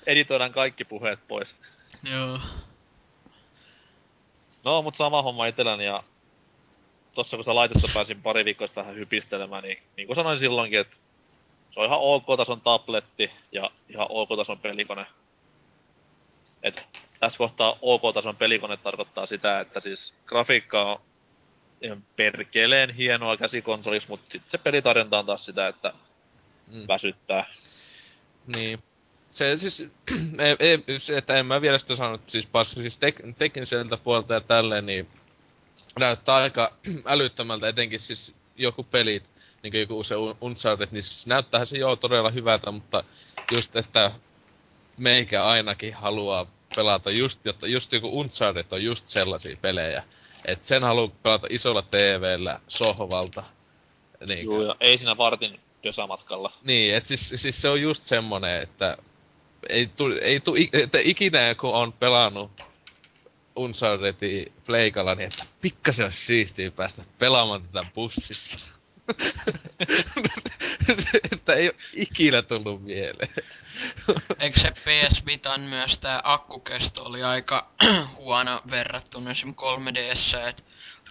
[0.07, 1.55] Editoidaan kaikki puheet pois.
[2.10, 2.41] Joo.
[4.65, 6.02] No, mut sama homma itselläni ja
[7.15, 10.97] tossa kun sä laitetta pääsin pari viikkoa tähän hypistelemään, niin niin kuin sanoin silloinkin, että
[11.70, 15.07] se on ihan ok-tason tabletti ja ihan ok-tason pelikone.
[16.62, 16.89] Et
[17.20, 21.00] tässä kohtaa ok-tason pelikone tarkoittaa sitä, että siis grafiikka on
[22.17, 25.92] perkeleen hienoa käsikonsolissa, mutta sitten se pelitarjonta on taas sitä, että
[26.73, 26.84] mm.
[26.89, 27.44] väsyttää.
[28.57, 28.83] Niin.
[29.33, 29.81] Se siis,
[30.39, 30.57] ei,
[30.89, 34.41] ei, se, että en mä vielä sitä sanonut, siis paska, siis tek, tekniseltä puolta ja
[34.41, 35.09] tälleen, niin
[35.99, 36.73] näyttää aika
[37.05, 39.25] älyttömältä, etenkin siis joku pelit,
[39.62, 43.05] niin kuin joku se Uncharted, niin siis näyttäähän se joo todella hyvältä, mutta
[43.52, 44.12] just, että
[44.99, 50.02] meikä ainakin haluaa pelata just, jotta just joku Uncharted on just sellaisia pelejä,
[50.44, 53.42] että sen haluaa pelata isolla TVllä sohvalta.
[54.26, 56.52] Niin Joo, ja ei siinä vartin dösamatkalla.
[56.64, 58.96] Niin, et siis, siis se on just semmonen, että
[59.68, 62.50] ei tu, ei tu, että ikinä kun on pelannut
[63.56, 68.80] Unchartedin pleikalla, niin että pikkasen olisi siistiä päästä pelaamaan tätä bussissa.
[71.32, 73.28] että ei ole ikinä tullut mieleen.
[74.39, 77.66] Eikö se PS Vitan myös tää akkukesto oli aika
[78.16, 80.62] huono verrattuna esim 3DS, että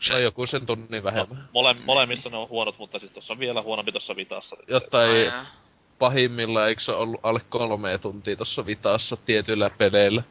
[0.02, 1.38] Se on joku sen tunnin vähemmän.
[1.38, 4.56] No, mole, molemmissa ne on huonot, mutta siis tossa on vielä huonompi tossa vitassa.
[4.68, 5.32] Jotta ei
[6.00, 10.24] pahimmilla, eikö se ollut alle kolme tuntia tossa vitassa tietyillä peleillä.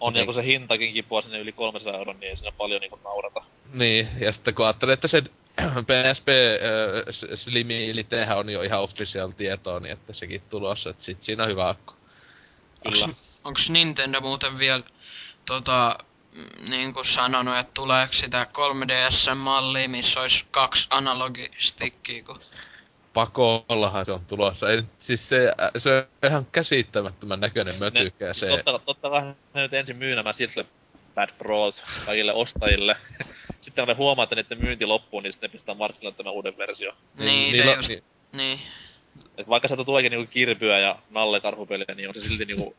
[0.00, 0.20] On, niin.
[0.20, 3.42] ja kun se hintakin kipua sinne yli 300 euroa, niin ei siinä paljon niinku naurata.
[3.72, 5.22] Niin, ja sitten kun ajattelee, että se
[5.88, 11.22] PSP äh, Slimi Litehän on jo ihan official tietoa, niin että sekin tulossa, että sit
[11.22, 11.94] siinä on hyvä akku.
[12.92, 13.04] Kyllä.
[13.04, 14.82] Onks, onks Nintendo muuten vielä
[15.46, 15.98] tota,
[16.68, 22.40] niin kuin sanonut, että tuleeko sitä 3DS-mallia, missä olisi kaksi analogistikkiä, kun
[23.14, 24.70] pakollahan se on tulossa.
[24.70, 28.48] Ei, siis se, se on ihan käsittämättömän näköinen mötykkä se.
[28.48, 29.22] Totta, totta kai
[29.54, 30.66] ne nyt ensin myy nämä Sittle
[31.16, 31.74] Bad Bros
[32.06, 32.96] kaikille ostajille.
[33.60, 36.58] sitten kun ne huomaa, että niiden myynti loppuu, niin sitten ne pistää markkinoille tämän uuden
[36.58, 36.92] versio.
[37.18, 38.02] Niin, niin, just, niin.
[38.32, 38.60] niin.
[39.38, 42.76] Et vaikka sieltä tuleekin niinku kirpyä ja nalle karhupeliä, niin on se silti niinku...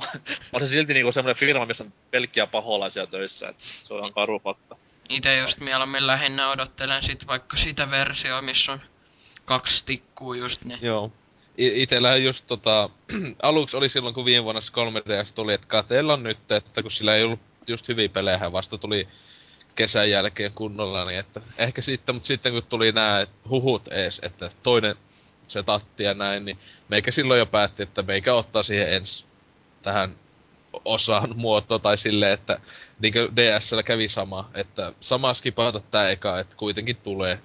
[0.52, 4.12] on se silti niinku semmonen firma, missä on pelkkiä paholaisia töissä, et se on ihan
[4.12, 4.76] karu fakta.
[5.08, 8.80] Ite just mieluummin lähinnä odottelen sit vaikka sitä versiota, missä on
[9.44, 10.78] kaksi tikkuu just ne.
[10.82, 11.12] Joo.
[11.58, 12.90] I- itellä just tota,
[13.42, 17.16] aluksi oli silloin kun viime vuonna 3DS tuli, että kateella on nyt, että kun sillä
[17.16, 19.08] ei ollut just hyviä pelejä, vasta tuli
[19.74, 24.50] kesän jälkeen kunnolla, niin että ehkä sitten, mutta sitten kun tuli nämä huhut ees, että
[24.62, 24.96] toinen
[25.46, 26.58] se tatti ja näin, niin
[26.88, 29.26] meikä silloin jo päätti, että meikä ottaa siihen ens
[29.82, 30.16] tähän
[30.84, 32.60] osaan muotoa tai silleen, että
[33.00, 37.38] niin kuin DSL kävi sama, että sama skipata tää eka, että kuitenkin tulee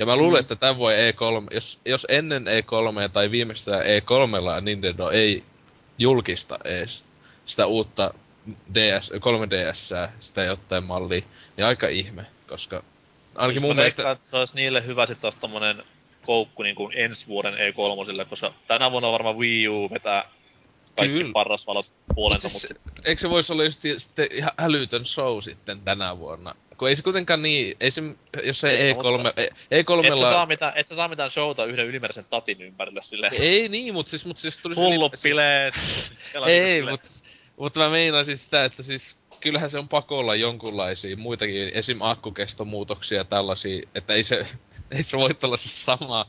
[0.00, 0.40] ja mä luulen, mm.
[0.40, 5.44] että tämän voi E3, jos, jos ennen E3 tai viimeistään E3 Nintendo ei
[5.98, 7.04] julkista ees
[7.46, 8.14] sitä uutta
[8.74, 11.22] DS, 3DS, sitä jotain mallia,
[11.56, 12.82] niin aika ihme, koska
[13.34, 14.16] ainakin mun mielestä...
[14.22, 15.82] se olisi niille hyvä sitten taas tommonen
[16.26, 20.24] koukku niin kuin ensi vuoden E3, koska tänä vuonna varmaan Wii U vetää
[20.96, 21.32] kaikki Kyllä.
[21.32, 22.48] parrasvalot puolensa.
[22.48, 23.02] Siis, mutta...
[23.04, 26.54] Eikö se voisi olla just sitten ihan älytön show sitten tänä vuonna?
[26.80, 28.02] kun ei se kuitenkaan niin, ei se,
[28.44, 31.86] jos se ei, E3, mutta, e, E3 et saa mitään, et saa mitään showta yhden
[31.86, 33.34] ylimääräisen tatin ympärille silleen.
[33.34, 35.74] Ei niin, mut siis, mut siis tuli Hullut siis, bileet.
[36.46, 37.00] ei, mut,
[37.60, 42.02] mutta mä meinaan siis sitä, että siis kyllähän se on pakolla jonkunlaisia muitakin, esim.
[42.02, 44.46] akkukestomuutoksia tällaisia, että ei se,
[44.90, 46.26] ei se voi olla siis sama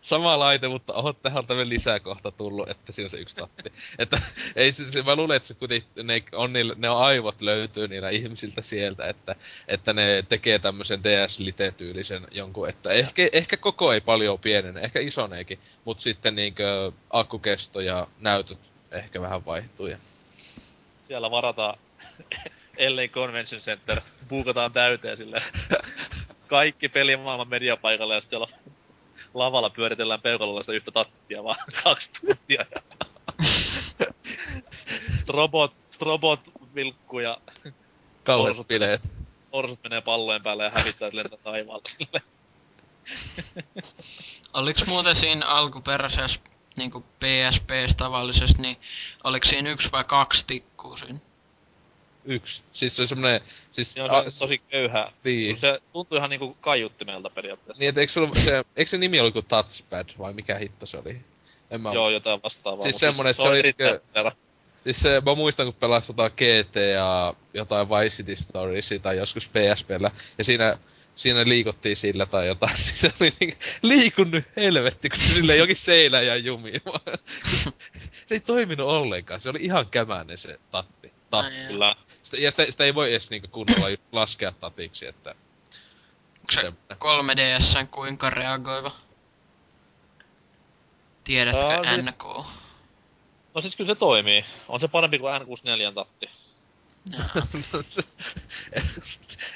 [0.00, 3.72] sama laite, mutta oho, tähän on tämmönen lisäkohta tullut, että siinä on se yksi tatti.
[3.98, 4.20] että
[4.56, 7.88] ei se, se, mä luulen, että se kuitenkin, ne on, niillä, ne on aivot löytyy
[7.88, 9.34] niillä ihmisiltä sieltä, että,
[9.68, 15.58] että ne tekee tämmöisen DS-lite-tyylisen jonkun, että ehkä, ehkä koko ei paljon pienene, ehkä isoneekin,
[15.84, 18.58] mutta sitten niinkö akkukesto ja näytöt
[18.90, 19.86] ehkä vähän vaihtuu.
[19.86, 19.98] Ja...
[21.08, 21.78] Siellä varataan
[22.94, 25.38] LA Convention Center, buukataan täyteen sille
[26.46, 28.40] kaikki pelimaailman mediapaikalle ja sitten
[29.34, 32.66] lavalla pyöritellään peukalolla sitä yhtä tattia vaan kaksi tuntia.
[32.70, 32.82] Ja...
[35.28, 36.40] robot, robot
[36.74, 37.38] vilkkuu ja...
[38.24, 39.00] Kauheat bileet.
[39.52, 41.90] Orsut menee pallojen päälle ja hävittää lentää taivaalle
[44.52, 46.40] Oliks muuten siinä alkuperäisessä
[46.76, 48.76] niinku PSPs tavallisesti, niin
[49.24, 51.18] oliks siinä yksi vai kaksi tikkuu siinä?
[52.26, 52.62] yksi.
[52.72, 53.40] Siis se on semmonen...
[53.70, 55.12] Siis, se on a, tosi köyhä.
[55.24, 55.60] Niin.
[55.60, 57.80] Se tuntuu ihan niinku kaiuttimelta periaatteessa.
[57.80, 60.98] Niin, et eikö, sulla, se, eikö se nimi ollut kuin Touchpad, vai mikä hitto se
[60.98, 61.20] oli?
[61.70, 62.82] En mä Joo, jotain vastaavaa.
[62.82, 63.62] Siis semmonen, että se, se oli...
[63.62, 64.00] Niinkö,
[64.84, 70.10] siis se, mä muistan, kun pelasin jotain GTA, jotain Vice City Storiesia tai joskus PSPllä,
[70.38, 70.78] ja siinä
[71.16, 72.76] siinä liikuttiin sillä tai jotain.
[72.94, 76.72] se oli niinku, liikun nyt helvetti, kun se sille jokin seinä ja jumi.
[78.26, 81.12] se ei toiminut ollenkaan, se oli ihan kämäinen se tatti.
[81.68, 81.96] Kyllä.
[82.22, 85.34] Sitä, ja sitä, sitä, ei voi edes niinku kunnolla just laskea tatiksi, että...
[86.40, 88.96] Onko se 3DS kuinka reagoiva?
[91.24, 92.24] Tiedätkö Aa, NK?
[93.54, 94.44] No siis kyllä se toimii.
[94.68, 96.30] On se parempi kuin N64 tatti.
[97.88, 98.02] se,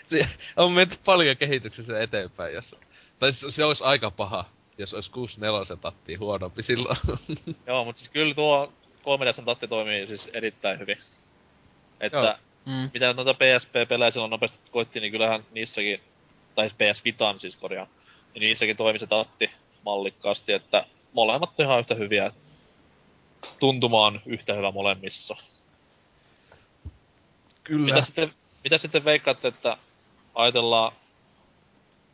[0.07, 2.77] se, on menty paljon kehityksessä eteenpäin, jos...
[3.19, 4.45] Tai se, se olisi aika paha,
[4.79, 6.97] jos olisi 64 tatti huonompi silloin.
[7.67, 10.99] Joo, mutta siis kyllä tuo 3DS tatti toimii siis erittäin hyvin.
[12.01, 12.91] Että mm.
[12.95, 16.01] mitä noita PSP-pelejä silloin nopeasti koitti, niin kyllähän niissäkin,
[16.55, 17.89] tai siis PS Vitan siis korjaan,
[18.35, 19.51] niin niissäkin toimi se tatti
[19.85, 22.33] mallikkaasti, että molemmat on ihan yhtä hyviä.
[23.59, 25.37] Tuntumaan yhtä hyvä molemmissa.
[27.71, 27.95] Kyllä.
[27.95, 28.33] Mitä sitten,
[28.65, 29.77] mitä sitten veikkaatte, että
[30.35, 30.93] ajatellaan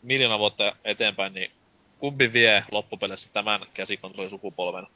[0.02, 1.50] miljoona vuotta eteenpäin, niin
[1.98, 4.86] kumpi vie loppupeleissä tämän käsikonsolisukupolven?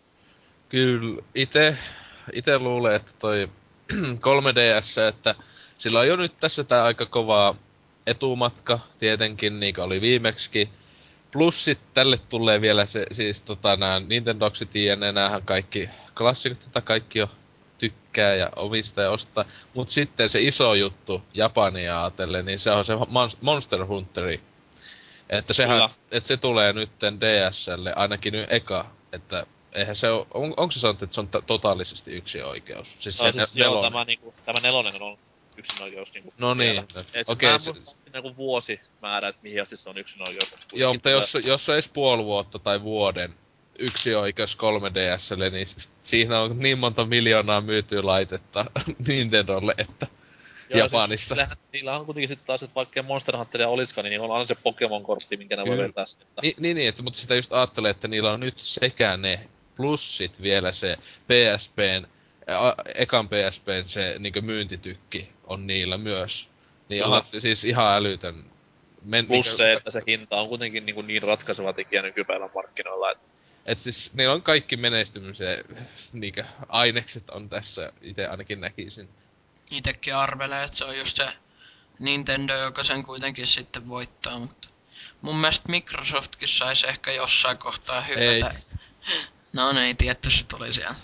[0.69, 1.77] Kyllä, ite,
[2.33, 3.49] ite luulen, että toi
[4.27, 5.35] 3DS, että
[5.79, 7.55] sillä on jo nyt tässä tää aika kova
[8.07, 10.69] etumatka, tietenkin, niin kuin oli viimeksi.
[11.33, 16.61] Plus sit tälle tulee vielä se, siis tota nää Nintendo City ja näähän kaikki klassikot,
[16.61, 17.31] tätä kaikki jo
[18.11, 19.45] tykkää ja omistaja ostaa.
[19.75, 22.93] Mut sitten se iso juttu Japania ajatellen, niin se on se
[23.41, 24.41] Monster Hunteri.
[25.29, 30.55] Että sehän, että se tulee nytten DSlle, ainakin nyt eka, että eihän se on, on
[30.57, 32.97] onko se sanottu, että se on t- totaalisesti yksi oikeus?
[32.99, 35.19] Siis no, se siis joo, tämä, niinku, tämä nelonen on
[35.57, 37.25] yksinoikeus niinku No niin, okei.
[37.27, 37.73] Okay, se...
[38.13, 40.57] Niinku vuosimäärä, että mihin asti se on yksinoikeus.
[40.73, 43.35] Joo, mutta jos, jos on edes puoli vuotta tai vuoden
[43.81, 45.67] yksi oikeus 3DSlle, niin
[46.03, 48.65] siinä on niin monta miljoonaa myytyä laitetta
[49.09, 50.07] Nintendolle, että
[50.71, 51.35] Joo, Japanissa.
[51.35, 54.55] Siis, niillä on kuitenkin sitten taas, että vaikka Monster Hunteria olisikaan, niin on aina se
[54.55, 56.29] Pokemon-kortti, minkä ne voi vetää sitten.
[56.43, 60.43] Ni, niin, niin, että, mutta sitä just ajattelee, että niillä on nyt sekä ne plussit
[60.43, 62.07] vielä se PSPn,
[62.49, 66.49] ä, ekan PSPn se niin myyntitykki on niillä myös.
[66.89, 68.45] Niin on siis ihan älytön.
[69.03, 73.11] Men, Plus niin, se, että se hinta on kuitenkin niin, niin ratkaiseva tekijä nykypäivän markkinoilla,
[73.11, 73.30] että
[73.67, 75.65] et siis niillä on kaikki menestymisen
[76.13, 79.09] niinkö, ainekset on tässä, itse ainakin näkisin.
[79.71, 81.29] Itekin arvelee, että se on just se
[81.99, 84.69] Nintendo, joka sen kuitenkin sitten voittaa, mutta
[85.23, 88.55] mun mielestä Microsoftkin saisi ehkä jossain kohtaa hyvätä.
[88.55, 88.79] Ei.
[89.53, 90.95] No ei tietty se tuli siellä.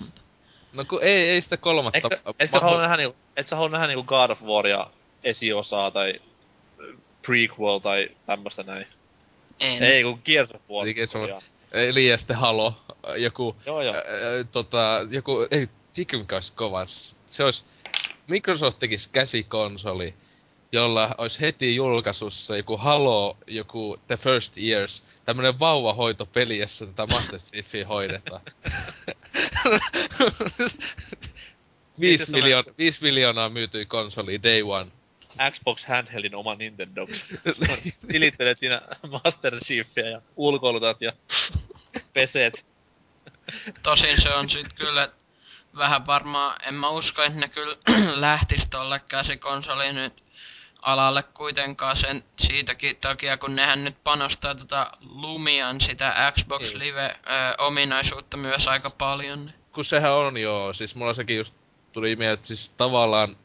[0.72, 1.98] No kun ei, ei sitä kolmatta...
[1.98, 4.90] Etkö, etkö halua nähdä niinku, et sä halua nähdä niinku God of Waria
[5.24, 6.20] esiosaa tai
[7.26, 8.86] prequel tai tämmöstä näin?
[9.60, 9.82] En.
[9.82, 10.86] Ei, kun Gears of War.
[10.86, 10.94] Eli
[12.08, 12.74] ja sitten Halo,
[13.16, 13.94] joku, joo, joo.
[13.94, 14.02] Ää,
[14.52, 16.86] tota, joku, ei, Tikkun olisi kova.
[17.26, 17.64] Se olisi,
[18.26, 20.14] Microsoft tekisi käsikonsoli,
[20.72, 27.40] jolla olisi heti julkaisussa joku Halo, joku The First Years, tämmönen vauvahoitopeli, jossa tätä Master
[27.40, 28.42] Chiefia hoidetaan.
[32.00, 34.90] 5 siis miljoon, viis miljoonaa myytyi konsoli day one.
[35.50, 37.06] Xbox handheldin oma Nintendo.
[38.12, 38.82] Tilittelet siinä
[39.24, 41.12] Master Chiefia ja ulkoilutat ja
[42.12, 42.64] peset.
[43.82, 45.08] Tosin se on sit kyllä
[45.76, 47.76] vähän varmaan, en mä usko, että ne kyllä
[48.26, 50.22] lähtis tolle käsikonsoli nyt
[50.82, 56.78] alalle kuitenkaan sen siitäkin takia, kun nehän nyt panostaa tota Lumian sitä Xbox niin.
[56.78, 59.50] Live-ominaisuutta myös aika paljon.
[59.72, 61.54] Kun sehän on joo, siis mulla sekin just
[61.92, 63.36] tuli mieleen, että siis tavallaan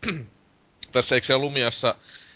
[0.91, 1.95] tässä eikö se Lumiassa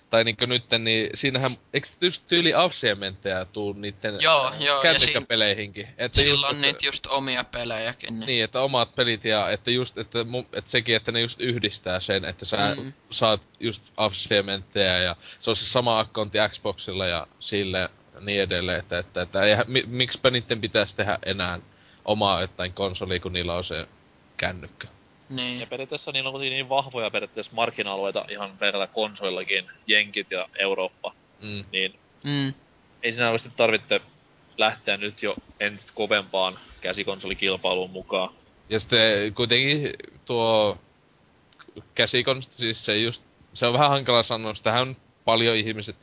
[0.10, 5.88] tai niinkö nytten, niin siinähän, eikö just tyyli avsiementtejä tuu niitten joo, joo, kännykkäpeleihinkin?
[5.98, 8.20] Että silloin just, niitä että, just omia pelejäkin.
[8.20, 8.28] Niin.
[8.28, 10.20] niin, että omat pelit ja että just, että,
[10.54, 12.94] että sekin, että ne just yhdistää sen, että sä mm.
[13.10, 18.98] saat just avsiementtejä ja se on se sama akkonti Xboxilla ja sille niin edelleen, että,
[19.00, 21.60] että, että ei, mi, miksipä niiden pitäisi tehdä enää
[22.06, 23.88] omaa jotain konsoli, kun niillä on se
[24.38, 24.88] kännykkä.
[25.30, 25.60] Niin.
[25.60, 31.14] Ja periaatteessa niillä on kuitenkin niin vahvoja periaatteessa markkina-alueita ihan pelkällä konsolillakin, Jenkit ja Eurooppa.
[31.42, 31.64] Mm.
[31.72, 32.54] Niin mm.
[33.04, 34.02] ei siinä oikeasti tarvitse
[34.58, 38.34] lähteä nyt jo entistä kovempaan käsikonsolikilpailuun mukaan.
[38.70, 39.94] Ja sitten kuitenkin
[40.26, 40.78] tuo
[41.96, 43.24] käsikonsoli, siis se just,
[43.54, 44.96] se on vähän hankala sanoa, sitähän on
[45.26, 45.96] paljon ihmiset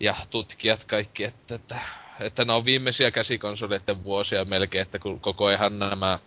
[0.00, 1.80] ja tutkijat kaikki, että, että,
[2.20, 6.18] että ne on viimeisiä käsikonsoleiden vuosia melkein, että kun koko ajan nämä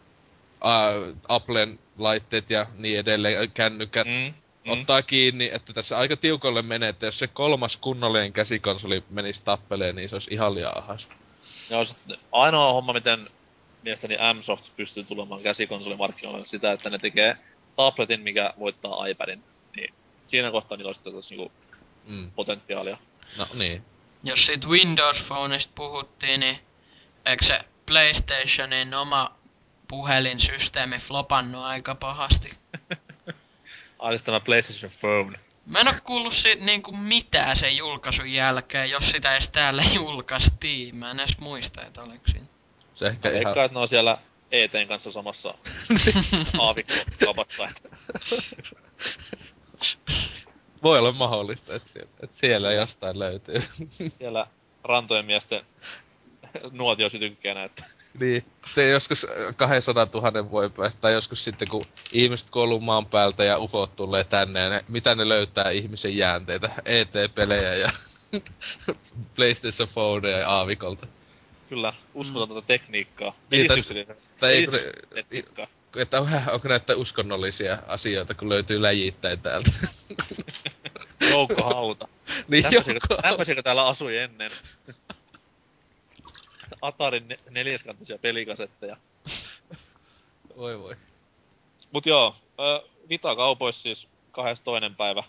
[0.64, 4.72] uh, Applen laitteet ja niin edelleen, kännykät, mm, mm.
[4.72, 9.96] ottaa kiinni, että tässä aika tiukolle menee, että jos se kolmas kunnollinen käsikonsoli menisi tappeleen,
[9.96, 11.16] niin se olisi ihan liian ahasta.
[11.70, 11.86] Joo,
[12.32, 13.30] ainoa homma, miten
[13.84, 17.38] mielestäni Msoft pystyy tulemaan käsikonsolimarkkinoille sitä, että ne tekee
[17.76, 19.44] tabletin, mikä voittaa iPadin.
[19.76, 19.94] Niin
[20.28, 21.52] siinä kohtaa niillä olisi niinku
[22.08, 22.32] mm.
[22.32, 22.98] potentiaalia.
[23.38, 23.84] No niin.
[24.24, 26.60] Jos siitä Windows Phoneista puhuttiin, niin
[27.26, 29.37] eikö se PlayStationin oma
[29.88, 32.52] puhelinsysteemi flopannut aika pahasti.
[34.00, 35.40] Ai siis tämä PlayStation Phone.
[35.66, 40.96] Mä en oo kuullut siitä niinku mitään sen julkaisun jälkeen, jos sitä edes täällä julkaistiin.
[40.96, 42.46] Mä en edes muista, että oliko siinä.
[42.96, 43.48] Se ehkä ihan...
[43.48, 44.18] Eikä, että ne on siellä
[44.52, 45.54] ETn kanssa samassa
[46.60, 47.70] aavikkokaupassa.
[50.84, 53.64] Voi olla mahdollista, että siellä, että siellä jostain löytyy.
[54.18, 54.48] siellä
[54.84, 55.62] rantojen miesten
[56.72, 57.84] nuotiosytykkeänä, että
[58.20, 58.46] niin.
[58.66, 63.58] Sitten joskus 200 000 voi päästä, tai joskus sitten kun ihmiset kuoluu maan päältä ja
[63.60, 67.92] ufot tulee tänne, ja ne, mitä ne löytää ihmisen jäänteitä, ET-pelejä ja
[69.36, 71.08] PlayStation Phone ja aavikolta.
[71.70, 72.68] Kyllä, uskomatonta mm.
[72.68, 73.36] tekniikkaa.
[73.52, 73.68] Niin,
[74.40, 74.68] tai ei,
[75.14, 75.68] tekniikkaa.
[75.96, 76.22] Että
[76.52, 79.72] onko näitä uskonnollisia asioita, kun löytyy läjittäin täältä?
[81.32, 82.08] Joukko hauta.
[82.48, 82.66] niin,
[83.22, 84.52] Tämmöisiä täällä asui ennen.
[86.82, 88.98] Atarin ne- neljäskanttisia pelikasetteja.
[90.58, 90.96] Voi voi.
[91.92, 94.08] Mut joo, äh, Vita kaupoissa siis
[94.64, 95.24] toinen päivä.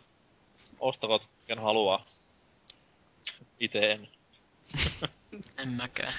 [0.80, 2.06] Ostakot, ken haluaa.
[3.60, 4.08] Ite en.
[5.58, 6.14] en mäkään.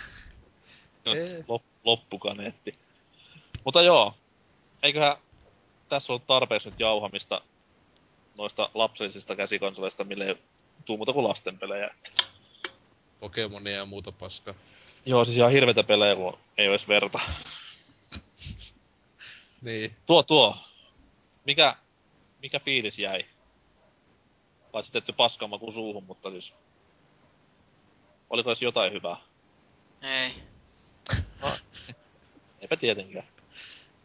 [1.05, 1.11] No,
[1.47, 2.75] lop, loppukaneetti.
[3.63, 4.15] Mutta joo,
[4.83, 5.17] eiköhän
[5.89, 7.41] tässä on tarpeeksi nyt jauhamista
[8.37, 10.37] noista lapsellisista käsikonsoleista, mille ei
[10.85, 11.95] tuu muuta kuin lastenpelejä.
[13.19, 14.53] Pokemonia ja muuta paskaa.
[15.05, 17.19] Joo, siis ihan hirveitä pelejä, kun ei ole edes verta.
[19.61, 19.95] Niin.
[20.05, 20.57] Tuo, tuo.
[21.45, 21.75] Mikä,
[22.41, 23.25] mikä fiilis jäi?
[24.71, 26.53] Paitsi tehty paskamaku suuhun, mutta siis...
[28.29, 29.17] Oliko edes jotain hyvää?
[30.01, 30.33] Ei.
[31.41, 31.51] No,
[32.61, 33.27] eipä tietenkään.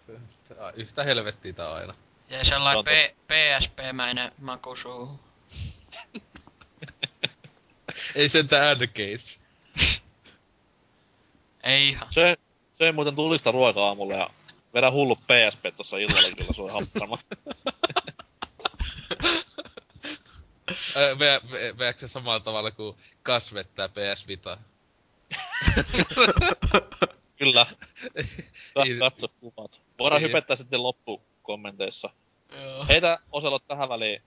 [0.75, 1.95] Yhtä helvettiä tää aina.
[2.31, 5.21] Se sellainen on P- PSP-mäinen maku suuhun.
[8.15, 8.89] Ei sentään ad
[11.65, 11.75] case.
[11.75, 12.07] Ei ihan.
[12.11, 12.37] Söin,
[12.79, 14.31] söin muuten tulista ruokaa aamulla ja
[14.75, 17.19] vedän hullu PSP tossa illalla kyllä, se on happarma.
[20.97, 24.59] Ää, ve, ve, veäks se samalla tavalla kuin kasvettaa PS Vita?
[27.39, 27.67] kyllä,
[29.01, 29.81] katso kuvat.
[29.99, 30.29] Voidaan Ei.
[30.29, 32.11] hypettää sitten loppukommenteissa.
[32.63, 32.87] Joo.
[32.89, 34.23] Heitä Oselot tähän väliin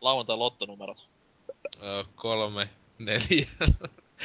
[0.00, 1.08] lauantai lottonumerot.
[1.82, 2.68] Ö, kolme,
[2.98, 3.46] neljä,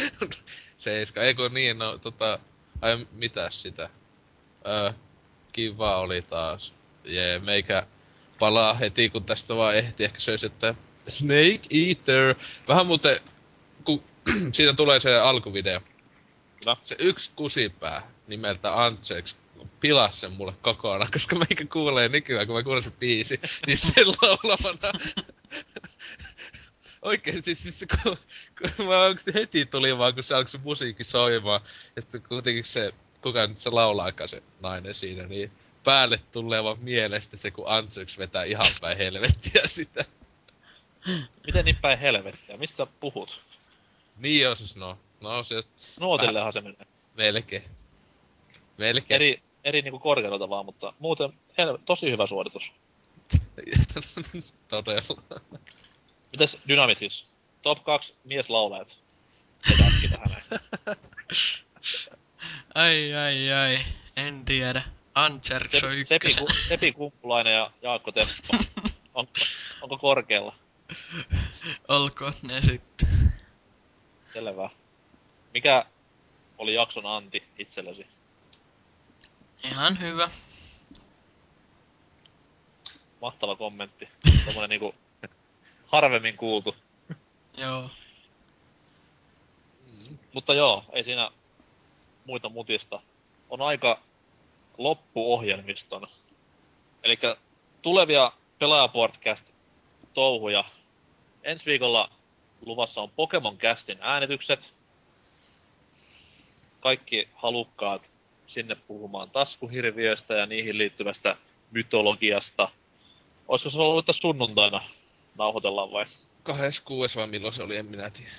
[0.77, 1.23] seiska.
[1.23, 2.39] Eikö niin, no tota,
[2.81, 3.89] ai mitäs sitä?
[4.67, 4.93] Ö,
[5.53, 6.73] kiva oli taas.
[7.03, 7.87] Jee, meikä
[8.39, 10.03] palaa heti, kun tästä vaan ehti.
[10.03, 10.75] Ehkä söis, että
[11.07, 12.35] Snake Eater.
[12.67, 13.19] Vähän muuten,
[13.83, 14.03] kun
[14.51, 15.81] siitä tulee se alkuvideo.
[16.63, 16.77] Kyllä.
[16.83, 19.37] Se yksi kusipää nimeltä Antseks
[19.79, 24.07] pilas sen mulle kokonaan, koska meikä kuulee nykyään, kun mä kuulen sen biisi, niin sen
[24.21, 24.99] laulamana.
[27.05, 28.17] Oikeesti siis se, kun,
[28.77, 31.61] kun mä oikeesti heti tuli vaan, kun se alkoi se musiikki soimaan,
[31.95, 35.51] ja sitten kuitenkin se, kuka nyt se laulaakaan se nainen siinä, niin
[35.83, 40.05] päälle tulee vaan mielestä se, kun Antseks vetää ihan päin helvettiä sitä.
[41.47, 42.57] Miten niin päin helvettiä?
[42.57, 43.39] Mistä sä puhut?
[44.17, 44.97] Niin on siis no.
[45.21, 45.61] No se
[45.99, 46.87] Nuotillehan se menee.
[47.15, 47.63] melkein.
[48.77, 49.15] Melkein.
[49.15, 52.63] Eri, eri niinku korkeudelta vaan, mutta muuten hel- tosi hyvä suoritus.
[54.69, 55.41] Todella.
[56.35, 57.25] Mites Dynamitis?
[57.61, 58.97] Top 2 mieslaulajat.
[60.09, 60.43] Tähän näin.
[62.75, 63.85] Ai ai ai.
[64.15, 64.81] En tiedä.
[65.15, 66.45] On Sepi, Sepi, ykkösen.
[66.47, 68.57] Ku- Sepi Kumpulainen ja Jaakko Teppo.
[69.13, 69.31] Onko,
[69.81, 70.55] onko korkealla?
[71.87, 73.33] Olkoon ne sitten.
[74.33, 74.69] Selvä.
[75.53, 75.85] Mikä
[76.57, 78.07] oli jakson anti itsellesi?
[79.63, 80.29] Ihan hyvä.
[83.21, 84.09] Mahtava kommentti.
[84.45, 84.95] Tommonen niinku
[85.95, 86.75] harvemmin kuultu.
[87.57, 87.89] Joo.
[90.33, 91.31] Mutta joo, ei siinä
[92.25, 93.01] muita mutista.
[93.49, 93.99] On aika
[94.77, 96.07] loppuohjelmiston.
[97.03, 97.19] Eli
[97.81, 100.63] tulevia pelaajapodcast-touhuja.
[101.43, 102.09] Ensi viikolla
[102.65, 104.73] luvassa on Pokemon Castin äänitykset.
[106.79, 108.09] Kaikki halukkaat
[108.47, 111.37] sinne puhumaan taskuhirviöistä ja niihin liittyvästä
[111.71, 112.69] mytologiasta.
[113.47, 114.81] Olisiko se ollut, että sunnuntaina
[115.37, 116.05] nauhoitellaan vai?
[116.43, 118.31] 26 vai milloin se oli, en minä tiedä.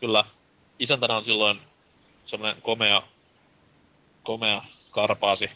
[0.00, 0.24] Kyllä.
[0.78, 1.60] Isäntänä on silloin
[2.26, 3.02] semmonen komea,
[4.22, 5.50] komea karpaasi.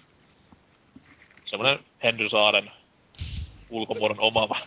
[1.45, 2.71] Semmonen Henry Saaren
[3.71, 4.59] ulkomuodon omaava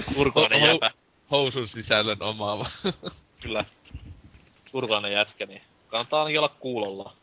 [0.00, 0.90] ho- jäpä.
[1.30, 2.70] Housun sisällön omaava.
[3.42, 3.64] Kyllä.
[4.72, 7.16] Turkainen jätkä, niin kannattaa ainakin olla kuulolla.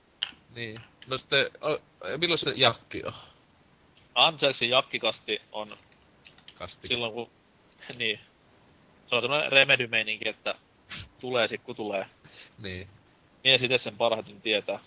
[0.56, 0.82] niin.
[1.08, 1.46] No sitten,
[2.18, 3.14] milloin se jakki on?
[4.16, 5.78] Anselsin jakkikasti on
[6.56, 6.88] Kasti.
[6.88, 7.30] silloin kun...
[7.98, 8.20] niin.
[9.10, 10.56] Se on semmonen remedy-meininki, että
[11.20, 12.06] tulee sit kun tulee.
[12.62, 12.88] Niin.
[13.44, 14.80] Mies itse sen parhaiten tietää.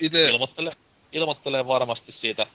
[0.00, 0.72] Ite, ilmoittelee,
[1.12, 2.46] ilmoittelee varmasti siitä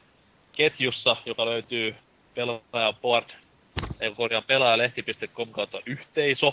[0.51, 1.95] ketjussa, joka löytyy
[2.35, 3.35] pelaajaport,
[3.99, 6.51] ei korjaan pelaajalehti.com kautta yhteisö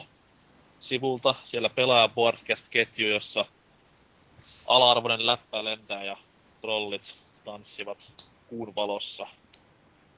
[0.81, 1.35] sivulta.
[1.45, 3.47] Siellä pelaaja podcast-ketju, jossa
[4.67, 6.17] ala-arvoinen läppä lentää ja
[6.61, 7.15] trollit
[7.45, 7.99] tanssivat
[8.47, 9.27] kuun valossa.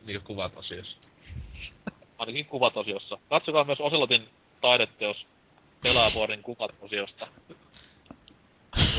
[0.05, 0.97] niin kuvat osiossa.
[2.23, 3.19] Ainakin kuvatosiossa.
[3.29, 4.29] Katsokaa myös Oselotin
[4.61, 5.27] taideteos
[5.83, 7.29] pelaajapuorin kuvat-osiosta.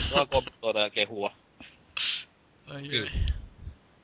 [0.10, 1.32] Voidaan kommentoida ja kehua.
[2.76, 3.12] Ai Kyllä.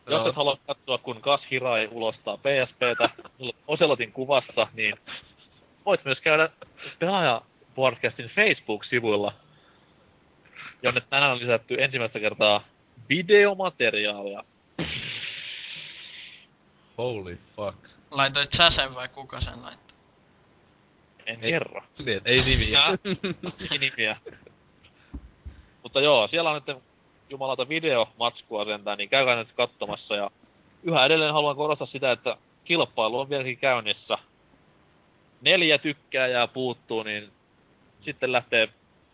[0.08, 3.10] Jos et halua katsoa, kun Gas Hirai ulostaa PSPtä
[3.68, 4.96] Oselotin kuvassa, niin
[5.86, 6.50] voit myös käydä
[7.00, 7.42] pelaaja
[7.76, 9.34] podcastin Facebook-sivuilla,
[10.84, 12.64] jonne tänään on lisätty ensimmäistä kertaa
[13.10, 14.44] videomateriaalia.
[16.98, 17.99] Holy fuck.
[18.12, 19.98] Laitoit sä sen vai kuka sen laittoi?
[21.26, 21.52] En Ei.
[21.52, 21.82] kerro.
[22.06, 22.84] Niin, ei nimiä.
[23.72, 24.18] Ei nimiä.
[25.84, 26.78] Mutta joo, siellä on nyt
[27.30, 30.16] jumalata videomatskua sentään, niin käykää nyt katsomassa.
[30.16, 30.32] Ja
[30.84, 34.18] yhä edelleen haluan korostaa sitä, että kilpailu on vieläkin käynnissä.
[35.42, 37.32] Neljä tykkääjää puuttuu, niin
[38.02, 38.70] sitten lähtee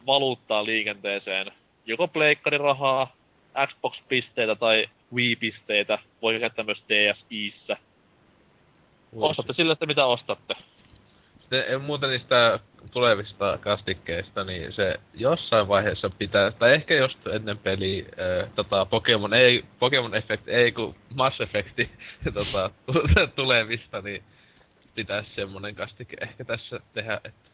[0.06, 1.52] valuuttaa liikenteeseen.
[1.86, 3.16] Joko pleikkarirahaa,
[3.68, 6.00] Xbox-pisteitä tai Wii-pisteitä.
[6.22, 7.78] Voi käyttää myös DSissä.
[9.16, 10.56] Ostatte sille, että mitä ostatte.
[11.42, 12.60] Sitten muuten niistä
[12.92, 19.34] tulevista kastikkeista, niin se jossain vaiheessa pitää, tai ehkä just ennen peli, äh, tota, Pokemon,
[19.34, 21.90] ei, Pokemon Effect, ei kun Mass Effecti
[22.34, 22.69] tota,
[23.35, 24.24] tulevista, niin
[24.95, 27.50] pitäisi semmonen kastike ehkä tässä tehdä, että...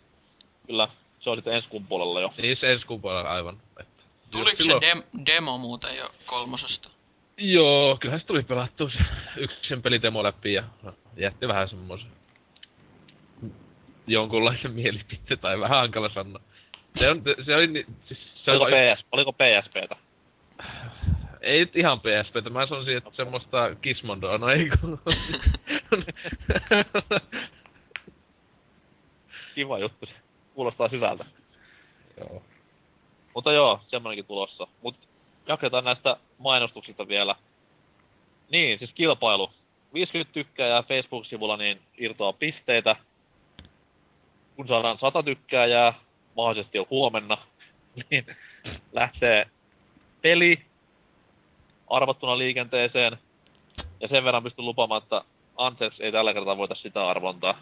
[0.67, 0.88] Kyllä,
[1.19, 2.33] se on sitten ensi kuun puolella jo.
[2.38, 3.57] Niin se ensi kuun puolella aivan.
[3.80, 4.83] Että Tuliko silloin...
[4.83, 6.90] se dem- demo muuten jo kolmosesta?
[7.44, 9.00] Joo, kyllähän se tuli pelattua se
[9.38, 10.64] yksin pelidemo läpi ja
[11.18, 12.10] jätti vähän semmoisen
[14.08, 16.42] jonkunlaisen mielipite tai vähän hankala sanoa.
[16.95, 18.74] Se on, se oli, siis, se oliko, oli...
[18.95, 19.95] PS, oliko PSPtä?
[21.42, 25.00] Ei nyt ihan PSPtä, mä sanoisin, että semmoista Kismondoa, no ei kun...
[29.56, 30.14] Kiva juttu se.
[30.53, 31.26] Kuulostaa hyvältä.
[32.18, 32.44] Joo.
[33.36, 34.68] Mutta joo, semmonenkin tulossa.
[34.82, 35.10] Mut
[35.48, 37.36] jatketaan näistä mainostuksista vielä.
[38.50, 39.52] Niin, siis kilpailu.
[39.94, 42.95] 50 tykkääjää Facebook-sivulla, niin irtoaa pisteitä.
[44.56, 45.94] Kun saadaan 100 tykkääjää,
[46.36, 47.38] mahdollisesti jo huomenna,
[48.10, 48.26] niin
[48.92, 49.48] lähtee
[50.22, 50.66] peli
[51.88, 53.18] arvottuna liikenteeseen.
[54.00, 55.22] Ja sen verran pystyn lupaamaan, että
[55.58, 57.61] anteeksi, ei tällä kertaa voita sitä arvontaa.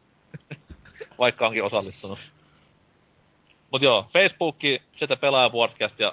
[1.18, 2.18] Vaikka onkin osallistunut.
[3.70, 6.12] Mut joo, Facebookki, sitä pelaa podcast ja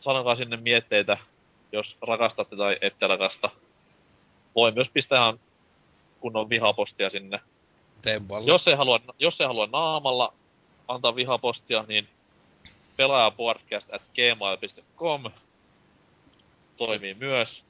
[0.00, 1.18] sanokaa sinne mietteitä,
[1.72, 3.50] jos rakastatte tai ette rakasta.
[4.54, 5.40] Voi myös pistää ihan
[6.20, 7.40] kunnon vihapostia sinne.
[8.44, 10.32] Jos ei, halua, jos ei halua naamalla
[10.88, 12.08] antaa vihapostia, niin
[12.96, 15.24] pelaajapodcast at gmail.com
[16.76, 17.62] toimii myös.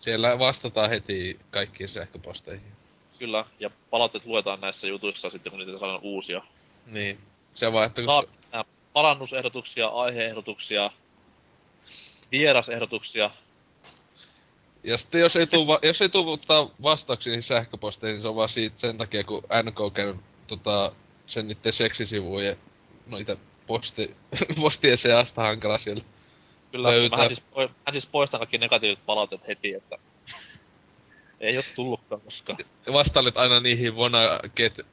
[0.00, 2.72] Siellä vastataan heti kaikkiin sähköposteihin.
[3.18, 6.42] Kyllä, ja palautteet luetaan näissä jutuissa sitten, kun niitä saadaan uusia.
[6.86, 7.18] Niin.
[7.54, 8.26] Se vaan, että kun...
[8.52, 10.90] Saa, parannusehdotuksia, aiheehdotuksia,
[12.32, 13.30] vierasehdotuksia.
[14.84, 16.38] Ja sitten jos ei tuu, jos ei tuu
[16.82, 20.14] vastauksia niihin sähköposteihin, niin se on vaan siitä sen takia, kun NK käy
[20.46, 20.92] tota,
[21.26, 22.56] sen niiden seksisivujen
[23.06, 24.16] noita posti,
[24.60, 26.04] postien seasta hankala siellä
[26.72, 27.18] Kyllä, löytää.
[27.18, 27.42] Mä siis,
[27.86, 29.98] mä siis poistan kaikki negatiiviset palautteet heti, että
[31.40, 32.58] ei oo tullutkaan koskaan.
[32.92, 34.18] Vastailet aina niihin wanna
[34.56, 34.86] get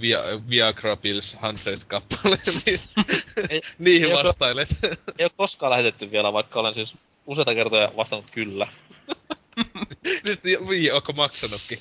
[0.00, 0.18] via,
[0.50, 2.80] Viagra Pills 100 kappaleen, niin
[3.50, 4.68] ei, niihin ei vastailet.
[4.82, 6.94] Ole, ei oo koskaan lähetetty vielä, vaikka olen siis
[7.26, 8.68] useita kertoja vastannut kyllä.
[10.24, 11.78] Nyt niin, onko maksanutkin?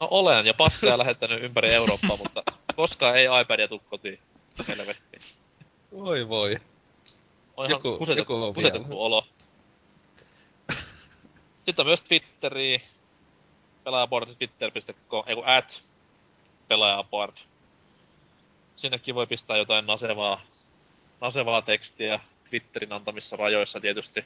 [0.00, 2.42] No olen, ja passeja lähettänyt ympäri Eurooppaa, mutta
[2.76, 4.18] koskaan ei iPadia tuu kotiin.
[4.68, 5.18] Helvetti.
[5.92, 6.56] Voi voi.
[7.56, 9.26] On ihan joku, kusetettu, joku kusetettu olo.
[11.64, 12.82] Sitten on myös Twitteri,
[13.84, 15.82] pelaajaboard twitter.com, ei kun at
[16.68, 17.36] pelaajaboard.
[18.76, 20.40] Sinnekin voi pistää jotain nasevaa,
[21.20, 22.20] nasevaa tekstiä
[22.50, 24.24] Twitterin antamissa rajoissa tietysti.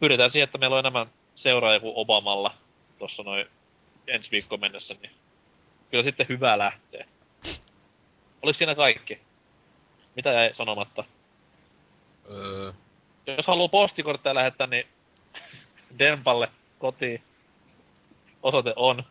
[0.00, 2.54] Pyritään siihen, että meillä on enemmän seuraajia kuin Obamalla
[2.98, 3.46] tuossa noin
[4.06, 5.12] ensi viikko mennessä, niin
[5.90, 7.06] kyllä sitten hyvää lähtee.
[8.42, 9.20] Oliko siinä kaikki?
[10.16, 11.04] Mitä jäi sanomatta?
[12.30, 12.72] Öö.
[13.26, 14.86] Jos haluaa postikortteja lähettää, niin
[15.98, 17.22] Dempalle kotiin.
[18.42, 19.04] Osoite on.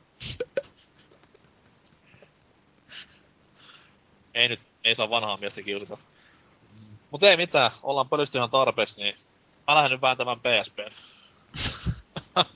[4.33, 5.97] Ei nyt, ei saa vanhaa miestä kiusata.
[7.11, 9.15] Mut ei mitään, ollaan pölysty ihan tarpeeksi, niin
[9.67, 10.79] mä lähden nyt vääntämään PSP.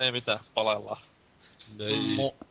[0.00, 1.02] ei mitään, palaillaan.
[1.80, 2.16] Ei.
[2.16, 2.44] Mo-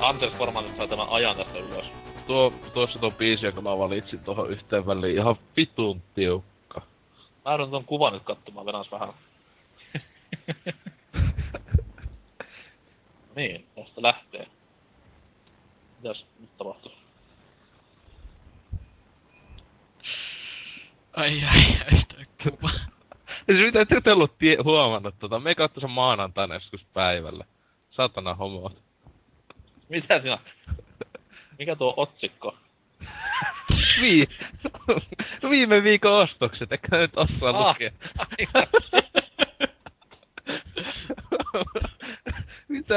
[0.00, 1.90] Anders varmaan nyt saa tämän ajan tästä ylös.
[2.26, 6.82] Tuo, tuossa tuo biisi, jonka mä valitsin tuohon yhteen väliin, ihan vitun tiukka.
[7.44, 9.08] Mä joudun ton kuvan nyt katsomaan, venas vähän.
[13.36, 14.46] niin, tästä lähtee.
[15.96, 16.92] Mitäs nyt tapahtuu?
[21.16, 22.68] Ai ai ai, tää kuva.
[23.46, 25.38] Siis mitä et te ollut tie- huomannut tota?
[25.38, 27.44] Me katso sen maanantaina joskus päivällä.
[27.90, 28.87] Satana homot.
[29.88, 30.38] Mitä sinä?
[31.58, 32.56] Mikä tuo otsikko?
[34.02, 34.28] Vii...
[35.50, 37.74] Viime viikon ostokset, eikä nyt osaa Ah.
[37.74, 37.90] lukea.
[42.68, 42.94] mitä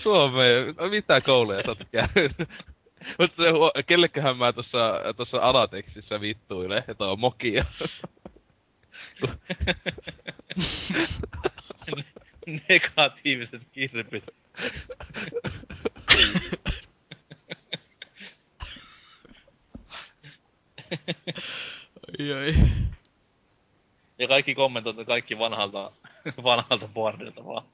[0.00, 2.32] Suomeen, mitä kouluja sä oot käynyt?
[3.18, 3.42] Mutta
[3.86, 7.64] kelleköhän mä tossa, tossa alatekstissä vittuilen, että on mokia.
[12.68, 14.24] Negatiiviset kirpit.
[22.18, 22.54] Ai ai.
[24.18, 25.92] Ja kaikki kommentoivat kaikki vanhalta,
[26.42, 27.64] vanhalta boardilta vaan.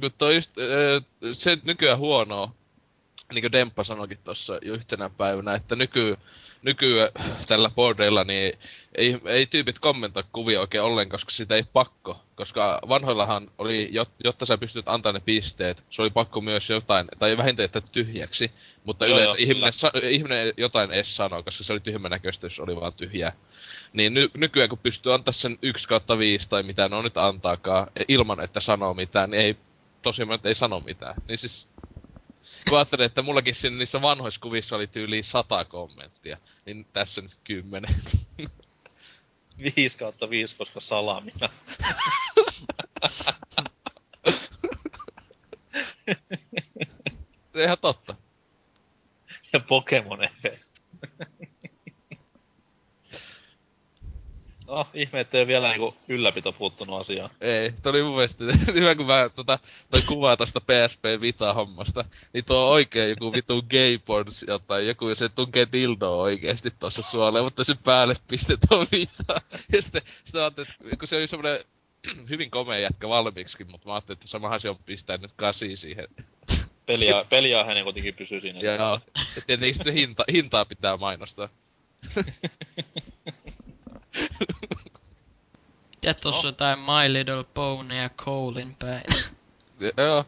[0.00, 0.50] Kun toi just,
[1.32, 2.52] se nykyään huonoa,
[3.34, 6.16] niin kuin Demppa sanoikin tuossa jo yhtenä päivänä, että nyky,
[6.62, 7.10] nykyään
[7.46, 8.58] tällä boardeilla niin
[8.94, 12.20] ei, ei tyypit kommentoi kuvia oikein ollenkaan, koska sitä ei pakko.
[12.34, 17.06] Koska vanhoillahan oli, jot- jotta sä pystyt antamaan ne pisteet, se oli pakko myös jotain,
[17.18, 18.50] tai vähintään jättää tyhjäksi.
[18.84, 22.46] Mutta Joo, yleensä joo, ihminen, sa- ihminen jotain edes sanoo, koska se oli tyhmän näköistä,
[22.46, 23.32] jos oli vaan tyhjää.
[23.92, 27.16] Niin ny- nykyään kun pystyy antaa sen 1 kautta 5 tai mitä ne on nyt
[27.16, 29.56] antaakaan, ilman että sanoo mitään, niin ei
[30.02, 31.14] tosiaan ei sano mitään.
[31.28, 31.68] Niin siis,
[32.68, 37.38] kun ajattelin, että mullakin siinä niissä vanhoissa kuvissa oli tyyliin sata kommenttia, niin tässä nyt
[37.44, 37.94] kymmenen.
[39.76, 41.48] 5 kautta 5, koska salamina.
[47.52, 48.14] Se ihan totta.
[49.52, 50.61] ja Pokemon efekt.
[54.72, 57.30] No, ihme, ettei vielä niinku ylläpito puuttunut asiaan.
[57.40, 58.44] Ei, toi oli mun mielestä
[58.74, 59.58] hyvä kun mä tota,
[59.90, 65.28] toi kuva tosta PSP Vita-hommasta, niin tuo on oikein joku vitu gayporns jotain, joku se
[65.28, 69.40] tunkee dildoa oikeesti tossa suoleen, mutta sen päälle pistetään Vita.
[69.72, 71.60] Ja sitten, sitten ajattelin, että kun se oli semmonen
[72.30, 76.08] hyvin komea jätkä valmiiksikin, mutta mä ajattelin, että samahan se on pistää nyt kasi siihen.
[76.86, 78.60] Peliä, peliaiheinen kuitenkin pysyy siinä.
[78.60, 81.48] Ja joo, ja tietenkin sitten hinta, hintaa pitää mainostaa.
[86.04, 86.48] Ja tossa No.
[86.48, 89.04] jotain My Little Pony ja Colein päin.
[89.96, 90.24] Joo,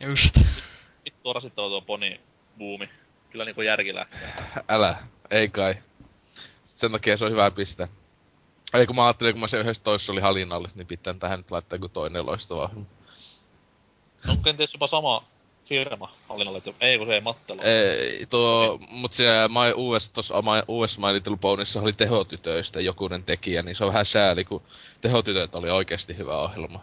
[0.00, 0.38] Just.
[1.04, 2.20] Vittu rasittava tuo poni
[2.58, 2.90] buumi.
[3.30, 4.32] Kyllä niinku järki lähtee.
[4.68, 4.96] älä,
[5.30, 5.74] ei kai.
[6.74, 7.88] Sen takia se on hyvä pistää.
[8.74, 11.50] Ei kun mä ajattelin, kun mä se yhdessä toisessa oli halinalle, niin pitää tähän nyt
[11.50, 12.70] laittaa joku toinen loistava.
[14.28, 15.24] On kenties jopa sama
[15.64, 16.12] firma
[16.56, 17.62] että ei kun se ei Mattela.
[17.62, 23.22] Ei, tuo, mut siellä My US, tossa My, US My Little Ponyssa oli tehotytöistä jokunen
[23.22, 24.62] tekijä, niin se on vähän sääli, kun
[25.00, 26.80] tehotytöt oli oikeasti hyvä ohjelma.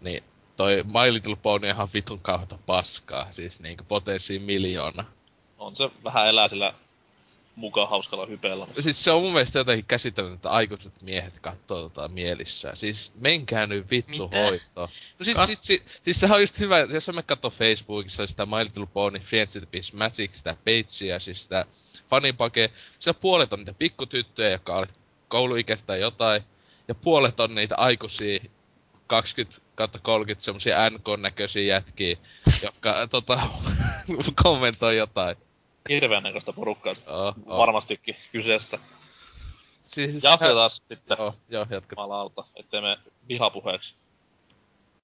[0.00, 0.24] Niin
[0.56, 5.04] toi My Little Pony on ihan vitun kauheata paskaa, siis niinku potenssiin miljoona.
[5.58, 6.74] On se vähän elää sillä
[7.56, 8.66] mukaan hauskalla hypeellä.
[8.66, 12.76] mutta Siis se on mun mielestä jotenkin käsittämätöntä, että aikuiset miehet kattoo tota mielissään.
[12.76, 14.38] Siis menkää nyt vittu Mitä?
[14.38, 14.88] hoitoon.
[15.18, 18.46] No siis, Kat- siis, siis, siis, sehän on just hyvä, jos me katsoo Facebookissa sitä
[18.46, 21.66] My Little Pony Friends with Peace Magic, sitä pagea, siis sitä
[22.10, 22.70] fanipake.
[22.98, 24.86] Siellä puolet on niitä pikkutyttöjä, jotka on
[25.28, 26.42] kouluikäistä tai jotain.
[26.88, 28.40] Ja puolet on niitä aikuisia
[29.06, 32.16] 20 kautta 30 semmosia NK-näköisiä jätkiä,
[32.62, 33.40] jotka tota,
[34.42, 35.36] kommentoi jotain.
[35.88, 37.58] Hirveän näköistä porukkaa Oh, oh.
[37.58, 38.78] varmastikin kyseessä.
[39.82, 41.84] Siis, Jatketaan sitten Joo, joo, jatketaan.
[41.90, 42.98] jumalauta, ettei me
[43.28, 43.94] vihapuheeksi